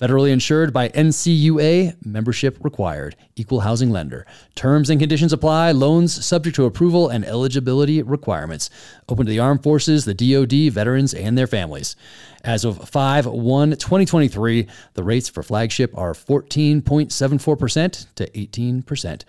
Federally 0.00 0.30
insured 0.30 0.72
by 0.72 0.90
NCUA, 0.90 2.06
membership 2.06 2.56
required, 2.62 3.16
equal 3.34 3.60
housing 3.60 3.90
lender. 3.90 4.24
Terms 4.54 4.90
and 4.90 5.00
conditions 5.00 5.32
apply, 5.32 5.72
loans 5.72 6.24
subject 6.24 6.54
to 6.54 6.66
approval 6.66 7.08
and 7.08 7.24
eligibility 7.24 8.00
requirements. 8.00 8.70
Open 9.08 9.26
to 9.26 9.30
the 9.30 9.40
armed 9.40 9.64
forces, 9.64 10.04
the 10.04 10.14
DoD, 10.14 10.72
veterans, 10.72 11.12
and 11.14 11.36
their 11.36 11.48
families. 11.48 11.96
As 12.44 12.64
of 12.64 12.88
5 12.88 13.26
1 13.26 13.70
2023, 13.70 14.68
the 14.94 15.02
rates 15.02 15.28
for 15.28 15.42
flagship 15.42 15.92
are 15.98 16.12
14.74% 16.12 18.06
to 18.14 18.30
18% 18.30 19.24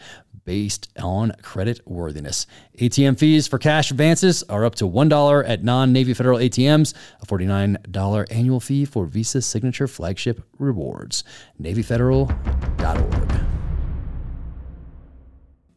based 0.49 0.89
on 0.99 1.31
credit 1.43 1.79
worthiness. 1.85 2.47
ATM 2.79 3.19
fees 3.19 3.47
for 3.47 3.59
cash 3.59 3.91
advances 3.91 4.41
are 4.49 4.65
up 4.65 4.73
to 4.73 4.89
$1 4.89 5.47
at 5.47 5.63
non 5.63 5.93
Navy 5.93 6.15
Federal 6.15 6.39
ATMs, 6.39 6.95
a 7.21 7.25
$49 7.27 8.25
annual 8.31 8.59
fee 8.59 8.83
for 8.83 9.05
Visa 9.05 9.43
Signature 9.43 9.87
Flagship 9.87 10.43
Rewards. 10.57 11.23
NavyFederal.org. 11.61 13.31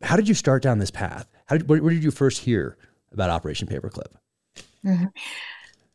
How 0.00 0.16
did 0.16 0.26
you 0.26 0.34
start 0.34 0.62
down 0.62 0.78
this 0.78 0.90
path? 0.90 1.28
How 1.48 1.58
did, 1.58 1.68
where, 1.68 1.82
where 1.82 1.92
did 1.92 2.02
you 2.02 2.10
first 2.10 2.40
hear 2.40 2.78
about 3.12 3.28
Operation 3.28 3.68
Paperclip? 3.68 4.14
Mm-hmm. 4.86 5.04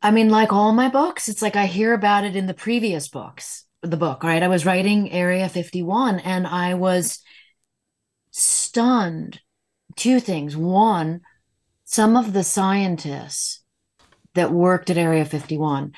I 0.03 0.11
mean, 0.11 0.29
like 0.29 0.53
all 0.53 0.71
my 0.71 0.89
books, 0.89 1.27
it's 1.27 1.41
like 1.41 1.55
I 1.55 1.65
hear 1.65 1.95
about 1.95 2.25
it 2.25 2.35
in 2.35 2.45
the 2.45 2.53
previous 2.53 3.07
books, 3.07 3.65
the 3.81 3.97
book, 3.97 4.23
right? 4.23 4.43
I 4.43 4.47
was 4.47 4.67
writing 4.67 5.11
Area 5.11 5.49
51 5.49 6.19
and 6.19 6.45
I 6.45 6.75
was 6.75 7.23
stunned 8.77 9.41
two 9.95 10.19
things. 10.19 10.55
One, 10.55 11.21
some 11.83 12.15
of 12.15 12.31
the 12.31 12.43
scientists 12.43 13.63
that 14.35 14.51
worked 14.51 14.91
at 14.91 14.99
Area 14.99 15.25
51 15.25 15.93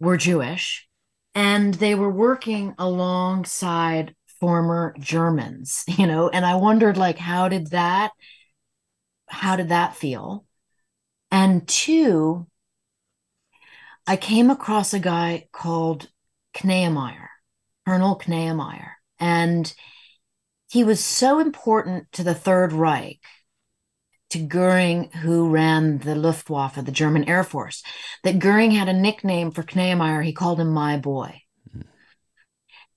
were 0.00 0.16
Jewish 0.16 0.88
and 1.36 1.74
they 1.74 1.94
were 1.94 2.10
working 2.10 2.74
alongside 2.76 4.16
former 4.40 4.96
Germans, 4.98 5.84
you 5.96 6.08
know, 6.08 6.28
and 6.28 6.44
I 6.44 6.56
wondered 6.56 6.96
like 6.96 7.18
how 7.18 7.48
did 7.48 7.68
that 7.68 8.10
how 9.28 9.54
did 9.54 9.68
that 9.68 9.94
feel? 9.94 10.44
And 11.30 11.68
two, 11.68 12.48
I 14.08 14.16
came 14.16 14.50
across 14.50 14.92
a 14.92 14.98
guy 14.98 15.46
called 15.52 16.08
Knemeyer, 16.52 17.28
Colonel 17.86 18.16
Knemeyer, 18.16 18.94
and 19.20 19.72
he 20.68 20.84
was 20.84 21.02
so 21.02 21.38
important 21.38 22.12
to 22.12 22.22
the 22.22 22.34
Third 22.34 22.72
Reich, 22.72 23.20
to 24.30 24.38
Goering, 24.38 25.10
who 25.10 25.48
ran 25.48 25.98
the 25.98 26.14
Luftwaffe, 26.14 26.84
the 26.84 26.92
German 26.92 27.24
Air 27.24 27.42
Force, 27.42 27.82
that 28.22 28.38
Goering 28.38 28.72
had 28.72 28.88
a 28.88 28.92
nickname 28.92 29.50
for 29.50 29.62
Knemeyer. 29.62 30.22
He 30.22 30.34
called 30.34 30.60
him 30.60 30.70
my 30.70 30.98
boy. 30.98 31.40
Mm-hmm. 31.74 31.88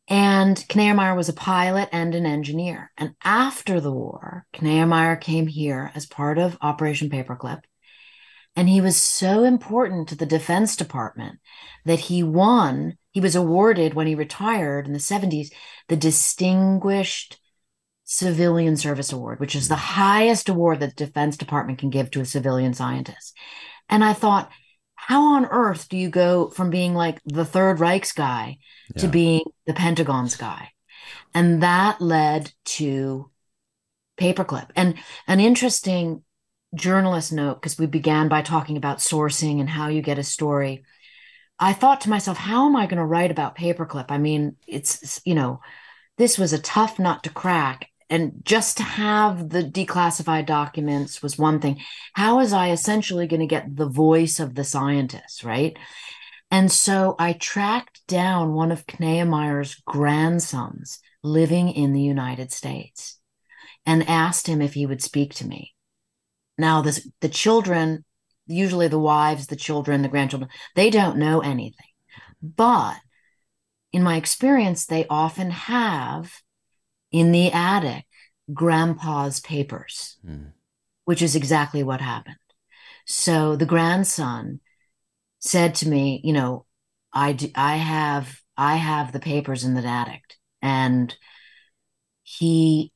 And 0.09 0.57
Knemeyer 0.67 1.15
was 1.15 1.29
a 1.29 1.33
pilot 1.33 1.87
and 1.93 2.13
an 2.13 2.25
engineer. 2.25 2.91
And 2.97 3.15
after 3.23 3.79
the 3.79 3.93
war, 3.93 4.45
Knemeyer 4.53 5.19
came 5.19 5.47
here 5.47 5.91
as 5.95 6.05
part 6.05 6.37
of 6.37 6.57
Operation 6.61 7.09
Paperclip. 7.09 7.61
And 8.53 8.67
he 8.67 8.81
was 8.81 8.97
so 8.97 9.45
important 9.45 10.09
to 10.09 10.15
the 10.15 10.25
Defense 10.25 10.75
Department 10.75 11.39
that 11.85 12.01
he 12.01 12.21
won, 12.21 12.97
he 13.11 13.21
was 13.21 13.33
awarded 13.33 13.93
when 13.93 14.07
he 14.07 14.15
retired 14.15 14.87
in 14.87 14.91
the 14.91 14.99
70s, 14.99 15.53
the 15.87 15.95
Distinguished 15.95 17.37
Civilian 18.11 18.75
Service 18.75 19.13
Award, 19.13 19.39
which 19.39 19.55
is 19.55 19.69
the 19.69 19.75
hmm. 19.75 19.93
highest 19.93 20.49
award 20.49 20.81
that 20.81 20.97
the 20.97 21.05
Defense 21.05 21.37
Department 21.37 21.79
can 21.79 21.89
give 21.89 22.11
to 22.11 22.19
a 22.19 22.25
civilian 22.25 22.73
scientist. 22.73 23.37
And 23.87 24.03
I 24.03 24.11
thought, 24.11 24.51
how 24.95 25.35
on 25.35 25.45
earth 25.45 25.87
do 25.87 25.97
you 25.97 26.09
go 26.09 26.49
from 26.49 26.69
being 26.69 26.93
like 26.93 27.21
the 27.25 27.45
Third 27.45 27.79
Reich's 27.79 28.11
guy 28.11 28.57
yeah. 28.93 29.01
to 29.01 29.07
being 29.07 29.43
the 29.65 29.73
Pentagon's 29.73 30.35
guy? 30.35 30.71
And 31.33 31.63
that 31.63 32.01
led 32.01 32.51
to 32.65 33.31
Paperclip. 34.19 34.71
And 34.75 34.95
an 35.25 35.39
interesting 35.39 36.23
journalist 36.75 37.31
note, 37.31 37.61
because 37.61 37.79
we 37.79 37.85
began 37.85 38.27
by 38.27 38.41
talking 38.41 38.75
about 38.75 38.97
sourcing 38.97 39.61
and 39.61 39.69
how 39.69 39.87
you 39.87 40.01
get 40.01 40.19
a 40.19 40.23
story. 40.23 40.83
I 41.59 41.71
thought 41.71 42.01
to 42.01 42.09
myself, 42.09 42.37
how 42.37 42.67
am 42.67 42.75
I 42.75 42.87
going 42.87 42.97
to 42.97 43.05
write 43.05 43.31
about 43.31 43.57
Paperclip? 43.57 44.07
I 44.09 44.17
mean, 44.17 44.57
it's, 44.67 45.21
you 45.23 45.33
know, 45.33 45.61
this 46.17 46.37
was 46.37 46.51
a 46.51 46.61
tough 46.61 46.99
nut 46.99 47.23
to 47.23 47.29
crack 47.29 47.87
and 48.11 48.33
just 48.43 48.75
to 48.75 48.83
have 48.83 49.49
the 49.49 49.63
declassified 49.63 50.45
documents 50.45 51.23
was 51.23 51.37
one 51.37 51.61
thing. 51.61 51.79
How 52.11 52.37
was 52.37 52.51
I 52.51 52.71
essentially 52.71 53.25
going 53.25 53.39
to 53.39 53.47
get 53.47 53.77
the 53.77 53.87
voice 53.87 54.41
of 54.41 54.53
the 54.53 54.65
scientists, 54.65 55.45
right? 55.45 55.77
And 56.51 56.69
so 56.69 57.15
I 57.17 57.31
tracked 57.31 58.05
down 58.07 58.53
one 58.53 58.69
of 58.69 58.85
Knemeyer's 58.85 59.81
grandsons 59.85 60.99
living 61.23 61.69
in 61.69 61.93
the 61.93 62.01
United 62.01 62.51
States 62.51 63.17
and 63.85 64.07
asked 64.09 64.45
him 64.45 64.61
if 64.61 64.73
he 64.73 64.85
would 64.85 65.01
speak 65.01 65.33
to 65.35 65.47
me. 65.47 65.73
Now, 66.57 66.81
this, 66.81 67.07
the 67.21 67.29
children, 67.29 68.03
usually 68.45 68.89
the 68.89 68.99
wives, 68.99 69.47
the 69.47 69.55
children, 69.55 70.01
the 70.01 70.09
grandchildren, 70.09 70.51
they 70.75 70.89
don't 70.89 71.17
know 71.17 71.39
anything. 71.39 71.87
But 72.43 72.97
in 73.93 74.03
my 74.03 74.17
experience, 74.17 74.85
they 74.85 75.05
often 75.09 75.49
have 75.51 76.33
in 77.11 77.31
the 77.31 77.51
attic 77.51 78.05
grandpa's 78.53 79.39
papers, 79.39 80.17
mm. 80.25 80.51
which 81.05 81.21
is 81.21 81.35
exactly 81.35 81.83
what 81.83 82.01
happened. 82.01 82.35
So 83.05 83.55
the 83.55 83.65
grandson 83.65 84.59
said 85.39 85.75
to 85.75 85.89
me, 85.89 86.21
you 86.23 86.33
know, 86.33 86.65
I 87.13 87.33
do, 87.33 87.49
I 87.55 87.77
have 87.77 88.39
I 88.57 88.75
have 88.75 89.11
the 89.11 89.19
papers 89.19 89.63
in 89.63 89.73
the 89.73 89.85
attic, 89.85 90.21
and 90.61 91.15
he 92.23 92.93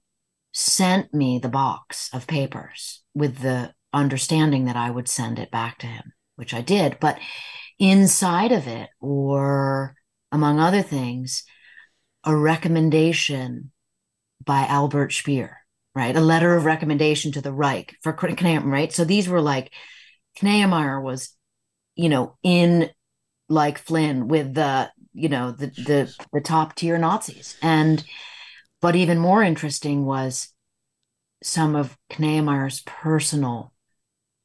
sent 0.54 1.14
me 1.14 1.40
the 1.40 1.50
box 1.50 2.10
of 2.14 2.28
papers 2.28 3.04
with 3.14 3.40
the 3.40 3.74
understanding 3.92 4.66
that 4.66 4.76
I 4.76 4.90
would 4.90 5.08
send 5.08 5.40
it 5.40 5.52
back 5.52 5.80
to 5.80 5.88
him, 5.88 6.14
which 6.36 6.54
I 6.54 6.62
did. 6.62 6.98
But 7.00 7.20
inside 7.80 8.52
of 8.52 8.68
it, 8.68 8.90
or 9.02 9.96
among 10.32 10.60
other 10.60 10.82
things, 10.82 11.44
a 12.24 12.36
recommendation 12.36 13.72
by 14.46 14.66
Albert 14.68 15.12
Speer, 15.12 15.58
right? 15.94 16.16
A 16.16 16.22
letter 16.22 16.56
of 16.56 16.66
recommendation 16.66 17.32
to 17.34 17.42
the 17.42 17.54
Reich 17.54 17.96
for 18.02 18.14
Knemeyer, 18.14 18.64
right? 18.66 18.94
So 18.94 19.04
these 19.04 19.28
were 19.28 19.42
like, 19.42 19.72
Knemeyer 20.42 21.02
was 21.02 21.36
you 21.96 22.10
know, 22.10 22.38
in 22.44 22.90
like 23.50 23.80
Flynn 23.80 24.28
with 24.28 24.54
the, 24.54 24.92
you 25.14 25.30
know, 25.30 25.52
the 25.52 25.68
the 25.68 26.28
the 26.34 26.42
top 26.42 26.76
tier 26.76 26.98
Nazis. 26.98 27.58
And 27.62 28.04
but 28.82 28.96
even 28.96 29.18
more 29.18 29.42
interesting 29.42 30.06
was 30.06 30.50
some 31.42 31.76
of 31.76 31.98
Knemeyer's 32.12 32.82
personal 32.82 33.74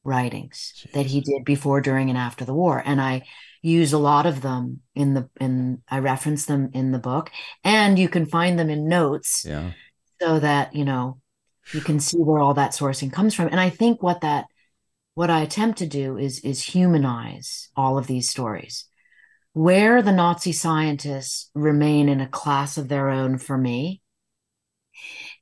writings 0.04 0.72
Jeez. 0.76 0.92
that 0.92 1.06
he 1.06 1.20
did 1.20 1.44
before, 1.44 1.80
during, 1.80 2.08
and 2.08 2.18
after 2.18 2.44
the 2.44 2.54
war. 2.54 2.82
And 2.84 3.00
I 3.00 3.22
use 3.62 3.92
a 3.92 3.98
lot 3.98 4.26
of 4.26 4.40
them 4.40 4.80
in 4.94 5.14
the 5.14 5.28
in 5.40 5.82
I 5.88 5.98
reference 5.98 6.46
them 6.46 6.70
in 6.72 6.92
the 6.92 6.98
book. 6.98 7.30
And 7.64 7.98
you 7.98 8.08
can 8.08 8.26
find 8.26 8.58
them 8.58 8.70
in 8.70 8.88
notes 8.88 9.44
yeah. 9.46 9.72
So 10.20 10.38
that, 10.38 10.74
you 10.74 10.84
know, 10.84 11.20
you 11.72 11.80
can 11.80 12.00
see 12.00 12.18
where 12.18 12.40
all 12.40 12.54
that 12.54 12.72
sourcing 12.72 13.12
comes 13.12 13.34
from. 13.34 13.48
And 13.48 13.60
I 13.60 13.70
think 13.70 14.02
what 14.02 14.22
that 14.22 14.46
what 15.14 15.30
I 15.30 15.40
attempt 15.42 15.78
to 15.78 15.86
do 15.86 16.16
is 16.16 16.40
is 16.40 16.62
humanize 16.62 17.68
all 17.76 17.98
of 17.98 18.06
these 18.06 18.28
stories. 18.28 18.86
Where 19.52 20.00
the 20.02 20.12
Nazi 20.12 20.52
scientists 20.52 21.50
remain 21.54 22.08
in 22.08 22.20
a 22.20 22.28
class 22.28 22.78
of 22.78 22.88
their 22.88 23.10
own 23.10 23.38
for 23.38 23.58
me 23.58 24.00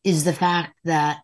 is 0.04 0.24
the 0.24 0.32
fact 0.32 0.74
that 0.84 1.18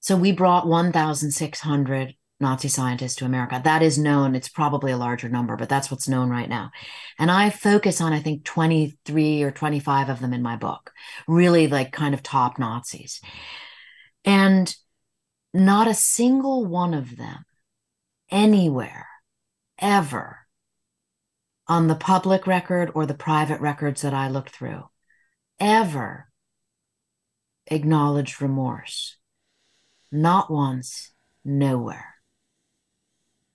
so 0.00 0.16
we 0.16 0.32
brought 0.32 0.66
1,600 0.66 2.14
Nazi 2.38 2.68
scientists 2.68 3.16
to 3.16 3.24
America. 3.24 3.60
That 3.62 3.82
is 3.82 3.98
known. 3.98 4.34
It's 4.34 4.48
probably 4.48 4.92
a 4.92 4.98
larger 4.98 5.28
number, 5.28 5.56
but 5.56 5.68
that's 5.68 5.90
what's 5.90 6.08
known 6.08 6.28
right 6.28 6.48
now. 6.48 6.70
And 7.18 7.30
I 7.30 7.50
focus 7.50 8.00
on, 8.00 8.12
I 8.12 8.20
think, 8.20 8.44
23 8.44 9.42
or 9.42 9.50
25 9.50 10.10
of 10.10 10.20
them 10.20 10.34
in 10.34 10.42
my 10.42 10.56
book, 10.56 10.92
really 11.26 11.66
like 11.66 11.92
kind 11.92 12.12
of 12.14 12.22
top 12.22 12.58
Nazis. 12.58 13.20
And 14.24 14.74
not 15.54 15.88
a 15.88 15.94
single 15.94 16.66
one 16.66 16.92
of 16.92 17.16
them 17.16 17.44
anywhere 18.30 19.06
ever 19.78 20.40
on 21.68 21.86
the 21.86 21.94
public 21.94 22.46
record 22.46 22.90
or 22.94 23.06
the 23.06 23.14
private 23.14 23.60
records 23.60 24.02
that 24.02 24.14
I 24.14 24.28
looked 24.28 24.50
through 24.50 24.84
ever 25.58 26.28
acknowledged 27.66 28.42
remorse. 28.42 29.16
Not 30.12 30.50
once, 30.50 31.12
nowhere. 31.44 32.15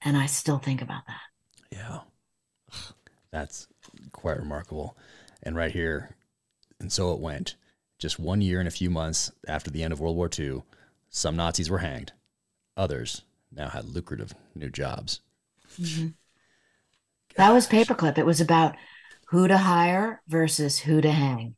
And 0.03 0.18
I 0.18 0.26
still 0.26 0.57
think 0.57 0.82
about 0.82 1.03
that. 1.07 1.22
Yeah. 1.72 1.99
That's 3.32 3.68
quite 4.11 4.40
remarkable. 4.40 4.98
And 5.44 5.56
right 5.56 5.72
here, 5.72 6.15
and 6.80 6.91
so 6.91 7.14
it 7.14 7.19
went. 7.19 7.56
Just 7.99 8.19
one 8.19 8.41
year 8.41 8.60
and 8.60 8.68
a 8.68 8.72
few 8.72 8.90
months 8.90 9.32
after 9.48 9.69
the 9.69 9.84
end 9.84 9.94
of 9.94 9.99
World 9.99 10.15
War 10.15 10.30
II, 10.38 10.64
some 11.10 11.36
Nazis 11.36 11.69
were 11.69 11.80
hanged. 11.80 12.14
Others 12.76 13.22
now 13.52 13.69
had 13.69 13.86
lucrative 13.86 14.34
new 14.56 14.69
jobs. 14.69 15.22
Mm-hmm. 15.80 16.07
That 17.36 17.53
was 17.53 17.68
Paperclip. 17.68 18.18
It 18.18 18.26
was 18.26 18.41
about 18.41 18.76
who 19.28 19.48
to 19.48 19.57
hire 19.57 20.22
versus 20.28 20.80
who 20.80 20.99
to 21.02 21.11
hang. 21.11 21.56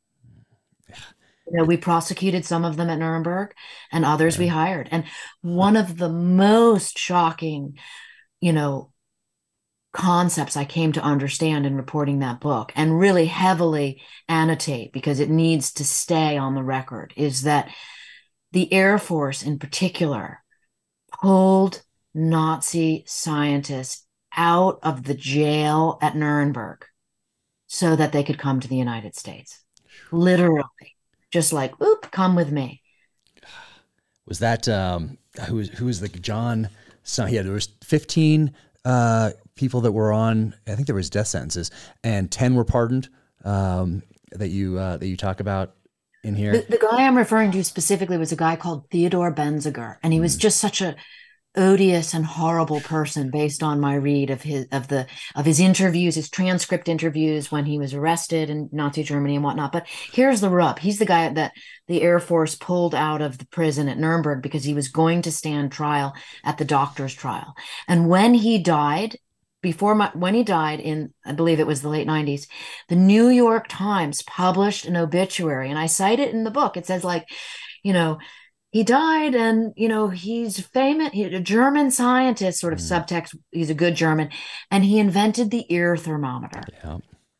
You 1.48 1.60
know, 1.60 1.66
we 1.66 1.78
prosecuted 1.78 2.46
some 2.46 2.64
of 2.64 2.78
them 2.78 2.90
at 2.90 3.00
Nuremberg 3.00 3.54
and 3.92 4.06
others 4.06 4.36
yeah. 4.36 4.40
we 4.40 4.48
hired. 4.48 4.88
And 4.92 5.04
one 5.42 5.76
of 5.76 5.98
the 5.98 6.10
most 6.10 6.98
shocking 6.98 7.78
you 8.44 8.52
know, 8.52 8.92
concepts 9.94 10.58
I 10.58 10.66
came 10.66 10.92
to 10.94 11.02
understand 11.02 11.66
in 11.66 11.78
reporting 11.78 12.20
that 12.20 12.42
book 12.42 12.74
and 12.76 13.00
really 13.00 13.28
heavily 13.28 14.02
annotate 14.28 14.92
because 14.92 15.22
it 15.22 15.30
needs 15.30 15.72
to 15.76 15.86
stay 15.86 16.38
on 16.38 16.54
the 16.54 16.62
record 16.62 17.14
is 17.16 17.44
that 17.44 17.70
the 18.52 18.72
Air 18.74 18.98
Force 18.98 19.44
in 19.44 19.60
particular 19.60 20.44
pulled 21.22 21.84
Nazi 22.14 23.06
scientists 23.08 24.06
out 24.36 24.78
of 24.84 25.06
the 25.06 25.14
jail 25.14 25.98
at 26.02 26.18
Nuremberg 26.18 26.84
so 27.68 27.96
that 27.96 28.12
they 28.12 28.26
could 28.26 28.38
come 28.38 28.60
to 28.60 28.68
the 28.68 28.76
United 28.76 29.16
States. 29.16 29.64
Literally, 30.12 30.98
just 31.32 31.54
like, 31.54 31.80
oop, 31.82 32.12
come 32.12 32.36
with 32.36 32.52
me. 32.52 32.82
Was 34.26 34.40
that 34.40 34.68
um, 34.68 35.18
who 35.48 35.56
was 35.56 35.70
who 35.70 35.86
was 35.86 36.02
the 36.02 36.10
John? 36.10 36.68
So 37.04 37.26
yeah, 37.26 37.42
there 37.42 37.54
was 37.54 37.70
15 37.84 38.54
uh, 38.86 39.32
people 39.56 39.82
that 39.82 39.92
were 39.92 40.12
on. 40.12 40.56
I 40.68 40.76
think 40.76 40.88
there 40.88 40.96
was 40.96 41.10
death 41.10 41.28
sentences, 41.28 41.70
and 42.04 42.32
10 42.32 42.56
were 42.56 42.66
pardoned. 42.66 43.10
Um, 43.46 44.04
that 44.34 44.50
you 44.50 44.78
uh, 44.78 44.98
that 44.98 45.08
you 45.08 45.18
talk 45.18 45.40
about 45.40 45.76
in 46.24 46.36
here. 46.36 46.54
The, 46.54 46.66
the, 46.70 46.78
guy 46.78 47.06
I'm 47.06 47.18
referring 47.18 47.52
to 47.52 47.64
specifically 47.64 48.18
was 48.18 48.32
a 48.32 48.36
guy 48.36 48.56
called 48.56 48.90
Theodore 48.90 49.34
Benzinger, 49.34 49.98
and 50.04 50.14
he 50.14 50.20
was 50.20 50.36
mm. 50.36 50.40
just 50.40 50.60
such 50.60 50.82
a 50.82 50.96
odious 51.56 52.14
and 52.14 52.26
horrible 52.26 52.82
person 52.82 53.30
based 53.30 53.62
on 53.62 53.80
my 53.80 53.96
read 53.96 54.30
of 54.30 54.42
his 54.42 54.66
of 54.72 54.88
the 54.88 55.06
of 55.36 55.46
his 55.46 55.60
interviews 55.60 56.16
his 56.16 56.30
transcript 56.30 56.90
interviews 56.90 57.52
when 57.52 57.66
he 57.66 57.78
was 57.78 57.94
arrested 57.94 58.50
in 58.50 58.70
nazi 58.72 59.04
germany 59.04 59.36
and 59.36 59.44
whatnot. 59.44 59.72
But 59.72 59.88
here's 59.88 60.42
the 60.42 60.50
rub. 60.50 60.80
He's 60.80 61.00
the 61.00 61.06
guy 61.06 61.30
that 61.30 61.54
the 61.88 62.02
air 62.02 62.20
force 62.20 62.56
pulled 62.56 62.96
out 62.96 63.22
of 63.22 63.38
the 63.38 63.46
prison 63.48 63.88
at 63.88 64.00
nuremberg 64.00 64.42
because 64.42 64.64
he 64.64 64.74
was 64.74 64.88
going 64.88 65.22
to 65.24 65.32
stand 65.32 65.72
trial 65.72 66.14
at 66.44 66.58
the 66.58 66.66
doctor's 66.66 67.14
trial. 67.14 67.56
And 67.88 68.10
when 68.10 68.34
he 68.34 68.58
died 68.60 69.18
before 69.62 69.96
my 69.96 70.12
when 70.14 70.34
he 70.34 70.44
died 70.44 70.80
in 70.82 71.14
i 71.26 71.32
believe 71.32 71.60
it 71.60 71.66
was 71.66 71.82
the 71.82 71.88
late 71.88 72.06
90s 72.06 72.48
the 72.90 72.98
new 72.98 73.30
york 73.30 73.66
times 73.70 74.22
published 74.22 74.86
an 74.86 74.98
obituary 74.98 75.70
and 75.70 75.80
i 75.80 75.86
cite 75.86 76.20
it 76.20 76.34
in 76.34 76.44
the 76.44 76.52
book. 76.52 76.76
It 76.76 76.86
says 76.86 77.04
like 77.04 77.30
you 77.82 77.94
know 77.94 78.20
he 78.74 78.84
died 78.84 79.36
and 79.36 79.72
you 79.78 79.88
know 79.88 80.10
he's 80.10 80.60
famous 80.60 81.12
he's 81.14 81.32
a 81.32 81.40
german 81.40 81.92
scientist 81.92 82.60
sort 82.60 82.74
of 82.74 82.80
mm. 82.80 82.92
subtext 82.92 83.38
he's 83.52 83.70
a 83.70 83.76
good 83.76 83.96
german 83.96 84.30
and 84.70 84.84
he 84.84 85.00
invented 85.00 85.52
the 85.52 85.66
ear 85.74 85.96
thermometer 85.96 86.62
yeah. 86.84 86.98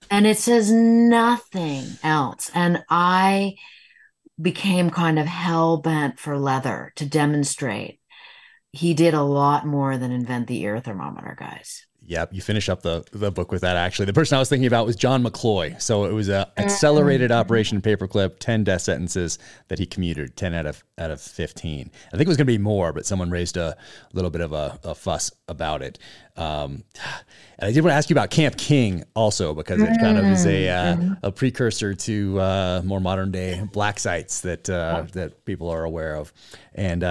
and 0.10 0.26
it 0.26 0.38
says 0.38 0.72
nothing 0.72 1.86
else 2.04 2.50
and 2.54 2.84
i 2.90 3.56
became 4.40 4.90
kind 4.90 5.20
of 5.20 5.26
hell-bent 5.26 6.20
for 6.20 6.38
leather 6.38 6.94
to 6.96 7.06
demonstrate 7.06 8.00
he 8.72 8.94
did 8.94 9.14
a 9.14 9.22
lot 9.22 9.66
more 9.66 9.98
than 9.98 10.12
invent 10.12 10.48
the 10.48 10.62
ear 10.62 10.80
thermometer 10.80 11.36
guys 11.38 11.86
Yep, 12.06 12.34
you 12.34 12.42
finish 12.42 12.68
up 12.68 12.82
the, 12.82 13.06
the 13.14 13.32
book 13.32 13.50
with 13.52 13.62
that. 13.62 13.78
Actually, 13.78 14.08
the 14.08 14.14
person 14.14 14.36
I 14.36 14.40
was 14.40 14.50
thinking 14.50 14.68
about 14.68 14.86
was 14.86 14.98
John 14.98 15.24
McCloy. 15.24 15.82
So 15.82 16.04
it 16.04 16.12
was 16.12 16.28
a 16.28 16.52
accelerated 16.58 17.32
mm-hmm. 17.32 17.40
operation 17.40 17.82
paperclip, 17.82 18.40
ten 18.40 18.66
death 18.66 18.82
sentences 18.82 19.40
that 19.70 19.80
he 19.80 19.86
commuted, 19.86 20.36
ten 20.36 20.54
out 20.54 20.66
of 20.66 20.84
out 20.98 21.12
of 21.12 21.22
fifteen. 21.22 21.90
I 22.08 22.18
think 22.18 22.24
it 22.24 22.28
was 22.28 22.36
going 22.36 22.46
to 22.46 22.54
be 22.54 22.58
more, 22.58 22.92
but 22.92 23.06
someone 23.06 23.30
raised 23.30 23.56
a 23.56 23.78
little 24.12 24.32
bit 24.32 24.42
of 24.42 24.52
a, 24.52 24.78
a 24.84 24.94
fuss 24.94 25.32
about 25.48 25.82
it. 25.82 25.98
Um, 26.36 26.84
and 27.58 27.70
I 27.70 27.72
did 27.72 27.82
want 27.82 27.92
to 27.92 27.96
ask 27.96 28.10
you 28.10 28.16
about 28.16 28.32
Camp 28.32 28.58
King 28.58 29.06
also 29.16 29.54
because 29.54 29.82
it 29.82 29.98
kind 30.02 30.18
of 30.18 30.26
is 30.26 30.46
a 30.46 30.68
uh, 30.68 30.96
mm-hmm. 30.96 31.14
a 31.24 31.32
precursor 31.32 31.94
to 31.94 32.40
uh, 32.42 32.82
more 32.84 33.00
modern 33.00 33.32
day 33.32 33.62
black 33.72 33.98
sites 33.98 34.42
that 34.42 34.70
uh, 34.70 35.06
that 35.14 35.46
people 35.46 35.70
are 35.70 35.86
aware 35.86 36.16
of, 36.16 36.34
and 36.76 37.02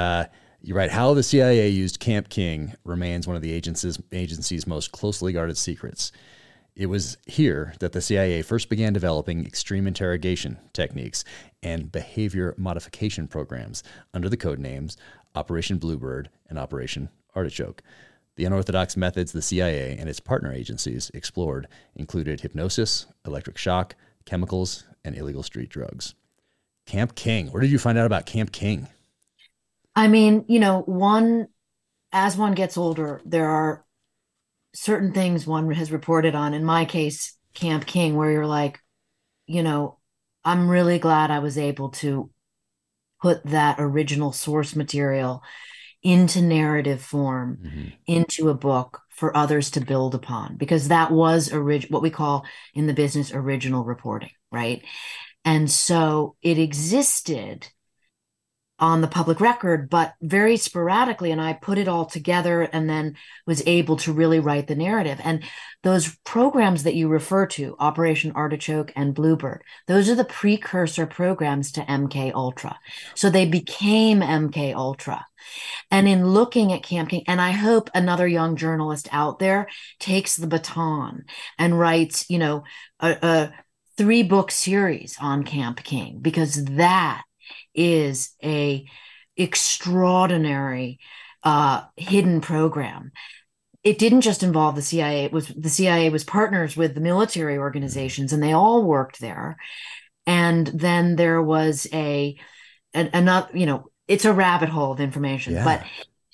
you're 0.62 0.76
right. 0.76 0.90
How 0.90 1.12
the 1.12 1.24
CIA 1.24 1.68
used 1.68 1.98
Camp 1.98 2.28
King 2.28 2.74
remains 2.84 3.26
one 3.26 3.34
of 3.34 3.42
the 3.42 3.52
agency's, 3.52 4.00
agency's 4.12 4.66
most 4.66 4.92
closely 4.92 5.32
guarded 5.32 5.58
secrets. 5.58 6.12
It 6.76 6.86
was 6.86 7.18
here 7.26 7.74
that 7.80 7.92
the 7.92 8.00
CIA 8.00 8.42
first 8.42 8.68
began 8.68 8.92
developing 8.92 9.44
extreme 9.44 9.86
interrogation 9.86 10.58
techniques 10.72 11.24
and 11.62 11.90
behavior 11.90 12.54
modification 12.56 13.26
programs 13.26 13.82
under 14.14 14.28
the 14.28 14.36
code 14.36 14.60
names 14.60 14.96
Operation 15.34 15.78
Bluebird 15.78 16.30
and 16.48 16.58
Operation 16.58 17.08
Artichoke. 17.34 17.82
The 18.36 18.44
unorthodox 18.44 18.96
methods 18.96 19.32
the 19.32 19.42
CIA 19.42 19.96
and 19.98 20.08
its 20.08 20.20
partner 20.20 20.52
agencies 20.52 21.10
explored 21.12 21.66
included 21.96 22.40
hypnosis, 22.40 23.06
electric 23.26 23.58
shock, 23.58 23.96
chemicals, 24.24 24.84
and 25.04 25.16
illegal 25.16 25.42
street 25.42 25.68
drugs. 25.68 26.14
Camp 26.86 27.14
King. 27.16 27.48
Where 27.48 27.60
did 27.60 27.70
you 27.70 27.78
find 27.78 27.98
out 27.98 28.06
about 28.06 28.26
Camp 28.26 28.52
King? 28.52 28.88
I 29.94 30.08
mean, 30.08 30.44
you 30.48 30.58
know, 30.58 30.80
one, 30.80 31.48
as 32.12 32.36
one 32.36 32.54
gets 32.54 32.76
older, 32.76 33.20
there 33.24 33.48
are 33.48 33.84
certain 34.74 35.12
things 35.12 35.46
one 35.46 35.70
has 35.72 35.92
reported 35.92 36.34
on. 36.34 36.54
In 36.54 36.64
my 36.64 36.84
case, 36.84 37.36
Camp 37.54 37.86
King, 37.86 38.16
where 38.16 38.30
you're 38.30 38.46
like, 38.46 38.80
you 39.46 39.62
know, 39.62 39.98
I'm 40.44 40.68
really 40.68 40.98
glad 40.98 41.30
I 41.30 41.40
was 41.40 41.58
able 41.58 41.90
to 41.90 42.30
put 43.20 43.44
that 43.44 43.76
original 43.78 44.32
source 44.32 44.74
material 44.74 45.42
into 46.02 46.42
narrative 46.42 47.00
form 47.00 47.58
mm-hmm. 47.64 47.88
into 48.06 48.48
a 48.48 48.54
book 48.54 49.02
for 49.08 49.36
others 49.36 49.70
to 49.70 49.80
build 49.80 50.14
upon 50.14 50.56
because 50.56 50.88
that 50.88 51.12
was 51.12 51.52
orig- 51.52 51.90
what 51.90 52.02
we 52.02 52.10
call 52.10 52.44
in 52.74 52.88
the 52.88 52.94
business 52.94 53.32
original 53.32 53.84
reporting 53.84 54.30
right 54.50 54.82
and 55.44 55.70
so 55.70 56.34
it 56.42 56.58
existed 56.58 57.68
on 58.82 59.00
the 59.00 59.06
public 59.06 59.40
record, 59.40 59.88
but 59.88 60.14
very 60.20 60.56
sporadically. 60.56 61.30
And 61.30 61.40
I 61.40 61.52
put 61.52 61.78
it 61.78 61.86
all 61.86 62.04
together 62.04 62.62
and 62.62 62.90
then 62.90 63.16
was 63.46 63.62
able 63.64 63.96
to 63.98 64.12
really 64.12 64.40
write 64.40 64.66
the 64.66 64.74
narrative. 64.74 65.20
And 65.22 65.44
those 65.84 66.16
programs 66.24 66.82
that 66.82 66.96
you 66.96 67.06
refer 67.06 67.46
to, 67.46 67.76
Operation 67.78 68.32
Artichoke 68.32 68.92
and 68.96 69.14
Bluebird, 69.14 69.62
those 69.86 70.10
are 70.10 70.16
the 70.16 70.24
precursor 70.24 71.06
programs 71.06 71.70
to 71.72 71.82
MK 71.82 72.34
Ultra. 72.34 72.76
So 73.14 73.30
they 73.30 73.46
became 73.46 74.18
MK 74.18 74.74
Ultra. 74.74 75.26
And 75.92 76.08
in 76.08 76.30
looking 76.30 76.72
at 76.72 76.82
Camp 76.82 77.10
King, 77.10 77.22
and 77.28 77.40
I 77.40 77.52
hope 77.52 77.88
another 77.94 78.26
young 78.26 78.56
journalist 78.56 79.08
out 79.12 79.38
there 79.38 79.68
takes 80.00 80.36
the 80.36 80.48
baton 80.48 81.24
and 81.56 81.78
writes, 81.78 82.28
you 82.28 82.40
know, 82.40 82.64
a, 82.98 83.16
a 83.22 83.52
three 83.96 84.24
book 84.24 84.50
series 84.50 85.16
on 85.20 85.44
Camp 85.44 85.84
King, 85.84 86.18
because 86.20 86.64
that 86.64 87.22
is 87.74 88.34
a 88.42 88.86
extraordinary 89.36 90.98
uh, 91.42 91.82
hidden 91.96 92.40
program. 92.40 93.12
It 93.82 93.98
didn't 93.98 94.20
just 94.20 94.42
involve 94.42 94.76
the 94.76 94.82
CIA. 94.82 95.24
It 95.24 95.32
was 95.32 95.48
the 95.48 95.68
CIA 95.68 96.10
was 96.10 96.24
partners 96.24 96.76
with 96.76 96.94
the 96.94 97.00
military 97.00 97.58
organizations, 97.58 98.32
and 98.32 98.42
they 98.42 98.52
all 98.52 98.84
worked 98.84 99.20
there. 99.20 99.56
And 100.26 100.68
then 100.68 101.16
there 101.16 101.42
was 101.42 101.88
a 101.92 102.36
an, 102.94 103.10
another, 103.12 103.56
you 103.56 103.66
know, 103.66 103.86
it's 104.06 104.24
a 104.24 104.32
rabbit 104.32 104.68
hole 104.68 104.92
of 104.92 105.00
information. 105.00 105.54
Yeah. 105.54 105.64
But 105.64 105.84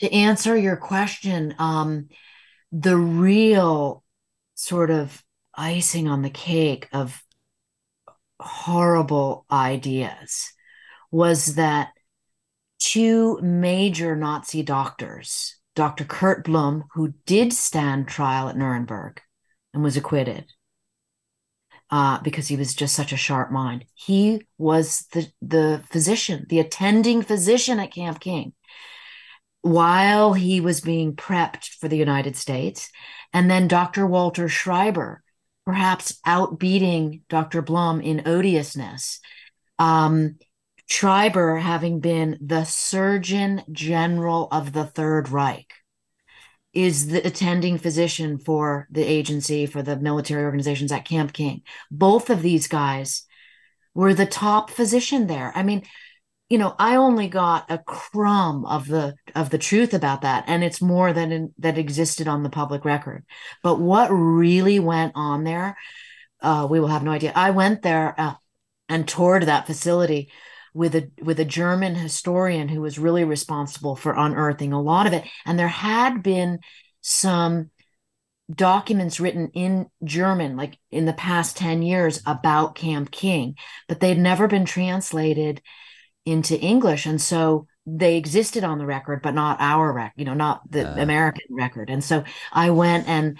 to 0.01 0.12
answer 0.12 0.56
your 0.56 0.77
question, 0.77 1.55
um, 1.59 2.09
the 2.70 2.97
real 2.97 4.05
sort 4.55 4.90
of 4.90 5.23
icing 5.55 6.09
on 6.09 6.23
the 6.23 6.31
cake 6.31 6.89
of 6.93 7.23
horrible 8.40 9.47
ideas 9.51 10.52
was 11.10 11.55
that 11.55 11.90
two 12.78 13.39
major 13.40 14.14
Nazi 14.16 14.62
doctors, 14.62 15.56
Dr. 15.74 16.05
Kurt 16.05 16.44
Blome, 16.44 16.85
who 16.94 17.14
did 17.26 17.52
stand 17.52 18.09
trial 18.09 18.48
at 18.48 18.56
Nuremberg 18.56 19.20
and 19.72 19.82
was 19.82 19.97
acquitted 19.97 20.47
uh, 21.90 22.20
because 22.20 22.48
he 22.48 22.56
was 22.56 22.74
just 22.74 22.94
such 22.94 23.12
a 23.12 23.16
sharp 23.16 23.51
mind, 23.51 23.85
he 23.94 24.43
was 24.59 25.06
the, 25.12 25.26
the 25.40 25.82
physician, 25.90 26.47
the 26.48 26.60
attending 26.60 27.22
physician 27.22 27.80
at 27.80 27.93
Camp 27.93 28.20
King 28.20 28.52
while 29.62 30.35
he 30.35 30.60
was 30.60 30.80
being 30.80 31.16
prepped 31.16 31.68
for 31.80 31.89
the 31.89 31.97
United 31.97 32.36
States. 32.36 32.90
And 33.32 33.51
then 33.51 33.68
Dr. 33.68 34.06
Walter 34.06 34.48
Schreiber, 34.48 35.22
perhaps 35.66 36.18
outbeating 36.26 37.22
Dr. 37.28 37.62
Blome 37.62 38.01
in 38.01 38.26
odiousness. 38.26 39.20
Um, 39.78 40.39
Schreiber 40.89 41.56
having 41.59 42.01
been 42.01 42.39
the 42.40 42.65
Surgeon 42.65 43.62
General 43.70 44.48
of 44.51 44.73
the 44.73 44.85
Third 44.85 45.28
Reich, 45.28 45.73
is 46.73 47.09
the 47.09 47.27
attending 47.27 47.78
physician 47.78 48.39
for 48.39 48.86
the 48.90 49.02
agency, 49.02 49.66
for 49.66 49.82
the 49.82 49.97
military 49.97 50.44
organizations 50.44 50.93
at 50.93 51.05
Camp 51.05 51.32
King. 51.32 51.62
Both 51.90 52.31
of 52.31 52.43
these 52.43 52.69
guys 52.69 53.24
were 53.94 54.15
the 54.15 54.27
top 54.27 54.70
physician 54.70 55.27
there. 55.27 55.52
I 55.55 55.62
mean, 55.62 55.82
you 56.48 56.56
know, 56.56 56.74
I 56.78 56.97
only 56.97 57.28
got 57.28 57.70
a 57.70 57.78
crumb 57.78 58.65
of 58.65 58.86
the 58.86 59.15
of 59.35 59.51
the 59.51 59.59
truth 59.59 59.93
about 59.93 60.23
that, 60.23 60.44
and 60.47 60.62
it's 60.65 60.81
more 60.81 61.12
than 61.12 61.32
in, 61.32 61.55
that 61.59 61.78
existed 61.78 62.28
on 62.28 62.43
the 62.43 62.51
public 62.51 62.85
record. 62.85 63.24
But 63.62 63.78
what 63.81 64.09
really 64.09 64.78
went 64.78 65.12
on 65.15 65.44
there, 65.44 65.77
uh, 66.40 66.66
we 66.70 66.81
will 66.81 66.89
have 66.89 67.02
no 67.02 67.10
idea. 67.10 67.32
I 67.35 67.51
went 67.51 67.82
there 67.82 68.15
uh, 68.19 68.35
and 68.89 69.06
toured 69.06 69.44
that 69.44 69.66
facility 69.66 70.31
with 70.78 70.94
a 70.94 71.10
with 71.20 71.40
a 71.40 71.44
German 71.44 71.96
historian 71.96 72.68
who 72.68 72.80
was 72.80 73.00
really 73.00 73.24
responsible 73.24 73.96
for 73.96 74.12
unearthing 74.12 74.72
a 74.72 74.80
lot 74.80 75.09
of 75.09 75.12
it. 75.12 75.24
And 75.44 75.59
there 75.59 75.66
had 75.66 76.22
been 76.22 76.60
some 77.00 77.70
documents 78.55 79.18
written 79.18 79.50
in 79.55 79.88
German, 80.05 80.56
like 80.56 80.78
in 80.92 81.05
the 81.05 81.12
past 81.12 81.56
10 81.56 81.82
years, 81.82 82.22
about 82.26 82.76
Camp 82.76 83.10
King, 83.10 83.56
but 83.88 83.98
they'd 83.98 84.18
never 84.18 84.46
been 84.46 84.64
translated 84.64 85.60
into 86.24 86.56
English. 86.56 87.06
And 87.06 87.20
so 87.20 87.66
they 87.84 88.16
existed 88.16 88.62
on 88.62 88.78
the 88.78 88.86
record, 88.86 89.20
but 89.20 89.34
not 89.34 89.60
our 89.60 89.92
record, 89.92 90.14
you 90.16 90.26
know, 90.26 90.34
not 90.34 90.70
the 90.70 90.88
uh. 90.88 91.02
American 91.02 91.56
record. 91.56 91.90
And 91.90 92.05
so 92.05 92.22
I 92.52 92.70
went 92.70 93.09
and 93.09 93.36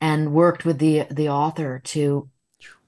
and 0.00 0.32
worked 0.32 0.64
with 0.64 0.78
the 0.78 1.06
the 1.10 1.30
author 1.30 1.80
to 1.86 2.30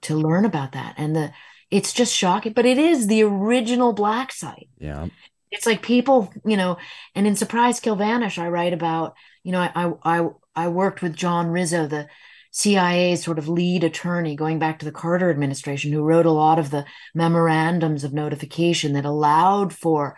to 0.03 0.15
learn 0.15 0.45
about 0.45 0.73
that. 0.73 0.95
And 0.99 1.17
the 1.17 1.33
it's 1.71 1.93
just 1.93 2.15
shocking, 2.15 2.53
but 2.53 2.67
it 2.67 2.79
is 2.79 3.07
the 3.07 3.23
original 3.23 3.93
black 3.93 4.33
site. 4.33 4.69
Yeah. 4.79 5.09
It's 5.51 5.67
like 5.67 5.83
people, 5.83 6.33
you 6.45 6.57
know, 6.57 6.77
and 7.15 7.27
in 7.27 7.37
Surprise 7.37 7.81
Kill 7.81 7.97
Vanish, 7.97 8.39
I 8.39 8.49
write 8.49 8.73
about, 8.73 9.15
you 9.43 9.53
know, 9.53 9.61
I 9.61 9.93
I 10.03 10.29
I 10.55 10.69
worked 10.69 11.03
with 11.03 11.17
John 11.17 11.49
Rizzo, 11.49 11.87
the 11.87 12.09
CIA's 12.53 13.23
sort 13.23 13.39
of 13.39 13.49
lead 13.49 13.85
attorney 13.85 14.35
going 14.35 14.59
back 14.59 14.79
to 14.79 14.85
the 14.85 14.93
Carter 14.93 15.31
administration, 15.31 15.93
who 15.93 16.03
wrote 16.03 16.27
a 16.27 16.31
lot 16.31 16.59
of 16.59 16.71
the 16.71 16.85
memorandums 17.15 18.05
of 18.05 18.13
notification 18.13 18.95
that 18.95 19.05
allowed 19.05 19.73
for 19.73 20.17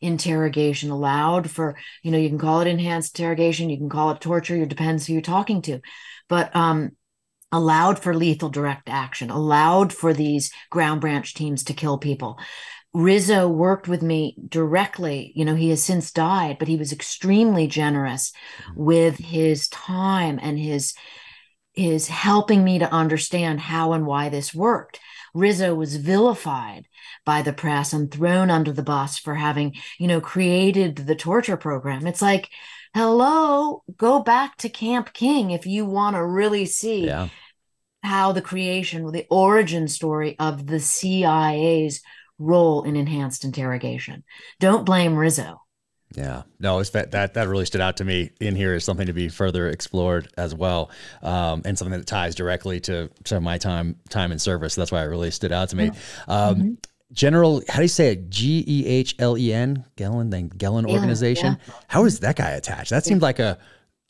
interrogation, 0.00 0.90
allowed 0.90 1.50
for, 1.50 1.76
you 2.02 2.10
know, 2.10 2.18
you 2.18 2.28
can 2.28 2.38
call 2.38 2.60
it 2.60 2.68
enhanced 2.68 3.18
interrogation, 3.18 3.70
you 3.70 3.78
can 3.78 3.88
call 3.88 4.10
it 4.10 4.20
torture, 4.20 4.56
it 4.56 4.68
depends 4.68 5.06
who 5.06 5.12
you're 5.12 5.22
talking 5.22 5.62
to. 5.62 5.80
But 6.28 6.54
um, 6.54 6.92
allowed 7.50 7.98
for 7.98 8.14
lethal 8.14 8.50
direct 8.50 8.88
action, 8.88 9.30
allowed 9.30 9.92
for 9.92 10.12
these 10.12 10.50
ground 10.70 11.00
branch 11.00 11.34
teams 11.34 11.64
to 11.64 11.74
kill 11.74 11.98
people. 11.98 12.38
Rizzo 12.94 13.48
worked 13.48 13.86
with 13.86 14.02
me 14.02 14.36
directly. 14.48 15.32
You 15.34 15.44
know, 15.44 15.54
he 15.54 15.70
has 15.70 15.82
since 15.82 16.10
died, 16.10 16.58
but 16.58 16.68
he 16.68 16.76
was 16.76 16.92
extremely 16.92 17.66
generous 17.66 18.32
mm-hmm. 18.62 18.84
with 18.84 19.18
his 19.18 19.68
time 19.68 20.38
and 20.42 20.58
his 20.58 20.94
his 21.74 22.08
helping 22.08 22.64
me 22.64 22.80
to 22.80 22.92
understand 22.92 23.60
how 23.60 23.92
and 23.92 24.04
why 24.04 24.28
this 24.28 24.52
worked. 24.52 24.98
Rizzo 25.32 25.76
was 25.76 25.94
vilified 25.94 26.88
by 27.24 27.40
the 27.40 27.52
press 27.52 27.92
and 27.92 28.10
thrown 28.10 28.50
under 28.50 28.72
the 28.72 28.82
bus 28.82 29.18
for 29.18 29.36
having, 29.36 29.76
you 29.96 30.08
know, 30.08 30.20
created 30.20 30.96
the 30.96 31.14
torture 31.14 31.56
program. 31.56 32.04
It's 32.04 32.22
like 32.22 32.50
hello, 32.94 33.82
go 33.96 34.20
back 34.20 34.56
to 34.58 34.68
Camp 34.68 35.12
King 35.12 35.50
if 35.50 35.66
you 35.66 35.84
want 35.84 36.16
to 36.16 36.24
really 36.24 36.66
see 36.66 37.06
yeah. 37.06 37.28
how 38.02 38.32
the 38.32 38.42
creation, 38.42 39.10
the 39.12 39.26
origin 39.30 39.88
story 39.88 40.36
of 40.38 40.66
the 40.66 40.80
CIA's 40.80 42.00
role 42.38 42.82
in 42.84 42.96
enhanced 42.96 43.44
interrogation. 43.44 44.24
Don't 44.60 44.84
blame 44.84 45.16
Rizzo. 45.16 45.62
Yeah, 46.14 46.44
no, 46.58 46.78
it's 46.78 46.90
that 46.90 47.10
that 47.10 47.34
that 47.34 47.48
really 47.48 47.66
stood 47.66 47.82
out 47.82 47.98
to 47.98 48.04
me 48.04 48.30
in 48.40 48.56
here 48.56 48.74
is 48.74 48.82
something 48.82 49.06
to 49.06 49.12
be 49.12 49.28
further 49.28 49.68
explored 49.68 50.28
as 50.38 50.54
well, 50.54 50.90
um, 51.22 51.62
and 51.66 51.76
something 51.76 51.98
that 51.98 52.06
ties 52.06 52.34
directly 52.34 52.80
to 52.80 53.10
to 53.24 53.40
my 53.40 53.58
time 53.58 53.96
time 54.08 54.32
in 54.32 54.38
service. 54.38 54.74
That's 54.74 54.90
why 54.90 55.02
it 55.02 55.06
really 55.06 55.30
stood 55.30 55.52
out 55.52 55.68
to 55.70 55.76
me. 55.76 55.88
Um, 56.26 56.56
mm-hmm. 56.56 56.72
General, 57.12 57.62
how 57.68 57.76
do 57.76 57.82
you 57.82 57.88
say 57.88 58.12
it? 58.12 58.28
G 58.28 58.64
E 58.66 58.86
H 58.86 59.14
L 59.18 59.38
E 59.38 59.52
N, 59.52 59.84
Gehlen, 59.96 60.30
then 60.30 60.48
Gehlen 60.50 60.86
organization. 60.86 61.56
Yeah. 61.66 61.74
How 61.86 62.04
is 62.04 62.20
that 62.20 62.36
guy 62.36 62.50
attached? 62.50 62.90
That 62.90 63.04
seemed 63.04 63.22
like 63.22 63.38
a, 63.38 63.58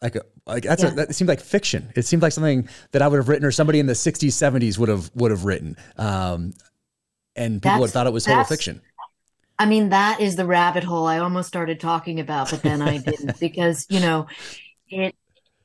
like 0.03 0.16
a, 0.16 0.23
like 0.47 0.65
that's 0.65 0.83
yeah. 0.83 0.91
a, 0.91 0.95
that 0.95 1.15
seemed 1.15 1.29
like 1.29 1.41
fiction. 1.41 1.93
It 1.95 2.07
seemed 2.07 2.23
like 2.23 2.33
something 2.33 2.69
that 2.93 3.03
I 3.03 3.09
would 3.09 3.19
have 3.19 3.29
written 3.29 3.45
or 3.45 3.53
somebody 3.53 3.79
in 3.79 3.87
the 3.87 3.93
60s, 3.93 4.29
70s 4.29 4.79
would 4.79 4.89
have, 4.89 5.11
would 5.15 5.31
have 5.31 5.45
written. 5.45 5.77
Um, 5.97 6.55
and 7.37 7.62
people 7.62 7.79
would 7.79 7.87
have 7.87 7.93
thought 7.93 8.07
it 8.09 8.12
was 8.12 8.25
total 8.25 8.45
fiction. 8.45 8.81
I 9.59 9.66
mean, 9.66 9.89
that 9.89 10.20
is 10.20 10.37
the 10.37 10.47
rabbit 10.47 10.85
hole 10.85 11.07
I 11.07 11.19
almost 11.19 11.49
started 11.49 11.81
talking 11.81 12.20
about, 12.20 12.51
but 12.51 12.62
then 12.62 12.81
I 12.81 12.99
didn't 12.99 13.39
because, 13.41 13.87
you 13.89 14.01
know, 14.01 14.27
it, 14.89 15.15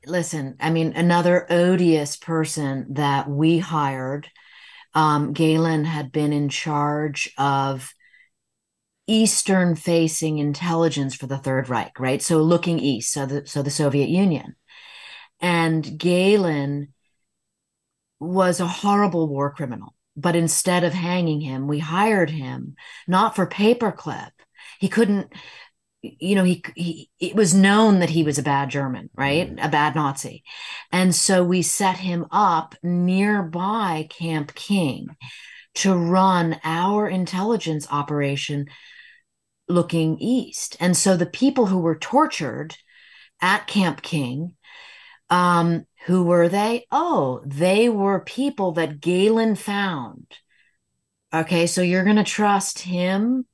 listen, 0.06 0.56
I 0.60 0.70
mean, 0.70 0.92
another 0.94 1.46
odious 1.50 2.16
person 2.16 2.94
that 2.94 3.28
we 3.28 3.58
hired 3.58 4.28
um, 4.94 5.32
Gehlen 5.32 5.84
had 5.84 6.12
been 6.12 6.32
in 6.32 6.48
charge 6.48 7.32
of 7.36 7.92
eastern 9.06 9.74
facing 9.74 10.38
intelligence 10.38 11.14
for 11.14 11.26
the 11.26 11.38
Third 11.38 11.68
Reich, 11.68 11.98
right? 11.98 12.22
So 12.22 12.38
looking 12.42 12.78
east, 12.78 13.12
so 13.12 13.26
the, 13.26 13.46
so 13.46 13.62
the 13.62 13.70
Soviet 13.70 14.08
Union. 14.08 14.56
And 15.40 15.98
Gehlen 15.98 16.94
was 18.20 18.60
a 18.60 18.66
horrible 18.66 19.28
war 19.28 19.52
criminal. 19.52 19.94
But 20.16 20.36
instead 20.36 20.84
of 20.84 20.92
hanging 20.92 21.40
him, 21.40 21.66
we 21.66 21.80
hired 21.80 22.30
him 22.30 22.76
not 23.08 23.34
for 23.34 23.46
paperclip. 23.46 24.30
He 24.78 24.88
couldn't 24.88 25.32
you 26.18 26.34
know, 26.34 26.44
he, 26.44 26.62
he, 26.74 27.10
it 27.18 27.34
was 27.34 27.54
known 27.54 28.00
that 28.00 28.10
he 28.10 28.22
was 28.22 28.38
a 28.38 28.42
bad 28.42 28.70
German, 28.70 29.10
right? 29.14 29.48
Mm-hmm. 29.48 29.64
A 29.64 29.68
bad 29.68 29.94
Nazi. 29.94 30.44
And 30.92 31.14
so 31.14 31.44
we 31.44 31.62
set 31.62 31.98
him 31.98 32.26
up 32.30 32.74
nearby 32.82 34.06
Camp 34.10 34.54
King 34.54 35.16
to 35.76 35.96
run 35.96 36.60
our 36.62 37.08
intelligence 37.08 37.86
operation 37.90 38.66
looking 39.68 40.18
east. 40.18 40.76
And 40.78 40.96
so 40.96 41.16
the 41.16 41.26
people 41.26 41.66
who 41.66 41.78
were 41.78 41.98
tortured 41.98 42.76
at 43.40 43.66
Camp 43.66 44.02
King, 44.02 44.54
um, 45.30 45.86
who 46.06 46.24
were 46.24 46.48
they? 46.48 46.86
Oh, 46.90 47.42
they 47.46 47.88
were 47.88 48.20
people 48.20 48.72
that 48.72 49.00
Gehlen 49.00 49.56
found. 49.56 50.26
Okay, 51.32 51.66
so 51.66 51.82
you're 51.82 52.04
going 52.04 52.16
to 52.16 52.24
trust 52.24 52.80
him 52.80 53.46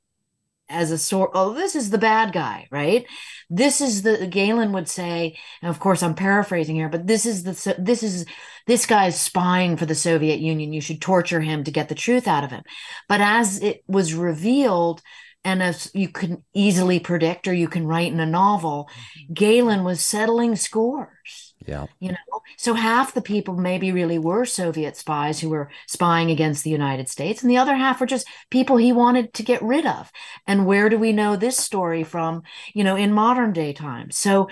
as 0.71 0.91
a 0.91 0.99
sort 0.99 1.31
oh 1.35 1.53
this 1.53 1.75
is 1.75 1.91
the 1.91 1.99
bad 1.99 2.33
guy 2.33 2.67
right? 2.71 3.07
This 3.49 3.81
is 3.81 4.03
the 4.03 4.27
gehlen 4.27 4.73
would 4.73 4.89
say 4.89 5.37
and 5.61 5.71
of 5.71 5.81
course 5.81 6.03
i'm 6.03 6.15
paraphrasing 6.15 6.77
here 6.77 6.89
but 6.89 7.07
this 7.07 7.27
is 7.27 7.43
the 7.43 7.75
this 7.79 8.03
is 8.03 8.25
this 8.67 8.87
guy 8.87 9.07
is 9.07 9.21
spying 9.21 9.77
for 9.77 9.87
the 9.87 9.95
soviet 9.95 10.39
union. 10.39 10.73
You 10.73 10.81
should 10.81 11.01
torture 11.01 11.41
him 11.41 11.65
to 11.65 11.71
get 11.71 11.89
the 11.89 11.95
truth 11.95 12.29
out 12.29 12.45
of 12.45 12.51
him. 12.51 12.63
But 13.09 13.21
as 13.21 13.61
it 13.61 13.83
was 13.89 14.15
revealed 14.15 15.03
and 15.45 15.63
as 15.63 15.91
you 15.95 16.09
can 16.09 16.45
easily 16.55 17.01
predict 17.01 17.49
or 17.49 17.55
you 17.55 17.69
can 17.69 17.87
write 17.87 18.13
in 18.13 18.21
a 18.21 18.27
novel 18.27 18.89
mm-hmm. 18.91 19.33
gehlen 19.33 19.85
was 19.85 20.05
settling 20.05 20.57
scores 20.57 21.50
yeah. 21.67 21.87
You 21.99 22.13
know, 22.13 22.41
so 22.57 22.75
half 22.75 23.13
the 23.13 23.21
people 23.21 23.55
maybe 23.55 23.93
really 23.93 24.19
were 24.19 24.45
Soviet 24.45 24.97
spies 24.97 25.41
who 25.41 25.51
were 25.51 25.71
spying 25.87 26.31
against 26.31 26.65
the 26.65 26.71
United 26.71 27.09
States, 27.09 27.43
and 27.43 27.51
the 27.51 27.59
other 27.59 27.75
half 27.75 28.01
were 28.01 28.07
just 28.07 28.27
people 28.51 28.77
he 28.77 28.93
wanted 28.93 29.35
to 29.35 29.43
get 29.43 29.63
rid 29.63 29.85
of. 29.85 30.11
And 30.47 30.67
where 30.67 30.89
do 30.89 30.99
we 30.99 31.13
know 31.13 31.37
this 31.37 31.59
story 31.59 32.03
from, 32.03 32.43
you 32.73 32.83
know, 32.83 32.97
in 32.97 33.13
modern 33.13 33.53
day 33.53 33.73
times? 33.73 34.17
So 34.17 34.49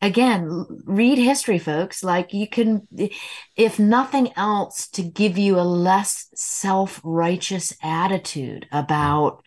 again, 0.00 0.66
read 0.84 1.18
history, 1.18 1.58
folks. 1.58 2.04
Like 2.04 2.32
you 2.32 2.48
can, 2.48 2.86
if 3.56 3.78
nothing 3.78 4.32
else, 4.36 4.88
to 4.90 5.02
give 5.02 5.36
you 5.38 5.58
a 5.58 5.62
less 5.62 6.28
self 6.34 7.00
righteous 7.02 7.74
attitude 7.82 8.66
about 8.70 9.42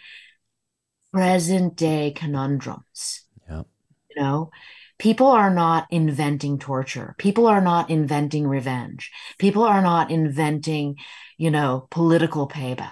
present 1.14 1.78
day 1.78 2.12
conundrums. 2.12 3.22
Yeah. 3.50 3.64
You 4.10 4.22
know, 4.22 4.52
people 4.98 5.28
are 5.28 5.54
not 5.54 5.88
inventing 5.90 6.60
torture. 6.60 7.16
People 7.18 7.48
are 7.48 7.62
not 7.62 7.90
inventing 7.90 8.48
revenge. 8.48 9.12
People 9.38 9.64
are 9.64 9.82
not 9.82 10.12
inventing 10.12 10.98
you 11.38 11.52
know 11.52 11.88
political 11.92 12.48
payback. 12.48 12.92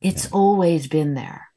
It's 0.00 0.24
yeah. 0.24 0.30
always 0.32 0.86
been 0.86 1.14
there. 1.14 1.48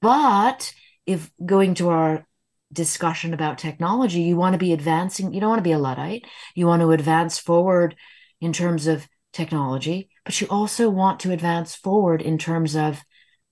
But 0.00 0.74
if 1.06 1.30
going 1.44 1.74
to 1.74 1.90
our 1.90 2.26
discussion 2.72 3.34
about 3.34 3.58
technology 3.58 4.22
you 4.22 4.34
want 4.34 4.54
to 4.54 4.58
be 4.58 4.72
advancing 4.72 5.34
you 5.34 5.40
don't 5.40 5.50
want 5.50 5.58
to 5.58 5.62
be 5.62 5.72
a 5.72 5.78
luddite. 5.78 6.24
You 6.54 6.66
want 6.66 6.80
to 6.80 6.92
advance 6.92 7.38
forward 7.38 7.96
in 8.40 8.54
terms 8.54 8.86
of 8.86 9.06
technology 9.32 10.08
but 10.24 10.40
you 10.40 10.46
also 10.48 10.88
want 10.88 11.20
to 11.20 11.32
advance 11.32 11.74
forward 11.74 12.22
in 12.22 12.38
terms 12.38 12.74
of 12.74 13.02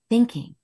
thinking 0.09 0.55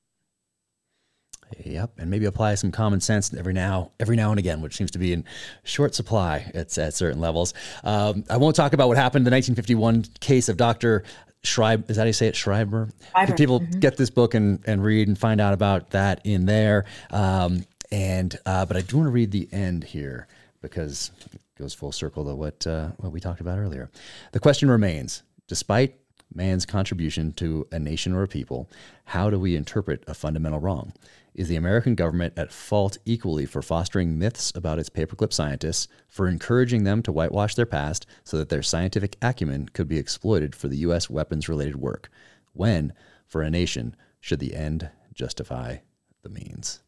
Yep, 1.63 1.91
and 1.97 2.09
maybe 2.09 2.25
apply 2.25 2.55
some 2.55 2.71
common 2.71 2.99
sense 2.99 3.33
every 3.33 3.53
now, 3.53 3.91
every 3.99 4.15
now 4.15 4.31
and 4.31 4.39
again, 4.39 4.61
which 4.61 4.75
seems 4.75 4.91
to 4.91 4.99
be 4.99 5.13
in 5.13 5.23
short 5.63 5.95
supply 5.95 6.51
at, 6.53 6.77
at 6.77 6.93
certain 6.93 7.19
levels. 7.19 7.53
Um, 7.83 8.23
I 8.29 8.37
won't 8.37 8.55
talk 8.55 8.73
about 8.73 8.87
what 8.87 8.97
happened 8.97 9.21
in 9.21 9.31
the 9.31 9.35
1951 9.35 10.05
case 10.19 10.49
of 10.49 10.57
Dr. 10.57 11.03
Schreiber. 11.43 11.85
Is 11.87 11.95
that 11.95 12.03
how 12.03 12.07
you 12.07 12.13
say 12.13 12.27
it, 12.27 12.35
Schreiber? 12.35 12.89
Schreiber. 13.11 13.35
People 13.35 13.61
mm-hmm. 13.61 13.79
get 13.79 13.97
this 13.97 14.09
book 14.09 14.33
and, 14.33 14.59
and 14.65 14.83
read 14.83 15.07
and 15.07 15.17
find 15.17 15.39
out 15.39 15.53
about 15.53 15.91
that 15.91 16.21
in 16.25 16.45
there. 16.45 16.85
Um, 17.11 17.63
and 17.91 18.37
uh, 18.45 18.65
but 18.65 18.77
I 18.77 18.81
do 18.81 18.97
want 18.97 19.07
to 19.07 19.11
read 19.11 19.31
the 19.31 19.47
end 19.51 19.83
here 19.83 20.27
because 20.61 21.11
it 21.33 21.39
goes 21.57 21.73
full 21.73 21.91
circle 21.91 22.25
to 22.25 22.35
what 22.35 22.67
uh, 22.67 22.89
what 22.97 23.11
we 23.11 23.19
talked 23.19 23.39
about 23.39 23.59
earlier. 23.59 23.89
The 24.33 24.39
question 24.39 24.69
remains: 24.69 25.23
Despite 25.47 25.95
man's 26.33 26.65
contribution 26.65 27.31
to 27.33 27.65
a 27.71 27.79
nation 27.79 28.13
or 28.13 28.23
a 28.23 28.27
people, 28.27 28.69
how 29.05 29.29
do 29.29 29.39
we 29.39 29.55
interpret 29.55 30.03
a 30.07 30.13
fundamental 30.13 30.59
wrong? 30.59 30.91
Is 31.37 31.47
the 31.47 31.55
American 31.55 31.93
government 31.93 32.33
at 32.35 32.51
fault 32.51 32.97
equally 33.05 33.45
for 33.45 33.61
fostering 33.61 34.17
myths 34.17 34.51
about 34.55 34.79
its 34.79 34.89
paperclip 34.89 35.31
scientists, 35.31 35.87
for 36.09 36.27
encouraging 36.27 36.83
them 36.83 37.03
to 37.03 37.11
whitewash 37.11 37.53
their 37.53 37.67
past 37.67 38.07
so 38.23 38.39
that 38.39 38.49
their 38.49 38.63
scientific 38.63 39.17
acumen 39.21 39.69
could 39.69 39.87
be 39.87 39.99
exploited 39.99 40.55
for 40.55 40.67
the 40.67 40.77
U.S. 40.77 41.11
weapons 41.11 41.47
related 41.47 41.75
work? 41.75 42.09
When, 42.53 42.91
for 43.27 43.43
a 43.43 43.51
nation, 43.51 43.95
should 44.19 44.39
the 44.39 44.55
end 44.55 44.89
justify 45.13 45.77
the 46.23 46.29
means? 46.29 46.79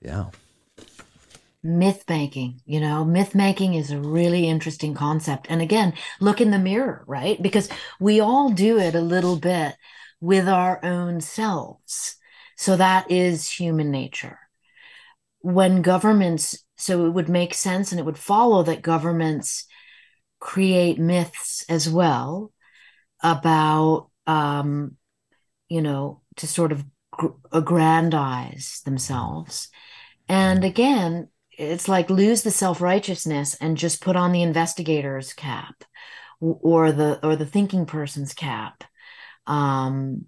Yeah. 0.00 0.26
Myth 1.60 2.04
making, 2.08 2.60
you 2.66 2.78
know, 2.78 3.04
myth 3.04 3.34
making 3.34 3.74
is 3.74 3.90
a 3.90 3.98
really 3.98 4.48
interesting 4.48 4.94
concept. 4.94 5.48
And 5.50 5.60
again, 5.60 5.94
look 6.20 6.40
in 6.40 6.52
the 6.52 6.58
mirror, 6.60 7.02
right? 7.08 7.42
Because 7.42 7.68
we 7.98 8.20
all 8.20 8.50
do 8.50 8.78
it 8.78 8.94
a 8.94 9.00
little 9.00 9.34
bit 9.34 9.74
with 10.20 10.48
our 10.48 10.78
own 10.84 11.20
selves 11.20 12.14
so 12.60 12.76
that 12.76 13.10
is 13.10 13.48
human 13.50 13.90
nature. 13.90 14.38
When 15.40 15.80
governments, 15.80 16.62
so 16.76 17.06
it 17.06 17.08
would 17.08 17.30
make 17.30 17.54
sense 17.54 17.90
and 17.90 17.98
it 17.98 18.04
would 18.04 18.18
follow 18.18 18.62
that 18.64 18.82
governments 18.82 19.64
create 20.40 20.98
myths 20.98 21.64
as 21.70 21.88
well 21.88 22.52
about, 23.22 24.10
um, 24.26 24.98
you 25.70 25.80
know, 25.80 26.20
to 26.36 26.46
sort 26.46 26.72
of 26.72 26.84
aggrandize 27.50 28.82
themselves. 28.84 29.70
And 30.28 30.62
again, 30.62 31.28
it's 31.56 31.88
like 31.88 32.10
lose 32.10 32.42
the 32.42 32.50
self-righteousness 32.50 33.54
and 33.54 33.78
just 33.78 34.02
put 34.02 34.16
on 34.16 34.32
the 34.32 34.42
investigator's 34.42 35.32
cap 35.32 35.82
or 36.40 36.92
the 36.92 37.26
or 37.26 37.36
the 37.36 37.46
thinking 37.46 37.86
person's 37.86 38.34
cap 38.34 38.84
um, 39.46 40.26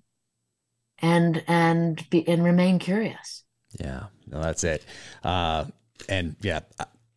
and 1.03 1.43
and 1.47 2.09
be 2.11 2.27
and 2.27 2.43
remain 2.45 2.79
curious. 2.79 3.45
Yeah, 3.79 4.05
no, 4.27 4.41
that's 4.41 4.65
it. 4.65 4.85
Uh, 5.23 5.67
and 6.09 6.37
yeah, 6.41 6.61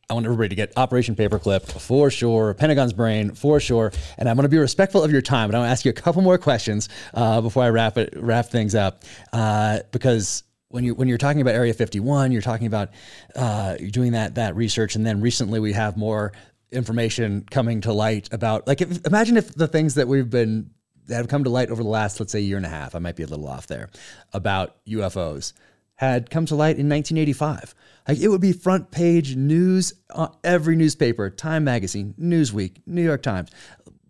I 0.10 0.14
want 0.14 0.26
everybody 0.26 0.50
to 0.50 0.56
get 0.56 0.74
Operation 0.78 1.16
Paperclip 1.16 1.72
for 1.80 2.12
sure, 2.12 2.54
Pentagon's 2.54 2.94
Brain 2.94 3.32
for 3.34 3.60
sure. 3.60 3.92
And 4.18 4.30
I'm 4.30 4.36
going 4.36 4.44
to 4.44 4.50
be 4.50 4.58
respectful 4.58 5.04
of 5.04 5.12
your 5.12 5.22
time, 5.22 5.50
but 5.50 5.56
I 5.56 5.60
want 5.60 5.68
to 5.68 5.72
ask 5.72 5.86
you 5.86 5.90
a 5.90 5.94
couple 5.94 6.22
more 6.22 6.38
questions 6.38 6.90
uh, 7.14 7.42
before 7.42 7.64
I 7.64 7.70
wrap 7.70 7.98
it 7.98 8.14
wrap 8.16 8.48
things 8.48 8.76
up, 8.76 9.04
uh, 9.34 9.80
because 9.92 10.44
when 10.70 10.84
you 10.84 10.94
when 10.94 11.08
you're 11.08 11.18
talking 11.18 11.42
about 11.42 11.56
Area 11.56 11.74
51, 11.74 12.32
you're 12.32 12.42
talking 12.42 12.68
about 12.68 12.90
uh, 13.36 13.78
you're 13.80 13.90
doing 13.92 14.12
that 14.12 14.36
that 14.36 14.56
research, 14.56 14.96
and 14.96 15.06
then 15.06 15.22
recently 15.22 15.60
we 15.60 15.74
have 15.74 15.98
more 15.98 16.34
information 16.72 17.46
coming 17.50 17.82
to 17.82 17.94
light 17.94 18.28
about 18.32 18.68
like 18.68 18.82
if, 18.82 19.06
imagine 19.06 19.38
if 19.38 19.54
the 19.56 19.68
things 19.68 19.96
that 19.96 20.08
we've 20.08 20.30
been 20.30 20.70
that 21.08 21.16
have 21.16 21.28
come 21.28 21.44
to 21.44 21.50
light 21.50 21.70
over 21.70 21.84
the 21.84 21.90
last, 21.90 22.20
let's 22.20 22.32
say, 22.32 22.42
year 22.42 22.58
and 22.58 22.66
a 22.66 22.70
half, 22.70 22.96
I 22.96 23.00
might 23.00 23.16
be 23.16 23.24
a 23.24 23.28
little 23.28 23.48
off 23.48 23.68
there, 23.68 23.90
about 24.34 24.76
UFOs 24.86 25.54
had 25.96 26.30
come 26.30 26.46
to 26.46 26.56
light 26.56 26.78
in 26.78 26.90
1985. 26.90 27.74
Like 28.08 28.20
it 28.20 28.28
would 28.28 28.42
be 28.42 28.52
front 28.52 28.92
page 28.92 29.36
news 29.36 29.94
on 30.14 30.36
every 30.44 30.76
newspaper, 30.76 31.30
Time 31.30 31.64
Magazine, 31.64 32.14
Newsweek, 32.20 32.82
New 32.86 33.02
York 33.04 33.24
Times, 33.24 33.50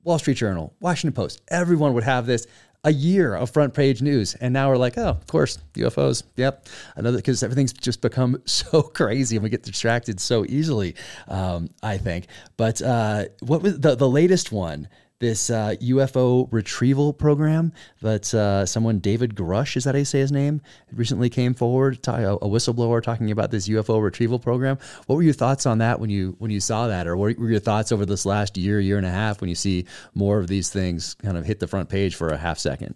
Wall 0.04 0.20
Street 0.20 0.38
Journal, 0.38 0.74
Washington 0.80 1.14
Post. 1.14 1.42
Everyone 1.48 1.94
would 1.94 2.04
have 2.04 2.26
this 2.26 2.48
a 2.86 2.94
year 2.94 3.34
of 3.34 3.50
front 3.50 3.74
page 3.74 4.02
news. 4.02 4.36
And 4.36 4.54
now 4.54 4.70
we're 4.70 4.78
like, 4.78 4.98
oh, 4.98 5.08
of 5.08 5.26
course, 5.26 5.58
UFOs. 5.74 6.24
Yep. 6.36 6.68
Another, 6.96 7.18
because 7.18 7.42
everything's 7.42 7.74
just 7.74 8.00
become 8.00 8.42
so 8.46 8.84
crazy 8.84 9.36
and 9.36 9.44
we 9.44 9.50
get 9.50 9.64
distracted 9.64 10.20
so 10.20 10.46
easily, 10.46 10.96
um, 11.28 11.70
I 11.82 11.98
think. 11.98 12.28
But 12.58 12.82
uh, 12.82 13.26
what 13.42 13.64
was 13.64 13.80
the, 13.80 13.96
the 13.96 14.10
latest 14.10 14.52
one? 14.52 14.88
This 15.22 15.50
uh, 15.50 15.76
UFO 15.82 16.50
retrieval 16.52 17.14
program 17.14 17.72
that 18.02 18.34
uh, 18.34 18.66
someone, 18.66 19.00
David 19.00 19.34
Grusch, 19.34 19.78
is 19.78 19.86
that 19.86 19.96
how 19.96 20.00
you 20.00 20.06
say 20.06 20.20
his 20.20 20.32
name, 20.32 20.60
recently 20.92 21.30
came 21.30 21.54
forward, 21.54 22.00
a 22.06 22.40
whistleblower 22.42 23.02
talking 23.02 23.32
about 23.32 23.50
this 23.50 23.70
UFO 23.70 24.04
retrieval 24.04 24.40
program. 24.40 24.78
What 25.06 25.16
were 25.16 25.24
your 25.24 25.32
thoughts 25.32 25.66
on 25.66 25.78
that 25.78 26.02
when 26.02 26.10
you 26.10 26.36
when 26.40 26.52
you 26.52 26.60
saw 26.60 26.88
that, 26.88 27.08
or 27.08 27.16
what 27.16 27.38
were 27.38 27.50
your 27.50 27.62
thoughts 27.62 27.94
over 27.94 28.06
this 28.06 28.26
last 28.26 28.58
year, 28.58 28.82
year 28.82 28.98
and 28.98 29.06
a 29.06 29.12
half 29.12 29.40
when 29.40 29.50
you 29.50 29.56
see 29.56 29.86
more 30.14 30.38
of 30.38 30.48
these 30.48 30.70
things 30.70 31.14
kind 31.14 31.38
of 31.38 31.46
hit 31.46 31.62
the 31.62 31.68
front 31.68 31.88
page 31.88 32.16
for 32.16 32.28
a 32.30 32.38
half 32.38 32.58
2nd 32.58 32.94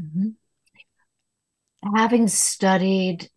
mm-hmm. 0.00 0.28
Having 1.96 2.28
studied 2.28 3.28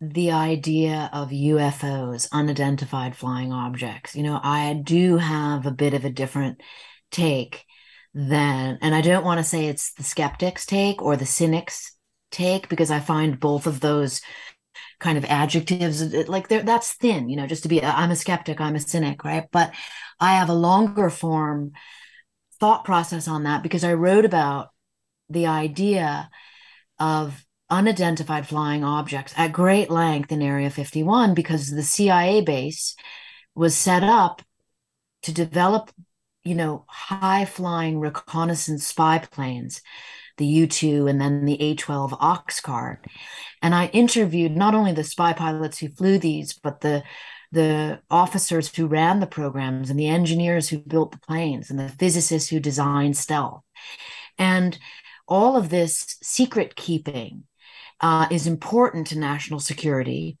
the 0.00 0.32
idea 0.32 1.08
of 1.12 1.30
UFOs, 1.30 2.28
unidentified 2.32 3.14
flying 3.14 3.52
objects, 3.52 4.16
you 4.16 4.24
know, 4.24 4.40
I 4.42 4.74
do 4.74 5.18
have 5.18 5.66
a 5.66 5.70
bit 5.70 5.94
of 5.94 6.04
a 6.04 6.10
different 6.10 6.60
take 7.14 7.64
than, 8.12 8.78
and 8.82 8.94
I 8.94 9.00
don't 9.00 9.24
want 9.24 9.38
to 9.38 9.44
say 9.44 9.66
it's 9.66 9.94
the 9.94 10.02
skeptics 10.02 10.66
take 10.66 11.00
or 11.00 11.16
the 11.16 11.26
cynics 11.26 11.96
take 12.30 12.68
because 12.68 12.90
I 12.90 13.00
find 13.00 13.40
both 13.40 13.66
of 13.66 13.80
those 13.80 14.20
kind 15.00 15.16
of 15.16 15.24
adjectives 15.24 16.02
like 16.28 16.48
that's 16.48 16.94
thin, 16.94 17.28
you 17.28 17.36
know, 17.36 17.46
just 17.46 17.62
to 17.62 17.68
be, 17.68 17.82
I'm 17.82 18.10
a 18.10 18.16
skeptic, 18.16 18.60
I'm 18.60 18.76
a 18.76 18.80
cynic, 18.80 19.24
right? 19.24 19.46
But 19.50 19.72
I 20.20 20.34
have 20.34 20.48
a 20.48 20.54
longer 20.54 21.10
form 21.10 21.72
thought 22.60 22.84
process 22.84 23.28
on 23.28 23.44
that 23.44 23.62
because 23.62 23.84
I 23.84 23.94
wrote 23.94 24.24
about 24.24 24.68
the 25.28 25.46
idea 25.46 26.30
of 26.98 27.44
unidentified 27.70 28.46
flying 28.46 28.84
objects 28.84 29.34
at 29.36 29.52
great 29.52 29.90
length 29.90 30.30
in 30.30 30.42
Area 30.42 30.70
51 30.70 31.34
because 31.34 31.70
the 31.70 31.82
CIA 31.82 32.40
base 32.40 32.94
was 33.54 33.76
set 33.76 34.02
up 34.02 34.42
to 35.22 35.32
develop 35.32 35.90
you 36.44 36.54
know, 36.54 36.84
high 36.88 37.44
flying 37.44 37.98
reconnaissance 38.00 38.86
spy 38.86 39.18
planes, 39.18 39.82
the 40.36 40.46
U 40.46 40.66
2 40.66 41.06
and 41.06 41.20
then 41.20 41.44
the 41.44 41.60
A 41.60 41.74
12 41.74 42.12
Oxcart. 42.12 42.98
And 43.62 43.74
I 43.74 43.86
interviewed 43.86 44.56
not 44.56 44.74
only 44.74 44.92
the 44.92 45.04
spy 45.04 45.32
pilots 45.32 45.78
who 45.78 45.88
flew 45.88 46.18
these, 46.18 46.52
but 46.52 46.80
the 46.80 47.02
the 47.52 48.00
officers 48.10 48.74
who 48.74 48.88
ran 48.88 49.20
the 49.20 49.28
programs 49.28 49.88
and 49.88 49.98
the 49.98 50.08
engineers 50.08 50.68
who 50.68 50.78
built 50.78 51.12
the 51.12 51.18
planes 51.18 51.70
and 51.70 51.78
the 51.78 51.88
physicists 51.88 52.48
who 52.50 52.58
designed 52.58 53.16
stealth. 53.16 53.62
And 54.38 54.76
all 55.28 55.56
of 55.56 55.68
this 55.68 56.16
secret 56.20 56.74
keeping 56.74 57.44
uh, 58.00 58.26
is 58.30 58.48
important 58.48 59.06
to 59.06 59.18
national 59.18 59.60
security. 59.60 60.36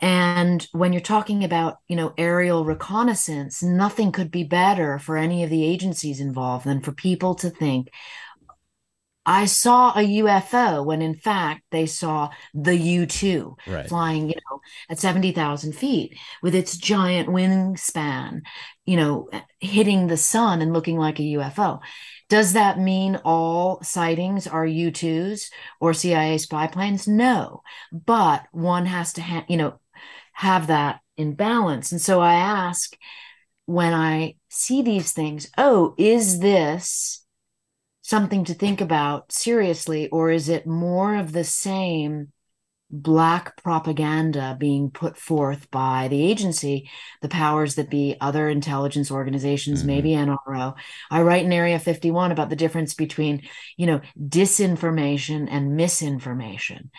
And 0.00 0.66
when 0.72 0.92
you're 0.92 1.00
talking 1.00 1.42
about, 1.42 1.78
you 1.88 1.96
know, 1.96 2.12
aerial 2.18 2.64
reconnaissance, 2.64 3.62
nothing 3.62 4.12
could 4.12 4.30
be 4.30 4.44
better 4.44 4.98
for 4.98 5.16
any 5.16 5.42
of 5.42 5.50
the 5.50 5.64
agencies 5.64 6.20
involved 6.20 6.66
than 6.66 6.82
for 6.82 6.92
people 6.92 7.34
to 7.36 7.48
think, 7.48 7.88
I 9.28 9.46
saw 9.46 9.90
a 9.90 10.02
UFO 10.02 10.84
when 10.84 11.02
in 11.02 11.16
fact 11.16 11.62
they 11.72 11.86
saw 11.86 12.30
the 12.54 12.76
U 12.76 13.06
2 13.06 13.56
right. 13.66 13.88
flying, 13.88 14.28
you 14.28 14.36
know, 14.48 14.60
at 14.88 15.00
70,000 15.00 15.72
feet 15.72 16.16
with 16.42 16.54
its 16.54 16.76
giant 16.76 17.28
wingspan, 17.28 18.42
you 18.84 18.96
know, 18.96 19.28
hitting 19.58 20.06
the 20.06 20.16
sun 20.16 20.62
and 20.62 20.72
looking 20.72 20.96
like 20.96 21.18
a 21.18 21.24
UFO. 21.24 21.80
Does 22.28 22.52
that 22.52 22.78
mean 22.78 23.16
all 23.24 23.82
sightings 23.82 24.46
are 24.46 24.64
U 24.64 24.92
2s 24.92 25.50
or 25.80 25.92
CIA 25.92 26.38
spy 26.38 26.68
planes? 26.68 27.08
No, 27.08 27.62
but 27.92 28.46
one 28.52 28.86
has 28.86 29.12
to, 29.14 29.22
ha- 29.22 29.44
you 29.48 29.56
know, 29.56 29.80
have 30.36 30.66
that 30.66 31.00
in 31.16 31.34
balance. 31.34 31.92
And 31.92 32.00
so 32.00 32.20
I 32.20 32.34
ask 32.34 32.94
when 33.64 33.94
I 33.94 34.36
see 34.50 34.82
these 34.82 35.12
things, 35.12 35.50
oh, 35.56 35.94
is 35.96 36.40
this 36.40 37.24
something 38.02 38.44
to 38.44 38.54
think 38.54 38.82
about 38.82 39.32
seriously, 39.32 40.08
or 40.10 40.30
is 40.30 40.50
it 40.50 40.66
more 40.66 41.16
of 41.16 41.32
the 41.32 41.42
same 41.42 42.32
black 43.02 43.62
propaganda 43.62 44.56
being 44.58 44.90
put 44.90 45.16
forth 45.16 45.70
by 45.70 46.08
the 46.08 46.22
agency, 46.22 46.90
the 47.22 47.28
powers 47.28 47.74
that 47.76 47.90
be, 47.90 48.16
other 48.20 48.48
intelligence 48.48 49.10
organizations, 49.10 49.80
mm-hmm. 49.80 49.86
maybe 49.86 50.10
NRO? 50.10 50.74
I 51.10 51.22
write 51.22 51.44
in 51.44 51.52
Area 51.52 51.78
51 51.78 52.32
about 52.32 52.50
the 52.50 52.56
difference 52.56 52.94
between, 52.94 53.42
you 53.76 53.86
know, 53.86 54.00
disinformation 54.18 55.46
and 55.50 55.76
misinformation. 55.76 56.90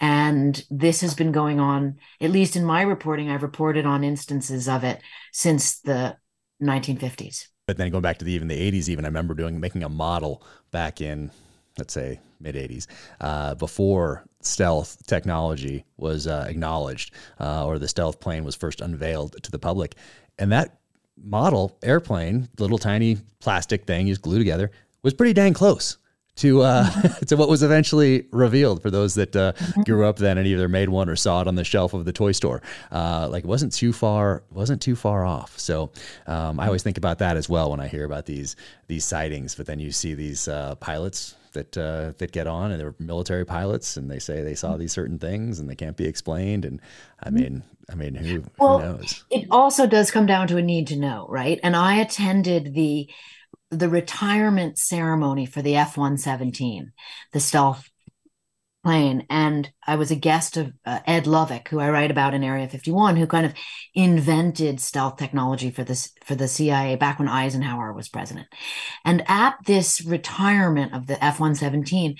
And 0.00 0.62
this 0.70 1.00
has 1.00 1.14
been 1.14 1.32
going 1.32 1.60
on, 1.60 1.96
at 2.20 2.30
least 2.30 2.56
in 2.56 2.64
my 2.64 2.82
reporting, 2.82 3.30
I've 3.30 3.42
reported 3.42 3.86
on 3.86 4.04
instances 4.04 4.68
of 4.68 4.84
it 4.84 5.00
since 5.32 5.80
the 5.80 6.16
1950s 6.62 7.48
but 7.66 7.76
then 7.76 7.90
going 7.90 8.02
back 8.02 8.18
to 8.18 8.24
the, 8.24 8.32
even 8.32 8.48
the 8.48 8.70
80s 8.70 8.88
even 8.88 9.04
i 9.04 9.08
remember 9.08 9.34
doing 9.34 9.58
making 9.58 9.82
a 9.82 9.88
model 9.88 10.42
back 10.70 11.00
in 11.00 11.30
let's 11.78 11.92
say 11.92 12.20
mid 12.40 12.54
80s 12.54 12.86
uh, 13.20 13.54
before 13.54 14.24
stealth 14.46 15.04
technology 15.06 15.84
was 15.96 16.26
uh, 16.26 16.46
acknowledged 16.48 17.12
uh, 17.40 17.66
or 17.66 17.78
the 17.78 17.88
stealth 17.88 18.20
plane 18.20 18.44
was 18.44 18.54
first 18.54 18.80
unveiled 18.80 19.42
to 19.42 19.50
the 19.50 19.58
public 19.58 19.94
and 20.38 20.52
that 20.52 20.78
model 21.16 21.76
airplane 21.82 22.48
little 22.58 22.78
tiny 22.78 23.16
plastic 23.40 23.84
thing 23.86 24.06
you 24.06 24.16
glue 24.16 24.38
together 24.38 24.70
was 25.02 25.14
pretty 25.14 25.32
dang 25.32 25.54
close 25.54 25.98
to 26.36 26.62
uh, 26.62 26.90
to 27.26 27.36
what 27.36 27.48
was 27.48 27.62
eventually 27.62 28.26
revealed 28.30 28.82
for 28.82 28.90
those 28.90 29.14
that 29.14 29.34
uh, 29.36 29.52
mm-hmm. 29.52 29.82
grew 29.82 30.06
up 30.06 30.16
then 30.16 30.38
and 30.38 30.46
either 30.46 30.68
made 30.68 30.88
one 30.88 31.08
or 31.08 31.16
saw 31.16 31.40
it 31.40 31.48
on 31.48 31.54
the 31.54 31.64
shelf 31.64 31.94
of 31.94 32.04
the 32.04 32.12
toy 32.12 32.32
store. 32.32 32.62
Uh, 32.90 33.28
like 33.30 33.44
it 33.44 33.46
wasn't 33.46 33.72
too 33.72 33.92
far 33.92 34.42
wasn't 34.50 34.80
too 34.80 34.96
far 34.96 35.24
off. 35.24 35.58
So 35.58 35.92
um, 36.26 36.58
I 36.58 36.66
always 36.66 36.82
think 36.82 36.98
about 36.98 37.18
that 37.18 37.36
as 37.36 37.48
well 37.48 37.70
when 37.70 37.80
I 37.80 37.88
hear 37.88 38.04
about 38.04 38.26
these 38.26 38.56
these 38.88 39.04
sightings. 39.04 39.54
But 39.54 39.66
then 39.66 39.78
you 39.78 39.92
see 39.92 40.14
these 40.14 40.48
uh, 40.48 40.74
pilots 40.76 41.36
that 41.54 41.76
uh, 41.76 42.12
that 42.18 42.32
get 42.32 42.46
on 42.46 42.70
and 42.70 42.80
they're 42.80 42.94
military 42.98 43.44
pilots 43.44 43.96
and 43.96 44.10
they 44.10 44.18
say 44.18 44.42
they 44.42 44.54
saw 44.54 44.76
these 44.76 44.92
certain 44.92 45.18
things 45.18 45.58
and 45.58 45.68
they 45.68 45.74
can't 45.74 45.96
be 45.96 46.06
explained. 46.06 46.64
And 46.64 46.80
I 47.22 47.28
mm-hmm. 47.28 47.36
mean, 47.36 47.62
I 47.90 47.94
mean, 47.94 48.14
who, 48.14 48.44
well, 48.58 48.78
who 48.78 48.86
knows? 48.86 49.24
It 49.30 49.46
also 49.50 49.86
does 49.86 50.10
come 50.10 50.26
down 50.26 50.46
to 50.48 50.56
a 50.56 50.62
need 50.62 50.88
to 50.88 50.96
know, 50.96 51.26
right? 51.28 51.58
And 51.62 51.74
I 51.74 51.96
attended 51.96 52.74
the 52.74 53.10
the 53.70 53.88
retirement 53.88 54.78
ceremony 54.78 55.46
for 55.46 55.62
the 55.62 55.76
F 55.76 55.96
117, 55.96 56.92
the 57.32 57.40
stealth 57.40 57.90
plane. 58.84 59.26
And 59.30 59.70
I 59.86 59.96
was 59.96 60.10
a 60.10 60.16
guest 60.16 60.56
of 60.56 60.72
uh, 60.84 61.00
Ed 61.06 61.24
Lovick, 61.24 61.68
who 61.68 61.80
I 61.80 61.90
write 61.90 62.10
about 62.10 62.34
in 62.34 62.44
Area 62.44 62.68
51, 62.68 63.16
who 63.16 63.26
kind 63.26 63.46
of 63.46 63.54
invented 63.94 64.78
stealth 64.78 65.16
technology 65.16 65.70
for 65.70 65.82
this 65.82 66.12
for 66.24 66.34
the 66.34 66.46
CIA 66.46 66.94
back 66.96 67.18
when 67.18 67.28
Eisenhower 67.28 67.92
was 67.92 68.08
president. 68.08 68.46
And 69.04 69.24
at 69.26 69.56
this 69.66 70.04
retirement 70.04 70.94
of 70.94 71.06
the 71.06 71.22
F 71.24 71.40
117, 71.40 72.16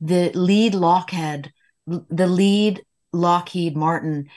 the 0.00 0.30
lead 0.34 0.74
Lockheed, 0.74 1.52
the 1.86 2.26
lead 2.26 2.82
Lockheed 3.12 3.76
Martin 3.76 4.28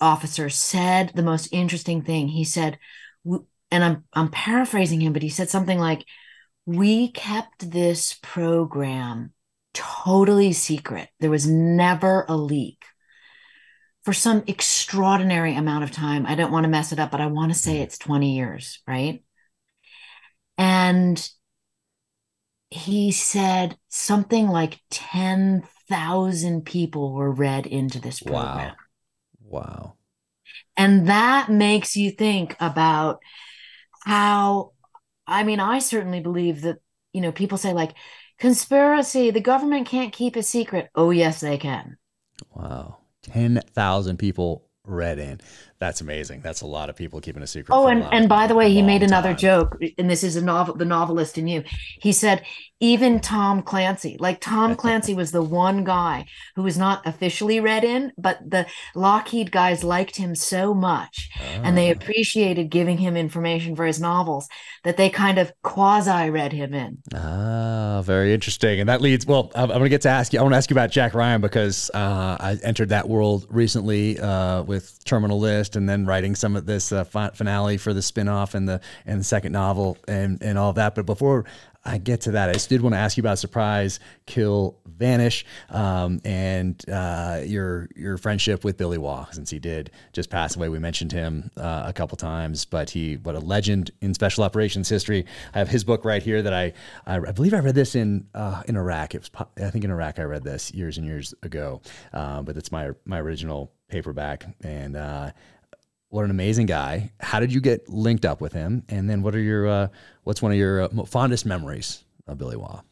officer 0.00 0.48
said 0.48 1.12
the 1.14 1.22
most 1.22 1.48
interesting 1.50 2.02
thing. 2.02 2.28
He 2.28 2.44
said, 2.44 2.78
and 3.24 3.84
I'm 3.84 4.04
I'm 4.12 4.30
paraphrasing 4.30 5.00
him, 5.00 5.12
but 5.12 5.22
he 5.22 5.28
said 5.30 5.48
something 5.48 5.78
like, 5.78 6.04
"We 6.66 7.10
kept 7.12 7.70
this 7.70 8.18
program 8.22 9.32
totally 9.74 10.52
secret. 10.52 11.08
There 11.20 11.30
was 11.30 11.46
never 11.46 12.24
a 12.28 12.36
leak." 12.36 12.84
For 14.04 14.12
some 14.12 14.44
extraordinary 14.46 15.54
amount 15.54 15.84
of 15.84 15.90
time. 15.90 16.24
I 16.26 16.34
don't 16.34 16.52
want 16.52 16.64
to 16.64 16.70
mess 16.70 16.90
it 16.90 16.98
up, 16.98 17.10
but 17.10 17.20
I 17.20 17.26
want 17.26 17.52
to 17.52 17.58
say 17.58 17.80
it's 17.80 17.98
20 17.98 18.34
years, 18.34 18.80
right? 18.86 19.22
And 20.56 21.30
he 22.70 23.12
said 23.12 23.76
something 23.88 24.48
like 24.48 24.80
10,000 24.90 26.64
people 26.64 27.12
were 27.12 27.30
read 27.30 27.66
into 27.66 28.00
this 28.00 28.20
program. 28.20 28.74
Wow. 29.42 29.60
Wow. 29.60 29.94
And 30.76 31.08
that 31.08 31.50
makes 31.50 31.96
you 31.96 32.10
think 32.10 32.56
about 32.60 33.18
how 34.04 34.72
I 35.26 35.44
mean, 35.44 35.60
I 35.60 35.78
certainly 35.78 36.20
believe 36.20 36.62
that, 36.62 36.78
you 37.12 37.20
know, 37.20 37.32
people 37.32 37.58
say 37.58 37.72
like 37.72 37.94
conspiracy, 38.40 39.30
the 39.30 39.40
government 39.40 39.86
can't 39.86 40.12
keep 40.12 40.34
a 40.34 40.42
secret. 40.42 40.90
Oh, 40.96 41.10
yes, 41.10 41.40
they 41.40 41.58
can. 41.58 41.96
Wow. 42.54 42.96
10,000 43.22 44.16
people 44.16 44.66
read 44.84 45.18
in. 45.18 45.40
That's 45.80 46.02
amazing. 46.02 46.42
That's 46.42 46.60
a 46.60 46.66
lot 46.66 46.90
of 46.90 46.96
people 46.96 47.22
keeping 47.22 47.42
a 47.42 47.46
secret. 47.46 47.74
Oh, 47.74 47.86
and, 47.86 48.04
and 48.12 48.28
by 48.28 48.46
the 48.46 48.54
way, 48.54 48.70
he 48.70 48.82
made 48.82 49.02
another 49.02 49.30
time. 49.30 49.38
joke, 49.38 49.78
and 49.96 50.10
this 50.10 50.22
is 50.22 50.36
a 50.36 50.42
novel, 50.42 50.74
the 50.74 50.84
novelist 50.84 51.38
in 51.38 51.48
you. 51.48 51.64
He 52.00 52.12
said, 52.12 52.44
even 52.80 53.20
Tom 53.20 53.62
Clancy, 53.62 54.16
like 54.18 54.40
Tom 54.40 54.74
Clancy 54.74 55.12
was 55.12 55.32
the 55.32 55.42
one 55.42 55.84
guy 55.84 56.24
who 56.56 56.62
was 56.62 56.78
not 56.78 57.06
officially 57.06 57.60
read 57.60 57.84
in, 57.84 58.10
but 58.16 58.38
the 58.46 58.66
Lockheed 58.94 59.52
guys 59.52 59.84
liked 59.84 60.16
him 60.16 60.34
so 60.34 60.72
much 60.72 61.28
oh. 61.38 61.60
and 61.62 61.76
they 61.76 61.90
ah. 61.90 61.92
appreciated 61.92 62.70
giving 62.70 62.96
him 62.96 63.18
information 63.18 63.76
for 63.76 63.84
his 63.84 64.00
novels 64.00 64.48
that 64.84 64.96
they 64.96 65.10
kind 65.10 65.38
of 65.38 65.52
quasi 65.62 66.30
read 66.30 66.52
him 66.52 66.72
in. 66.72 66.98
Ah, 67.14 68.00
very 68.02 68.32
interesting. 68.32 68.80
And 68.80 68.88
that 68.88 69.02
leads, 69.02 69.26
well, 69.26 69.52
I'm, 69.54 69.68
going 69.68 69.82
to 69.82 69.88
get 69.90 70.02
to 70.02 70.08
ask 70.08 70.32
you, 70.32 70.38
I 70.38 70.42
want 70.42 70.54
to 70.54 70.56
ask 70.56 70.70
you 70.70 70.74
about 70.74 70.90
Jack 70.90 71.12
Ryan 71.12 71.42
because 71.42 71.90
uh, 71.92 72.36
I 72.40 72.58
entered 72.62 72.88
that 72.88 73.10
world 73.10 73.46
recently 73.50 74.18
uh, 74.18 74.62
with 74.62 75.04
Terminal 75.04 75.38
List 75.38 75.69
and 75.76 75.88
then 75.88 76.06
writing 76.06 76.34
some 76.34 76.56
of 76.56 76.66
this 76.66 76.92
uh, 76.92 77.04
finale 77.04 77.76
for 77.76 77.92
the 77.92 78.00
spinoff 78.00 78.54
and 78.54 78.68
the 78.68 78.80
and 79.06 79.20
the 79.20 79.24
second 79.24 79.52
novel 79.52 79.96
and 80.08 80.42
and 80.42 80.58
all 80.58 80.72
that. 80.74 80.94
But 80.94 81.06
before 81.06 81.44
I 81.84 81.98
get 81.98 82.22
to 82.22 82.32
that, 82.32 82.50
I 82.50 82.52
just 82.52 82.68
did 82.68 82.82
want 82.82 82.94
to 82.94 82.98
ask 82.98 83.16
you 83.16 83.22
about 83.22 83.38
surprise, 83.38 84.00
kill, 84.26 84.78
vanish, 84.84 85.46
um, 85.70 86.20
and 86.24 86.82
uh, 86.90 87.40
your 87.44 87.88
your 87.96 88.18
friendship 88.18 88.64
with 88.64 88.76
Billy 88.76 88.98
Waugh, 88.98 89.30
since 89.30 89.48
he 89.48 89.58
did 89.58 89.90
just 90.12 90.28
pass 90.28 90.56
away. 90.56 90.68
We 90.68 90.78
mentioned 90.78 91.12
him 91.12 91.50
uh, 91.56 91.84
a 91.86 91.92
couple 91.92 92.16
times, 92.16 92.66
but 92.66 92.90
he 92.90 93.16
what 93.16 93.34
a 93.34 93.40
legend 93.40 93.90
in 94.02 94.12
special 94.12 94.44
operations 94.44 94.90
history. 94.90 95.24
I 95.54 95.58
have 95.58 95.68
his 95.68 95.84
book 95.84 96.04
right 96.04 96.22
here 96.22 96.42
that 96.42 96.52
I 96.52 96.74
I, 97.06 97.16
I 97.16 97.32
believe 97.32 97.54
I 97.54 97.60
read 97.60 97.74
this 97.74 97.94
in 97.94 98.26
uh, 98.34 98.62
in 98.66 98.76
Iraq. 98.76 99.14
It 99.14 99.20
was 99.20 99.46
I 99.56 99.70
think 99.70 99.84
in 99.84 99.90
Iraq 99.90 100.18
I 100.18 100.24
read 100.24 100.44
this 100.44 100.72
years 100.74 100.98
and 100.98 101.06
years 101.06 101.32
ago, 101.42 101.80
uh, 102.12 102.42
but 102.42 102.58
it's 102.58 102.70
my 102.70 102.90
my 103.06 103.20
original 103.20 103.72
paperback 103.88 104.44
and 104.62 104.96
uh, 104.96 105.30
what 106.10 106.24
an 106.24 106.30
amazing 106.30 106.66
guy. 106.66 107.12
How 107.20 107.40
did 107.40 107.52
you 107.52 107.60
get 107.60 107.88
linked 107.88 108.24
up 108.24 108.40
with 108.40 108.52
him? 108.52 108.84
And 108.88 109.08
then 109.08 109.22
what 109.22 109.34
are 109.34 109.40
your 109.40 109.66
uh, 109.66 109.88
what's 110.24 110.42
one 110.42 110.52
of 110.52 110.58
your 110.58 110.82
uh, 110.82 111.04
fondest 111.06 111.46
memories 111.46 112.04
of 112.26 112.38
Billy 112.38 112.56
Waugh? 112.56 112.82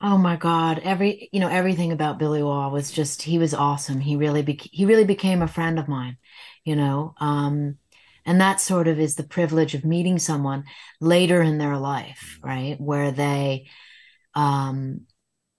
Oh 0.00 0.18
my 0.18 0.36
God! 0.36 0.80
Every 0.80 1.28
you 1.32 1.40
know 1.40 1.48
everything 1.48 1.92
about 1.92 2.18
Billy 2.18 2.42
Waugh 2.42 2.68
was 2.70 2.90
just 2.90 3.22
he 3.22 3.38
was 3.38 3.54
awesome. 3.54 4.00
He 4.00 4.16
really 4.16 4.42
be- 4.42 4.60
he 4.72 4.84
really 4.84 5.04
became 5.04 5.42
a 5.42 5.48
friend 5.48 5.78
of 5.78 5.88
mine, 5.88 6.18
you 6.64 6.76
know. 6.76 7.14
Um, 7.20 7.78
and 8.26 8.40
that 8.40 8.60
sort 8.60 8.88
of 8.88 8.98
is 9.00 9.14
the 9.14 9.22
privilege 9.24 9.74
of 9.74 9.84
meeting 9.84 10.18
someone 10.18 10.64
later 11.00 11.40
in 11.42 11.58
their 11.58 11.76
life, 11.78 12.38
right? 12.42 12.80
Where 12.80 13.10
they 13.12 13.68
um, 14.34 15.06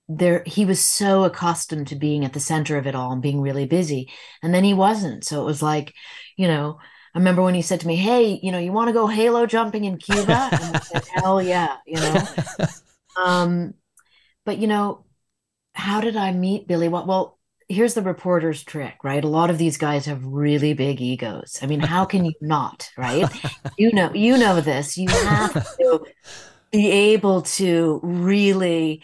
there 0.09 0.43
he 0.45 0.65
was 0.65 0.83
so 0.83 1.23
accustomed 1.23 1.87
to 1.87 1.95
being 1.95 2.25
at 2.25 2.33
the 2.33 2.39
center 2.39 2.77
of 2.77 2.87
it 2.87 2.95
all 2.95 3.11
and 3.13 3.21
being 3.21 3.41
really 3.41 3.65
busy 3.65 4.09
and 4.43 4.53
then 4.53 4.63
he 4.63 4.73
wasn't 4.73 5.23
so 5.23 5.41
it 5.41 5.45
was 5.45 5.63
like 5.63 5.93
you 6.37 6.47
know 6.47 6.79
i 7.13 7.17
remember 7.17 7.41
when 7.43 7.55
he 7.55 7.61
said 7.61 7.79
to 7.79 7.87
me 7.87 7.95
hey 7.95 8.39
you 8.41 8.51
know 8.51 8.59
you 8.59 8.71
want 8.71 8.87
to 8.87 8.93
go 8.93 9.07
halo 9.07 9.45
jumping 9.45 9.85
in 9.85 9.97
cuba? 9.97 10.49
And 10.51 10.75
i 10.75 10.79
said 10.79 11.05
hell 11.13 11.41
yeah 11.41 11.77
you 11.85 11.99
know? 11.99 12.27
Um 13.23 13.75
but 14.43 14.57
you 14.57 14.65
know 14.65 15.05
how 15.73 16.01
did 16.01 16.15
i 16.17 16.31
meet 16.31 16.67
billy? 16.67 16.87
Well, 16.87 17.05
well 17.05 17.39
here's 17.69 17.93
the 17.93 18.01
reporter's 18.01 18.63
trick 18.63 18.95
right? 19.03 19.23
A 19.23 19.27
lot 19.27 19.49
of 19.49 19.57
these 19.57 19.77
guys 19.77 20.05
have 20.07 20.25
really 20.25 20.73
big 20.73 20.99
egos. 20.99 21.59
I 21.61 21.67
mean 21.67 21.79
how 21.79 22.05
can 22.05 22.25
you 22.25 22.33
not 22.41 22.89
right? 22.97 23.29
You 23.77 23.93
know 23.93 24.11
you 24.13 24.37
know 24.37 24.61
this. 24.61 24.97
You 24.97 25.09
have 25.09 25.53
to 25.77 26.05
be 26.71 26.89
able 26.89 27.43
to 27.43 27.99
really 28.01 29.03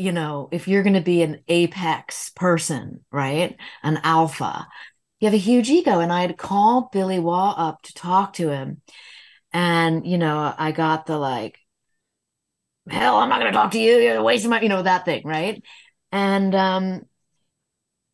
you 0.00 0.12
know, 0.12 0.48
if 0.50 0.66
you're 0.66 0.82
going 0.82 0.94
to 0.94 1.02
be 1.02 1.20
an 1.20 1.42
apex 1.46 2.30
person, 2.30 3.04
right? 3.12 3.58
An 3.82 4.00
alpha, 4.02 4.66
you 5.20 5.26
have 5.26 5.34
a 5.34 5.38
huge 5.38 5.70
ego. 5.70 6.00
And 6.00 6.12
I 6.12 6.22
had 6.22 6.36
called 6.36 6.90
Billy 6.90 7.18
Waugh 7.18 7.54
up 7.56 7.82
to 7.82 7.94
talk 7.94 8.32
to 8.34 8.50
him. 8.50 8.80
And, 9.52 10.06
you 10.06 10.18
know, 10.18 10.52
I 10.56 10.72
got 10.72 11.06
the 11.06 11.18
like, 11.18 11.58
hell, 12.88 13.16
I'm 13.16 13.28
not 13.28 13.40
going 13.40 13.52
to 13.52 13.56
talk 13.56 13.72
to 13.72 13.78
you. 13.78 13.96
You're 13.98 14.22
wasting 14.22 14.50
my, 14.50 14.60
you 14.60 14.68
know, 14.68 14.82
that 14.82 15.04
thing, 15.04 15.22
right? 15.24 15.62
And, 16.10 16.54
um, 16.54 17.02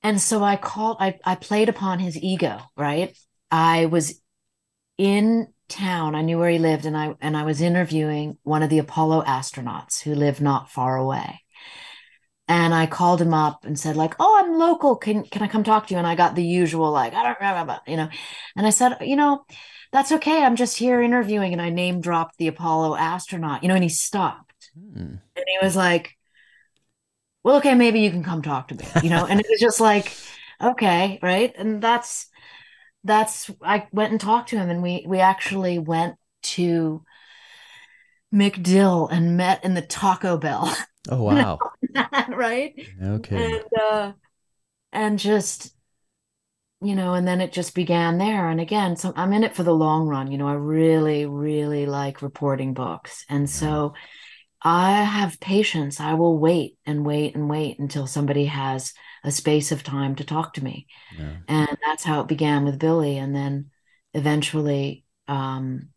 and 0.02 0.20
so 0.20 0.42
I 0.42 0.56
called, 0.56 0.98
I, 1.00 1.18
I 1.24 1.34
played 1.34 1.68
upon 1.68 1.98
his 1.98 2.16
ego, 2.16 2.58
right? 2.76 3.16
I 3.50 3.86
was 3.86 4.20
in 4.98 5.48
town. 5.68 6.14
I 6.14 6.22
knew 6.22 6.38
where 6.38 6.50
he 6.50 6.58
lived, 6.58 6.86
and 6.86 6.96
I 6.96 7.14
and 7.20 7.36
I 7.36 7.44
was 7.44 7.60
interviewing 7.60 8.38
one 8.42 8.62
of 8.62 8.70
the 8.70 8.78
Apollo 8.78 9.24
astronauts 9.24 10.02
who 10.02 10.14
lived 10.14 10.40
not 10.40 10.70
far 10.70 10.96
away. 10.96 11.40
And 12.48 12.72
I 12.72 12.86
called 12.86 13.20
him 13.20 13.34
up 13.34 13.64
and 13.64 13.78
said, 13.78 13.96
like, 13.96 14.14
oh, 14.20 14.40
I'm 14.40 14.58
local. 14.58 14.96
Can 14.96 15.24
can 15.24 15.42
I 15.42 15.48
come 15.48 15.64
talk 15.64 15.86
to 15.86 15.94
you? 15.94 15.98
And 15.98 16.06
I 16.06 16.14
got 16.14 16.36
the 16.36 16.44
usual, 16.44 16.92
like, 16.92 17.12
I 17.12 17.22
don't 17.22 17.40
know, 17.40 17.78
you 17.88 17.96
know. 17.96 18.08
And 18.56 18.66
I 18.66 18.70
said, 18.70 18.98
you 19.00 19.16
know, 19.16 19.44
that's 19.92 20.12
okay. 20.12 20.44
I'm 20.44 20.56
just 20.56 20.76
here 20.76 21.00
interviewing. 21.02 21.52
And 21.52 21.62
I 21.62 21.70
name 21.70 22.00
dropped 22.00 22.38
the 22.38 22.46
Apollo 22.48 22.96
astronaut, 22.96 23.62
you 23.62 23.68
know, 23.68 23.74
and 23.74 23.82
he 23.82 23.90
stopped. 23.90 24.70
Hmm. 24.74 25.16
And 25.34 25.44
he 25.46 25.58
was 25.60 25.74
like, 25.74 26.16
Well, 27.42 27.56
okay, 27.56 27.74
maybe 27.74 28.00
you 28.00 28.10
can 28.10 28.22
come 28.22 28.42
talk 28.42 28.68
to 28.68 28.74
me, 28.76 28.84
you 29.02 29.10
know, 29.10 29.26
and 29.26 29.40
it 29.40 29.46
was 29.48 29.60
just 29.60 29.80
like, 29.80 30.12
okay, 30.62 31.18
right. 31.22 31.52
And 31.56 31.82
that's 31.82 32.28
that's 33.04 33.50
I 33.62 33.86
went 33.92 34.12
and 34.12 34.20
talked 34.20 34.50
to 34.50 34.56
him 34.56 34.68
and 34.68 34.82
we 34.82 35.04
we 35.06 35.20
actually 35.20 35.78
went 35.78 36.16
to 36.42 37.04
MacDill 38.34 39.08
and 39.10 39.36
met 39.36 39.64
in 39.64 39.74
the 39.74 39.82
Taco 39.82 40.36
Bell. 40.36 40.74
Oh 41.08 41.22
wow. 41.22 41.58
right? 42.28 42.74
Okay. 43.02 43.54
And 43.54 43.80
uh 43.80 44.12
and 44.92 45.18
just 45.18 45.72
you 46.82 46.94
know, 46.94 47.14
and 47.14 47.26
then 47.26 47.40
it 47.40 47.52
just 47.52 47.74
began 47.74 48.18
there. 48.18 48.48
And 48.48 48.60
again, 48.60 48.96
so 48.96 49.12
I'm 49.16 49.32
in 49.32 49.44
it 49.44 49.56
for 49.56 49.62
the 49.62 49.74
long 49.74 50.06
run. 50.06 50.30
You 50.30 50.36
know, 50.36 50.46
I 50.46 50.54
really, 50.54 51.24
really 51.24 51.86
like 51.86 52.20
reporting 52.20 52.74
books. 52.74 53.24
And 53.30 53.48
so 53.48 53.94
I 54.62 55.02
have 55.02 55.40
patience. 55.40 56.00
I 56.00 56.14
will 56.14 56.38
wait 56.38 56.76
and 56.84 57.06
wait 57.06 57.34
and 57.34 57.48
wait 57.48 57.78
until 57.78 58.06
somebody 58.06 58.46
has 58.46 58.92
a 59.24 59.30
space 59.30 59.72
of 59.72 59.82
time 59.82 60.16
to 60.16 60.24
talk 60.24 60.54
to 60.54 60.64
me. 60.64 60.86
Yeah. 61.16 61.36
And 61.48 61.78
that's 61.84 62.04
how 62.04 62.20
it 62.20 62.28
began 62.28 62.64
with 62.64 62.78
Billy. 62.78 63.16
And 63.16 63.34
then 63.34 63.70
eventually, 64.12 65.04
um, 65.28 65.90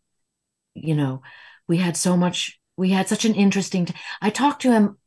you 0.76 0.96
know, 0.96 1.24
we 1.68 1.78
had 1.78 1.98
so 1.98 2.16
much, 2.16 2.59
we 2.80 2.90
had 2.90 3.08
such 3.08 3.26
an 3.26 3.36
interesting, 3.36 3.86
t- 3.86 3.94
I 4.22 4.30
talked 4.32 4.64
to 4.64 4.72
him 4.72 4.98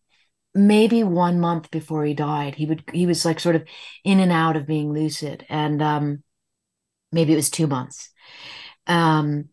maybe 0.54 1.02
one 1.02 1.40
month 1.40 1.70
before 1.70 2.04
he 2.04 2.14
died. 2.14 2.54
He 2.54 2.66
would, 2.66 2.84
he 2.92 3.06
was 3.06 3.24
like 3.24 3.40
sort 3.40 3.56
of 3.56 3.64
in 4.04 4.20
and 4.20 4.30
out 4.30 4.56
of 4.56 4.66
being 4.66 4.92
lucid. 4.92 5.44
And, 5.48 5.82
um, 5.82 6.22
maybe 7.10 7.32
it 7.32 7.36
was 7.36 7.50
two 7.50 7.66
months. 7.66 8.10
Um, 8.86 9.48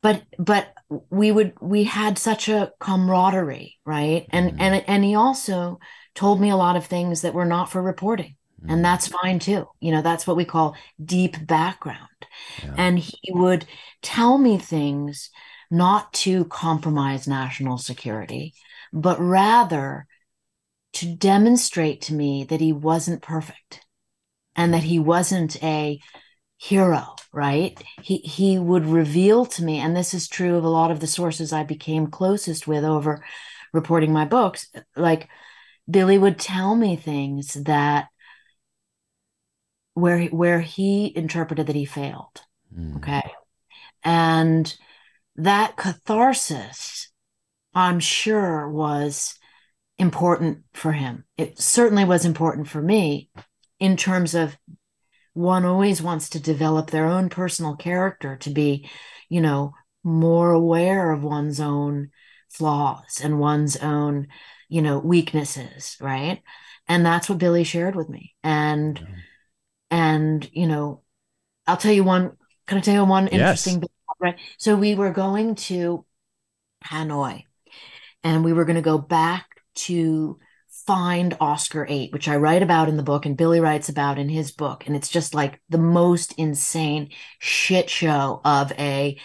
but, 0.00 0.22
but 0.38 0.72
we 1.10 1.32
would, 1.32 1.54
we 1.60 1.84
had 1.84 2.16
such 2.16 2.48
a 2.48 2.72
camaraderie, 2.80 3.76
right? 3.84 4.26
And, 4.30 4.52
mm-hmm. 4.52 4.60
and, 4.60 4.84
and 4.86 5.04
he 5.04 5.14
also, 5.14 5.78
told 6.14 6.40
me 6.40 6.50
a 6.50 6.56
lot 6.56 6.74
of 6.74 6.84
things 6.84 7.22
that 7.22 7.32
were 7.32 7.44
not 7.44 7.70
for 7.70 7.80
reporting. 7.80 8.34
Mm. 8.64 8.72
And 8.72 8.84
that's 8.84 9.06
fine 9.06 9.38
too. 9.38 9.68
You 9.78 9.92
know, 9.92 10.02
that's 10.02 10.26
what 10.26 10.36
we 10.36 10.44
call 10.44 10.74
deep 11.02 11.46
background. 11.46 12.26
Yeah. 12.60 12.74
And 12.76 12.98
he 12.98 13.30
would 13.30 13.66
tell 14.02 14.36
me 14.36 14.58
things 14.58 15.30
not 15.70 16.12
to 16.12 16.44
compromise 16.46 17.28
national 17.28 17.78
security, 17.78 18.54
but 18.92 19.20
rather 19.20 20.06
to 20.94 21.14
demonstrate 21.14 22.00
to 22.02 22.14
me 22.14 22.44
that 22.44 22.60
he 22.60 22.72
wasn't 22.72 23.22
perfect 23.22 23.84
and 24.56 24.72
that 24.72 24.84
he 24.84 24.98
wasn't 24.98 25.62
a 25.62 26.00
hero 26.60 27.14
right 27.32 27.80
he 28.02 28.16
he 28.16 28.58
would 28.58 28.84
reveal 28.84 29.46
to 29.46 29.62
me 29.62 29.78
and 29.78 29.94
this 29.94 30.12
is 30.12 30.26
true 30.26 30.56
of 30.56 30.64
a 30.64 30.68
lot 30.68 30.90
of 30.90 30.98
the 30.98 31.06
sources 31.06 31.52
i 31.52 31.62
became 31.62 32.08
closest 32.08 32.66
with 32.66 32.82
over 32.82 33.22
reporting 33.72 34.12
my 34.12 34.24
books 34.24 34.68
like 34.96 35.28
Billy 35.90 36.18
would 36.18 36.38
tell 36.38 36.74
me 36.74 36.96
things 36.96 37.54
that 37.54 38.08
where 39.94 40.24
where 40.26 40.60
he 40.60 41.12
interpreted 41.16 41.66
that 41.66 41.76
he 41.76 41.84
failed. 41.84 42.42
Mm. 42.76 42.96
Okay. 42.96 43.32
And 44.04 44.76
that 45.38 45.76
catharsis, 45.76 47.10
I'm 47.74 48.00
sure, 48.00 48.68
was 48.68 49.38
important 49.96 50.64
for 50.74 50.92
him. 50.92 51.24
It 51.36 51.58
certainly 51.58 52.04
was 52.04 52.24
important 52.24 52.68
for 52.68 52.82
me 52.82 53.30
in 53.80 53.96
terms 53.96 54.34
of 54.34 54.56
one 55.32 55.64
always 55.64 56.02
wants 56.02 56.28
to 56.30 56.40
develop 56.40 56.90
their 56.90 57.06
own 57.06 57.28
personal 57.28 57.76
character 57.76 58.36
to 58.36 58.50
be, 58.50 58.88
you 59.28 59.40
know, 59.40 59.72
more 60.04 60.52
aware 60.52 61.10
of 61.10 61.22
one's 61.22 61.60
own 61.60 62.10
flaws 62.48 63.20
and 63.22 63.40
one's 63.40 63.76
own 63.76 64.28
you 64.68 64.82
know, 64.82 64.98
weaknesses, 64.98 65.96
right? 66.00 66.42
And 66.86 67.04
that's 67.04 67.28
what 67.28 67.38
Billy 67.38 67.64
shared 67.64 67.96
with 67.96 68.08
me. 68.08 68.34
And, 68.42 68.98
yeah. 68.98 69.16
and, 69.90 70.50
you 70.52 70.66
know, 70.66 71.02
I'll 71.66 71.76
tell 71.76 71.92
you 71.92 72.04
one, 72.04 72.36
can 72.66 72.78
I 72.78 72.80
tell 72.80 72.94
you 72.94 73.04
one 73.04 73.28
interesting, 73.28 73.80
yes. 73.82 73.88
Right? 74.20 74.36
So 74.58 74.76
we 74.76 74.94
were 74.94 75.12
going 75.12 75.54
to 75.56 76.04
Hanoi 76.84 77.44
and 78.22 78.44
we 78.44 78.52
were 78.52 78.64
going 78.64 78.76
to 78.76 78.82
go 78.82 78.98
back 78.98 79.46
to 79.74 80.38
find 80.86 81.36
Oscar 81.40 81.86
8, 81.88 82.12
which 82.12 82.28
I 82.28 82.36
write 82.36 82.62
about 82.62 82.88
in 82.88 82.96
the 82.96 83.02
book 83.02 83.26
and 83.26 83.36
Billy 83.36 83.60
writes 83.60 83.88
about 83.88 84.18
in 84.18 84.28
his 84.28 84.50
book. 84.50 84.86
And 84.86 84.96
it's 84.96 85.08
just 85.10 85.34
like 85.34 85.60
the 85.68 85.78
most 85.78 86.34
insane 86.38 87.10
shit 87.38 87.90
show 87.90 88.40
of 88.44 88.72
a 88.72 89.18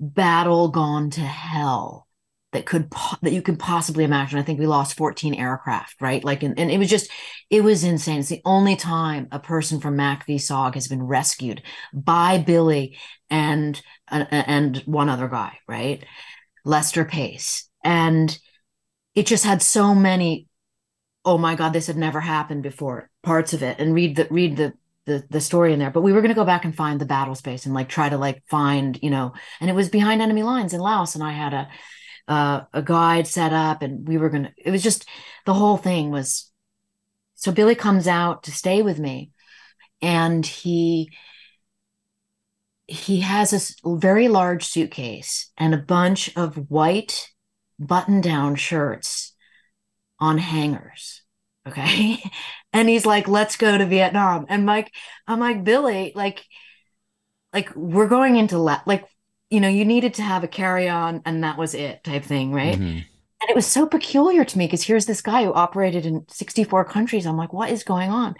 battle 0.00 0.68
gone 0.68 1.10
to 1.10 1.20
hell 1.20 2.06
that 2.52 2.66
could 2.66 2.88
that 3.22 3.32
you 3.32 3.42
could 3.42 3.58
possibly 3.58 4.04
imagine. 4.04 4.38
I 4.38 4.42
think 4.42 4.60
we 4.60 4.66
lost 4.68 4.96
14 4.96 5.34
aircraft, 5.34 6.00
right? 6.00 6.22
Like, 6.22 6.44
and, 6.44 6.56
and 6.56 6.70
it 6.70 6.78
was 6.78 6.88
just, 6.88 7.10
it 7.50 7.64
was 7.64 7.82
insane. 7.82 8.20
It's 8.20 8.28
the 8.28 8.40
only 8.44 8.76
time 8.76 9.26
a 9.32 9.40
person 9.40 9.80
from 9.80 9.96
MACV-SOG 9.96 10.74
has 10.74 10.86
been 10.86 11.02
rescued 11.02 11.62
by 11.92 12.38
Billy 12.38 12.96
and 13.28 13.80
and 14.08 14.76
one 14.86 15.08
other 15.08 15.28
guy, 15.28 15.58
right? 15.68 16.04
Lester 16.64 17.04
Pace, 17.04 17.68
and 17.82 18.36
it 19.14 19.26
just 19.26 19.44
had 19.44 19.62
so 19.62 19.94
many. 19.94 20.48
Oh 21.24 21.38
my 21.38 21.54
God, 21.54 21.72
this 21.72 21.86
had 21.86 21.96
never 21.96 22.20
happened 22.20 22.62
before. 22.62 23.10
Parts 23.22 23.54
of 23.54 23.62
it, 23.62 23.78
and 23.78 23.94
read 23.94 24.16
the 24.16 24.26
read 24.30 24.56
the 24.56 24.74
the 25.06 25.24
the 25.28 25.40
story 25.40 25.74
in 25.74 25.78
there 25.78 25.90
but 25.90 26.00
we 26.00 26.14
were 26.14 26.22
going 26.22 26.30
to 26.30 26.34
go 26.34 26.46
back 26.46 26.64
and 26.64 26.74
find 26.74 26.98
the 26.98 27.04
battle 27.04 27.34
space 27.34 27.66
and 27.66 27.74
like 27.74 27.90
try 27.90 28.08
to 28.08 28.16
like 28.16 28.42
find 28.48 28.98
you 29.02 29.10
know 29.10 29.34
and 29.60 29.68
it 29.68 29.74
was 29.74 29.90
behind 29.90 30.22
enemy 30.22 30.42
lines 30.42 30.72
in 30.72 30.80
laos 30.80 31.14
and 31.14 31.22
i 31.22 31.30
had 31.30 31.52
a 31.52 31.68
uh, 32.28 32.62
a 32.72 32.82
guide 32.82 33.26
set 33.26 33.52
up 33.52 33.82
and 33.82 34.08
we 34.08 34.18
were 34.18 34.30
going 34.30 34.44
to, 34.44 34.52
it 34.56 34.70
was 34.70 34.82
just 34.82 35.06
the 35.46 35.54
whole 35.54 35.76
thing 35.76 36.10
was. 36.10 36.50
So 37.34 37.52
Billy 37.52 37.74
comes 37.74 38.06
out 38.06 38.44
to 38.44 38.52
stay 38.52 38.80
with 38.82 38.98
me 38.98 39.32
and 40.00 40.46
he, 40.46 41.10
he 42.86 43.20
has 43.20 43.78
a 43.84 43.96
very 43.96 44.28
large 44.28 44.64
suitcase 44.64 45.50
and 45.56 45.74
a 45.74 45.78
bunch 45.78 46.34
of 46.36 46.70
white 46.70 47.30
button 47.78 48.20
down 48.20 48.56
shirts 48.56 49.34
on 50.18 50.38
hangers. 50.38 51.22
Okay. 51.66 52.18
And 52.76 52.88
he's 52.88 53.06
like, 53.06 53.28
let's 53.28 53.56
go 53.56 53.78
to 53.78 53.86
Vietnam. 53.86 54.46
And 54.48 54.66
Mike, 54.66 54.92
I'm 55.28 55.38
like, 55.38 55.62
Billy, 55.62 56.10
like, 56.16 56.44
like 57.52 57.72
we're 57.76 58.08
going 58.08 58.34
into 58.34 58.58
la- 58.58 58.82
like 58.84 59.04
you 59.54 59.60
know, 59.60 59.68
you 59.68 59.84
needed 59.84 60.14
to 60.14 60.22
have 60.22 60.42
a 60.42 60.48
carry 60.48 60.88
on 60.88 61.22
and 61.24 61.44
that 61.44 61.56
was 61.56 61.74
it 61.74 62.02
type 62.02 62.24
thing, 62.24 62.52
right? 62.52 62.74
Mm-hmm. 62.74 62.98
And 63.44 63.50
it 63.50 63.54
was 63.54 63.66
so 63.66 63.86
peculiar 63.86 64.44
to 64.44 64.58
me 64.58 64.66
because 64.66 64.82
here's 64.82 65.06
this 65.06 65.20
guy 65.20 65.44
who 65.44 65.52
operated 65.52 66.06
in 66.06 66.24
64 66.28 66.86
countries. 66.86 67.26
I'm 67.26 67.36
like, 67.36 67.52
what 67.52 67.70
is 67.70 67.84
going 67.84 68.10
on? 68.10 68.34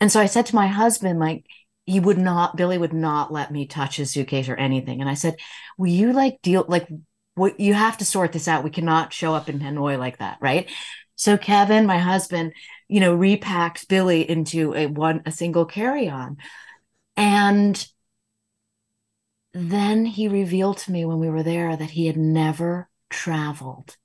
And 0.00 0.10
so 0.10 0.20
I 0.20 0.26
said 0.26 0.46
to 0.46 0.54
my 0.54 0.68
husband, 0.68 1.18
like, 1.18 1.44
he 1.88 2.00
would 2.00 2.18
not, 2.18 2.54
Billy 2.54 2.76
would 2.76 2.92
not 2.92 3.32
let 3.32 3.50
me 3.50 3.66
touch 3.66 3.96
his 3.96 4.10
suitcase 4.10 4.50
or 4.50 4.56
anything. 4.56 5.00
And 5.00 5.08
I 5.08 5.14
said, 5.14 5.36
will 5.78 5.88
you 5.88 6.12
like 6.12 6.42
deal, 6.42 6.66
like, 6.68 6.86
what 7.34 7.58
you 7.58 7.72
have 7.72 7.96
to 7.98 8.04
sort 8.04 8.32
this 8.32 8.46
out. 8.46 8.62
We 8.62 8.70
cannot 8.70 9.12
show 9.14 9.32
up 9.32 9.48
in 9.48 9.60
Hanoi 9.60 9.98
like 9.98 10.18
that, 10.18 10.36
right? 10.40 10.70
So 11.14 11.38
Kevin, 11.38 11.86
my 11.86 11.98
husband, 11.98 12.52
you 12.88 13.00
know, 13.00 13.14
repacked 13.14 13.88
Billy 13.88 14.28
into 14.28 14.74
a 14.74 14.86
one 14.86 15.22
a 15.24 15.30
single 15.30 15.64
carry-on. 15.64 16.36
And 17.16 17.86
then 19.54 20.04
he 20.04 20.28
revealed 20.28 20.78
to 20.78 20.92
me 20.92 21.06
when 21.06 21.20
we 21.20 21.30
were 21.30 21.42
there 21.42 21.74
that 21.74 21.90
he 21.90 22.06
had 22.06 22.18
never 22.18 22.90
traveled 23.08 23.96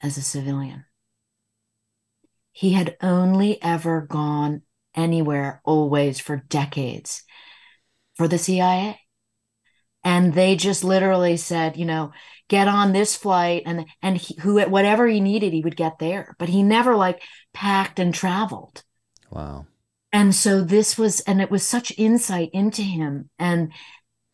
as 0.00 0.16
a 0.16 0.22
civilian. 0.22 0.84
He 2.52 2.74
had 2.74 2.96
only 3.02 3.60
ever 3.60 4.00
gone 4.00 4.62
anywhere, 4.94 5.60
always 5.64 6.20
for 6.20 6.44
decades, 6.48 7.22
for 8.16 8.28
the 8.28 8.38
CIA. 8.38 9.00
and 10.02 10.34
they 10.34 10.56
just 10.56 10.84
literally 10.84 11.36
said, 11.36 11.76
you 11.76 11.84
know, 11.86 12.12
get 12.48 12.68
on 12.68 12.92
this 12.92 13.16
flight 13.16 13.62
and 13.66 13.86
and 14.02 14.16
he, 14.18 14.36
who 14.40 14.60
whatever 14.68 15.06
he 15.06 15.20
needed 15.20 15.52
he 15.52 15.62
would 15.62 15.76
get 15.76 15.98
there. 15.98 16.36
But 16.38 16.48
he 16.50 16.62
never 16.62 16.94
like 16.96 17.22
packed 17.54 17.98
and 17.98 18.14
traveled. 18.14 18.84
Wow. 19.30 19.66
And 20.12 20.34
so 20.34 20.62
this 20.62 20.96
was 20.96 21.20
and 21.20 21.40
it 21.40 21.50
was 21.50 21.66
such 21.66 21.92
insight 21.98 22.50
into 22.52 22.82
him. 22.82 23.30
And 23.38 23.72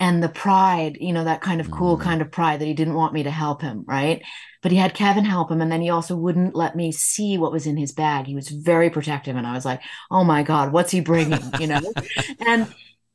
and 0.01 0.23
the 0.23 0.29
pride 0.29 0.99
you 1.01 1.13
know 1.13 1.25
that 1.25 1.41
kind 1.41 1.61
of 1.61 1.71
cool 1.71 1.97
mm. 1.97 2.01
kind 2.01 2.21
of 2.21 2.33
pride 2.33 2.61
that 2.61 2.67
he 2.67 2.75
didn't 2.75 2.95
want 2.95 3.15
me 3.15 3.23
to 3.23 3.31
help 3.31 3.63
him 3.63 3.85
right 3.87 4.23
but 4.63 4.73
he 4.73 4.79
had 4.79 4.95
kevin 4.95 5.25
help 5.25 5.51
him 5.51 5.61
and 5.61 5.71
then 5.71 5.81
he 5.81 5.91
also 5.91 6.17
wouldn't 6.17 6.57
let 6.57 6.75
me 6.75 6.91
see 6.91 7.39
what 7.39 7.53
was 7.53 7.67
in 7.67 7.77
his 7.77 7.93
bag 7.93 8.27
he 8.27 8.35
was 8.35 8.49
very 8.49 8.91
protective 8.91 9.37
and 9.37 9.47
i 9.47 9.53
was 9.53 9.65
like 9.65 9.81
oh 10.11 10.25
my 10.25 10.43
god 10.43 10.73
what's 10.73 10.91
he 10.91 11.01
bringing 11.01 11.43
you 11.61 11.67
know 11.69 11.81
and 12.47 12.67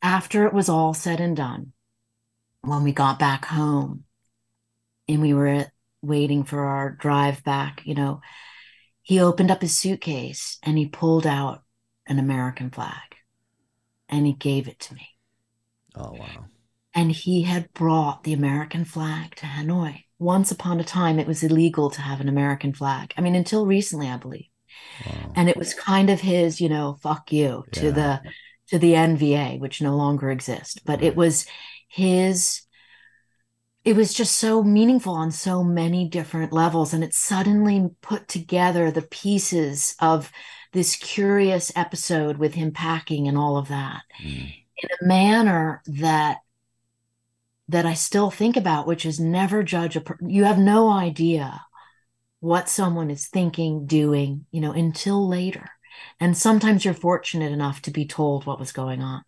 after 0.01 0.45
it 0.45 0.53
was 0.53 0.69
all 0.69 0.93
said 0.93 1.19
and 1.19 1.35
done 1.35 1.73
when 2.61 2.83
we 2.83 2.91
got 2.91 3.19
back 3.19 3.45
home 3.45 4.03
and 5.07 5.21
we 5.21 5.33
were 5.33 5.65
waiting 6.01 6.43
for 6.43 6.63
our 6.63 6.91
drive 6.91 7.43
back, 7.43 7.81
you 7.85 7.95
know, 7.95 8.21
he 9.01 9.19
opened 9.19 9.51
up 9.51 9.61
his 9.61 9.77
suitcase 9.77 10.57
and 10.63 10.77
he 10.77 10.87
pulled 10.87 11.27
out 11.27 11.63
an 12.07 12.19
American 12.19 12.69
flag 12.69 13.15
and 14.09 14.25
he 14.25 14.33
gave 14.33 14.67
it 14.67 14.79
to 14.79 14.95
me. 14.95 15.07
Oh, 15.95 16.11
wow. 16.13 16.45
And 16.95 17.11
he 17.11 17.43
had 17.43 17.71
brought 17.73 18.23
the 18.23 18.33
American 18.33 18.85
flag 18.85 19.35
to 19.35 19.45
Hanoi. 19.45 20.05
Once 20.17 20.49
upon 20.49 20.79
a 20.79 20.83
time, 20.83 21.19
it 21.19 21.27
was 21.27 21.43
illegal 21.43 21.89
to 21.89 22.01
have 22.01 22.21
an 22.21 22.29
American 22.29 22.73
flag. 22.73 23.13
I 23.17 23.21
mean, 23.21 23.35
until 23.35 23.65
recently, 23.65 24.07
I 24.07 24.17
believe. 24.17 24.47
Wow. 25.05 25.33
And 25.35 25.49
it 25.49 25.57
was 25.57 25.73
kind 25.73 26.09
of 26.09 26.21
his, 26.21 26.61
you 26.61 26.69
know, 26.69 26.97
fuck 27.01 27.31
you 27.31 27.65
to 27.73 27.91
the 27.91 28.21
to 28.69 28.79
the 28.79 28.93
NVA, 28.93 29.59
which 29.59 29.81
no 29.81 29.95
longer 29.95 30.31
exists. 30.31 30.79
But 30.83 30.99
right. 30.99 31.03
it 31.03 31.15
was 31.15 31.45
his 31.87 32.65
it 33.85 33.95
was 33.95 34.13
just 34.13 34.37
so 34.37 34.63
meaningful 34.63 35.13
on 35.13 35.31
so 35.31 35.63
many 35.63 36.09
different 36.09 36.51
levels 36.51 36.93
and 36.93 37.03
it 37.03 37.13
suddenly 37.13 37.87
put 38.01 38.27
together 38.27 38.89
the 38.89 39.03
pieces 39.03 39.95
of 39.99 40.31
this 40.73 40.95
curious 40.95 41.71
episode 41.75 42.37
with 42.37 42.55
him 42.55 42.71
packing 42.71 43.27
and 43.27 43.37
all 43.37 43.57
of 43.57 43.67
that 43.67 44.01
mm. 44.21 44.51
in 44.77 44.89
a 45.01 45.05
manner 45.05 45.83
that 45.85 46.37
that 47.67 47.85
I 47.85 47.93
still 47.93 48.29
think 48.29 48.55
about 48.57 48.87
which 48.87 49.05
is 49.05 49.19
never 49.19 49.63
judge 49.63 49.95
a 49.95 50.01
per- 50.01 50.17
you 50.21 50.43
have 50.43 50.59
no 50.59 50.89
idea 50.89 51.61
what 52.39 52.69
someone 52.69 53.09
is 53.09 53.27
thinking 53.27 53.85
doing 53.85 54.45
you 54.51 54.61
know 54.61 54.71
until 54.71 55.27
later 55.27 55.69
and 56.19 56.37
sometimes 56.37 56.85
you're 56.85 56.93
fortunate 56.93 57.51
enough 57.51 57.81
to 57.83 57.91
be 57.91 58.05
told 58.05 58.45
what 58.45 58.59
was 58.59 58.71
going 58.71 59.01
on 59.01 59.23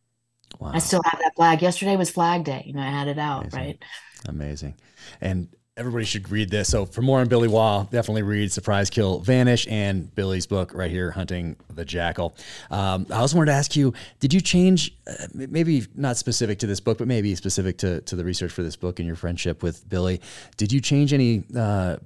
wow. 0.60 0.72
I 0.74 0.80
still 0.80 1.02
have 1.06 1.20
that 1.20 1.36
flag 1.36 1.62
yesterday 1.62 1.96
was 1.96 2.10
flag 2.10 2.44
day 2.44 2.64
you 2.66 2.74
know 2.74 2.82
I 2.82 2.90
had 2.90 3.08
it 3.08 3.20
out 3.20 3.54
Amazing. 3.54 3.60
right 3.60 3.84
Amazing. 4.26 4.76
And 5.22 5.50
everybody 5.78 6.06
should 6.06 6.30
read 6.32 6.50
this. 6.50 6.70
So 6.70 6.86
for 6.86 7.02
more 7.02 7.20
on 7.20 7.28
Billy 7.28 7.48
Waugh, 7.48 7.84
definitely 7.84 8.24
read 8.24 8.52
Surprise 8.52 8.90
Kill 8.90 9.20
Vanish 9.20 9.68
and 9.70 10.14
Billy's 10.16 10.48
book 10.48 10.74
right 10.74 10.90
here, 10.90 11.12
Hunting 11.12 11.56
the 11.74 11.86
Jackal. 11.86 12.36
Um, 12.72 13.06
I 13.12 13.20
also 13.20 13.38
wanted 13.38 13.52
to 13.52 13.58
ask 13.58 13.76
you, 13.76 13.94
did 14.20 14.34
you 14.34 14.42
change, 14.42 14.98
uh, 15.08 15.28
maybe 15.34 15.86
not 15.96 16.18
specific 16.18 16.60
to 16.60 16.68
this 16.68 16.80
book, 16.80 16.98
but 16.98 17.08
maybe 17.08 17.34
specific 17.36 17.78
to, 17.80 18.02
to 18.02 18.16
the 18.16 18.26
research 18.26 18.52
for 18.52 18.64
this 18.64 18.76
book 18.76 19.00
and 19.00 19.06
your 19.06 19.16
friendship 19.16 19.62
with 19.62 19.88
Billy, 19.88 20.20
did 20.58 20.72
you 20.72 20.82
change 20.82 21.14
any 21.14 21.44
uh, 21.56 21.98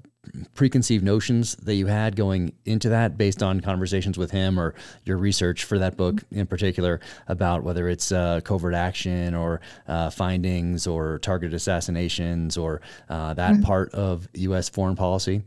preconceived 0.53 1.03
notions 1.03 1.55
that 1.55 1.75
you 1.75 1.87
had 1.87 2.15
going 2.15 2.53
into 2.65 2.89
that 2.89 3.17
based 3.17 3.41
on 3.41 3.59
conversations 3.59 4.17
with 4.17 4.31
him 4.31 4.59
or 4.59 4.75
your 5.03 5.17
research 5.17 5.63
for 5.63 5.79
that 5.79 5.97
book 5.97 6.23
in 6.31 6.45
particular 6.45 6.99
about 7.27 7.63
whether 7.63 7.89
it's 7.89 8.11
uh, 8.11 8.39
covert 8.43 8.73
action 8.73 9.33
or 9.33 9.61
uh, 9.87 10.09
findings 10.09 10.85
or 10.85 11.19
targeted 11.19 11.53
assassinations 11.53 12.55
or 12.55 12.81
uh, 13.09 13.33
that 13.33 13.53
mm-hmm. 13.53 13.63
part 13.63 13.93
of 13.93 14.27
U.S. 14.33 14.69
foreign 14.69 14.95
policy? 14.95 15.41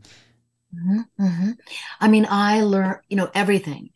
Mm-hmm, 0.75 1.23
mm-hmm. 1.23 1.51
I 2.01 2.07
mean, 2.07 2.27
I 2.29 2.61
learned, 2.61 2.99
you 3.07 3.15
know, 3.15 3.31
everything. 3.33 3.91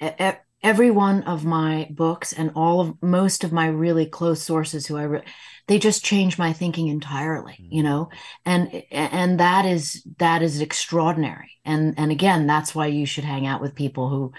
Every 0.62 0.92
one 0.92 1.24
of 1.24 1.46
my 1.46 1.88
books 1.90 2.34
and 2.34 2.52
all 2.56 2.82
of 2.82 3.02
most 3.02 3.44
of 3.44 3.54
my 3.54 3.68
really 3.68 4.06
close 4.06 4.42
sources 4.42 4.86
who 4.88 4.98
I 4.98 5.04
re- 5.04 5.24
they 5.68 5.80
just 5.80 6.04
change 6.04 6.38
my 6.38 6.52
thinking 6.52 6.88
entirely 6.88 7.54
mm. 7.54 7.68
you 7.72 7.84
know? 7.84 8.10
And 8.46 8.84
and 8.92 9.40
that 9.40 9.66
is 9.66 10.06
that 10.18 10.42
is 10.42 10.62
extraordinary. 10.62 11.52
And 11.66 11.96
and 11.98 12.12
again 12.12 12.48
that's 12.48 12.76
why 12.76 12.88
you 12.88 13.06
should 13.06 13.24
hang 13.24 13.48
out 13.48 13.62
with 13.62 13.76
people 13.76 14.10
who 14.10 14.34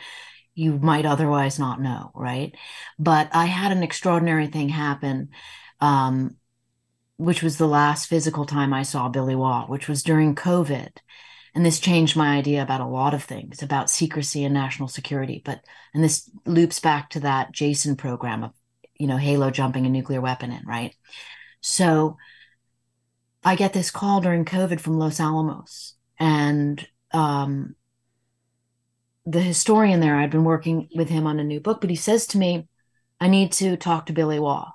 you 0.54 0.78
might 0.78 1.06
otherwise 1.06 1.58
not 1.58 1.80
know 1.80 2.10
right? 2.14 2.54
But 2.98 3.30
i 3.32 3.46
had 3.46 3.72
an 3.72 3.82
extraordinary 3.82 4.48
thing 4.48 4.68
happen 4.68 5.30
um, 5.80 6.36
which 7.16 7.42
was 7.42 7.58
the 7.58 7.68
last 7.68 8.06
physical 8.06 8.46
time 8.46 8.72
i 8.72 8.82
saw 8.82 9.08
billy 9.08 9.34
waugh 9.34 9.66
which 9.66 9.88
was 9.88 10.02
during 10.02 10.34
covid 10.34 10.90
and 11.54 11.66
this 11.66 11.80
changed 11.80 12.16
my 12.16 12.36
idea 12.36 12.62
about 12.62 12.80
a 12.80 12.86
lot 12.86 13.14
of 13.14 13.22
things 13.22 13.62
about 13.62 13.90
secrecy 13.90 14.44
and 14.44 14.54
national 14.54 14.88
security 14.88 15.42
but 15.44 15.64
and 15.94 16.02
this 16.02 16.30
loops 16.46 16.80
back 16.80 17.10
to 17.10 17.20
that 17.20 17.52
jason 17.52 17.96
program 17.96 18.44
of 18.44 18.52
you 19.00 19.06
know, 19.06 19.16
halo 19.16 19.50
jumping 19.50 19.86
a 19.86 19.88
nuclear 19.88 20.20
weapon 20.20 20.52
in, 20.52 20.62
right? 20.66 20.94
So 21.62 22.18
I 23.42 23.56
get 23.56 23.72
this 23.72 23.90
call 23.90 24.20
during 24.20 24.44
COVID 24.44 24.78
from 24.78 24.98
Los 24.98 25.18
Alamos, 25.18 25.94
and 26.18 26.86
um, 27.12 27.74
the 29.24 29.40
historian 29.40 30.00
there, 30.00 30.16
I'd 30.16 30.30
been 30.30 30.44
working 30.44 30.90
with 30.94 31.08
him 31.08 31.26
on 31.26 31.40
a 31.40 31.44
new 31.44 31.60
book, 31.60 31.80
but 31.80 31.88
he 31.88 31.96
says 31.96 32.26
to 32.28 32.38
me, 32.38 32.68
I 33.18 33.28
need 33.28 33.52
to 33.52 33.78
talk 33.78 34.06
to 34.06 34.12
Billy 34.12 34.38
Waugh. 34.38 34.72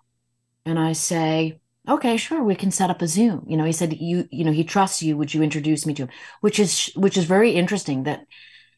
And 0.66 0.80
I 0.80 0.94
say, 0.94 1.60
okay, 1.88 2.18
sure, 2.18 2.44
we 2.44 2.56
can 2.56 2.72
set 2.72 2.90
up 2.90 3.02
a 3.02 3.08
Zoom. 3.08 3.46
You 3.48 3.58
know, 3.58 3.66
he 3.66 3.72
said, 3.72 3.98
you, 4.00 4.28
you 4.32 4.44
know, 4.44 4.52
he 4.52 4.64
trusts 4.64 5.02
you. 5.04 5.18
Would 5.18 5.34
you 5.34 5.44
introduce 5.44 5.86
me 5.86 5.94
to 5.96 6.04
him? 6.04 6.10
Which 6.42 6.60
is, 6.60 6.92
which 6.96 7.18
is 7.18 7.26
very 7.26 7.52
interesting 7.52 8.04
that 8.04 8.26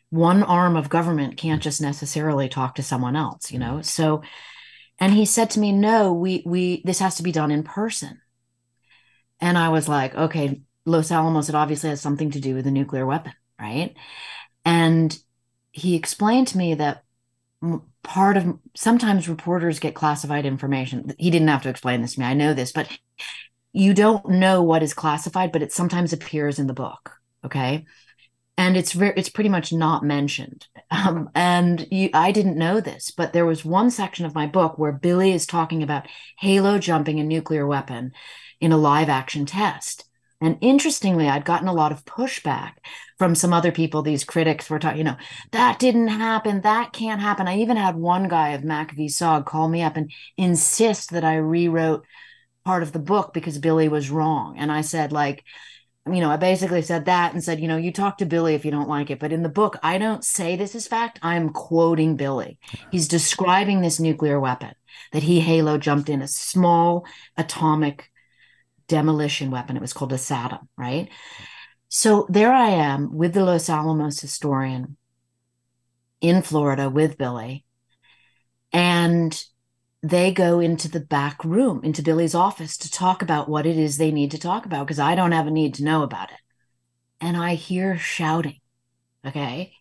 one 0.09 0.43
arm 0.43 0.75
of 0.75 0.89
government 0.89 1.37
can't 1.37 1.61
just 1.61 1.81
necessarily 1.81 2.47
talk 2.49 2.75
to 2.75 2.83
someone 2.83 3.15
else, 3.15 3.51
you 3.51 3.59
know? 3.59 3.81
So 3.81 4.21
and 4.99 5.13
he 5.13 5.25
said 5.25 5.49
to 5.51 5.59
me, 5.59 5.71
"No, 5.71 6.13
we 6.13 6.43
we 6.45 6.81
this 6.85 6.99
has 6.99 7.15
to 7.15 7.23
be 7.23 7.31
done 7.31 7.51
in 7.51 7.63
person." 7.63 8.19
And 9.39 9.57
I 9.57 9.69
was 9.69 9.87
like, 9.87 10.15
"Okay, 10.15 10.61
Los 10.85 11.11
Alamos 11.11 11.49
it 11.49 11.55
obviously 11.55 11.89
has 11.89 12.01
something 12.01 12.31
to 12.31 12.39
do 12.39 12.55
with 12.55 12.67
a 12.67 12.71
nuclear 12.71 13.05
weapon, 13.05 13.33
right?" 13.59 13.95
And 14.65 15.17
he 15.71 15.95
explained 15.95 16.47
to 16.49 16.57
me 16.57 16.75
that 16.75 17.03
part 18.07 18.37
of 18.37 18.57
sometimes 18.75 19.29
reporters 19.29 19.79
get 19.79 19.93
classified 19.93 20.45
information. 20.45 21.13
He 21.19 21.29
didn't 21.29 21.49
have 21.49 21.63
to 21.63 21.69
explain 21.69 22.01
this 22.01 22.15
to 22.15 22.21
me. 22.21 22.25
I 22.25 22.33
know 22.33 22.53
this, 22.53 22.71
but 22.71 22.89
you 23.73 23.93
don't 23.93 24.27
know 24.29 24.63
what 24.63 24.81
is 24.81 24.93
classified, 24.93 25.51
but 25.51 25.61
it 25.61 25.71
sometimes 25.71 26.13
appears 26.13 26.57
in 26.57 26.67
the 26.67 26.73
book. 26.73 27.13
Okay 27.45 27.85
and 28.57 28.75
it's 28.75 28.91
very 28.91 29.13
it's 29.15 29.29
pretty 29.29 29.49
much 29.49 29.71
not 29.71 30.03
mentioned 30.03 30.67
um, 30.91 31.29
and 31.35 31.87
you, 31.91 32.09
i 32.13 32.31
didn't 32.31 32.57
know 32.57 32.79
this 32.79 33.11
but 33.11 33.31
there 33.31 33.45
was 33.45 33.63
one 33.63 33.89
section 33.91 34.25
of 34.25 34.35
my 34.35 34.47
book 34.47 34.77
where 34.77 34.91
billy 34.91 35.31
is 35.31 35.45
talking 35.45 35.83
about 35.83 36.07
halo 36.39 36.77
jumping 36.77 37.19
a 37.19 37.23
nuclear 37.23 37.65
weapon 37.65 38.11
in 38.59 38.71
a 38.71 38.77
live 38.77 39.09
action 39.09 39.45
test 39.45 40.05
and 40.41 40.57
interestingly 40.61 41.29
i'd 41.29 41.45
gotten 41.45 41.67
a 41.67 41.73
lot 41.73 41.91
of 41.91 42.05
pushback 42.05 42.73
from 43.17 43.35
some 43.35 43.53
other 43.53 43.71
people 43.71 44.01
these 44.01 44.23
critics 44.23 44.69
were 44.69 44.79
talking 44.79 44.99
you 44.99 45.03
know 45.03 45.17
that 45.51 45.79
didn't 45.79 46.07
happen 46.07 46.61
that 46.61 46.93
can't 46.93 47.21
happen 47.21 47.47
i 47.47 47.57
even 47.57 47.77
had 47.77 47.95
one 47.95 48.27
guy 48.27 48.49
of 48.49 48.61
MACV-SOG 48.61 49.45
call 49.45 49.67
me 49.67 49.81
up 49.81 49.97
and 49.97 50.11
insist 50.37 51.11
that 51.11 51.23
i 51.23 51.35
rewrote 51.35 52.05
part 52.65 52.83
of 52.83 52.91
the 52.91 52.99
book 52.99 53.33
because 53.33 53.59
billy 53.59 53.87
was 53.87 54.09
wrong 54.11 54.55
and 54.57 54.71
i 54.71 54.81
said 54.81 55.11
like 55.11 55.43
you 56.13 56.21
know, 56.21 56.29
I 56.29 56.37
basically 56.37 56.81
said 56.81 57.05
that 57.05 57.33
and 57.33 57.43
said, 57.43 57.59
you 57.59 57.67
know, 57.67 57.77
you 57.77 57.91
talk 57.91 58.17
to 58.17 58.25
Billy 58.25 58.55
if 58.55 58.65
you 58.65 58.71
don't 58.71 58.89
like 58.89 59.09
it. 59.09 59.19
But 59.19 59.33
in 59.33 59.43
the 59.43 59.49
book, 59.49 59.77
I 59.83 59.97
don't 59.97 60.23
say 60.23 60.55
this 60.55 60.75
is 60.75 60.87
fact. 60.87 61.19
I'm 61.21 61.49
quoting 61.49 62.15
Billy. 62.15 62.59
He's 62.91 63.07
describing 63.07 63.81
this 63.81 63.99
nuclear 63.99 64.39
weapon 64.39 64.73
that 65.11 65.23
he 65.23 65.39
halo 65.39 65.77
jumped 65.77 66.09
in 66.09 66.21
a 66.21 66.27
small 66.27 67.05
atomic 67.35 68.09
demolition 68.87 69.51
weapon. 69.51 69.75
It 69.75 69.81
was 69.81 69.93
called 69.93 70.13
a 70.13 70.17
SADM, 70.17 70.67
right? 70.77 71.09
So 71.89 72.25
there 72.29 72.53
I 72.53 72.69
am 72.69 73.15
with 73.15 73.33
the 73.33 73.43
Los 73.45 73.69
Alamos 73.69 74.19
historian 74.19 74.97
in 76.21 76.41
Florida 76.41 76.89
with 76.89 77.17
Billy. 77.17 77.63
And 78.73 79.41
they 80.03 80.31
go 80.31 80.59
into 80.59 80.89
the 80.89 80.99
back 80.99 81.43
room, 81.43 81.81
into 81.83 82.03
Billy's 82.03 82.35
office 82.35 82.77
to 82.77 82.91
talk 82.91 83.21
about 83.21 83.49
what 83.49 83.65
it 83.65 83.77
is 83.77 83.97
they 83.97 84.11
need 84.11 84.31
to 84.31 84.37
talk 84.37 84.65
about 84.65 84.85
because 84.85 84.99
I 84.99 85.15
don't 85.15 85.31
have 85.31 85.47
a 85.47 85.51
need 85.51 85.73
to 85.75 85.83
know 85.83 86.03
about 86.03 86.31
it. 86.31 86.39
And 87.19 87.35
I 87.35 87.55
hear 87.55 87.97
shouting. 87.97 88.59
Okay. 89.25 89.73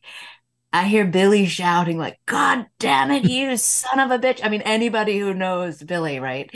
I 0.73 0.85
hear 0.85 1.07
Billy 1.07 1.47
shouting, 1.47 1.97
like, 1.97 2.19
God 2.27 2.67
damn 2.79 3.11
it, 3.11 3.25
you 3.25 3.57
son 3.57 3.99
of 3.99 4.11
a 4.11 4.19
bitch. 4.19 4.41
I 4.43 4.49
mean, 4.49 4.63
anybody 4.63 5.19
who 5.19 5.33
knows 5.33 5.83
Billy, 5.83 6.21
right? 6.21 6.51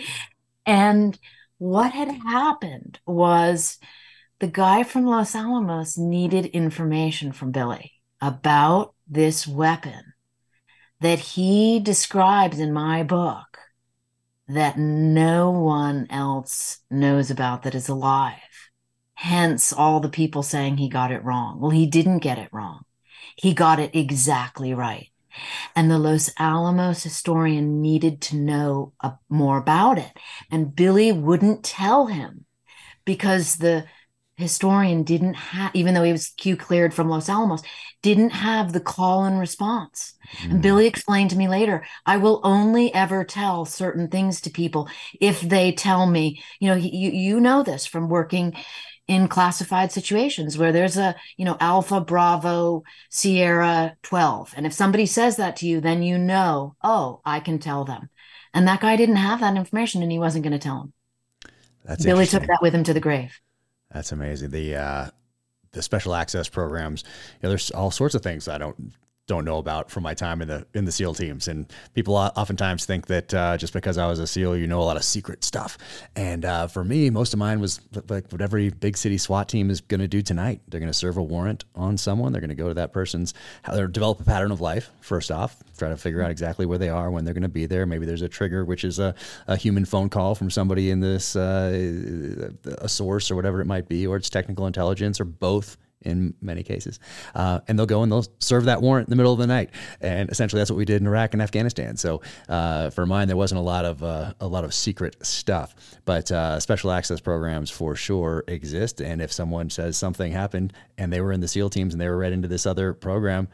And 0.66 1.18
what 1.58 1.92
had 1.92 2.08
happened 2.08 2.98
was 3.06 3.78
the 4.40 4.46
guy 4.46 4.82
from 4.82 5.04
Los 5.04 5.34
Alamos 5.34 5.98
needed 5.98 6.46
information 6.46 7.30
from 7.30 7.52
Billy 7.52 7.92
about 8.22 8.94
this 9.06 9.46
weapon 9.46 10.14
that 11.00 11.18
he 11.18 11.78
describes 11.78 12.58
in 12.58 12.72
my 12.72 13.02
book 13.02 13.58
that 14.48 14.78
no 14.78 15.50
one 15.50 16.06
else 16.10 16.78
knows 16.90 17.30
about 17.30 17.62
that 17.62 17.74
is 17.74 17.88
alive. 17.88 18.34
Hence, 19.14 19.72
all 19.72 20.00
the 20.00 20.08
people 20.08 20.42
saying 20.42 20.78
he 20.78 20.88
got 20.88 21.12
it 21.12 21.22
wrong. 21.22 21.60
Well, 21.60 21.70
he 21.70 21.86
didn't 21.86 22.18
get 22.18 22.38
it 22.38 22.48
wrong. 22.50 22.84
He 23.36 23.52
got 23.52 23.78
it 23.78 23.94
exactly 23.94 24.72
right. 24.72 25.08
And 25.76 25.90
the 25.90 25.98
Los 25.98 26.30
Alamos 26.38 27.02
historian 27.02 27.82
needed 27.82 28.22
to 28.22 28.36
know 28.36 28.94
more 29.28 29.58
about 29.58 29.98
it. 29.98 30.12
And 30.50 30.74
Billy 30.74 31.12
wouldn't 31.12 31.62
tell 31.62 32.06
him 32.06 32.46
because 33.04 33.56
the 33.56 33.84
historian 34.40 35.02
didn't 35.02 35.34
have, 35.34 35.70
even 35.74 35.94
though 35.94 36.02
he 36.02 36.12
was 36.12 36.28
Q 36.28 36.56
cleared 36.56 36.92
from 36.92 37.08
Los 37.08 37.28
Alamos, 37.28 37.62
didn't 38.02 38.30
have 38.30 38.72
the 38.72 38.80
call 38.80 39.24
and 39.24 39.38
response. 39.38 40.14
Mm. 40.38 40.44
And 40.44 40.52
hmm. 40.52 40.60
Billy 40.60 40.86
explained 40.86 41.30
to 41.30 41.36
me 41.36 41.48
later, 41.48 41.84
I 42.06 42.16
will 42.16 42.40
only 42.42 42.92
ever 42.94 43.24
tell 43.24 43.64
certain 43.64 44.08
things 44.08 44.40
to 44.42 44.50
people 44.50 44.88
if 45.20 45.40
they 45.40 45.72
tell 45.72 46.06
me, 46.06 46.42
you 46.58 46.68
know, 46.68 46.76
you, 46.76 47.10
you 47.10 47.40
know 47.40 47.62
this 47.62 47.86
from 47.86 48.08
working 48.08 48.54
in 49.06 49.26
classified 49.26 49.90
situations 49.90 50.56
where 50.56 50.70
there's 50.70 50.96
a, 50.96 51.16
you 51.36 51.44
know, 51.44 51.56
Alpha 51.58 52.00
Bravo 52.00 52.84
Sierra 53.08 53.96
12. 54.02 54.54
And 54.56 54.66
if 54.66 54.72
somebody 54.72 55.04
says 55.04 55.36
that 55.36 55.56
to 55.56 55.66
you, 55.66 55.80
then 55.80 56.02
you 56.02 56.16
know, 56.16 56.76
oh, 56.82 57.20
I 57.24 57.40
can 57.40 57.58
tell 57.58 57.84
them. 57.84 58.08
And 58.54 58.68
that 58.68 58.80
guy 58.80 58.96
didn't 58.96 59.16
have 59.16 59.40
that 59.40 59.56
information 59.56 60.02
and 60.02 60.12
he 60.12 60.18
wasn't 60.18 60.44
going 60.44 60.52
to 60.52 60.60
tell 60.60 60.82
him. 60.82 60.92
That's 61.84 62.04
Billy 62.04 62.26
took 62.26 62.46
that 62.46 62.60
with 62.62 62.74
him 62.74 62.84
to 62.84 62.94
the 62.94 63.00
grave. 63.00 63.40
That's 63.92 64.12
amazing. 64.12 64.50
The 64.50 64.76
uh, 64.76 65.06
the 65.72 65.82
special 65.82 66.14
access 66.14 66.48
programs. 66.48 67.04
You 67.04 67.44
know, 67.44 67.48
there's 67.50 67.70
all 67.70 67.90
sorts 67.90 68.14
of 68.14 68.22
things 68.22 68.48
I 68.48 68.58
don't 68.58 68.92
don't 69.30 69.44
know 69.44 69.58
about 69.58 69.90
from 69.90 70.02
my 70.02 70.12
time 70.12 70.42
in 70.42 70.48
the 70.48 70.66
in 70.74 70.84
the 70.84 70.92
SEAL 70.92 71.14
teams. 71.14 71.48
And 71.48 71.72
people 71.94 72.14
oftentimes 72.16 72.84
think 72.84 73.06
that 73.06 73.32
uh, 73.32 73.56
just 73.56 73.72
because 73.72 73.96
I 73.96 74.06
was 74.06 74.18
a 74.18 74.26
SEAL, 74.26 74.56
you 74.56 74.66
know 74.66 74.80
a 74.80 74.82
lot 74.82 74.96
of 74.96 75.04
secret 75.04 75.44
stuff. 75.44 75.78
And 76.16 76.44
uh, 76.44 76.66
for 76.66 76.84
me, 76.84 77.08
most 77.10 77.32
of 77.32 77.38
mine 77.38 77.60
was 77.60 77.80
like 78.08 78.30
what 78.30 78.42
every 78.42 78.70
big 78.70 78.96
city 78.96 79.16
SWAT 79.16 79.48
team 79.48 79.70
is 79.70 79.80
going 79.80 80.00
to 80.00 80.08
do 80.08 80.20
tonight. 80.20 80.60
They're 80.68 80.80
going 80.80 80.92
to 80.92 80.98
serve 80.98 81.16
a 81.16 81.22
warrant 81.22 81.64
on 81.74 81.96
someone. 81.96 82.32
They're 82.32 82.40
going 82.40 82.50
to 82.50 82.56
go 82.56 82.68
to 82.68 82.74
that 82.74 82.92
person's, 82.92 83.32
they 83.72 83.86
develop 83.86 84.20
a 84.20 84.24
pattern 84.24 84.50
of 84.50 84.60
life 84.60 84.90
first 85.00 85.30
off, 85.30 85.56
try 85.78 85.88
to 85.88 85.96
figure 85.96 86.22
out 86.22 86.30
exactly 86.30 86.66
where 86.66 86.78
they 86.78 86.88
are 86.88 87.10
when 87.10 87.24
they're 87.24 87.34
going 87.34 87.42
to 87.42 87.48
be 87.48 87.66
there. 87.66 87.86
Maybe 87.86 88.06
there's 88.06 88.22
a 88.22 88.28
trigger, 88.28 88.64
which 88.64 88.84
is 88.84 88.98
a, 88.98 89.14
a 89.46 89.56
human 89.56 89.84
phone 89.84 90.08
call 90.08 90.34
from 90.34 90.50
somebody 90.50 90.90
in 90.90 91.00
this 91.00 91.36
uh, 91.36 92.50
a 92.78 92.88
source 92.88 93.30
or 93.30 93.36
whatever 93.36 93.60
it 93.60 93.66
might 93.66 93.88
be, 93.88 94.06
or 94.06 94.16
it's 94.16 94.28
technical 94.28 94.66
intelligence 94.66 95.20
or 95.20 95.24
both 95.24 95.76
in 96.02 96.34
many 96.40 96.62
cases. 96.62 96.98
Uh, 97.34 97.60
and 97.68 97.78
they'll 97.78 97.86
go 97.86 98.02
and 98.02 98.10
they'll 98.10 98.26
serve 98.38 98.64
that 98.64 98.80
warrant 98.82 99.08
in 99.08 99.10
the 99.10 99.16
middle 99.16 99.32
of 99.32 99.38
the 99.38 99.46
night. 99.46 99.70
And 100.00 100.30
essentially, 100.30 100.60
that's 100.60 100.70
what 100.70 100.76
we 100.76 100.84
did 100.84 101.00
in 101.00 101.06
Iraq 101.06 101.34
and 101.34 101.42
Afghanistan. 101.42 101.96
So 101.96 102.22
uh, 102.48 102.90
for 102.90 103.06
mine, 103.06 103.28
there 103.28 103.36
wasn't 103.36 103.58
a 103.58 103.62
lot 103.62 103.84
of 103.84 104.02
uh, 104.02 104.34
a 104.40 104.46
lot 104.46 104.64
of 104.64 104.72
secret 104.74 105.16
stuff, 105.24 105.74
but 106.04 106.30
uh, 106.30 106.60
special 106.60 106.90
access 106.90 107.20
programs 107.20 107.70
for 107.70 107.96
sure 107.96 108.44
exist. 108.48 109.00
And 109.00 109.20
if 109.20 109.32
someone 109.32 109.70
says 109.70 109.96
something 109.96 110.32
happened 110.32 110.72
and 110.98 111.12
they 111.12 111.20
were 111.20 111.32
in 111.32 111.40
the 111.40 111.48
SEAL 111.48 111.70
teams 111.70 111.94
and 111.94 112.00
they 112.00 112.08
were 112.08 112.16
read 112.16 112.32
into 112.32 112.48
this 112.48 112.66
other 112.66 112.92
program. 112.92 113.48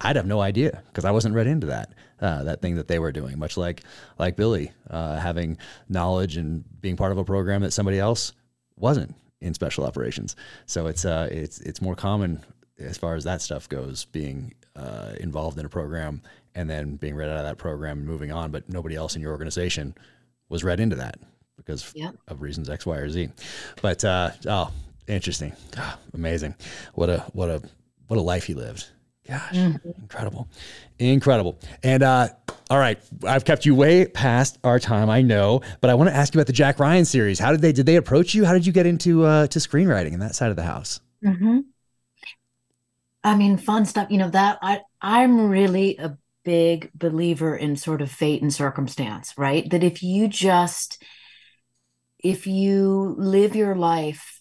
I'd 0.00 0.14
have 0.14 0.26
no 0.26 0.40
idea 0.40 0.84
because 0.86 1.04
I 1.04 1.10
wasn't 1.10 1.34
read 1.34 1.48
into 1.48 1.66
that 1.68 1.92
uh, 2.20 2.44
that 2.44 2.62
thing 2.62 2.76
that 2.76 2.86
they 2.86 3.00
were 3.00 3.10
doing. 3.10 3.36
Much 3.36 3.56
like 3.56 3.82
like 4.16 4.36
Billy 4.36 4.70
uh, 4.88 5.16
having 5.16 5.58
knowledge 5.88 6.36
and 6.36 6.62
being 6.80 6.96
part 6.96 7.10
of 7.10 7.18
a 7.18 7.24
program 7.24 7.62
that 7.62 7.72
somebody 7.72 7.98
else 7.98 8.32
wasn't 8.76 9.16
in 9.40 9.54
special 9.54 9.84
operations. 9.84 10.36
So 10.66 10.86
it's 10.86 11.04
uh, 11.04 11.28
it's 11.30 11.60
it's 11.60 11.80
more 11.80 11.94
common 11.94 12.44
as 12.78 12.96
far 12.96 13.14
as 13.14 13.24
that 13.24 13.42
stuff 13.42 13.68
goes, 13.68 14.04
being 14.06 14.54
uh, 14.76 15.12
involved 15.18 15.58
in 15.58 15.66
a 15.66 15.68
program 15.68 16.22
and 16.54 16.68
then 16.68 16.96
being 16.96 17.14
read 17.14 17.30
out 17.30 17.38
of 17.38 17.44
that 17.44 17.58
program 17.58 17.98
and 17.98 18.06
moving 18.06 18.32
on. 18.32 18.50
But 18.50 18.68
nobody 18.68 18.94
else 18.94 19.16
in 19.16 19.22
your 19.22 19.32
organization 19.32 19.94
was 20.48 20.64
read 20.64 20.80
into 20.80 20.96
that 20.96 21.18
because 21.56 21.92
yep. 21.94 22.16
of 22.28 22.40
reasons 22.40 22.70
X, 22.70 22.86
Y, 22.86 22.96
or 22.96 23.08
Z. 23.08 23.28
But 23.82 24.04
uh, 24.04 24.30
oh, 24.46 24.72
interesting, 25.06 25.52
oh, 25.76 25.98
amazing! 26.14 26.54
What 26.94 27.10
a 27.10 27.18
what 27.32 27.50
a 27.50 27.62
what 28.06 28.18
a 28.18 28.22
life 28.22 28.44
he 28.44 28.54
lived. 28.54 28.88
Gosh, 29.28 29.52
mm-hmm. 29.52 29.90
incredible, 30.00 30.48
incredible. 30.98 31.58
And 31.82 32.02
uh, 32.02 32.28
all 32.70 32.78
right, 32.78 32.98
I've 33.26 33.44
kept 33.44 33.66
you 33.66 33.74
way 33.74 34.06
past 34.06 34.58
our 34.64 34.78
time, 34.78 35.10
I 35.10 35.20
know, 35.20 35.60
but 35.82 35.90
I 35.90 35.94
want 35.94 36.08
to 36.08 36.16
ask 36.16 36.34
you 36.34 36.40
about 36.40 36.46
the 36.46 36.54
Jack 36.54 36.78
Ryan 36.78 37.04
series. 37.04 37.38
How 37.38 37.50
did 37.50 37.60
they 37.60 37.72
did 37.72 37.84
they 37.84 37.96
approach 37.96 38.34
you? 38.34 38.46
How 38.46 38.54
did 38.54 38.66
you 38.66 38.72
get 38.72 38.86
into 38.86 39.24
uh, 39.24 39.46
to 39.48 39.58
screenwriting 39.58 40.12
in 40.12 40.20
that 40.20 40.34
side 40.34 40.50
of 40.50 40.56
the 40.56 40.62
house? 40.62 41.00
Mm-hmm. 41.22 41.58
I 43.22 43.36
mean, 43.36 43.58
fun 43.58 43.84
stuff. 43.84 44.10
You 44.10 44.16
know 44.16 44.30
that 44.30 44.58
I 44.62 44.80
I'm 45.02 45.50
really 45.50 45.98
a 45.98 46.16
big 46.44 46.90
believer 46.94 47.54
in 47.54 47.76
sort 47.76 48.00
of 48.00 48.10
fate 48.10 48.40
and 48.40 48.52
circumstance, 48.52 49.34
right? 49.36 49.68
That 49.68 49.84
if 49.84 50.02
you 50.02 50.28
just 50.28 51.02
if 52.18 52.46
you 52.46 53.14
live 53.18 53.54
your 53.54 53.74
life 53.74 54.37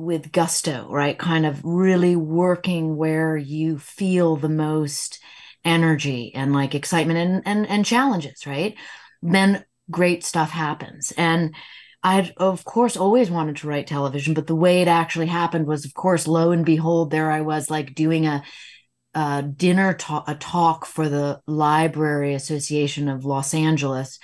with 0.00 0.32
gusto, 0.32 0.86
right? 0.90 1.18
Kind 1.18 1.46
of 1.46 1.60
really 1.64 2.16
working 2.16 2.96
where 2.96 3.36
you 3.36 3.78
feel 3.78 4.36
the 4.36 4.48
most 4.48 5.20
energy 5.64 6.34
and 6.34 6.52
like 6.52 6.74
excitement 6.74 7.18
and 7.18 7.42
and, 7.44 7.66
and 7.68 7.84
challenges, 7.84 8.46
right? 8.46 8.76
Then 9.22 9.64
great 9.90 10.24
stuff 10.24 10.50
happens. 10.50 11.12
And 11.16 11.54
I'd 12.02 12.32
of 12.36 12.64
course 12.64 12.96
always 12.96 13.30
wanted 13.30 13.56
to 13.56 13.68
write 13.68 13.86
television, 13.86 14.34
but 14.34 14.46
the 14.46 14.54
way 14.54 14.80
it 14.82 14.88
actually 14.88 15.26
happened 15.26 15.66
was, 15.66 15.84
of 15.84 15.94
course, 15.94 16.26
lo 16.26 16.50
and 16.50 16.64
behold, 16.64 17.10
there 17.10 17.30
I 17.30 17.42
was 17.42 17.70
like 17.70 17.94
doing 17.94 18.26
a, 18.26 18.42
a 19.14 19.42
dinner 19.42 19.92
talk, 19.94 20.28
a 20.28 20.34
talk 20.34 20.86
for 20.86 21.08
the 21.08 21.40
Library 21.46 22.34
Association 22.34 23.08
of 23.08 23.24
Los 23.24 23.52
Angeles 23.52 24.18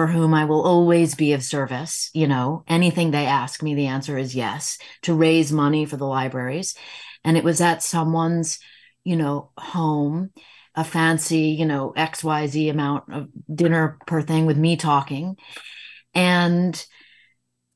for 0.00 0.06
whom 0.06 0.32
I 0.32 0.46
will 0.46 0.62
always 0.62 1.14
be 1.14 1.34
of 1.34 1.42
service. 1.42 2.08
You 2.14 2.26
know, 2.26 2.64
anything 2.66 3.10
they 3.10 3.26
ask 3.26 3.62
me, 3.62 3.74
the 3.74 3.88
answer 3.88 4.16
is 4.16 4.34
yes, 4.34 4.78
to 5.02 5.12
raise 5.12 5.52
money 5.52 5.84
for 5.84 5.98
the 5.98 6.06
libraries. 6.06 6.74
And 7.22 7.36
it 7.36 7.44
was 7.44 7.60
at 7.60 7.82
someone's, 7.82 8.60
you 9.04 9.14
know, 9.14 9.50
home, 9.58 10.30
a 10.74 10.84
fancy, 10.84 11.48
you 11.48 11.66
know, 11.66 11.92
XYZ 11.98 12.70
amount 12.70 13.12
of 13.12 13.28
dinner 13.54 13.98
per 14.06 14.22
thing 14.22 14.46
with 14.46 14.56
me 14.56 14.78
talking. 14.78 15.36
And 16.14 16.82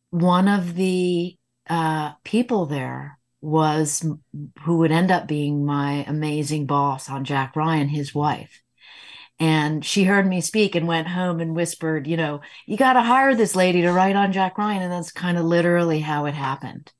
one 0.08 0.48
of 0.48 0.76
the 0.76 1.36
uh, 1.68 2.12
people 2.24 2.64
there 2.64 3.18
was 3.42 4.02
who 4.62 4.78
would 4.78 4.92
end 4.92 5.10
up 5.10 5.28
being 5.28 5.66
my 5.66 6.06
amazing 6.08 6.64
boss 6.64 7.10
on 7.10 7.26
Jack 7.26 7.54
Ryan, 7.54 7.88
his 7.88 8.14
wife. 8.14 8.62
And 9.40 9.84
she 9.84 10.04
heard 10.04 10.26
me 10.26 10.40
speak 10.40 10.76
and 10.76 10.86
went 10.86 11.08
home 11.08 11.40
and 11.40 11.56
whispered, 11.56 12.06
you 12.06 12.16
know, 12.16 12.40
you 12.66 12.76
got 12.76 12.92
to 12.92 13.02
hire 13.02 13.34
this 13.34 13.56
lady 13.56 13.82
to 13.82 13.92
write 13.92 14.14
on 14.14 14.32
Jack 14.32 14.58
Ryan. 14.58 14.82
And 14.82 14.92
that's 14.92 15.10
kind 15.10 15.36
of 15.36 15.44
literally 15.44 15.98
how 15.98 16.26
it 16.26 16.34
happened. 16.34 16.92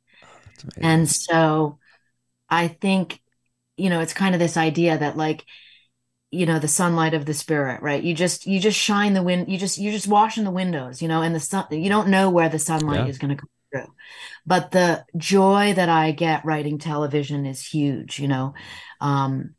Oh, 0.64 0.68
and 0.78 1.08
so 1.08 1.78
I 2.48 2.68
think, 2.68 3.20
you 3.76 3.88
know, 3.88 4.00
it's 4.00 4.12
kind 4.12 4.34
of 4.34 4.40
this 4.40 4.56
idea 4.56 4.98
that 4.98 5.16
like, 5.16 5.44
you 6.32 6.46
know, 6.46 6.58
the 6.58 6.66
sunlight 6.66 7.14
of 7.14 7.24
the 7.24 7.34
spirit, 7.34 7.82
right? 7.82 8.02
You 8.02 8.14
just, 8.14 8.46
you 8.46 8.58
just 8.58 8.78
shine 8.78 9.14
the 9.14 9.22
wind, 9.22 9.48
you 9.48 9.56
just, 9.56 9.78
you 9.78 9.92
just 9.92 10.08
wash 10.08 10.36
in 10.36 10.42
the 10.42 10.50
windows, 10.50 11.00
you 11.00 11.06
know, 11.06 11.22
and 11.22 11.32
the 11.32 11.40
sun, 11.40 11.66
you 11.70 11.88
don't 11.88 12.08
know 12.08 12.30
where 12.30 12.48
the 12.48 12.58
sunlight 12.58 13.04
yeah. 13.04 13.06
is 13.06 13.18
going 13.18 13.36
to 13.36 13.40
come 13.40 13.48
through. 13.70 13.94
But 14.44 14.72
the 14.72 15.04
joy 15.16 15.74
that 15.74 15.88
I 15.88 16.10
get 16.10 16.44
writing 16.44 16.78
television 16.78 17.46
is 17.46 17.64
huge, 17.64 18.18
you 18.18 18.26
know. 18.26 18.54
Um, 19.00 19.54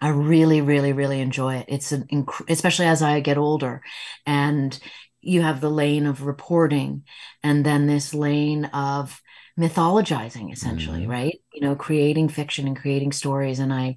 I 0.00 0.08
really, 0.08 0.60
really, 0.60 0.92
really 0.92 1.20
enjoy 1.20 1.56
it. 1.56 1.66
It's 1.68 1.92
an 1.92 2.04
inc- 2.12 2.50
especially 2.50 2.86
as 2.86 3.02
I 3.02 3.20
get 3.20 3.38
older, 3.38 3.82
and 4.26 4.78
you 5.20 5.42
have 5.42 5.60
the 5.60 5.70
lane 5.70 6.06
of 6.06 6.22
reporting, 6.22 7.04
and 7.42 7.64
then 7.64 7.86
this 7.86 8.12
lane 8.12 8.66
of 8.66 9.20
mythologizing, 9.58 10.52
essentially, 10.52 11.02
mm-hmm. 11.02 11.10
right? 11.10 11.40
You 11.52 11.62
know, 11.62 11.74
creating 11.74 12.28
fiction 12.28 12.66
and 12.66 12.76
creating 12.76 13.12
stories, 13.12 13.58
and 13.58 13.72
I, 13.72 13.96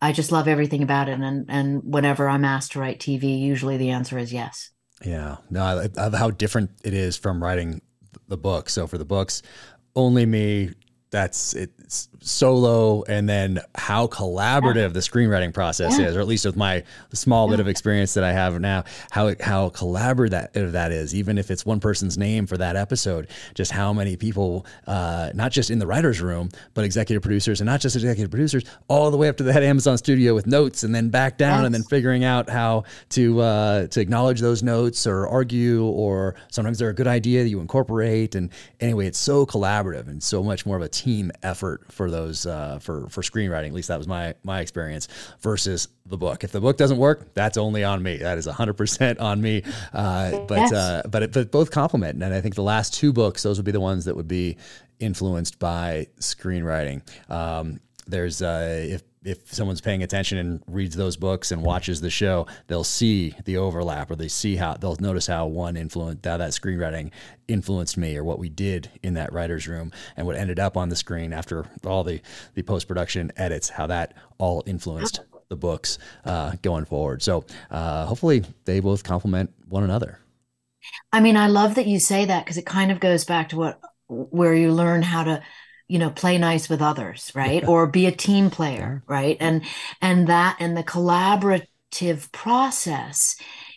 I 0.00 0.12
just 0.12 0.30
love 0.30 0.46
everything 0.46 0.82
about 0.82 1.08
it. 1.08 1.18
And 1.18 1.46
and 1.48 1.82
whenever 1.84 2.28
I'm 2.28 2.44
asked 2.44 2.72
to 2.72 2.80
write 2.80 3.00
TV, 3.00 3.38
usually 3.38 3.78
the 3.78 3.90
answer 3.90 4.18
is 4.18 4.32
yes. 4.32 4.70
Yeah, 5.02 5.38
no, 5.48 5.62
I 5.62 5.88
love 5.96 6.14
how 6.14 6.30
different 6.30 6.70
it 6.84 6.92
is 6.92 7.16
from 7.16 7.42
writing 7.42 7.80
the 8.28 8.36
book. 8.36 8.68
So 8.68 8.86
for 8.86 8.98
the 8.98 9.04
books, 9.06 9.42
only 9.96 10.26
me 10.26 10.72
that's 11.10 11.54
it's 11.54 12.08
solo 12.20 13.02
and 13.04 13.28
then 13.28 13.58
how 13.74 14.06
collaborative 14.06 14.76
yeah. 14.76 14.88
the 14.88 15.00
screenwriting 15.00 15.52
process 15.52 15.98
yeah. 15.98 16.06
is 16.06 16.16
or 16.16 16.20
at 16.20 16.28
least 16.28 16.44
with 16.44 16.56
my 16.56 16.84
small 17.12 17.46
yeah. 17.46 17.54
bit 17.54 17.60
of 17.60 17.66
experience 17.66 18.14
that 18.14 18.22
I 18.22 18.32
have 18.32 18.60
now 18.60 18.84
how 19.10 19.34
how 19.40 19.70
collaborative 19.70 20.30
that, 20.30 20.52
that 20.72 20.92
is 20.92 21.14
even 21.14 21.36
if 21.38 21.50
it's 21.50 21.66
one 21.66 21.80
person's 21.80 22.16
name 22.16 22.46
for 22.46 22.56
that 22.58 22.76
episode 22.76 23.28
just 23.54 23.72
how 23.72 23.92
many 23.92 24.16
people 24.16 24.66
uh, 24.86 25.30
not 25.34 25.50
just 25.50 25.70
in 25.70 25.78
the 25.80 25.86
writers 25.86 26.20
room 26.20 26.50
but 26.74 26.84
executive 26.84 27.22
producers 27.22 27.60
and 27.60 27.66
not 27.66 27.80
just 27.80 27.96
executive 27.96 28.30
producers 28.30 28.64
all 28.86 29.10
the 29.10 29.16
way 29.16 29.28
up 29.28 29.36
to 29.36 29.42
the 29.42 29.52
head 29.52 29.64
Amazon 29.64 29.98
studio 29.98 30.34
with 30.34 30.46
notes 30.46 30.84
and 30.84 30.94
then 30.94 31.08
back 31.08 31.38
down 31.38 31.60
yes. 31.60 31.66
and 31.66 31.74
then 31.74 31.82
figuring 31.82 32.22
out 32.22 32.48
how 32.48 32.84
to 33.08 33.40
uh, 33.40 33.86
to 33.88 34.00
acknowledge 34.00 34.40
those 34.40 34.62
notes 34.62 35.06
or 35.06 35.26
argue 35.26 35.84
or 35.86 36.36
sometimes 36.50 36.78
they're 36.78 36.90
a 36.90 36.94
good 36.94 37.08
idea 37.08 37.42
that 37.42 37.48
you 37.48 37.60
incorporate 37.60 38.36
and 38.36 38.50
anyway 38.78 39.06
it's 39.06 39.18
so 39.18 39.44
collaborative 39.44 40.06
and 40.06 40.22
so 40.22 40.42
much 40.42 40.64
more 40.64 40.76
of 40.76 40.82
a 40.82 40.88
team 41.00 41.32
effort 41.42 41.90
for 41.90 42.10
those 42.10 42.46
uh, 42.46 42.78
for 42.80 43.08
for 43.08 43.22
screenwriting. 43.22 43.68
At 43.68 43.72
least 43.74 43.88
that 43.88 43.98
was 43.98 44.06
my 44.06 44.34
my 44.42 44.60
experience. 44.60 45.08
Versus 45.40 45.88
the 46.06 46.18
book. 46.18 46.44
If 46.44 46.52
the 46.52 46.60
book 46.60 46.76
doesn't 46.76 46.98
work, 46.98 47.32
that's 47.34 47.56
only 47.56 47.84
on 47.84 48.02
me. 48.02 48.18
That 48.18 48.36
is 48.38 48.46
hundred 48.46 48.74
percent 48.74 49.18
on 49.18 49.40
me. 49.40 49.62
Uh, 49.92 50.40
but 50.46 50.58
yes. 50.58 50.72
uh, 50.72 51.02
but 51.08 51.22
it, 51.22 51.32
but 51.32 51.50
both 51.50 51.70
complement. 51.70 52.22
And 52.22 52.34
I 52.34 52.40
think 52.40 52.54
the 52.54 52.62
last 52.62 52.94
two 52.94 53.12
books, 53.12 53.42
those 53.42 53.58
would 53.58 53.64
be 53.64 53.72
the 53.72 53.80
ones 53.80 54.04
that 54.04 54.16
would 54.16 54.28
be 54.28 54.56
influenced 54.98 55.58
by 55.58 56.08
screenwriting. 56.18 57.02
Um, 57.30 57.80
there's 58.06 58.42
uh, 58.42 58.86
if 58.88 59.02
if 59.22 59.52
someone's 59.52 59.80
paying 59.80 60.02
attention 60.02 60.38
and 60.38 60.62
reads 60.66 60.96
those 60.96 61.16
books 61.16 61.52
and 61.52 61.62
watches 61.62 62.00
the 62.00 62.10
show, 62.10 62.46
they'll 62.68 62.84
see 62.84 63.34
the 63.44 63.56
overlap 63.56 64.10
or 64.10 64.16
they 64.16 64.28
see 64.28 64.56
how 64.56 64.74
they'll 64.74 64.96
notice 64.96 65.26
how 65.26 65.46
one 65.46 65.76
influenced 65.76 66.24
how 66.24 66.38
that 66.38 66.50
screenwriting 66.50 67.10
influenced 67.46 67.98
me 67.98 68.16
or 68.16 68.24
what 68.24 68.38
we 68.38 68.48
did 68.48 68.90
in 69.02 69.14
that 69.14 69.32
writer's 69.32 69.68
room 69.68 69.92
and 70.16 70.26
what 70.26 70.36
ended 70.36 70.58
up 70.58 70.76
on 70.76 70.88
the 70.88 70.96
screen 70.96 71.32
after 71.32 71.66
all 71.84 72.02
the, 72.02 72.20
the 72.54 72.62
post 72.62 72.88
production 72.88 73.30
edits, 73.36 73.68
how 73.68 73.86
that 73.86 74.14
all 74.38 74.62
influenced 74.66 75.20
the 75.48 75.56
books 75.56 75.98
uh, 76.24 76.54
going 76.62 76.86
forward. 76.86 77.22
So 77.22 77.44
uh, 77.70 78.06
hopefully 78.06 78.44
they 78.64 78.80
both 78.80 79.04
complement 79.04 79.52
one 79.68 79.84
another. 79.84 80.18
I 81.12 81.20
mean, 81.20 81.36
I 81.36 81.48
love 81.48 81.74
that 81.74 81.86
you 81.86 82.00
say 82.00 82.24
that 82.24 82.44
because 82.44 82.56
it 82.56 82.64
kind 82.64 82.90
of 82.90 83.00
goes 83.00 83.24
back 83.26 83.50
to 83.50 83.56
what 83.56 83.80
where 84.08 84.54
you 84.54 84.72
learn 84.72 85.02
how 85.02 85.22
to 85.22 85.42
you 85.90 85.98
know 85.98 86.10
play 86.10 86.38
nice 86.38 86.68
with 86.68 86.80
others 86.80 87.32
right? 87.34 87.66
Or 87.66 87.86
be 87.86 88.06
a 88.06 88.12
team 88.12 88.50
player 88.50 89.02
right? 89.06 89.36
And 89.40 89.64
and 90.00 90.28
that 90.28 90.56
and 90.60 90.76
the 90.76 90.84
collaborative 90.84 92.30
process 92.32 93.36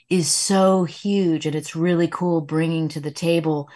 is 0.09 0.29
so 0.29 0.83
huge 0.83 1.45
and 1.45 1.55
it's 1.55 1.75
really 1.75 2.07
cool 2.07 2.41
bringing 2.41 2.87
to 2.89 2.99
the 2.99 3.11
table 3.11 3.69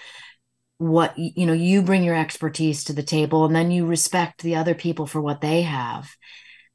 what 0.78 1.18
you 1.18 1.48
know 1.48 1.54
you 1.54 1.82
bring 1.82 2.04
your 2.04 2.16
expertise 2.16 2.84
to 2.84 2.94
the 2.94 3.02
table 3.02 3.46
and 3.46 3.56
then 3.56 3.72
you 3.72 3.88
respect 3.88 4.44
the 4.44 4.56
other 4.56 4.76
people 4.76 5.08
for 5.08 5.22
what 5.22 5.42
they 5.42 5.64
have. 5.64 6.10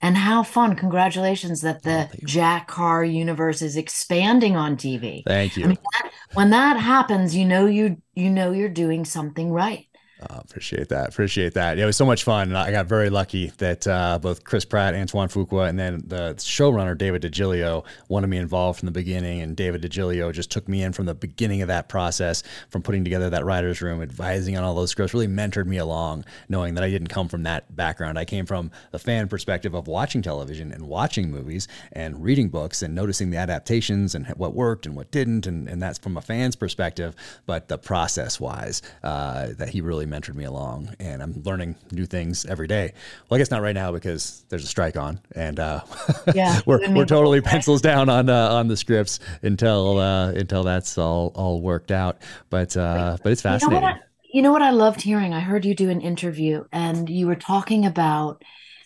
And 0.05 0.17
how 0.17 0.43
fun. 0.43 0.75
Congratulations 0.75 1.61
that 1.61 1.85
the 1.85 2.11
oh, 2.13 2.17
jack 2.25 2.67
carr 2.67 3.05
universe 3.05 3.63
is 3.63 3.77
expanding 3.77 4.57
on 4.57 4.77
tv 4.77 5.23
thank 5.25 5.57
you 5.57 5.65
I 5.65 5.69
mean, 5.69 5.79
that, 5.93 6.13
when 6.35 6.51
that 6.51 6.77
happens 6.77 7.37
you 7.37 7.45
know 7.45 7.67
you 7.67 8.03
you 8.15 8.31
know 8.31 8.51
you're 8.51 8.69
doing 8.69 9.05
something 9.05 9.53
right 9.53 9.87
uh, 10.31 10.39
appreciate 10.39 10.89
that. 10.91 11.09
Appreciate 11.09 11.55
that. 11.55 11.77
Yeah, 11.77 11.85
it 11.85 11.87
was 11.87 11.97
so 11.97 12.07
much 12.07 12.23
fun. 12.23 12.55
I 12.55 12.71
got 12.71 12.87
very 12.87 13.11
lucky 13.11 13.49
that 13.59 13.87
uh, 13.87 14.19
both 14.21 14.45
Chris 14.45 14.65
Pratt, 14.65 14.95
Antoine 14.95 15.29
Fuqua, 15.29 15.69
and 15.69 15.79
then 15.79 16.03
the 16.07 16.35
showrunner 16.39 16.97
David 16.97 17.23
DiGilio 17.23 17.85
wanted 18.09 18.29
me 18.29 18.37
involved 18.37 18.79
from 18.79 18.87
the 18.87 18.93
beginning. 18.93 19.41
And 19.41 19.57
David 19.57 19.83
DiGilio 19.83 20.33
just 20.33 20.51
took 20.51 20.69
me 20.69 20.83
in 20.83 20.93
from 20.93 21.07
the 21.07 21.15
beginning 21.15 21.63
of 21.63 21.69
that 21.69 21.89
process, 21.89 22.43
from 22.69 22.83
putting 22.83 23.05
together 23.05 23.31
that 23.31 23.45
writer's 23.45 23.83
room, 23.83 24.01
advising 24.01 24.57
on 24.57 24.65
all 24.65 24.75
those 24.75 24.91
scripts, 24.91 25.15
really 25.15 25.27
mentored 25.27 25.67
me 25.67 25.79
along, 25.79 26.25
knowing 26.49 26.75
that 26.75 26.85
I 26.85 26.91
didn't 26.91 27.09
come 27.09 27.29
from 27.29 27.43
that 27.45 27.75
background. 27.75 28.19
I 28.19 28.25
came 28.25 28.47
from 28.47 28.71
the 28.93 28.99
fan 28.99 29.29
perspective 29.29 29.75
of 29.75 29.89
watching 29.89 30.23
television 30.23 30.73
and 30.73 30.87
watching 30.87 31.31
movies 31.31 31.67
and 31.93 32.23
reading 32.23 32.49
books 32.49 32.83
and 32.83 32.95
noticing 32.95 33.31
the 33.31 33.39
adaptations 33.39 34.15
and 34.15 34.27
what 34.29 34.55
worked 34.55 34.87
and 34.87 34.95
what 34.95 35.11
didn't. 35.11 35.47
And, 35.47 35.69
and 35.69 35.83
that's 35.83 35.99
from 35.99 36.17
a 36.17 36.23
fan's 36.23 36.55
perspective. 36.55 37.17
But 37.47 37.69
the 37.69 37.79
process 37.79 38.39
wise, 38.39 38.83
uh, 39.03 39.49
that 39.59 39.71
he 39.71 39.81
really 39.81 40.07
mentored 40.13 40.35
me 40.35 40.45
along, 40.45 40.95
and 41.01 41.23
I'm 41.23 41.43
learning 41.45 41.77
new 41.91 42.07
things 42.07 42.45
every 42.45 42.67
day. 42.67 42.93
Well, 43.29 43.37
I 43.37 43.39
guess 43.39 43.51
not 43.51 43.63
right 43.63 43.75
now 43.75 43.93
because 43.93 44.45
there's 44.49 44.65
a 44.65 44.69
strike 44.69 44.97
on, 44.97 45.21
and 45.35 45.59
uh, 45.59 45.81
yeah, 46.35 46.61
we're 46.67 46.81
we're 46.93 47.07
totally 47.07 47.41
pencils 47.41 47.81
down 47.81 48.09
on 48.09 48.29
uh, 48.29 48.51
on 48.51 48.69
the 48.69 48.77
scripts 48.77 49.21
until 49.43 49.99
uh, 49.99 50.33
until 50.33 50.63
that's 50.63 50.99
all 50.99 51.33
all 51.35 51.61
worked 51.61 51.91
out. 51.91 52.23
But 52.51 52.77
uh, 52.77 53.17
but 53.23 53.33
it's 53.33 53.43
fascinating. 53.43 53.83
You 53.83 53.89
know, 53.89 53.95
I, 53.95 54.01
you 54.33 54.43
know 54.43 54.53
what 54.53 54.63
I 54.63 54.71
loved 54.71 55.03
hearing? 55.03 55.33
I 55.33 55.41
heard 55.41 55.65
you 55.65 55.75
do 55.75 55.91
an 55.91 56.01
interview, 56.01 56.65
and 56.73 57.09
you 57.09 57.27
were 57.27 57.37
talking 57.37 57.87
about 57.87 58.45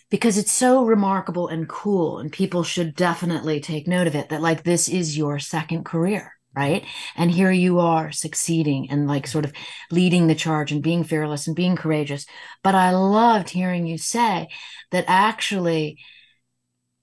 because 0.09 0.37
it's 0.37 0.51
so 0.51 0.85
remarkable 0.85 1.47
and 1.49 1.67
cool 1.67 2.19
and 2.19 2.31
people 2.31 2.63
should 2.63 2.95
definitely 2.95 3.59
take 3.59 3.87
note 3.87 4.07
of 4.07 4.15
it 4.15 4.29
that 4.29 4.41
like 4.41 4.63
this 4.63 4.87
is 4.87 5.17
your 5.17 5.37
second 5.37 5.83
career 5.83 6.36
right? 6.57 6.83
And 7.15 7.29
here 7.29 7.51
you 7.51 7.79
are 7.79 8.11
succeeding 8.11 8.89
and 8.89 9.07
like 9.07 9.27
sort 9.27 9.45
of 9.45 9.53
leading 9.91 10.25
the 10.25 10.33
charge 10.33 10.71
and 10.71 10.81
being 10.81 11.03
fearless 11.03 11.45
and 11.45 11.55
being 11.55 11.75
courageous. 11.75 12.25
But 12.63 12.73
i 12.73 12.89
loved 12.91 13.49
hearing 13.49 13.85
you 13.85 13.99
say 13.99 14.47
that 14.91 15.05
actually 15.07 15.99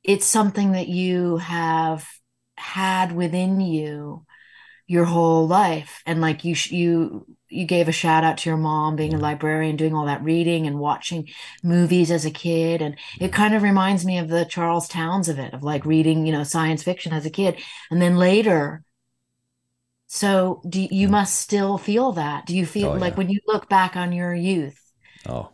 it's 0.02 0.26
something 0.26 0.72
that 0.72 0.89
you 0.89 1.36
have 1.36 2.05
had 2.56 3.12
within 3.12 3.60
you 3.60 4.26
your 4.86 5.05
whole 5.05 5.47
life. 5.47 6.02
And 6.05 6.20
like 6.20 6.44
you 6.44 6.56
you 6.68 7.26
you 7.48 7.64
gave 7.64 7.89
a 7.89 7.93
shout 7.93 8.24
out 8.24 8.39
to 8.39 8.51
your 8.51 8.59
mom 8.59 8.97
being 8.97 9.14
a 9.14 9.18
librarian 9.18 9.76
doing 9.76 9.94
all 9.94 10.06
that 10.06 10.24
reading 10.24 10.66
and 10.66 10.81
watching 10.81 11.28
movies 11.62 12.10
as 12.10 12.24
a 12.24 12.31
kid. 12.31 12.82
And 12.82 12.97
it 13.20 13.32
kind 13.32 13.55
of 13.55 13.62
reminds 13.62 14.05
me 14.05 14.18
of 14.18 14.28
the 14.28 14.44
Charles 14.44 14.89
Townes 14.89 15.28
of 15.28 15.39
it 15.39 15.55
of 15.55 15.62
like 15.62 15.86
reading 15.86 16.26
you 16.26 16.32
know 16.32 16.44
science 16.44 16.82
fiction 16.82 17.12
as 17.12 17.24
a 17.24 17.31
kid. 17.31 17.56
And 17.90 18.02
then 18.02 18.16
later 18.16 18.82
so 20.15 20.61
do 20.69 20.81
you, 20.81 20.89
you 20.93 21.09
must 21.09 21.41
still 21.41 21.77
feel 21.77 22.12
that? 22.12 22.47
Do 22.47 22.57
you 22.57 22.66
feel 22.66 22.91
oh, 22.91 22.95
like 22.95 23.15
yeah. 23.15 23.16
when 23.16 23.31
you 23.31 23.41
look 23.49 23.69
back 23.69 23.97
on 23.97 24.12
your 24.12 24.32
youth? 24.32 24.81
Oh, 25.28 25.51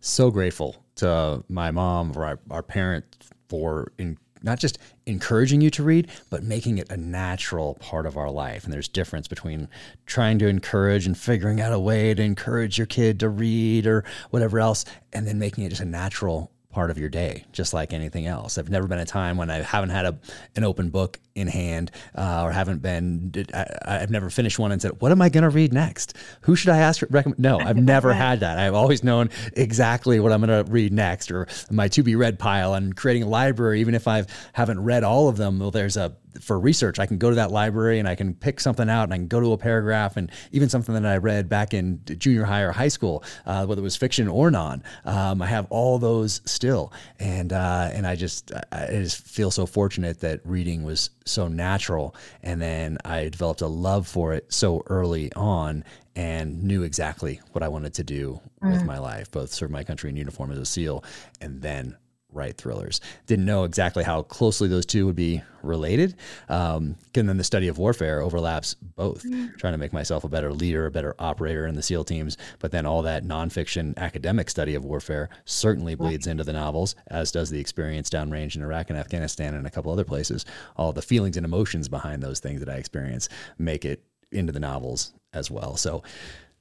so 0.00 0.30
grateful 0.30 0.82
to 0.96 1.44
my 1.50 1.70
mom 1.70 2.16
or 2.16 2.24
our, 2.24 2.40
our 2.50 2.62
parents 2.62 3.18
for 3.50 3.92
in, 3.98 4.16
not 4.42 4.58
just 4.58 4.78
encouraging 5.04 5.60
you 5.60 5.68
to 5.68 5.82
read, 5.82 6.08
but 6.30 6.42
making 6.42 6.78
it 6.78 6.90
a 6.90 6.96
natural 6.96 7.74
part 7.74 8.06
of 8.06 8.16
our 8.16 8.30
life. 8.30 8.64
And 8.64 8.72
there's 8.72 8.88
difference 8.88 9.28
between 9.28 9.68
trying 10.06 10.38
to 10.38 10.46
encourage 10.46 11.06
and 11.06 11.16
figuring 11.16 11.60
out 11.60 11.74
a 11.74 11.78
way 11.78 12.14
to 12.14 12.22
encourage 12.22 12.78
your 12.78 12.86
kid 12.86 13.20
to 13.20 13.28
read 13.28 13.86
or 13.86 14.04
whatever 14.30 14.58
else, 14.58 14.86
and 15.12 15.26
then 15.26 15.38
making 15.38 15.64
it 15.64 15.68
just 15.68 15.82
a 15.82 15.84
natural 15.84 16.50
part 16.70 16.90
of 16.90 16.96
your 16.96 17.10
day, 17.10 17.44
just 17.52 17.74
like 17.74 17.92
anything 17.92 18.26
else. 18.26 18.56
I've 18.56 18.70
never 18.70 18.88
been 18.88 18.98
a 18.98 19.04
time 19.04 19.36
when 19.36 19.50
I 19.50 19.60
haven't 19.60 19.90
had 19.90 20.06
a, 20.06 20.18
an 20.56 20.64
open 20.64 20.88
book 20.88 21.20
in 21.34 21.48
hand 21.48 21.90
uh, 22.14 22.42
or 22.42 22.52
haven't 22.52 22.82
been, 22.82 23.32
I, 23.54 23.98
have 23.98 24.10
never 24.10 24.30
finished 24.30 24.58
one 24.58 24.72
and 24.72 24.80
said, 24.80 25.00
what 25.00 25.12
am 25.12 25.22
I 25.22 25.28
going 25.28 25.42
to 25.42 25.50
read 25.50 25.72
next? 25.72 26.16
Who 26.42 26.56
should 26.56 26.70
I 26.70 26.78
ask 26.78 27.00
for 27.00 27.06
recommend? 27.10 27.38
No, 27.38 27.58
I've 27.58 27.76
never 27.76 28.12
had 28.14 28.40
that. 28.40 28.58
I've 28.58 28.74
always 28.74 29.02
known 29.02 29.30
exactly 29.54 30.20
what 30.20 30.32
I'm 30.32 30.44
going 30.44 30.64
to 30.64 30.70
read 30.70 30.92
next 30.92 31.30
or 31.30 31.46
my 31.70 31.88
to 31.88 32.02
be 32.02 32.16
read 32.16 32.38
pile 32.38 32.74
and 32.74 32.96
creating 32.96 33.22
a 33.22 33.28
library, 33.28 33.80
even 33.80 33.94
if 33.94 34.08
I 34.08 34.24
haven't 34.52 34.82
read 34.82 35.04
all 35.04 35.28
of 35.28 35.36
them. 35.36 35.58
Well, 35.58 35.70
there's 35.70 35.96
a 35.96 36.16
for 36.40 36.58
research, 36.58 36.98
I 36.98 37.06
can 37.06 37.18
go 37.18 37.30
to 37.30 37.36
that 37.36 37.50
library 37.50 37.98
and 37.98 38.08
I 38.08 38.14
can 38.14 38.34
pick 38.34 38.60
something 38.60 38.88
out 38.88 39.04
and 39.04 39.14
I 39.14 39.16
can 39.16 39.28
go 39.28 39.40
to 39.40 39.52
a 39.52 39.58
paragraph 39.58 40.16
and 40.16 40.30
even 40.52 40.68
something 40.68 40.94
that 40.94 41.04
I 41.04 41.16
read 41.18 41.48
back 41.48 41.74
in 41.74 42.00
junior 42.04 42.44
high 42.44 42.62
or 42.62 42.72
high 42.72 42.88
school, 42.88 43.24
uh, 43.46 43.66
whether 43.66 43.80
it 43.80 43.84
was 43.84 43.96
fiction 43.96 44.28
or 44.28 44.50
non. 44.50 44.82
Um, 45.04 45.42
I 45.42 45.46
have 45.46 45.66
all 45.70 45.98
those 45.98 46.40
still, 46.44 46.92
and 47.18 47.52
uh, 47.52 47.90
and 47.92 48.06
I 48.06 48.16
just 48.16 48.52
I 48.72 48.86
just 48.90 49.26
feel 49.26 49.50
so 49.50 49.66
fortunate 49.66 50.20
that 50.20 50.40
reading 50.44 50.82
was 50.84 51.10
so 51.24 51.48
natural, 51.48 52.14
and 52.42 52.60
then 52.60 52.98
I 53.04 53.28
developed 53.28 53.60
a 53.60 53.66
love 53.66 54.06
for 54.06 54.34
it 54.34 54.52
so 54.52 54.82
early 54.86 55.32
on, 55.34 55.84
and 56.14 56.62
knew 56.62 56.82
exactly 56.82 57.40
what 57.52 57.62
I 57.62 57.68
wanted 57.68 57.94
to 57.94 58.04
do 58.04 58.40
mm. 58.62 58.72
with 58.72 58.84
my 58.84 58.98
life, 58.98 59.30
both 59.30 59.52
serve 59.52 59.70
my 59.70 59.84
country 59.84 60.10
in 60.10 60.16
uniform 60.16 60.50
as 60.52 60.58
a 60.58 60.66
SEAL, 60.66 61.04
and 61.40 61.62
then 61.62 61.96
write 62.32 62.56
thrillers. 62.56 63.00
Didn't 63.26 63.44
know 63.44 63.64
exactly 63.64 64.04
how 64.04 64.22
closely 64.22 64.68
those 64.68 64.86
two 64.86 65.06
would 65.06 65.16
be 65.16 65.42
related. 65.62 66.16
Um, 66.48 66.96
and 67.14 67.28
then 67.28 67.36
the 67.36 67.44
study 67.44 67.68
of 67.68 67.78
warfare 67.78 68.20
overlaps 68.20 68.74
both, 68.74 69.22
mm. 69.24 69.56
trying 69.58 69.74
to 69.74 69.78
make 69.78 69.92
myself 69.92 70.24
a 70.24 70.28
better 70.28 70.52
leader, 70.52 70.86
a 70.86 70.90
better 70.90 71.14
operator 71.18 71.66
in 71.66 71.74
the 71.74 71.82
SEAL 71.82 72.04
teams. 72.04 72.36
But 72.58 72.72
then 72.72 72.86
all 72.86 73.02
that 73.02 73.24
nonfiction 73.24 73.96
academic 73.96 74.50
study 74.50 74.74
of 74.74 74.84
warfare 74.84 75.28
certainly 75.44 75.94
bleeds 75.94 76.26
into 76.26 76.44
the 76.44 76.52
novels, 76.52 76.94
as 77.08 77.32
does 77.32 77.50
the 77.50 77.60
experience 77.60 78.10
downrange 78.10 78.56
in 78.56 78.62
Iraq 78.62 78.90
and 78.90 78.98
Afghanistan 78.98 79.54
and 79.54 79.66
a 79.66 79.70
couple 79.70 79.92
other 79.92 80.04
places. 80.04 80.44
All 80.76 80.92
the 80.92 81.02
feelings 81.02 81.36
and 81.36 81.46
emotions 81.46 81.88
behind 81.88 82.22
those 82.22 82.40
things 82.40 82.60
that 82.60 82.68
I 82.68 82.76
experience 82.76 83.28
make 83.58 83.84
it 83.84 84.02
into 84.32 84.52
the 84.52 84.60
novels 84.60 85.12
as 85.32 85.50
well. 85.50 85.76
So 85.76 86.02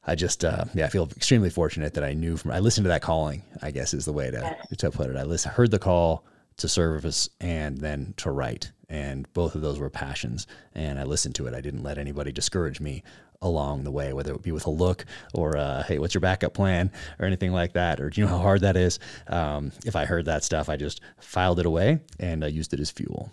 I 0.03 0.15
just, 0.15 0.44
uh, 0.44 0.65
yeah, 0.73 0.86
I 0.86 0.90
feel 0.90 1.07
extremely 1.15 1.52
fortunate 1.52 1.94
that 1.94 2.03
I 2.03 2.14
knew 2.14 2.36
from, 2.36 2.52
I 2.52 2.60
listened 2.60 2.86
to 2.86 2.90
that 2.90 3.03
calling, 3.03 3.44
I 3.61 3.69
guess 3.69 3.94
is 3.94 4.06
the 4.06 4.14
way 4.14 4.32
to, 4.32 4.57
to 4.78 4.90
put 4.90 5.10
it. 5.10 5.15
I 5.15 5.23
listened, 5.23 5.53
heard 5.53 5.69
the 5.69 5.78
call 5.78 6.26
to 6.57 6.68
service 6.68 7.30
and 7.40 7.78
then 7.78 8.15
to 8.18 8.32
write. 8.32 8.72
And 8.90 9.32
both 9.34 9.53
of 9.56 9.61
those 9.61 9.80
were 9.80 9.90
passions. 9.90 10.48
And 10.73 10.99
I 10.99 11.03
listened 11.03 11.36
to 11.36 11.45
it. 11.45 11.53
I 11.53 11.61
didn't 11.61 11.84
let 11.84 11.99
anybody 11.99 12.32
discourage 12.32 12.82
me 12.82 13.03
along 13.44 13.84
the 13.84 13.91
way, 13.91 14.11
whether 14.11 14.34
it 14.34 14.41
be 14.41 14.52
with 14.52 14.65
a 14.65 14.72
look 14.72 15.06
or, 15.34 15.56
uh, 15.56 15.84
hey, 15.84 15.99
what's 15.99 16.14
your 16.14 16.22
backup 16.22 16.53
plan 16.53 16.91
or 17.19 17.26
anything 17.26 17.52
like 17.52 17.73
that? 17.73 17.99
Or 17.99 18.10
do 18.10 18.22
you 18.22 18.28
know 18.28 18.34
how 18.34 18.41
hard 18.41 18.61
that 18.61 18.76
is? 18.76 18.99
Um, 19.28 19.72
if 19.86 19.95
I 19.95 20.06
heard 20.06 20.26
that 20.26 20.44
stuff, 20.44 20.68
I 20.68 20.78
just 20.78 20.99
filed 21.19 21.60
it 21.60 21.65
away 21.65 21.99
and 22.19 22.44
I 22.44 22.48
used 22.48 22.73
it 22.73 22.80
as 22.80 22.91
fuel. 22.91 23.32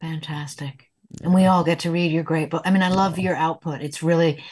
Fantastic. 0.00 0.90
Yeah. 1.20 1.26
And 1.26 1.34
we 1.34 1.46
all 1.46 1.64
get 1.64 1.80
to 1.80 1.90
read 1.90 2.12
your 2.12 2.24
great 2.24 2.50
book. 2.50 2.62
I 2.64 2.70
mean, 2.70 2.82
I 2.82 2.90
love 2.90 3.18
your 3.18 3.36
output. 3.36 3.82
It's 3.82 4.02
really, 4.02 4.42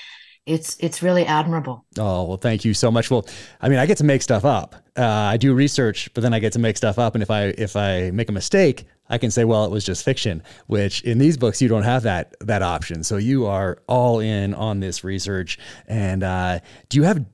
it's 0.46 0.76
it's 0.78 1.02
really 1.02 1.24
admirable. 1.24 1.84
Oh 1.98 2.24
well, 2.24 2.36
thank 2.36 2.64
you 2.64 2.74
so 2.74 2.90
much. 2.90 3.10
Well, 3.10 3.26
I 3.60 3.68
mean, 3.68 3.78
I 3.78 3.86
get 3.86 3.98
to 3.98 4.04
make 4.04 4.22
stuff 4.22 4.44
up. 4.44 4.74
Uh, 4.96 5.04
I 5.04 5.36
do 5.36 5.54
research, 5.54 6.12
but 6.14 6.22
then 6.22 6.34
I 6.34 6.38
get 6.38 6.52
to 6.54 6.58
make 6.58 6.76
stuff 6.76 6.98
up. 6.98 7.14
And 7.14 7.22
if 7.22 7.30
I 7.30 7.44
if 7.56 7.76
I 7.76 8.10
make 8.10 8.28
a 8.28 8.32
mistake, 8.32 8.84
I 9.08 9.16
can 9.18 9.30
say, 9.30 9.44
well, 9.44 9.64
it 9.64 9.70
was 9.70 9.84
just 9.84 10.04
fiction. 10.04 10.42
Which 10.66 11.02
in 11.02 11.18
these 11.18 11.36
books, 11.38 11.62
you 11.62 11.68
don't 11.68 11.82
have 11.82 12.02
that 12.02 12.34
that 12.40 12.62
option. 12.62 13.04
So 13.04 13.16
you 13.16 13.46
are 13.46 13.78
all 13.86 14.20
in 14.20 14.52
on 14.54 14.80
this 14.80 15.02
research. 15.02 15.58
And 15.86 16.22
uh, 16.22 16.60
do 16.90 16.98
you 16.98 17.04
have 17.04 17.24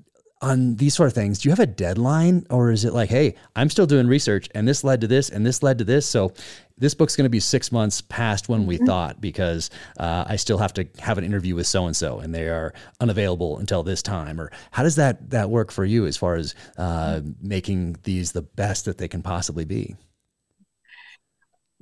on 0.42 0.76
these 0.76 0.94
sort 0.94 1.06
of 1.06 1.12
things, 1.12 1.40
do 1.40 1.48
you 1.48 1.52
have 1.52 1.60
a 1.60 1.66
deadline 1.66 2.46
or 2.48 2.70
is 2.70 2.84
it 2.84 2.94
like, 2.94 3.10
hey, 3.10 3.34
I'm 3.56 3.68
still 3.68 3.86
doing 3.86 4.06
research 4.06 4.48
and 4.54 4.66
this 4.66 4.82
led 4.82 5.00
to 5.02 5.06
this 5.06 5.28
and 5.28 5.44
this 5.44 5.62
led 5.62 5.78
to 5.78 5.84
this? 5.84 6.06
So 6.06 6.32
this 6.78 6.94
book's 6.94 7.14
going 7.14 7.26
to 7.26 7.30
be 7.30 7.40
six 7.40 7.70
months 7.70 8.00
past 8.00 8.48
when 8.48 8.66
we 8.66 8.76
mm-hmm. 8.76 8.86
thought 8.86 9.20
because 9.20 9.68
uh, 9.98 10.24
I 10.26 10.36
still 10.36 10.56
have 10.58 10.72
to 10.74 10.88
have 10.98 11.18
an 11.18 11.24
interview 11.24 11.54
with 11.54 11.66
so 11.66 11.86
and 11.86 11.94
so 11.94 12.20
and 12.20 12.34
they 12.34 12.48
are 12.48 12.72
unavailable 13.00 13.58
until 13.58 13.82
this 13.82 14.02
time. 14.02 14.40
Or 14.40 14.50
how 14.70 14.82
does 14.82 14.96
that 14.96 15.30
that 15.30 15.50
work 15.50 15.70
for 15.70 15.84
you 15.84 16.06
as 16.06 16.16
far 16.16 16.36
as 16.36 16.54
uh, 16.78 17.20
making 17.42 17.96
these 18.04 18.32
the 18.32 18.42
best 18.42 18.86
that 18.86 18.96
they 18.96 19.08
can 19.08 19.22
possibly 19.22 19.66
be? 19.66 19.96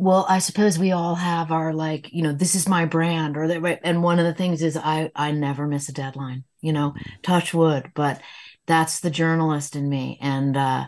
well 0.00 0.24
i 0.28 0.38
suppose 0.38 0.78
we 0.78 0.92
all 0.92 1.16
have 1.16 1.50
our 1.50 1.74
like 1.74 2.12
you 2.12 2.22
know 2.22 2.32
this 2.32 2.54
is 2.54 2.68
my 2.68 2.84
brand 2.84 3.36
or 3.36 3.48
that 3.48 3.80
and 3.82 4.02
one 4.02 4.20
of 4.20 4.24
the 4.24 4.32
things 4.32 4.62
is 4.62 4.76
i 4.76 5.10
i 5.16 5.32
never 5.32 5.66
miss 5.66 5.88
a 5.88 5.92
deadline 5.92 6.44
you 6.60 6.72
know 6.72 6.90
mm-hmm. 6.90 7.10
touch 7.22 7.52
wood 7.52 7.90
but 7.94 8.20
that's 8.68 9.00
the 9.00 9.10
journalist 9.10 9.74
in 9.74 9.88
me. 9.88 10.18
And 10.20 10.56
uh 10.56 10.86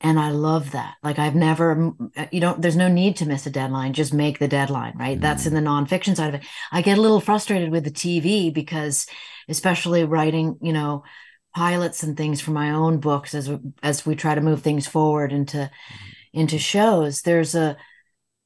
and 0.00 0.18
i 0.18 0.30
love 0.30 0.72
that. 0.72 0.96
Like 1.02 1.18
i've 1.18 1.36
never 1.36 1.92
uh, 2.16 2.26
you 2.32 2.40
don't 2.40 2.60
there's 2.60 2.76
no 2.76 2.88
need 2.88 3.16
to 3.16 3.26
miss 3.26 3.46
a 3.46 3.50
deadline. 3.50 3.92
Just 3.92 4.12
make 4.12 4.38
the 4.38 4.48
deadline 4.48 4.96
right? 4.98 5.18
Mm. 5.18 5.20
that's 5.20 5.46
in 5.46 5.54
the 5.54 5.60
nonfiction 5.60 6.16
side 6.16 6.34
of 6.34 6.40
it. 6.42 6.46
I 6.72 6.82
get 6.82 6.98
a 6.98 7.00
little 7.00 7.20
frustrated 7.20 7.70
with 7.70 7.84
the 7.84 7.90
tv 7.90 8.52
because 8.52 9.06
especially 9.48 10.04
writing 10.04 10.58
you 10.60 10.72
know 10.72 11.04
pilots 11.54 12.02
and 12.02 12.16
things 12.16 12.40
for 12.40 12.50
my 12.50 12.70
own 12.70 12.98
books 12.98 13.34
as 13.34 13.50
as 13.82 14.04
we 14.04 14.16
try 14.16 14.34
to 14.34 14.40
move 14.40 14.62
things 14.62 14.86
forward 14.86 15.32
into 15.32 15.58
mm. 15.58 15.70
into 16.32 16.58
shows 16.58 17.22
there's 17.22 17.54
a 17.54 17.76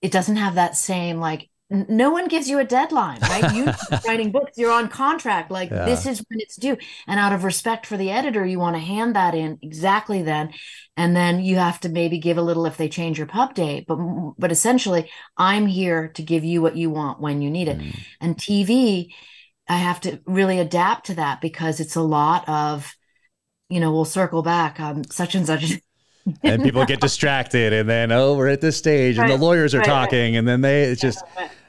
it 0.02 0.12
doesn't 0.12 0.36
have 0.36 0.54
that 0.54 0.76
same 0.76 1.18
like 1.18 1.49
no 1.70 2.10
one 2.10 2.26
gives 2.26 2.48
you 2.48 2.58
a 2.58 2.64
deadline, 2.64 3.20
right? 3.22 3.54
You 3.54 3.72
writing 4.06 4.32
books, 4.32 4.58
you're 4.58 4.72
on 4.72 4.88
contract. 4.88 5.50
Like 5.50 5.70
yeah. 5.70 5.84
this 5.84 6.04
is 6.04 6.18
when 6.28 6.40
it's 6.40 6.56
due. 6.56 6.76
And 7.06 7.20
out 7.20 7.32
of 7.32 7.44
respect 7.44 7.86
for 7.86 7.96
the 7.96 8.10
editor, 8.10 8.44
you 8.44 8.58
want 8.58 8.74
to 8.74 8.80
hand 8.80 9.14
that 9.14 9.34
in 9.34 9.58
exactly 9.62 10.22
then. 10.22 10.52
And 10.96 11.14
then 11.14 11.40
you 11.40 11.56
have 11.56 11.78
to 11.80 11.88
maybe 11.88 12.18
give 12.18 12.38
a 12.38 12.42
little 12.42 12.66
if 12.66 12.76
they 12.76 12.88
change 12.88 13.18
your 13.18 13.28
pub 13.28 13.54
date. 13.54 13.86
But 13.86 13.98
but 14.36 14.50
essentially, 14.50 15.08
I'm 15.36 15.66
here 15.66 16.08
to 16.08 16.22
give 16.22 16.44
you 16.44 16.60
what 16.60 16.76
you 16.76 16.90
want 16.90 17.20
when 17.20 17.40
you 17.40 17.50
need 17.50 17.68
it. 17.68 17.78
Mm. 17.78 18.00
And 18.20 18.36
TV, 18.36 19.12
I 19.68 19.76
have 19.76 20.00
to 20.00 20.20
really 20.26 20.58
adapt 20.58 21.06
to 21.06 21.14
that 21.14 21.40
because 21.40 21.78
it's 21.78 21.94
a 21.94 22.02
lot 22.02 22.48
of, 22.48 22.92
you 23.68 23.78
know, 23.78 23.92
we'll 23.92 24.04
circle 24.04 24.42
back. 24.42 24.80
Um, 24.80 25.04
such 25.04 25.36
and 25.36 25.46
such 25.46 25.80
and 26.42 26.62
people 26.62 26.84
get 26.84 27.00
distracted 27.00 27.72
and 27.72 27.88
then 27.88 28.12
oh 28.12 28.34
we're 28.34 28.48
at 28.48 28.60
this 28.60 28.76
stage 28.76 29.16
right, 29.16 29.30
and 29.30 29.40
the 29.40 29.42
lawyers 29.42 29.74
are 29.74 29.78
right, 29.78 29.86
talking 29.86 30.32
right. 30.32 30.38
and 30.38 30.46
then 30.46 30.60
they 30.60 30.82
it's 30.82 31.00
just 31.00 31.24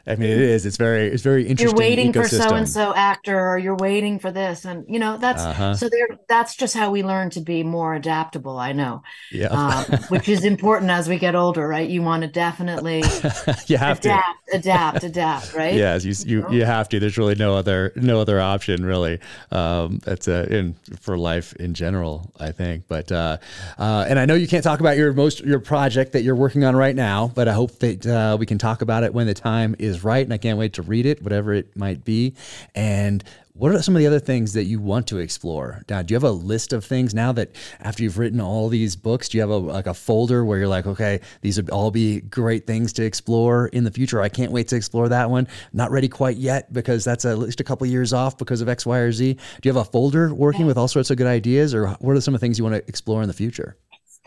I 0.08 0.16
mean, 0.16 0.30
it 0.30 0.40
is. 0.40 0.66
It's 0.66 0.78
very. 0.78 1.08
It's 1.08 1.24
very 1.24 1.48
interesting. 1.48 1.78
You're 1.78 1.90
waiting 1.90 2.12
ecosystem. 2.12 2.22
for 2.22 2.50
so 2.50 2.56
and 2.56 2.70
so 2.70 2.96
actor, 2.96 3.40
or 3.40 3.58
you're 3.58 3.76
waiting 3.76 4.20
for 4.20 4.32
this, 4.32 4.66
and 4.66 4.86
you 4.88 5.00
know 5.00 5.18
that's 5.18 5.42
uh-huh. 5.42 5.76
so. 5.76 5.90
There, 5.90 6.18
that's 6.28 6.56
just 6.56 6.76
how 6.76 6.92
we 6.92 7.04
learn 7.04 7.30
to 7.32 7.42
be 7.42 7.64
more 7.64 7.94
adaptable. 7.94 8.58
I 8.58 8.72
know. 8.72 9.04
Yeah. 9.32 9.48
Um, 9.48 9.86
which 10.10 10.28
is 10.28 10.44
important 10.44 10.92
as 10.92 11.08
we 11.08 11.18
get 11.18 11.36
older, 11.36 11.68
right? 11.68 11.88
You 11.88 12.02
want 12.02 12.24
to 12.24 12.28
definitely. 12.28 12.98
you 13.68 13.78
have 13.78 14.00
adapt, 14.00 14.26
to 14.52 14.58
adapt, 14.58 15.04
adapt, 15.04 15.54
right? 15.54 15.76
Yes, 15.76 16.04
you 16.04 16.14
you 16.26 16.52
you 16.52 16.66
have 16.66 16.90
to. 16.90 17.00
There's 17.00 17.18
really 17.18 17.36
no 17.36 17.56
other 17.56 17.94
no 17.96 18.20
other 18.20 18.40
option 18.42 18.86
really. 18.86 19.20
Um, 19.52 20.00
that's 20.04 20.28
a 20.28 20.52
in 20.52 20.76
for 21.00 21.18
life 21.18 21.54
in 21.58 21.74
general, 21.74 22.32
I 22.40 22.52
think. 22.52 22.88
But 22.88 23.12
uh, 23.12 23.38
uh, 23.78 24.06
and 24.08 24.20
I 24.20 24.26
know 24.26 24.34
you 24.34 24.48
can't 24.48 24.64
talk 24.64 24.80
about 24.80 24.98
your 24.98 25.14
most 25.14 25.42
your 25.42 25.60
project 25.60 26.14
that 26.14 26.24
you're 26.24 26.36
working 26.36 26.64
on 26.64 26.76
right 26.76 26.96
now, 26.96 27.32
but 27.34 27.48
I 27.48 27.54
hope 27.54 27.80
that 27.80 28.06
uh, 28.06 28.38
we 28.40 28.46
can 28.46 28.58
talk 28.58 28.82
about 28.82 29.04
it 29.04 29.14
when 29.14 29.28
the 29.28 29.34
time 29.34 29.76
is 29.80 29.91
is 29.92 30.04
right, 30.04 30.26
and 30.26 30.34
I 30.34 30.38
can't 30.38 30.58
wait 30.58 30.74
to 30.74 30.82
read 30.82 31.06
it, 31.06 31.22
whatever 31.22 31.54
it 31.54 31.76
might 31.76 32.04
be. 32.04 32.34
And 32.74 33.24
what 33.54 33.76
are 33.76 33.82
some 33.82 33.96
of 33.96 34.00
the 34.00 34.08
other 34.08 34.20
things 34.20 34.54
that 34.54 34.64
you 34.64 34.80
want 34.80 35.08
to 35.08 35.18
explore? 35.18 35.84
Now, 35.90 36.02
do 36.02 36.14
you 36.14 36.16
have 36.16 36.24
a 36.24 36.32
list 36.32 36.74
of 36.74 36.86
things 36.86 37.14
now 37.14 37.32
that 37.34 37.52
after 37.80 38.02
you've 38.02 38.18
written 38.18 38.40
all 38.40 38.70
these 38.70 38.96
books, 38.96 39.30
do 39.30 39.38
you 39.38 39.42
have 39.42 39.50
a 39.50 39.58
like 39.58 39.88
a 39.88 39.94
folder 39.94 40.46
where 40.46 40.58
you're 40.58 40.68
like, 40.68 40.88
okay, 40.88 41.20
these 41.42 41.58
would 41.58 41.70
all 41.70 41.92
be 41.92 42.22
great 42.22 42.66
things 42.66 42.94
to 42.94 43.04
explore 43.04 43.68
in 43.68 43.84
the 43.84 43.92
future? 43.92 44.22
I 44.22 44.30
can't 44.30 44.52
wait 44.52 44.70
to 44.70 44.76
explore 44.76 45.10
that 45.10 45.30
one. 45.30 45.48
Not 45.74 45.92
ready 45.92 46.08
quite 46.08 46.38
yet 46.38 46.72
because 46.72 47.04
that's 47.04 47.26
at 47.26 47.38
least 47.38 47.60
a 47.60 47.64
couple 47.64 47.86
years 47.88 48.14
off 48.14 48.38
because 48.38 48.62
of 48.62 48.70
X, 48.70 48.86
Y, 48.86 48.98
or 48.98 49.12
Z. 49.12 49.34
Do 49.34 49.70
you 49.70 49.74
have 49.74 49.88
a 49.88 49.90
folder 49.92 50.34
working 50.34 50.66
with 50.66 50.78
all 50.78 50.88
sorts 50.88 51.12
of 51.12 51.18
good 51.18 51.28
ideas, 51.28 51.76
or 51.76 51.90
what 52.00 52.16
are 52.16 52.22
some 52.22 52.34
of 52.34 52.40
the 52.40 52.46
things 52.46 52.58
you 52.58 52.64
want 52.64 52.76
to 52.76 52.88
explore 52.88 53.22
in 53.22 53.28
the 53.28 53.34
future? 53.34 53.76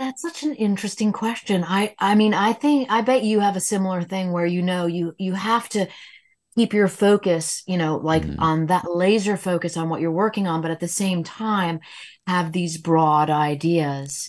That's 0.04 0.20
such 0.20 0.42
an 0.42 0.54
interesting 0.54 1.12
question. 1.12 1.64
I 1.66 1.94
I 1.98 2.14
mean, 2.14 2.34
I 2.34 2.52
think 2.52 2.90
I 2.90 3.00
bet 3.00 3.24
you 3.24 3.40
have 3.40 3.56
a 3.56 3.60
similar 3.60 4.02
thing 4.02 4.32
where 4.32 4.44
you 4.44 4.60
know 4.60 4.84
you 4.84 5.14
you 5.16 5.32
have 5.32 5.66
to 5.70 5.86
keep 6.54 6.74
your 6.74 6.88
focus, 6.88 7.62
you 7.66 7.78
know, 7.78 7.96
like 7.96 8.22
mm. 8.22 8.36
on 8.38 8.66
that 8.66 8.84
laser 8.90 9.38
focus 9.38 9.78
on 9.78 9.88
what 9.88 10.02
you're 10.02 10.12
working 10.12 10.46
on, 10.46 10.60
but 10.60 10.70
at 10.70 10.80
the 10.80 10.88
same 10.88 11.24
time 11.24 11.80
have 12.26 12.52
these 12.52 12.76
broad 12.76 13.30
ideas. 13.30 14.28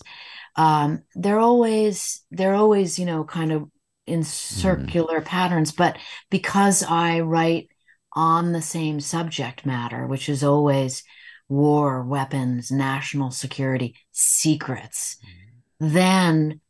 Um, 0.56 1.04
they're 1.14 1.40
always 1.40 2.24
they're 2.32 2.56
always, 2.56 2.98
you 2.98 3.06
know, 3.06 3.26
kind 3.26 3.52
of 3.52 3.70
in 4.08 4.22
mm. 4.22 4.26
circular 4.26 5.20
mm. 5.20 5.26
patterns, 5.26 5.74
but 5.74 5.98
because 6.30 6.84
I 6.84 7.20
write 7.20 7.68
on 8.14 8.54
the 8.54 8.62
same 8.62 9.02
subject 9.02 9.66
matter, 9.66 10.08
which 10.08 10.30
is 10.30 10.42
always 10.42 11.04
war, 11.50 12.02
weapons, 12.02 12.72
national 12.72 13.32
security, 13.32 13.94
secrets. 14.14 15.18
Then 15.80 16.62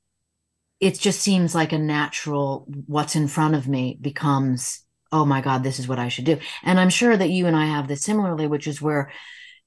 it 0.80 0.99
just 0.99 1.22
seems 1.22 1.56
like 1.56 1.72
a 1.73 1.77
natural 1.77 2.65
what's 2.86 3.15
in 3.15 3.27
front 3.27 3.56
of 3.56 3.68
me 3.68 3.98
becomes 3.99 4.84
oh 5.11 5.26
my 5.26 5.41
god 5.41 5.64
this 5.64 5.80
is 5.80 5.88
what 5.88 5.99
i 5.99 6.10
should 6.10 6.26
do. 6.26 6.38
And 6.64 6.80
i'm 6.80 6.90
sure 6.90 7.15
that 7.15 7.30
you 7.30 7.48
and 7.48 7.56
i 7.56 7.65
have 7.65 7.88
this 7.88 8.03
similarly 8.03 8.48
which 8.48 8.68
is 8.68 8.82
where 8.82 9.11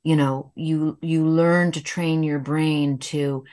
you 0.03 0.17
know 0.17 0.53
you 0.55 0.99
you 1.01 1.27
learn 1.27 1.73
to 1.73 1.83
train 1.83 2.23
your 2.23 2.39
brain 2.39 2.99
to 2.99 3.45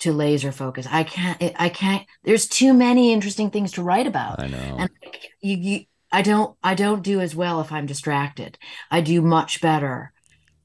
to 0.00 0.12
laser 0.12 0.52
focus. 0.52 0.86
I 0.90 1.04
can't 1.04 1.40
i 1.56 1.68
can't 1.68 2.06
there's 2.24 2.48
too 2.48 2.74
many 2.74 3.12
interesting 3.12 3.50
things 3.50 3.72
to 3.72 3.82
write 3.82 4.06
about. 4.06 4.40
I 4.40 4.48
know. 4.48 4.76
And 4.78 4.90
you, 5.40 5.56
you 5.56 5.84
i 6.12 6.22
don't 6.22 6.56
i 6.62 6.74
don't 6.74 7.02
do 7.02 7.20
as 7.20 7.34
well 7.34 7.60
if 7.60 7.72
i'm 7.72 7.86
distracted. 7.86 8.58
I 8.90 9.00
do 9.00 9.22
much 9.22 9.60
better 9.60 10.12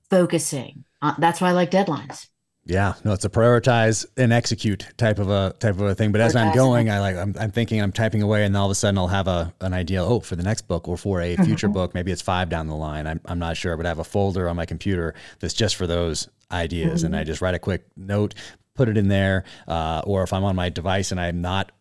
focusing. 0.10 0.86
Uh, 1.02 1.16
that's 1.18 1.40
why 1.40 1.50
i 1.50 1.52
like 1.54 1.72
deadlines 1.72 2.28
yeah, 2.66 2.94
no, 3.04 3.14
it's 3.14 3.26
a 3.26 3.30
prioritize 3.30 4.06
and 4.18 4.32
execute 4.32 4.88
type 4.98 5.18
of 5.18 5.30
a 5.30 5.56
type 5.60 5.76
of 5.76 5.82
a 5.82 5.96
thing. 5.96 6.12
But 6.12 6.22
as 6.22 6.36
I'm 6.36 6.54
going, 6.54 6.90
I 6.90 7.00
like 7.00 7.16
I'm, 7.16 7.36
I'm 7.40 7.52
thinking 7.52 7.82
I'm 7.82 7.92
typing 7.92 8.22
away, 8.22 8.46
and 8.46 8.56
all 8.56 8.68
of 8.68 8.72
a 8.72 8.76
sudden 8.76 8.98
I'll 8.98 9.08
have 9.08 9.28
a 9.28 9.54
an 9.62 9.74
idea. 9.74 10.04
Oh, 10.04 10.20
for 10.20 10.36
the 10.36 10.44
next 10.44 10.68
book 10.68 10.88
or 10.88 10.96
for 10.96 11.22
a 11.22 11.36
future 11.38 11.68
mm-hmm. 11.68 11.74
book, 11.74 11.94
maybe 11.96 12.12
it's 12.12 12.22
five 12.22 12.50
down 12.50 12.68
the 12.68 12.76
line. 12.76 13.08
I'm 13.08 13.20
I'm 13.26 13.40
not 13.40 13.58
sure, 13.58 13.76
but 13.78 13.86
I 13.86 13.90
have 13.90 14.00
a 14.00 14.04
folder 14.04 14.48
on 14.48 14.56
my 14.56 14.66
computer 14.66 15.16
that's 15.40 15.56
just 15.56 15.76
for 15.76 15.88
those 15.88 16.30
ideas, 16.52 17.00
mm-hmm. 17.00 17.08
and 17.08 17.16
I 17.16 17.24
just 17.24 17.42
write 17.42 17.56
a 17.56 17.60
quick 17.60 17.86
note, 17.98 18.36
put 18.76 18.90
it 18.90 18.98
in 18.98 19.08
there. 19.08 19.44
Uh, 19.68 20.02
or 20.06 20.22
if 20.22 20.32
I'm 20.32 20.44
on 20.44 20.56
my 20.56 20.70
device 20.70 21.12
and 21.12 21.20
I'm 21.20 21.42
not 21.42 21.72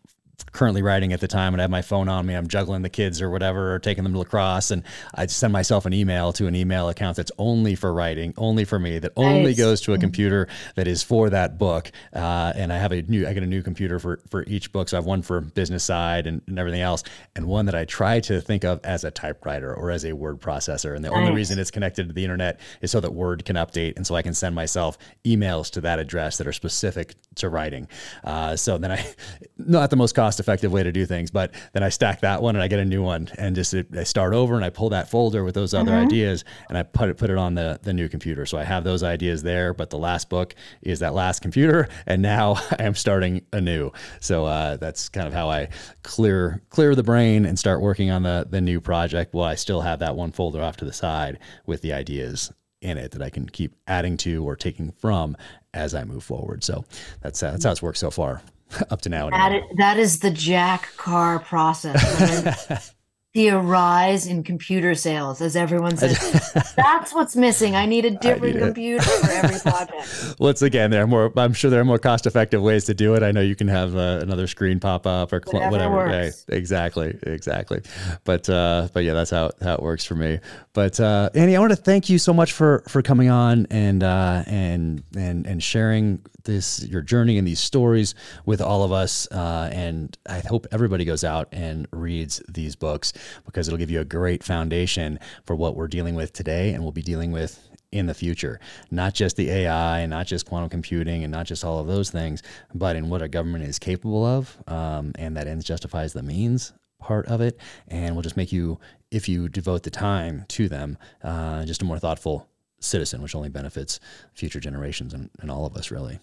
currently 0.51 0.81
writing 0.81 1.13
at 1.13 1.19
the 1.19 1.27
time 1.27 1.53
and 1.53 1.61
I 1.61 1.63
have 1.63 1.71
my 1.71 1.81
phone 1.81 2.09
on 2.09 2.25
me, 2.25 2.33
I'm 2.33 2.47
juggling 2.47 2.81
the 2.81 2.89
kids 2.89 3.21
or 3.21 3.29
whatever, 3.29 3.73
or 3.73 3.79
taking 3.79 4.03
them 4.03 4.13
to 4.13 4.19
lacrosse. 4.19 4.71
And 4.71 4.83
I 5.15 5.25
send 5.27 5.53
myself 5.53 5.85
an 5.85 5.93
email 5.93 6.33
to 6.33 6.47
an 6.47 6.55
email 6.55 6.89
account 6.89 7.17
that's 7.17 7.31
only 7.37 7.75
for 7.75 7.93
writing, 7.93 8.33
only 8.37 8.65
for 8.65 8.79
me, 8.79 8.99
that 8.99 9.13
only 9.15 9.51
nice. 9.51 9.57
goes 9.57 9.81
to 9.81 9.93
a 9.93 9.97
computer 9.97 10.47
that 10.75 10.87
is 10.87 11.03
for 11.03 11.29
that 11.29 11.57
book. 11.57 11.91
Uh, 12.13 12.53
and 12.55 12.71
I 12.71 12.77
have 12.77 12.91
a 12.91 13.01
new, 13.03 13.27
I 13.27 13.33
get 13.33 13.43
a 13.43 13.47
new 13.47 13.63
computer 13.63 13.99
for, 13.99 14.19
for 14.29 14.43
each 14.47 14.71
book. 14.71 14.89
So 14.89 14.97
I 14.97 14.99
have 14.99 15.05
one 15.05 15.21
for 15.21 15.41
business 15.41 15.83
side 15.83 16.27
and, 16.27 16.41
and 16.47 16.59
everything 16.59 16.81
else. 16.81 17.03
And 17.35 17.45
one 17.45 17.65
that 17.65 17.75
I 17.75 17.85
try 17.85 18.19
to 18.21 18.41
think 18.41 18.63
of 18.63 18.79
as 18.83 19.03
a 19.03 19.11
typewriter 19.11 19.73
or 19.73 19.91
as 19.91 20.05
a 20.05 20.13
word 20.13 20.39
processor. 20.39 20.95
And 20.95 21.03
the 21.03 21.09
nice. 21.09 21.17
only 21.17 21.31
reason 21.31 21.59
it's 21.59 21.71
connected 21.71 22.07
to 22.07 22.13
the 22.13 22.23
internet 22.23 22.59
is 22.81 22.91
so 22.91 22.99
that 22.99 23.13
Word 23.13 23.45
can 23.45 23.55
update. 23.55 23.95
And 23.95 24.05
so 24.05 24.15
I 24.15 24.21
can 24.21 24.33
send 24.33 24.55
myself 24.55 24.97
emails 25.25 25.69
to 25.71 25.81
that 25.81 25.99
address 25.99 26.37
that 26.37 26.47
are 26.47 26.53
specific 26.53 27.15
to 27.35 27.49
writing. 27.49 27.87
Uh, 28.23 28.55
so 28.55 28.77
then 28.77 28.91
I, 28.91 29.05
not 29.57 29.89
the 29.89 29.95
most 29.95 30.13
cost 30.13 30.30
effective 30.39 30.71
way 30.71 30.83
to 30.83 30.91
do 30.91 31.05
things. 31.05 31.31
But 31.31 31.53
then 31.73 31.83
I 31.83 31.89
stack 31.89 32.21
that 32.21 32.41
one 32.41 32.55
and 32.55 32.63
I 32.63 32.67
get 32.67 32.79
a 32.79 32.85
new 32.85 33.03
one 33.03 33.29
and 33.37 33.55
just 33.55 33.73
I 33.73 34.03
start 34.03 34.33
over 34.33 34.55
and 34.55 34.65
I 34.65 34.69
pull 34.69 34.89
that 34.89 35.09
folder 35.09 35.43
with 35.43 35.55
those 35.55 35.73
other 35.73 35.91
mm-hmm. 35.91 36.07
ideas 36.07 36.43
and 36.69 36.77
I 36.77 36.83
put 36.83 37.09
it 37.09 37.17
put 37.17 37.29
it 37.29 37.37
on 37.37 37.55
the 37.55 37.79
the 37.81 37.93
new 37.93 38.09
computer. 38.09 38.45
So 38.45 38.57
I 38.57 38.63
have 38.63 38.83
those 38.83 39.03
ideas 39.03 39.43
there, 39.43 39.73
but 39.73 39.89
the 39.89 39.97
last 39.97 40.29
book 40.29 40.55
is 40.81 40.99
that 40.99 41.13
last 41.13 41.41
computer, 41.41 41.87
and 42.05 42.21
now 42.21 42.55
I 42.79 42.83
am 42.83 42.95
starting 42.95 43.45
anew. 43.53 43.91
So 44.19 44.45
uh, 44.45 44.77
that's 44.77 45.09
kind 45.09 45.27
of 45.27 45.33
how 45.33 45.49
I 45.49 45.69
clear 46.03 46.61
clear 46.69 46.95
the 46.95 47.03
brain 47.03 47.45
and 47.45 47.57
start 47.57 47.81
working 47.81 48.11
on 48.11 48.23
the 48.23 48.47
the 48.49 48.61
new 48.61 48.81
project. 48.81 49.33
While 49.33 49.47
I 49.47 49.55
still 49.55 49.81
have 49.81 49.99
that 49.99 50.15
one 50.15 50.31
folder 50.31 50.61
off 50.61 50.77
to 50.77 50.85
the 50.85 50.93
side 50.93 51.39
with 51.65 51.81
the 51.81 51.93
ideas 51.93 52.51
in 52.81 52.97
it 52.97 53.11
that 53.11 53.21
I 53.21 53.29
can 53.29 53.47
keep 53.47 53.75
adding 53.87 54.17
to 54.17 54.43
or 54.43 54.55
taking 54.55 54.91
from 54.91 55.37
as 55.73 55.93
I 55.93 56.03
move 56.03 56.23
forward. 56.23 56.63
So 56.63 56.83
that's 57.21 57.41
uh, 57.41 57.51
that's 57.51 57.63
how 57.63 57.71
it's 57.71 57.81
worked 57.81 57.97
so 57.97 58.11
far. 58.11 58.41
up 58.89 59.01
to 59.01 59.09
now. 59.09 59.29
That 59.29 59.53
is, 59.53 59.63
that 59.77 59.97
is 59.97 60.19
the 60.19 60.31
Jack 60.31 60.89
Carr 60.97 61.39
process. 61.39 62.93
the 63.33 63.49
rise 63.51 64.27
in 64.27 64.43
computer 64.43 64.93
sales 64.93 65.39
as 65.39 65.55
everyone 65.55 65.95
says. 65.95 66.53
That's 66.75 67.13
what's 67.13 67.33
missing. 67.35 67.77
I 67.77 67.85
need 67.85 68.03
a 68.03 68.11
different 68.11 68.55
need 68.55 68.61
computer 68.61 69.01
for 69.01 69.31
every 69.31 69.59
project. 69.59 70.35
Once 70.37 70.61
again 70.61 70.91
there 70.91 71.03
are 71.03 71.07
more 71.07 71.31
i'm 71.37 71.53
sure 71.53 71.71
there 71.71 71.79
are 71.79 71.85
more 71.85 71.97
cost 71.97 72.25
effective 72.25 72.61
ways 72.61 72.85
to 72.85 72.93
do 72.93 73.15
it. 73.15 73.23
I 73.23 73.31
know 73.31 73.39
you 73.39 73.55
can 73.55 73.69
have 73.69 73.95
uh, 73.95 74.19
another 74.21 74.47
screen 74.47 74.81
pop 74.81 75.07
up 75.07 75.31
or 75.31 75.41
cl- 75.45 75.71
whatever, 75.71 75.95
whatever. 75.95 76.35
exactly. 76.49 77.17
Exactly. 77.23 77.81
But 78.25 78.49
uh 78.49 78.89
but 78.93 79.05
yeah 79.05 79.13
that's 79.13 79.31
how, 79.31 79.51
how 79.61 79.75
it 79.75 79.81
works 79.81 80.03
for 80.03 80.15
me. 80.15 80.39
But 80.73 80.99
uh 80.99 81.29
annie 81.33 81.55
i 81.55 81.59
want 81.59 81.71
to 81.71 81.77
thank 81.77 82.09
you 82.09 82.17
so 82.17 82.33
much 82.33 82.51
for 82.51 82.83
for 82.89 83.01
coming 83.01 83.29
on 83.29 83.65
and 83.69 84.03
uh 84.03 84.43
and 84.45 85.03
and 85.15 85.47
and 85.47 85.63
sharing 85.63 86.19
this 86.43 86.85
your 86.85 87.01
journey 87.01 87.37
and 87.37 87.47
these 87.47 87.59
stories 87.59 88.15
with 88.45 88.61
all 88.61 88.83
of 88.83 88.91
us. 88.91 89.27
Uh, 89.31 89.69
and 89.71 90.17
I 90.27 90.39
hope 90.39 90.67
everybody 90.71 91.05
goes 91.05 91.23
out 91.23 91.47
and 91.51 91.87
reads 91.91 92.41
these 92.49 92.75
books 92.75 93.13
because 93.45 93.67
it'll 93.67 93.77
give 93.77 93.91
you 93.91 94.01
a 94.01 94.05
great 94.05 94.43
foundation 94.43 95.19
for 95.45 95.55
what 95.55 95.75
we're 95.75 95.87
dealing 95.87 96.15
with 96.15 96.33
today 96.33 96.73
and 96.73 96.83
we'll 96.83 96.91
be 96.91 97.01
dealing 97.01 97.31
with 97.31 97.67
in 97.91 98.05
the 98.05 98.13
future. 98.13 98.59
Not 98.89 99.13
just 99.13 99.35
the 99.35 99.49
AI 99.49 99.99
and 99.99 100.09
not 100.09 100.25
just 100.25 100.45
quantum 100.45 100.69
computing 100.69 101.23
and 101.23 101.31
not 101.31 101.45
just 101.45 101.63
all 101.63 101.79
of 101.79 101.87
those 101.87 102.09
things, 102.09 102.41
but 102.73 102.95
in 102.95 103.09
what 103.09 103.21
a 103.21 103.27
government 103.27 103.65
is 103.65 103.79
capable 103.79 104.25
of. 104.25 104.57
Um, 104.67 105.11
and 105.15 105.35
that 105.37 105.47
ends 105.47 105.65
justifies 105.65 106.13
the 106.13 106.23
means 106.23 106.73
part 106.99 107.25
of 107.27 107.41
it. 107.41 107.59
And 107.87 108.15
will 108.15 108.21
just 108.21 108.37
make 108.37 108.51
you, 108.51 108.79
if 109.11 109.27
you 109.27 109.49
devote 109.49 109.83
the 109.83 109.89
time 109.89 110.45
to 110.49 110.69
them, 110.69 110.97
uh, 111.23 111.65
just 111.65 111.81
a 111.81 111.85
more 111.85 111.99
thoughtful 111.99 112.47
citizen, 112.79 113.21
which 113.21 113.35
only 113.35 113.49
benefits 113.49 113.99
future 114.33 114.59
generations 114.59 115.13
and, 115.13 115.29
and 115.39 115.51
all 115.51 115.65
of 115.65 115.75
us, 115.75 115.91
really. 115.91 116.19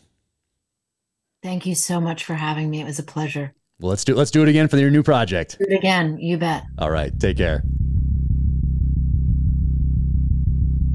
Thank 1.43 1.67
you 1.67 1.75
so 1.75 2.01
much 2.01 2.25
for 2.25 2.35
having 2.35 2.69
me. 2.69 2.81
It 2.81 2.85
was 2.85 2.99
a 2.99 3.05
pleasure. 3.05 3.53
Well, 3.81 3.91
let's 3.91 4.05
do 4.05 4.15
let's 4.15 4.33
do 4.33 4.43
it 4.43 4.49
again 4.49 4.67
for 4.67 4.77
your 4.77 4.91
new 4.91 5.05
project. 5.05 5.57
Do 5.59 5.67
it 5.69 5.77
again, 5.77 6.19
you 6.19 6.37
bet. 6.37 6.65
All 6.79 6.91
right, 6.91 7.13
take 7.21 7.37
care. 7.37 7.63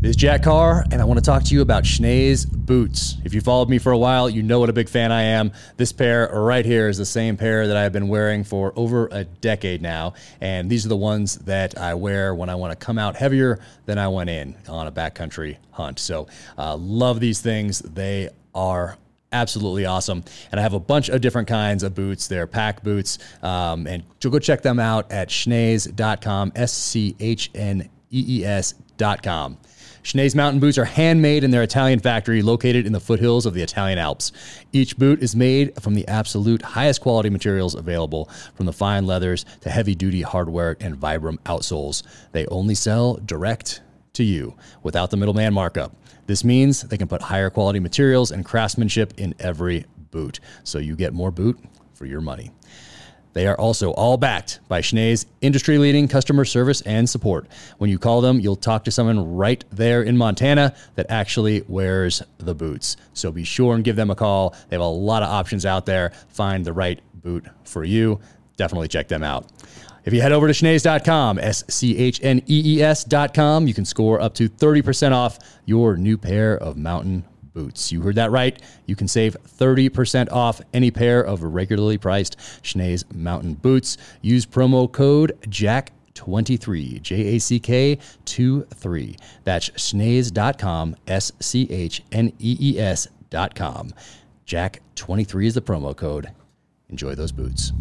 This 0.01 0.09
is 0.09 0.15
Jack 0.17 0.43
Carr, 0.43 0.83
and 0.91 1.01
I 1.01 1.05
want 1.05 1.17
to 1.17 1.23
talk 1.23 1.43
to 1.43 1.53
you 1.55 1.61
about 1.61 1.85
Schnee's 1.85 2.45
boots. 2.45 3.15
If 3.23 3.33
you 3.33 3.39
followed 3.39 3.69
me 3.69 3.77
for 3.77 3.93
a 3.93 3.97
while, 3.97 4.29
you 4.29 4.43
know 4.43 4.59
what 4.59 4.69
a 4.69 4.73
big 4.73 4.89
fan 4.89 5.13
I 5.13 5.21
am. 5.21 5.53
This 5.77 5.93
pair 5.93 6.27
right 6.27 6.65
here 6.65 6.89
is 6.89 6.97
the 6.97 7.05
same 7.05 7.37
pair 7.37 7.67
that 7.67 7.77
I've 7.77 7.93
been 7.93 8.09
wearing 8.09 8.43
for 8.43 8.73
over 8.75 9.07
a 9.13 9.23
decade 9.23 9.81
now, 9.81 10.15
and 10.41 10.69
these 10.69 10.85
are 10.85 10.89
the 10.89 10.97
ones 10.97 11.37
that 11.37 11.79
I 11.79 11.93
wear 11.93 12.35
when 12.35 12.49
I 12.49 12.55
want 12.55 12.77
to 12.77 12.85
come 12.85 12.97
out 12.97 13.15
heavier 13.15 13.61
than 13.85 13.97
I 13.97 14.09
went 14.09 14.29
in 14.29 14.57
on 14.67 14.87
a 14.87 14.91
backcountry 14.91 15.55
hunt. 15.71 15.99
So, 15.99 16.27
uh, 16.57 16.75
love 16.75 17.21
these 17.21 17.39
things. 17.39 17.79
They 17.79 18.27
are 18.53 18.97
absolutely 19.33 19.85
awesome. 19.85 20.23
And 20.51 20.59
I 20.59 20.63
have 20.63 20.73
a 20.73 20.79
bunch 20.79 21.09
of 21.09 21.19
different 21.21 21.47
kinds 21.47 21.83
of 21.83 21.93
boots. 21.93 22.27
They're 22.27 22.47
pack 22.47 22.83
boots. 22.83 23.17
Um, 23.41 23.87
and 23.87 24.03
so 24.21 24.29
go 24.29 24.39
check 24.39 24.61
them 24.61 24.79
out 24.79 25.11
at 25.11 25.29
schnees.com, 25.29 26.53
S 26.55 26.71
C 26.71 27.15
H 27.19 27.51
N 27.53 27.89
E 28.11 28.39
E 28.39 28.45
S.com. 28.45 29.57
Schnee's 30.03 30.35
mountain 30.35 30.59
boots 30.59 30.77
are 30.77 30.83
handmade 30.83 31.45
in 31.45 31.51
their 31.51 31.63
Italian 31.63 31.97
factory 31.97 32.41
located 32.41 32.85
in 32.85 32.91
the 32.91 32.99
foothills 32.99 33.45
of 33.45 33.53
the 33.53 33.61
Italian 33.61 33.97
Alps. 33.97 34.33
Each 34.73 34.97
boot 34.97 35.23
is 35.23 35.33
made 35.33 35.81
from 35.81 35.93
the 35.93 36.05
absolute 36.09 36.61
highest 36.61 36.99
quality 36.99 37.29
materials 37.29 37.73
available, 37.73 38.29
from 38.53 38.65
the 38.65 38.73
fine 38.73 39.05
leathers 39.05 39.45
to 39.61 39.69
heavy 39.69 39.95
duty 39.95 40.21
hardware 40.21 40.75
and 40.81 40.97
Vibram 40.97 41.37
outsoles. 41.43 42.03
They 42.33 42.45
only 42.47 42.75
sell 42.75 43.15
direct 43.25 43.79
to 44.13 44.23
you 44.23 44.55
without 44.83 45.09
the 45.09 45.17
middleman 45.17 45.51
markup. 45.51 45.95
This 46.27 46.43
means 46.43 46.83
they 46.83 46.97
can 46.97 47.07
put 47.07 47.21
higher 47.21 47.49
quality 47.49 47.79
materials 47.79 48.29
and 48.29 48.45
craftsmanship 48.45 49.13
in 49.17 49.33
every 49.39 49.85
boot, 50.11 50.39
so 50.63 50.77
you 50.77 50.95
get 50.95 51.13
more 51.13 51.31
boot 51.31 51.59
for 51.95 52.05
your 52.05 52.21
money. 52.21 52.51
They 53.33 53.47
are 53.47 53.59
also 53.59 53.89
all 53.93 54.17
backed 54.17 54.59
by 54.67 54.81
Schnee's 54.81 55.25
industry 55.41 55.79
leading 55.79 56.07
customer 56.07 56.45
service 56.45 56.81
and 56.81 57.09
support. 57.09 57.47
When 57.79 57.89
you 57.89 57.97
call 57.97 58.21
them, 58.21 58.39
you'll 58.39 58.55
talk 58.55 58.83
to 58.83 58.91
someone 58.91 59.35
right 59.35 59.65
there 59.71 60.03
in 60.03 60.15
Montana 60.15 60.75
that 60.93 61.07
actually 61.09 61.63
wears 61.67 62.21
the 62.37 62.53
boots. 62.53 62.95
So 63.13 63.31
be 63.31 63.43
sure 63.43 63.73
and 63.73 63.83
give 63.83 63.95
them 63.95 64.11
a 64.11 64.15
call. 64.15 64.55
They 64.69 64.75
have 64.75 64.81
a 64.81 64.85
lot 64.85 65.23
of 65.23 65.29
options 65.29 65.65
out 65.65 65.87
there. 65.87 66.11
Find 66.29 66.63
the 66.63 66.73
right 66.73 67.01
boot 67.15 67.47
for 67.63 67.83
you. 67.83 68.19
Definitely 68.55 68.89
check 68.89 69.07
them 69.07 69.23
out. 69.23 69.47
If 70.05 70.13
you 70.13 70.21
head 70.21 70.31
over 70.31 70.47
to 70.47 70.53
schnees.com, 70.53 71.39
S 71.39 71.63
C 71.69 71.97
H 71.97 72.19
N 72.23 72.41
E 72.47 72.77
E 72.77 72.81
S.com, 72.81 73.67
you 73.67 73.73
can 73.73 73.85
score 73.85 74.19
up 74.19 74.33
to 74.35 74.49
30% 74.49 75.13
off 75.13 75.39
your 75.65 75.95
new 75.95 76.17
pair 76.17 76.57
of 76.57 76.77
mountain 76.77 77.23
boots. 77.53 77.91
You 77.91 78.01
heard 78.01 78.15
that 78.15 78.31
right. 78.31 78.61
You 78.85 78.95
can 78.95 79.07
save 79.07 79.37
30% 79.43 80.31
off 80.31 80.61
any 80.73 80.91
pair 80.91 81.21
of 81.21 81.43
regularly 81.43 81.97
priced 81.97 82.37
Schnee's 82.63 83.05
mountain 83.13 83.53
boots. 83.53 83.97
Use 84.21 84.45
promo 84.45 84.91
code 84.91 85.37
JACK 85.47 85.91
23, 86.13 86.99
J 86.99 87.35
A 87.35 87.39
C 87.39 87.59
K 87.59 87.97
2 88.25 88.63
3. 88.63 89.15
That's 89.43 89.69
schnees.com, 89.69 90.95
S 91.07 91.31
C 91.39 91.67
H 91.69 92.03
N 92.11 92.33
E 92.39 92.57
E 92.59 92.79
S.com. 92.79 93.93
Jack 94.45 94.81
23 94.95 95.47
is 95.47 95.53
the 95.53 95.61
promo 95.61 95.95
code. 95.95 96.31
Enjoy 96.89 97.15
those 97.15 97.31
boots. 97.31 97.71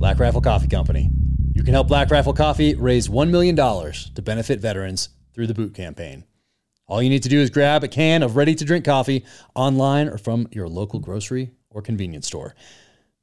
Black 0.00 0.18
Rifle 0.18 0.40
Coffee 0.40 0.66
Company. 0.66 1.10
You 1.52 1.62
can 1.62 1.74
help 1.74 1.88
Black 1.88 2.10
Rifle 2.10 2.32
Coffee 2.32 2.74
raise 2.74 3.08
$1 3.08 3.28
million 3.28 3.54
to 3.54 4.22
benefit 4.22 4.58
veterans 4.58 5.10
through 5.34 5.46
the 5.46 5.52
boot 5.52 5.74
campaign. 5.74 6.24
All 6.86 7.02
you 7.02 7.10
need 7.10 7.22
to 7.24 7.28
do 7.28 7.38
is 7.38 7.50
grab 7.50 7.84
a 7.84 7.88
can 7.88 8.22
of 8.22 8.34
ready 8.34 8.54
to 8.54 8.64
drink 8.64 8.86
coffee 8.86 9.26
online 9.54 10.08
or 10.08 10.16
from 10.16 10.48
your 10.52 10.68
local 10.68 11.00
grocery 11.00 11.50
or 11.68 11.82
convenience 11.82 12.26
store. 12.26 12.54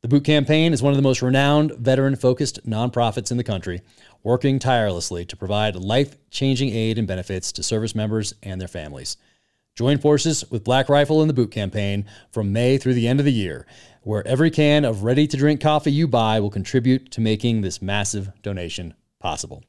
The 0.03 0.07
Boot 0.07 0.23
Campaign 0.23 0.71
is 0.71 0.83
one 0.83 0.93
of 0.93 0.97
the 0.97 1.01
most 1.01 1.23
renowned 1.23 1.71
veteran 1.71 2.15
focused 2.15 2.63
nonprofits 2.69 3.31
in 3.31 3.37
the 3.37 3.43
country, 3.43 3.81
working 4.21 4.59
tirelessly 4.59 5.25
to 5.25 5.35
provide 5.35 5.75
life 5.75 6.15
changing 6.29 6.69
aid 6.69 6.99
and 6.99 7.07
benefits 7.07 7.51
to 7.53 7.63
service 7.63 7.95
members 7.95 8.35
and 8.43 8.61
their 8.61 8.67
families. 8.67 9.17
Join 9.77 9.97
forces 9.97 10.43
with 10.49 10.63
Black 10.63 10.89
Rifle 10.89 11.21
in 11.21 11.27
the 11.27 11.33
Boot 11.35 11.51
Campaign 11.51 12.05
from 12.31 12.51
May 12.51 12.77
through 12.77 12.95
the 12.95 13.07
end 13.07 13.19
of 13.19 13.25
the 13.25 13.33
year 13.33 13.67
where 14.07 14.25
every 14.25 14.49
can 14.49 14.85
of 14.85 15.03
ready 15.03 15.27
to 15.27 15.35
drink 15.35 15.59
coffee 15.59 15.91
you 15.91 16.07
buy 16.07 16.39
will 16.39 16.49
contribute 16.49 17.11
to 17.11 17.19
making 17.19 17.59
this 17.59 17.81
massive 17.81 18.31
donation 18.41 18.93
possible. 19.19 19.61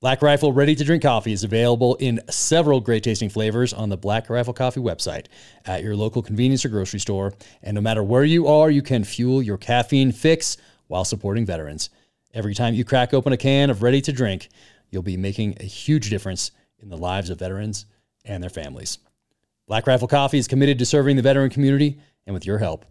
Black 0.00 0.22
Rifle 0.22 0.52
Ready 0.52 0.76
to 0.76 0.84
Drink 0.84 1.02
Coffee 1.02 1.32
is 1.32 1.42
available 1.42 1.96
in 1.96 2.20
several 2.30 2.80
great 2.80 3.02
tasting 3.02 3.28
flavors 3.28 3.72
on 3.72 3.88
the 3.88 3.96
Black 3.96 4.30
Rifle 4.30 4.54
Coffee 4.54 4.78
website 4.78 5.26
at 5.66 5.82
your 5.82 5.96
local 5.96 6.22
convenience 6.22 6.64
or 6.64 6.68
grocery 6.68 7.00
store. 7.00 7.34
And 7.60 7.74
no 7.74 7.80
matter 7.80 8.04
where 8.04 8.22
you 8.22 8.46
are, 8.46 8.70
you 8.70 8.80
can 8.80 9.02
fuel 9.02 9.42
your 9.42 9.58
caffeine 9.58 10.12
fix 10.12 10.56
while 10.86 11.04
supporting 11.04 11.44
veterans. 11.44 11.90
Every 12.32 12.54
time 12.54 12.74
you 12.74 12.84
crack 12.84 13.12
open 13.12 13.32
a 13.32 13.36
can 13.36 13.70
of 13.70 13.82
ready 13.82 14.00
to 14.02 14.12
drink, 14.12 14.50
you'll 14.88 15.02
be 15.02 15.16
making 15.16 15.56
a 15.58 15.64
huge 15.64 16.10
difference 16.10 16.52
in 16.78 16.90
the 16.90 16.96
lives 16.96 17.28
of 17.28 17.40
veterans 17.40 17.86
and 18.24 18.40
their 18.40 18.50
families. 18.50 18.98
Black 19.66 19.88
Rifle 19.88 20.06
Coffee 20.06 20.38
is 20.38 20.46
committed 20.46 20.78
to 20.78 20.86
serving 20.86 21.16
the 21.16 21.22
veteran 21.22 21.50
community, 21.50 21.98
and 22.24 22.34
with 22.34 22.46
your 22.46 22.58
help, 22.58 22.84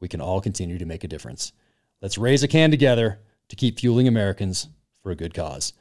we 0.00 0.08
can 0.08 0.20
all 0.20 0.40
continue 0.40 0.78
to 0.78 0.86
make 0.86 1.04
a 1.04 1.08
difference. 1.08 1.52
Let's 2.00 2.18
raise 2.18 2.42
a 2.42 2.48
can 2.48 2.70
together 2.70 3.20
to 3.48 3.56
keep 3.56 3.78
fueling 3.78 4.08
Americans 4.08 4.68
for 5.02 5.10
a 5.10 5.16
good 5.16 5.34
cause. 5.34 5.72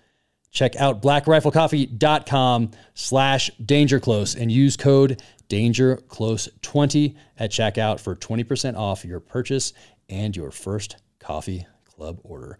Check 0.52 0.76
out 0.78 1.02
blackriflecoffee.com 1.02 2.72
slash 2.94 3.52
dangerclose 3.64 4.40
and 4.40 4.52
use 4.52 4.76
code 4.76 5.22
dangerclose20 5.48 7.16
at 7.38 7.52
checkout 7.52 8.00
for 8.00 8.16
20% 8.16 8.76
off 8.76 9.06
your 9.06 9.20
purchase 9.20 9.74
and 10.10 10.36
your 10.36 10.52
first 10.52 10.98
coffee 11.20 11.66
club 11.86 12.20
order. 12.24 12.58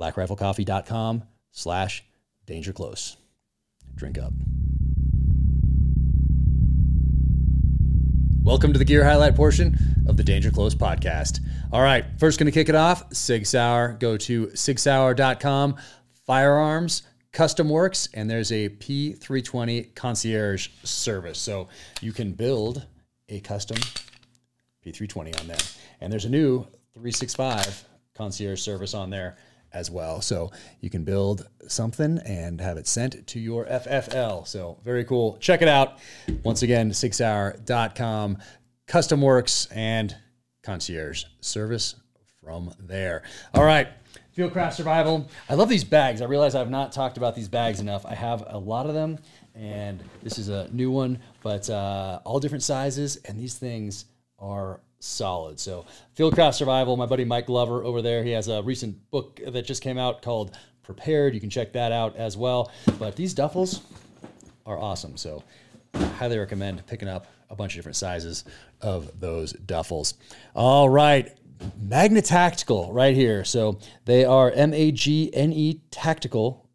blackriflecoffee.com 0.00 1.24
slash 1.50 2.04
dangerclose. 2.46 3.16
Drink 3.94 4.18
up. 4.18 4.32
Welcome 8.46 8.72
to 8.74 8.78
the 8.78 8.84
gear 8.84 9.02
highlight 9.02 9.34
portion 9.34 9.76
of 10.06 10.16
the 10.16 10.22
Danger 10.22 10.52
Close 10.52 10.72
podcast. 10.72 11.40
All 11.72 11.82
right, 11.82 12.04
first 12.16 12.38
going 12.38 12.46
to 12.46 12.52
kick 12.52 12.68
it 12.68 12.76
off 12.76 13.12
Sig 13.12 13.44
Sauer. 13.44 13.96
Go 13.98 14.16
to 14.18 14.46
sigsauer.com, 14.46 15.74
firearms, 16.24 17.02
custom 17.32 17.68
works, 17.68 18.08
and 18.14 18.30
there's 18.30 18.52
a 18.52 18.68
P320 18.68 19.96
concierge 19.96 20.68
service. 20.84 21.40
So 21.40 21.66
you 22.00 22.12
can 22.12 22.34
build 22.34 22.86
a 23.28 23.40
custom 23.40 23.78
P320 24.86 25.40
on 25.40 25.48
there. 25.48 25.58
And 26.00 26.12
there's 26.12 26.24
a 26.24 26.30
new 26.30 26.60
365 26.94 27.84
concierge 28.14 28.60
service 28.60 28.94
on 28.94 29.10
there 29.10 29.38
as 29.76 29.90
well. 29.90 30.22
So 30.22 30.50
you 30.80 30.88
can 30.88 31.04
build 31.04 31.46
something 31.68 32.18
and 32.24 32.60
have 32.60 32.78
it 32.78 32.86
sent 32.86 33.26
to 33.26 33.38
your 33.38 33.66
FFL. 33.66 34.46
So 34.46 34.78
very 34.82 35.04
cool. 35.04 35.36
Check 35.38 35.60
it 35.60 35.68
out. 35.68 35.98
Once 36.42 36.62
again, 36.62 36.90
sigsauer.com, 36.90 38.38
custom 38.86 39.20
works 39.20 39.66
and 39.70 40.16
concierge 40.62 41.24
service 41.40 41.94
from 42.42 42.72
there. 42.80 43.22
All 43.54 43.64
right. 43.64 43.88
Fieldcraft 44.36 44.74
Survival. 44.74 45.28
I 45.48 45.54
love 45.54 45.68
these 45.68 45.84
bags. 45.84 46.20
I 46.20 46.26
realize 46.26 46.54
I've 46.54 46.70
not 46.70 46.92
talked 46.92 47.16
about 47.16 47.34
these 47.34 47.48
bags 47.48 47.80
enough. 47.80 48.04
I 48.04 48.14
have 48.14 48.44
a 48.48 48.58
lot 48.58 48.86
of 48.86 48.94
them, 48.94 49.18
and 49.54 50.02
this 50.22 50.38
is 50.38 50.50
a 50.50 50.68
new 50.72 50.90
one, 50.90 51.18
but 51.42 51.70
uh, 51.70 52.20
all 52.24 52.38
different 52.38 52.62
sizes. 52.62 53.16
And 53.24 53.38
these 53.38 53.54
things 53.54 54.04
are 54.38 54.80
solid. 54.98 55.60
So, 55.60 55.86
Fieldcraft 56.16 56.54
Survival, 56.54 56.96
my 56.96 57.06
buddy 57.06 57.24
Mike 57.24 57.46
Glover 57.46 57.84
over 57.84 58.02
there, 58.02 58.22
he 58.24 58.30
has 58.30 58.48
a 58.48 58.62
recent 58.62 59.10
book 59.10 59.40
that 59.46 59.64
just 59.64 59.82
came 59.82 59.98
out 59.98 60.22
called 60.22 60.56
Prepared. 60.82 61.34
You 61.34 61.40
can 61.40 61.50
check 61.50 61.72
that 61.72 61.92
out 61.92 62.16
as 62.16 62.36
well. 62.36 62.70
But 62.98 63.16
these 63.16 63.34
duffels 63.34 63.80
are 64.64 64.78
awesome. 64.78 65.16
So, 65.16 65.42
I 65.94 66.04
highly 66.04 66.38
recommend 66.38 66.86
picking 66.86 67.08
up 67.08 67.26
a 67.50 67.56
bunch 67.56 67.74
of 67.74 67.78
different 67.78 67.96
sizes 67.96 68.44
of 68.80 69.20
those 69.20 69.52
duffels. 69.52 70.14
All 70.54 70.88
right. 70.88 71.36
Magna 71.80 72.20
Tactical 72.20 72.92
right 72.92 73.14
here. 73.14 73.44
So 73.44 73.78
they 74.04 74.24
are 74.24 74.50
M 74.50 74.74
A 74.74 74.92
G 74.92 75.30
N 75.32 75.52
E 75.52 75.80
Tactical 75.90 76.65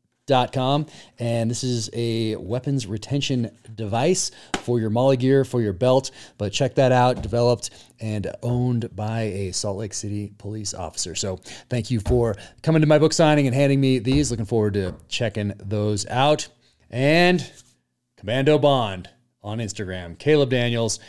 Com, 0.54 0.86
and 1.20 1.52
this 1.52 1.64
is 1.64 1.90
a 1.94 2.36
weapons 2.38 2.88
retention 2.88 3.52
device 3.76 4.32
for 4.64 4.80
your 4.80 4.90
molly 4.90 5.18
gear, 5.18 5.44
for 5.44 5.62
your 5.62 5.74
belt. 5.74 6.12
But 6.38 6.54
check 6.54 6.76
that 6.76 6.92
out, 6.92 7.22
developed 7.22 7.70
and 8.00 8.32
owned 8.42 8.96
by 8.96 9.22
a 9.22 9.52
Salt 9.52 9.78
Lake 9.78 9.94
City 9.94 10.34
police 10.38 10.74
officer. 10.74 11.16
So 11.16 11.38
thank 11.70 11.92
you 11.92 12.00
for 12.00 12.36
coming 12.64 12.82
to 12.82 12.88
my 12.88 12.98
book 12.98 13.14
signing 13.14 13.48
and 13.48 13.56
handing 13.56 13.82
me 13.82 14.00
these. 14.00 14.32
Looking 14.32 14.46
forward 14.46 14.74
to 14.76 14.96
checking 15.08 15.54
those 15.58 16.08
out. 16.08 16.48
And 16.90 17.50
Commando 18.18 18.58
Bond 18.58 19.10
on 19.44 19.58
Instagram, 19.58 20.18
Caleb 20.18 20.50
Daniels 20.50 21.00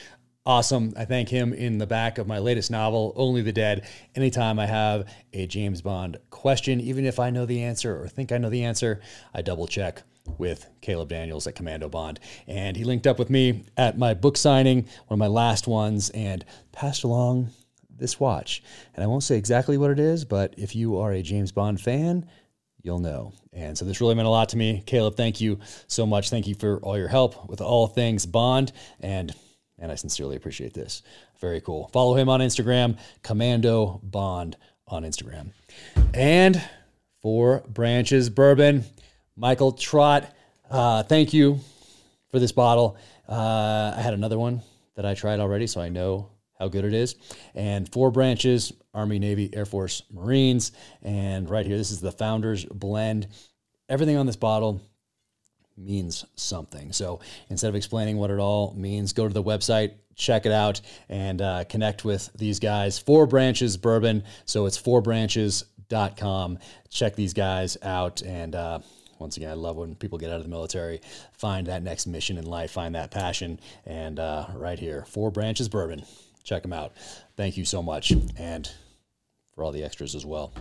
awesome. 0.45 0.93
I 0.97 1.05
thank 1.05 1.29
him 1.29 1.53
in 1.53 1.79
the 1.79 1.87
back 1.87 2.19
of 2.19 2.27
my 2.27 2.39
latest 2.39 2.71
novel, 2.71 3.13
Only 3.17 3.43
the 3.43 3.53
Dead. 3.53 3.87
Anytime 4.15 4.59
I 4.59 4.67
have 4.67 5.09
a 5.33 5.47
James 5.47 5.83
Bond 5.83 6.19
question, 6.31 6.81
even 6.81 7.05
if 7.05 7.19
I 7.19 7.31
know 7.31 7.47
the 7.47 7.63
answer 7.63 8.01
or 8.01 8.09
think 8.09 8.33
I 8.33 8.39
know 8.39 8.51
the 8.51 8.65
answer, 8.65 9.01
I 9.33 9.43
double 9.43 9.67
check 9.67 10.03
with 10.39 10.69
Caleb 10.81 11.09
Daniels 11.09 11.47
at 11.47 11.55
Commando 11.55 11.89
Bond. 11.89 12.21
And 12.47 12.77
he 12.77 12.85
linked 12.85 13.07
up 13.07 13.19
with 13.19 13.31
me 13.31 13.65
at 13.77 13.99
my 13.99 14.15
book 14.15 14.37
signing, 14.37 14.83
one 15.07 15.17
of 15.17 15.19
my 15.19 15.27
last 15.27 15.67
ones, 15.67 16.11
and 16.11 16.45
passed 16.73 17.05
along 17.05 17.51
this 17.91 18.19
watch. 18.19 18.63
And 18.95 19.05
I 19.05 19.07
won't 19.07 19.25
say 19.25 19.37
exactly 19.37 19.79
what 19.79 19.91
it 19.91 19.99
is, 19.99 20.25
but 20.25 20.55
if 20.57 20.75
you 20.75 20.99
are 20.99 21.13
a 21.13 21.23
James 21.23 21.53
Bond 21.53 21.81
fan, 21.81 22.29
you'll 22.83 22.99
know. 22.99 23.33
And 23.53 23.77
so 23.77 23.85
this 23.85 24.01
really 24.01 24.15
meant 24.15 24.27
a 24.27 24.31
lot 24.31 24.49
to 24.51 24.57
me. 24.57 24.83
Caleb, 24.87 25.17
thank 25.17 25.41
you 25.41 25.61
so 25.87 26.07
much. 26.07 26.31
Thank 26.31 26.47
you 26.47 26.55
for 26.55 26.79
all 26.79 26.99
your 26.99 27.09
help 27.09 27.49
with 27.49 27.61
all 27.61 27.87
things 27.87 28.27
Bond. 28.27 28.73
And 29.01 29.35
and 29.83 29.91
I 29.91 29.97
sincerely 29.97 30.37
appreciate 30.37 30.73
this. 30.73 31.03
Very 31.41 31.61
cool. 31.61 31.89
Follow 31.89 32.15
him 32.15 32.29
on 32.29 32.41
Instagram, 32.41 32.97
Commando 33.23 34.01
Bond 34.03 34.57
on 34.87 35.03
Instagram. 35.03 35.49
And 36.15 36.63
Four 37.21 37.65
Branches 37.69 38.31
Bourbon, 38.31 38.85
Michael 39.37 39.73
Trott, 39.73 40.33
uh, 40.71 41.03
thank 41.03 41.35
you 41.35 41.59
for 42.31 42.39
this 42.39 42.53
bottle. 42.53 42.97
Uh, 43.29 43.93
I 43.97 44.01
had 44.01 44.15
another 44.15 44.39
one 44.39 44.63
that 44.95 45.05
I 45.05 45.15
tried 45.15 45.41
already, 45.41 45.67
so 45.67 45.81
I 45.81 45.89
know 45.89 46.31
how 46.59 46.69
good 46.69 46.85
it 46.85 46.95
is. 46.95 47.17
And 47.55 47.93
Four 47.93 48.13
Branches, 48.13 48.73
Army, 48.95 49.19
Navy, 49.19 49.51
Air 49.53 49.67
Force, 49.67 50.03
Marines. 50.13 50.71
And 51.03 51.51
right 51.51 51.67
here, 51.67 51.77
this 51.77 51.91
is 51.91 52.01
the 52.01 52.13
Founders 52.13 52.65
Blend. 52.67 53.27
Everything 53.89 54.17
on 54.17 54.27
this 54.27 54.37
bottle 54.37 54.81
means 55.77 56.25
something. 56.35 56.93
So 56.93 57.21
instead 57.49 57.69
of 57.69 57.75
explaining 57.75 58.17
what 58.17 58.31
it 58.31 58.39
all 58.39 58.75
means, 58.77 59.13
go 59.13 59.27
to 59.27 59.35
the 59.35 59.43
website, 59.43 59.95
check 60.15 60.47
it 60.47 60.53
out, 60.53 60.81
and 61.09 61.41
uh, 61.41 61.65
connect 61.65 62.05
with 62.05 62.31
these 62.37 62.59
guys. 62.59 62.99
Four 62.99 63.27
Branches 63.27 63.77
Bourbon. 63.77 64.25
So 64.45 64.67
it's 64.67 64.81
fourbranches.com. 64.81 66.59
Check 66.91 67.17
these 67.17 67.35
guys 67.35 67.77
out. 67.83 68.23
And 68.23 68.55
uh, 68.55 68.81
once 69.19 69.37
again, 69.37 69.51
I 69.51 69.55
love 69.55 69.77
when 69.77 69.95
people 69.95 70.19
get 70.19 70.31
out 70.31 70.37
of 70.37 70.43
the 70.43 70.49
military, 70.49 71.01
find 71.33 71.67
that 71.69 71.83
next 71.83 72.07
mission 72.07 72.39
in 72.39 72.45
life, 72.45 72.73
find 72.73 72.95
that 72.95 73.11
passion. 73.11 73.61
And 73.87 74.19
uh, 74.19 74.47
right 74.55 74.79
here, 74.79 75.05
Four 75.07 75.31
Branches 75.31 75.69
Bourbon. 75.69 76.05
Check 76.45 76.63
them 76.63 76.73
out. 76.73 76.93
Thank 77.37 77.57
you 77.57 77.65
so 77.65 77.83
much. 77.83 78.13
And 78.37 78.69
for 79.55 79.65
all 79.65 79.73
the 79.73 79.85
extras 79.85 80.15
as 80.15 80.25
well. 80.25 80.53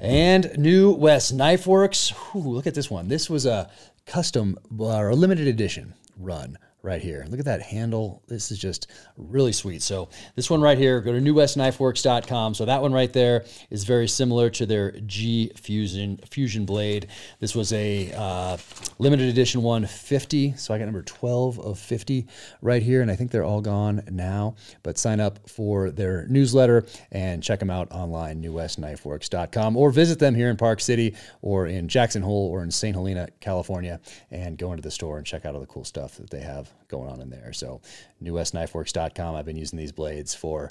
And 0.00 0.56
New 0.56 0.92
West 0.92 1.34
Knife 1.34 1.66
Works. 1.66 2.10
Whew, 2.10 2.52
look 2.52 2.66
at 2.66 2.74
this 2.74 2.90
one. 2.90 3.08
This 3.08 3.28
was 3.28 3.46
a 3.46 3.70
custom 4.06 4.58
uh, 4.78 4.96
or 4.96 5.10
a 5.10 5.14
limited 5.14 5.46
edition 5.46 5.94
run 6.16 6.58
right 6.84 7.00
here. 7.00 7.24
Look 7.30 7.40
at 7.40 7.46
that 7.46 7.62
handle. 7.62 8.22
This 8.28 8.52
is 8.52 8.58
just 8.58 8.88
really 9.16 9.52
sweet. 9.52 9.80
So 9.80 10.10
this 10.36 10.50
one 10.50 10.60
right 10.60 10.76
here, 10.76 11.00
go 11.00 11.12
to 11.12 11.18
newwestknifeworks.com. 11.18 12.54
So 12.54 12.66
that 12.66 12.82
one 12.82 12.92
right 12.92 13.12
there 13.12 13.46
is 13.70 13.84
very 13.84 14.06
similar 14.06 14.50
to 14.50 14.66
their 14.66 14.92
G 15.00 15.50
Fusion 15.56 16.18
Fusion 16.30 16.66
blade. 16.66 17.06
This 17.40 17.54
was 17.54 17.72
a 17.72 18.12
uh, 18.12 18.58
limited 18.98 19.30
edition 19.30 19.62
one, 19.62 19.86
50. 19.86 20.56
So 20.56 20.74
I 20.74 20.78
got 20.78 20.84
number 20.84 21.02
12 21.02 21.58
of 21.58 21.78
50 21.78 22.26
right 22.60 22.82
here, 22.82 23.00
and 23.00 23.10
I 23.10 23.16
think 23.16 23.30
they're 23.30 23.44
all 23.44 23.62
gone 23.62 24.02
now. 24.10 24.54
But 24.82 24.98
sign 24.98 25.20
up 25.20 25.48
for 25.48 25.90
their 25.90 26.26
newsletter 26.28 26.84
and 27.10 27.42
check 27.42 27.60
them 27.60 27.70
out 27.70 27.90
online, 27.92 28.42
newwestknifeworks.com, 28.42 29.76
or 29.76 29.90
visit 29.90 30.18
them 30.18 30.34
here 30.34 30.50
in 30.50 30.58
Park 30.58 30.80
City 30.80 31.14
or 31.40 31.66
in 31.66 31.88
Jackson 31.88 32.22
Hole 32.22 32.50
or 32.50 32.62
in 32.62 32.70
St. 32.70 32.94
Helena, 32.94 33.28
California, 33.40 34.00
and 34.30 34.58
go 34.58 34.72
into 34.72 34.82
the 34.82 34.90
store 34.90 35.16
and 35.16 35.26
check 35.26 35.46
out 35.46 35.54
all 35.54 35.60
the 35.60 35.66
cool 35.66 35.84
stuff 35.84 36.16
that 36.16 36.28
they 36.28 36.40
have 36.40 36.73
going 36.88 37.10
on 37.10 37.20
in 37.20 37.30
there. 37.30 37.52
So, 37.52 37.80
newwestknifeworks.com. 38.22 39.34
I've 39.34 39.46
been 39.46 39.56
using 39.56 39.78
these 39.78 39.92
blades 39.92 40.34
for 40.34 40.70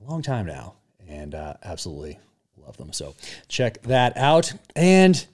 a 0.00 0.10
long 0.10 0.22
time 0.22 0.46
now 0.46 0.74
and 1.08 1.34
uh, 1.34 1.54
absolutely 1.62 2.18
love 2.56 2.76
them. 2.76 2.92
So, 2.92 3.14
check 3.48 3.82
that 3.82 4.16
out. 4.16 4.52
And 4.76 5.24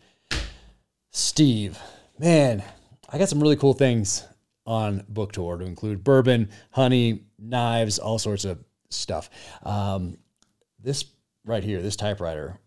Steve, 1.10 1.78
man, 2.18 2.62
I 3.08 3.18
got 3.18 3.28
some 3.28 3.40
really 3.40 3.56
cool 3.56 3.72
things 3.72 4.24
on 4.66 5.04
book 5.08 5.32
tour 5.32 5.56
to 5.56 5.64
include 5.64 6.02
bourbon, 6.02 6.50
honey, 6.70 7.22
knives, 7.38 7.98
all 7.98 8.18
sorts 8.18 8.44
of 8.44 8.58
stuff. 8.90 9.30
Um, 9.62 10.18
this 10.82 11.04
right 11.44 11.62
here, 11.62 11.80
this 11.80 11.96
typewriter, 11.96 12.58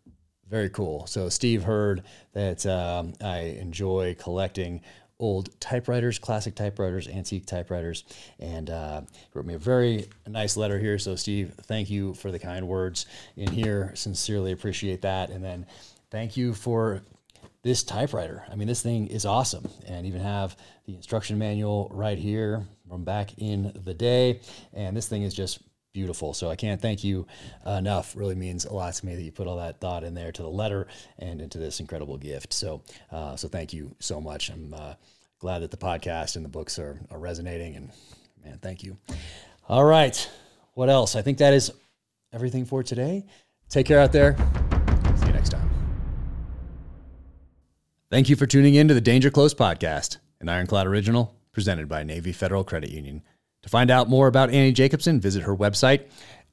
very 0.49 0.69
cool. 0.69 1.05
So 1.05 1.29
Steve 1.29 1.63
heard 1.63 2.03
that 2.33 2.65
um, 2.65 3.13
I 3.21 3.57
enjoy 3.59 4.15
collecting 4.17 4.81
old 5.19 5.59
typewriters, 5.59 6.17
classic 6.17 6.55
typewriters, 6.55 7.07
antique 7.07 7.45
typewriters, 7.45 8.03
and 8.39 8.69
uh, 8.69 9.01
wrote 9.33 9.45
me 9.45 9.53
a 9.53 9.59
very 9.59 10.07
nice 10.27 10.55
letter 10.55 10.79
here. 10.79 10.97
So, 10.97 11.15
Steve, 11.15 11.53
thank 11.63 11.89
you 11.89 12.13
for 12.13 12.31
the 12.31 12.39
kind 12.39 12.67
words 12.67 13.05
in 13.35 13.51
here. 13.51 13.91
Sincerely 13.95 14.51
appreciate 14.51 15.01
that. 15.01 15.29
And 15.29 15.43
then 15.43 15.65
thank 16.09 16.37
you 16.37 16.53
for 16.53 17.01
this 17.61 17.83
typewriter. 17.83 18.45
I 18.49 18.55
mean, 18.55 18.67
this 18.67 18.81
thing 18.81 19.07
is 19.07 19.25
awesome, 19.25 19.67
and 19.87 20.05
even 20.05 20.21
have 20.21 20.55
the 20.85 20.95
instruction 20.95 21.37
manual 21.37 21.91
right 21.93 22.17
here 22.17 22.65
from 22.87 23.03
back 23.03 23.37
in 23.37 23.73
the 23.83 23.93
day. 23.93 24.39
And 24.73 24.95
this 24.95 25.07
thing 25.07 25.23
is 25.23 25.33
just 25.33 25.59
beautiful. 25.93 26.33
So 26.33 26.49
I 26.49 26.55
can't 26.55 26.81
thank 26.81 27.03
you 27.03 27.27
enough. 27.65 28.15
Really 28.15 28.35
means 28.35 28.65
a 28.65 28.73
lot 28.73 28.93
to 28.93 29.05
me 29.05 29.15
that 29.15 29.21
you 29.21 29.31
put 29.31 29.47
all 29.47 29.57
that 29.57 29.79
thought 29.79 30.03
in 30.03 30.13
there 30.13 30.31
to 30.31 30.41
the 30.41 30.49
letter 30.49 30.87
and 31.17 31.41
into 31.41 31.57
this 31.57 31.79
incredible 31.79 32.17
gift. 32.17 32.53
So, 32.53 32.81
uh, 33.11 33.35
so 33.35 33.47
thank 33.47 33.73
you 33.73 33.95
so 33.99 34.21
much. 34.21 34.49
I'm 34.49 34.73
uh, 34.73 34.93
glad 35.39 35.59
that 35.59 35.71
the 35.71 35.77
podcast 35.77 36.35
and 36.35 36.45
the 36.45 36.49
books 36.49 36.77
are, 36.79 36.99
are 37.09 37.19
resonating. 37.19 37.75
And 37.75 37.91
man, 38.43 38.59
thank 38.61 38.83
you. 38.83 38.97
All 39.67 39.83
right, 39.83 40.29
what 40.73 40.89
else? 40.89 41.15
I 41.15 41.21
think 41.21 41.37
that 41.39 41.53
is 41.53 41.71
everything 42.33 42.65
for 42.65 42.83
today. 42.83 43.25
Take 43.69 43.85
care 43.85 43.99
out 43.99 44.11
there. 44.11 44.35
See 45.17 45.27
you 45.27 45.33
next 45.33 45.49
time. 45.49 45.69
Thank 48.09 48.29
you 48.29 48.35
for 48.35 48.47
tuning 48.47 48.73
in 48.73 48.87
to 48.87 48.95
the 48.95 49.01
Danger 49.01 49.29
Close 49.29 49.53
podcast, 49.53 50.17
an 50.41 50.49
Ironclad 50.49 50.87
original 50.87 51.35
presented 51.51 51.87
by 51.87 52.03
Navy 52.03 52.31
Federal 52.31 52.63
Credit 52.63 52.89
Union. 52.89 53.21
To 53.63 53.69
find 53.69 53.91
out 53.91 54.09
more 54.09 54.27
about 54.27 54.49
Annie 54.49 54.71
Jacobsen, 54.71 55.19
visit 55.19 55.43
her 55.43 55.55
website, 55.55 56.05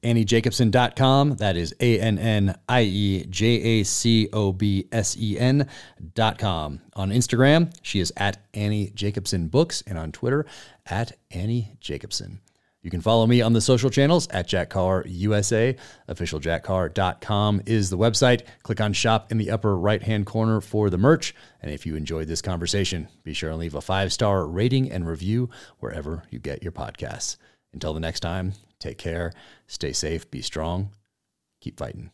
AnnieJacobsen.com. 0.02 1.36
That 1.36 1.56
is 1.56 1.74
A 1.80 2.00
N 2.00 2.18
N 2.18 2.58
I 2.68 2.82
E 2.82 3.26
J 3.26 3.46
A 3.46 3.82
C 3.84 4.28
O 4.32 4.52
B 4.52 4.86
S 4.92 5.16
E 5.16 5.38
N.com. 5.38 6.80
On 6.94 7.10
Instagram, 7.10 7.74
she 7.82 8.00
is 8.00 8.12
at 8.16 8.38
Annie 8.54 8.90
Jacobsen 8.94 9.48
Books, 9.48 9.82
and 9.86 9.98
on 9.98 10.12
Twitter, 10.12 10.46
at 10.86 11.16
Annie 11.30 11.76
Jacobsen. 11.80 12.40
You 12.86 12.90
can 12.90 13.00
follow 13.00 13.26
me 13.26 13.42
on 13.42 13.52
the 13.52 13.60
social 13.60 13.90
channels 13.90 14.28
at 14.28 14.46
Jack 14.46 14.70
Carr 14.70 15.02
USA. 15.08 15.74
OfficialJackCarr.com 16.08 17.62
is 17.66 17.90
the 17.90 17.98
website. 17.98 18.42
Click 18.62 18.80
on 18.80 18.92
shop 18.92 19.32
in 19.32 19.38
the 19.38 19.50
upper 19.50 19.76
right 19.76 20.00
hand 20.00 20.24
corner 20.24 20.60
for 20.60 20.88
the 20.88 20.96
merch. 20.96 21.34
And 21.60 21.72
if 21.72 21.84
you 21.84 21.96
enjoyed 21.96 22.28
this 22.28 22.40
conversation, 22.40 23.08
be 23.24 23.32
sure 23.32 23.50
and 23.50 23.58
leave 23.58 23.74
a 23.74 23.80
five 23.80 24.12
star 24.12 24.46
rating 24.46 24.92
and 24.92 25.04
review 25.04 25.50
wherever 25.80 26.22
you 26.30 26.38
get 26.38 26.62
your 26.62 26.70
podcasts. 26.70 27.38
Until 27.72 27.92
the 27.92 27.98
next 27.98 28.20
time, 28.20 28.52
take 28.78 28.98
care, 28.98 29.32
stay 29.66 29.92
safe, 29.92 30.30
be 30.30 30.40
strong, 30.40 30.90
keep 31.60 31.80
fighting. 31.80 32.12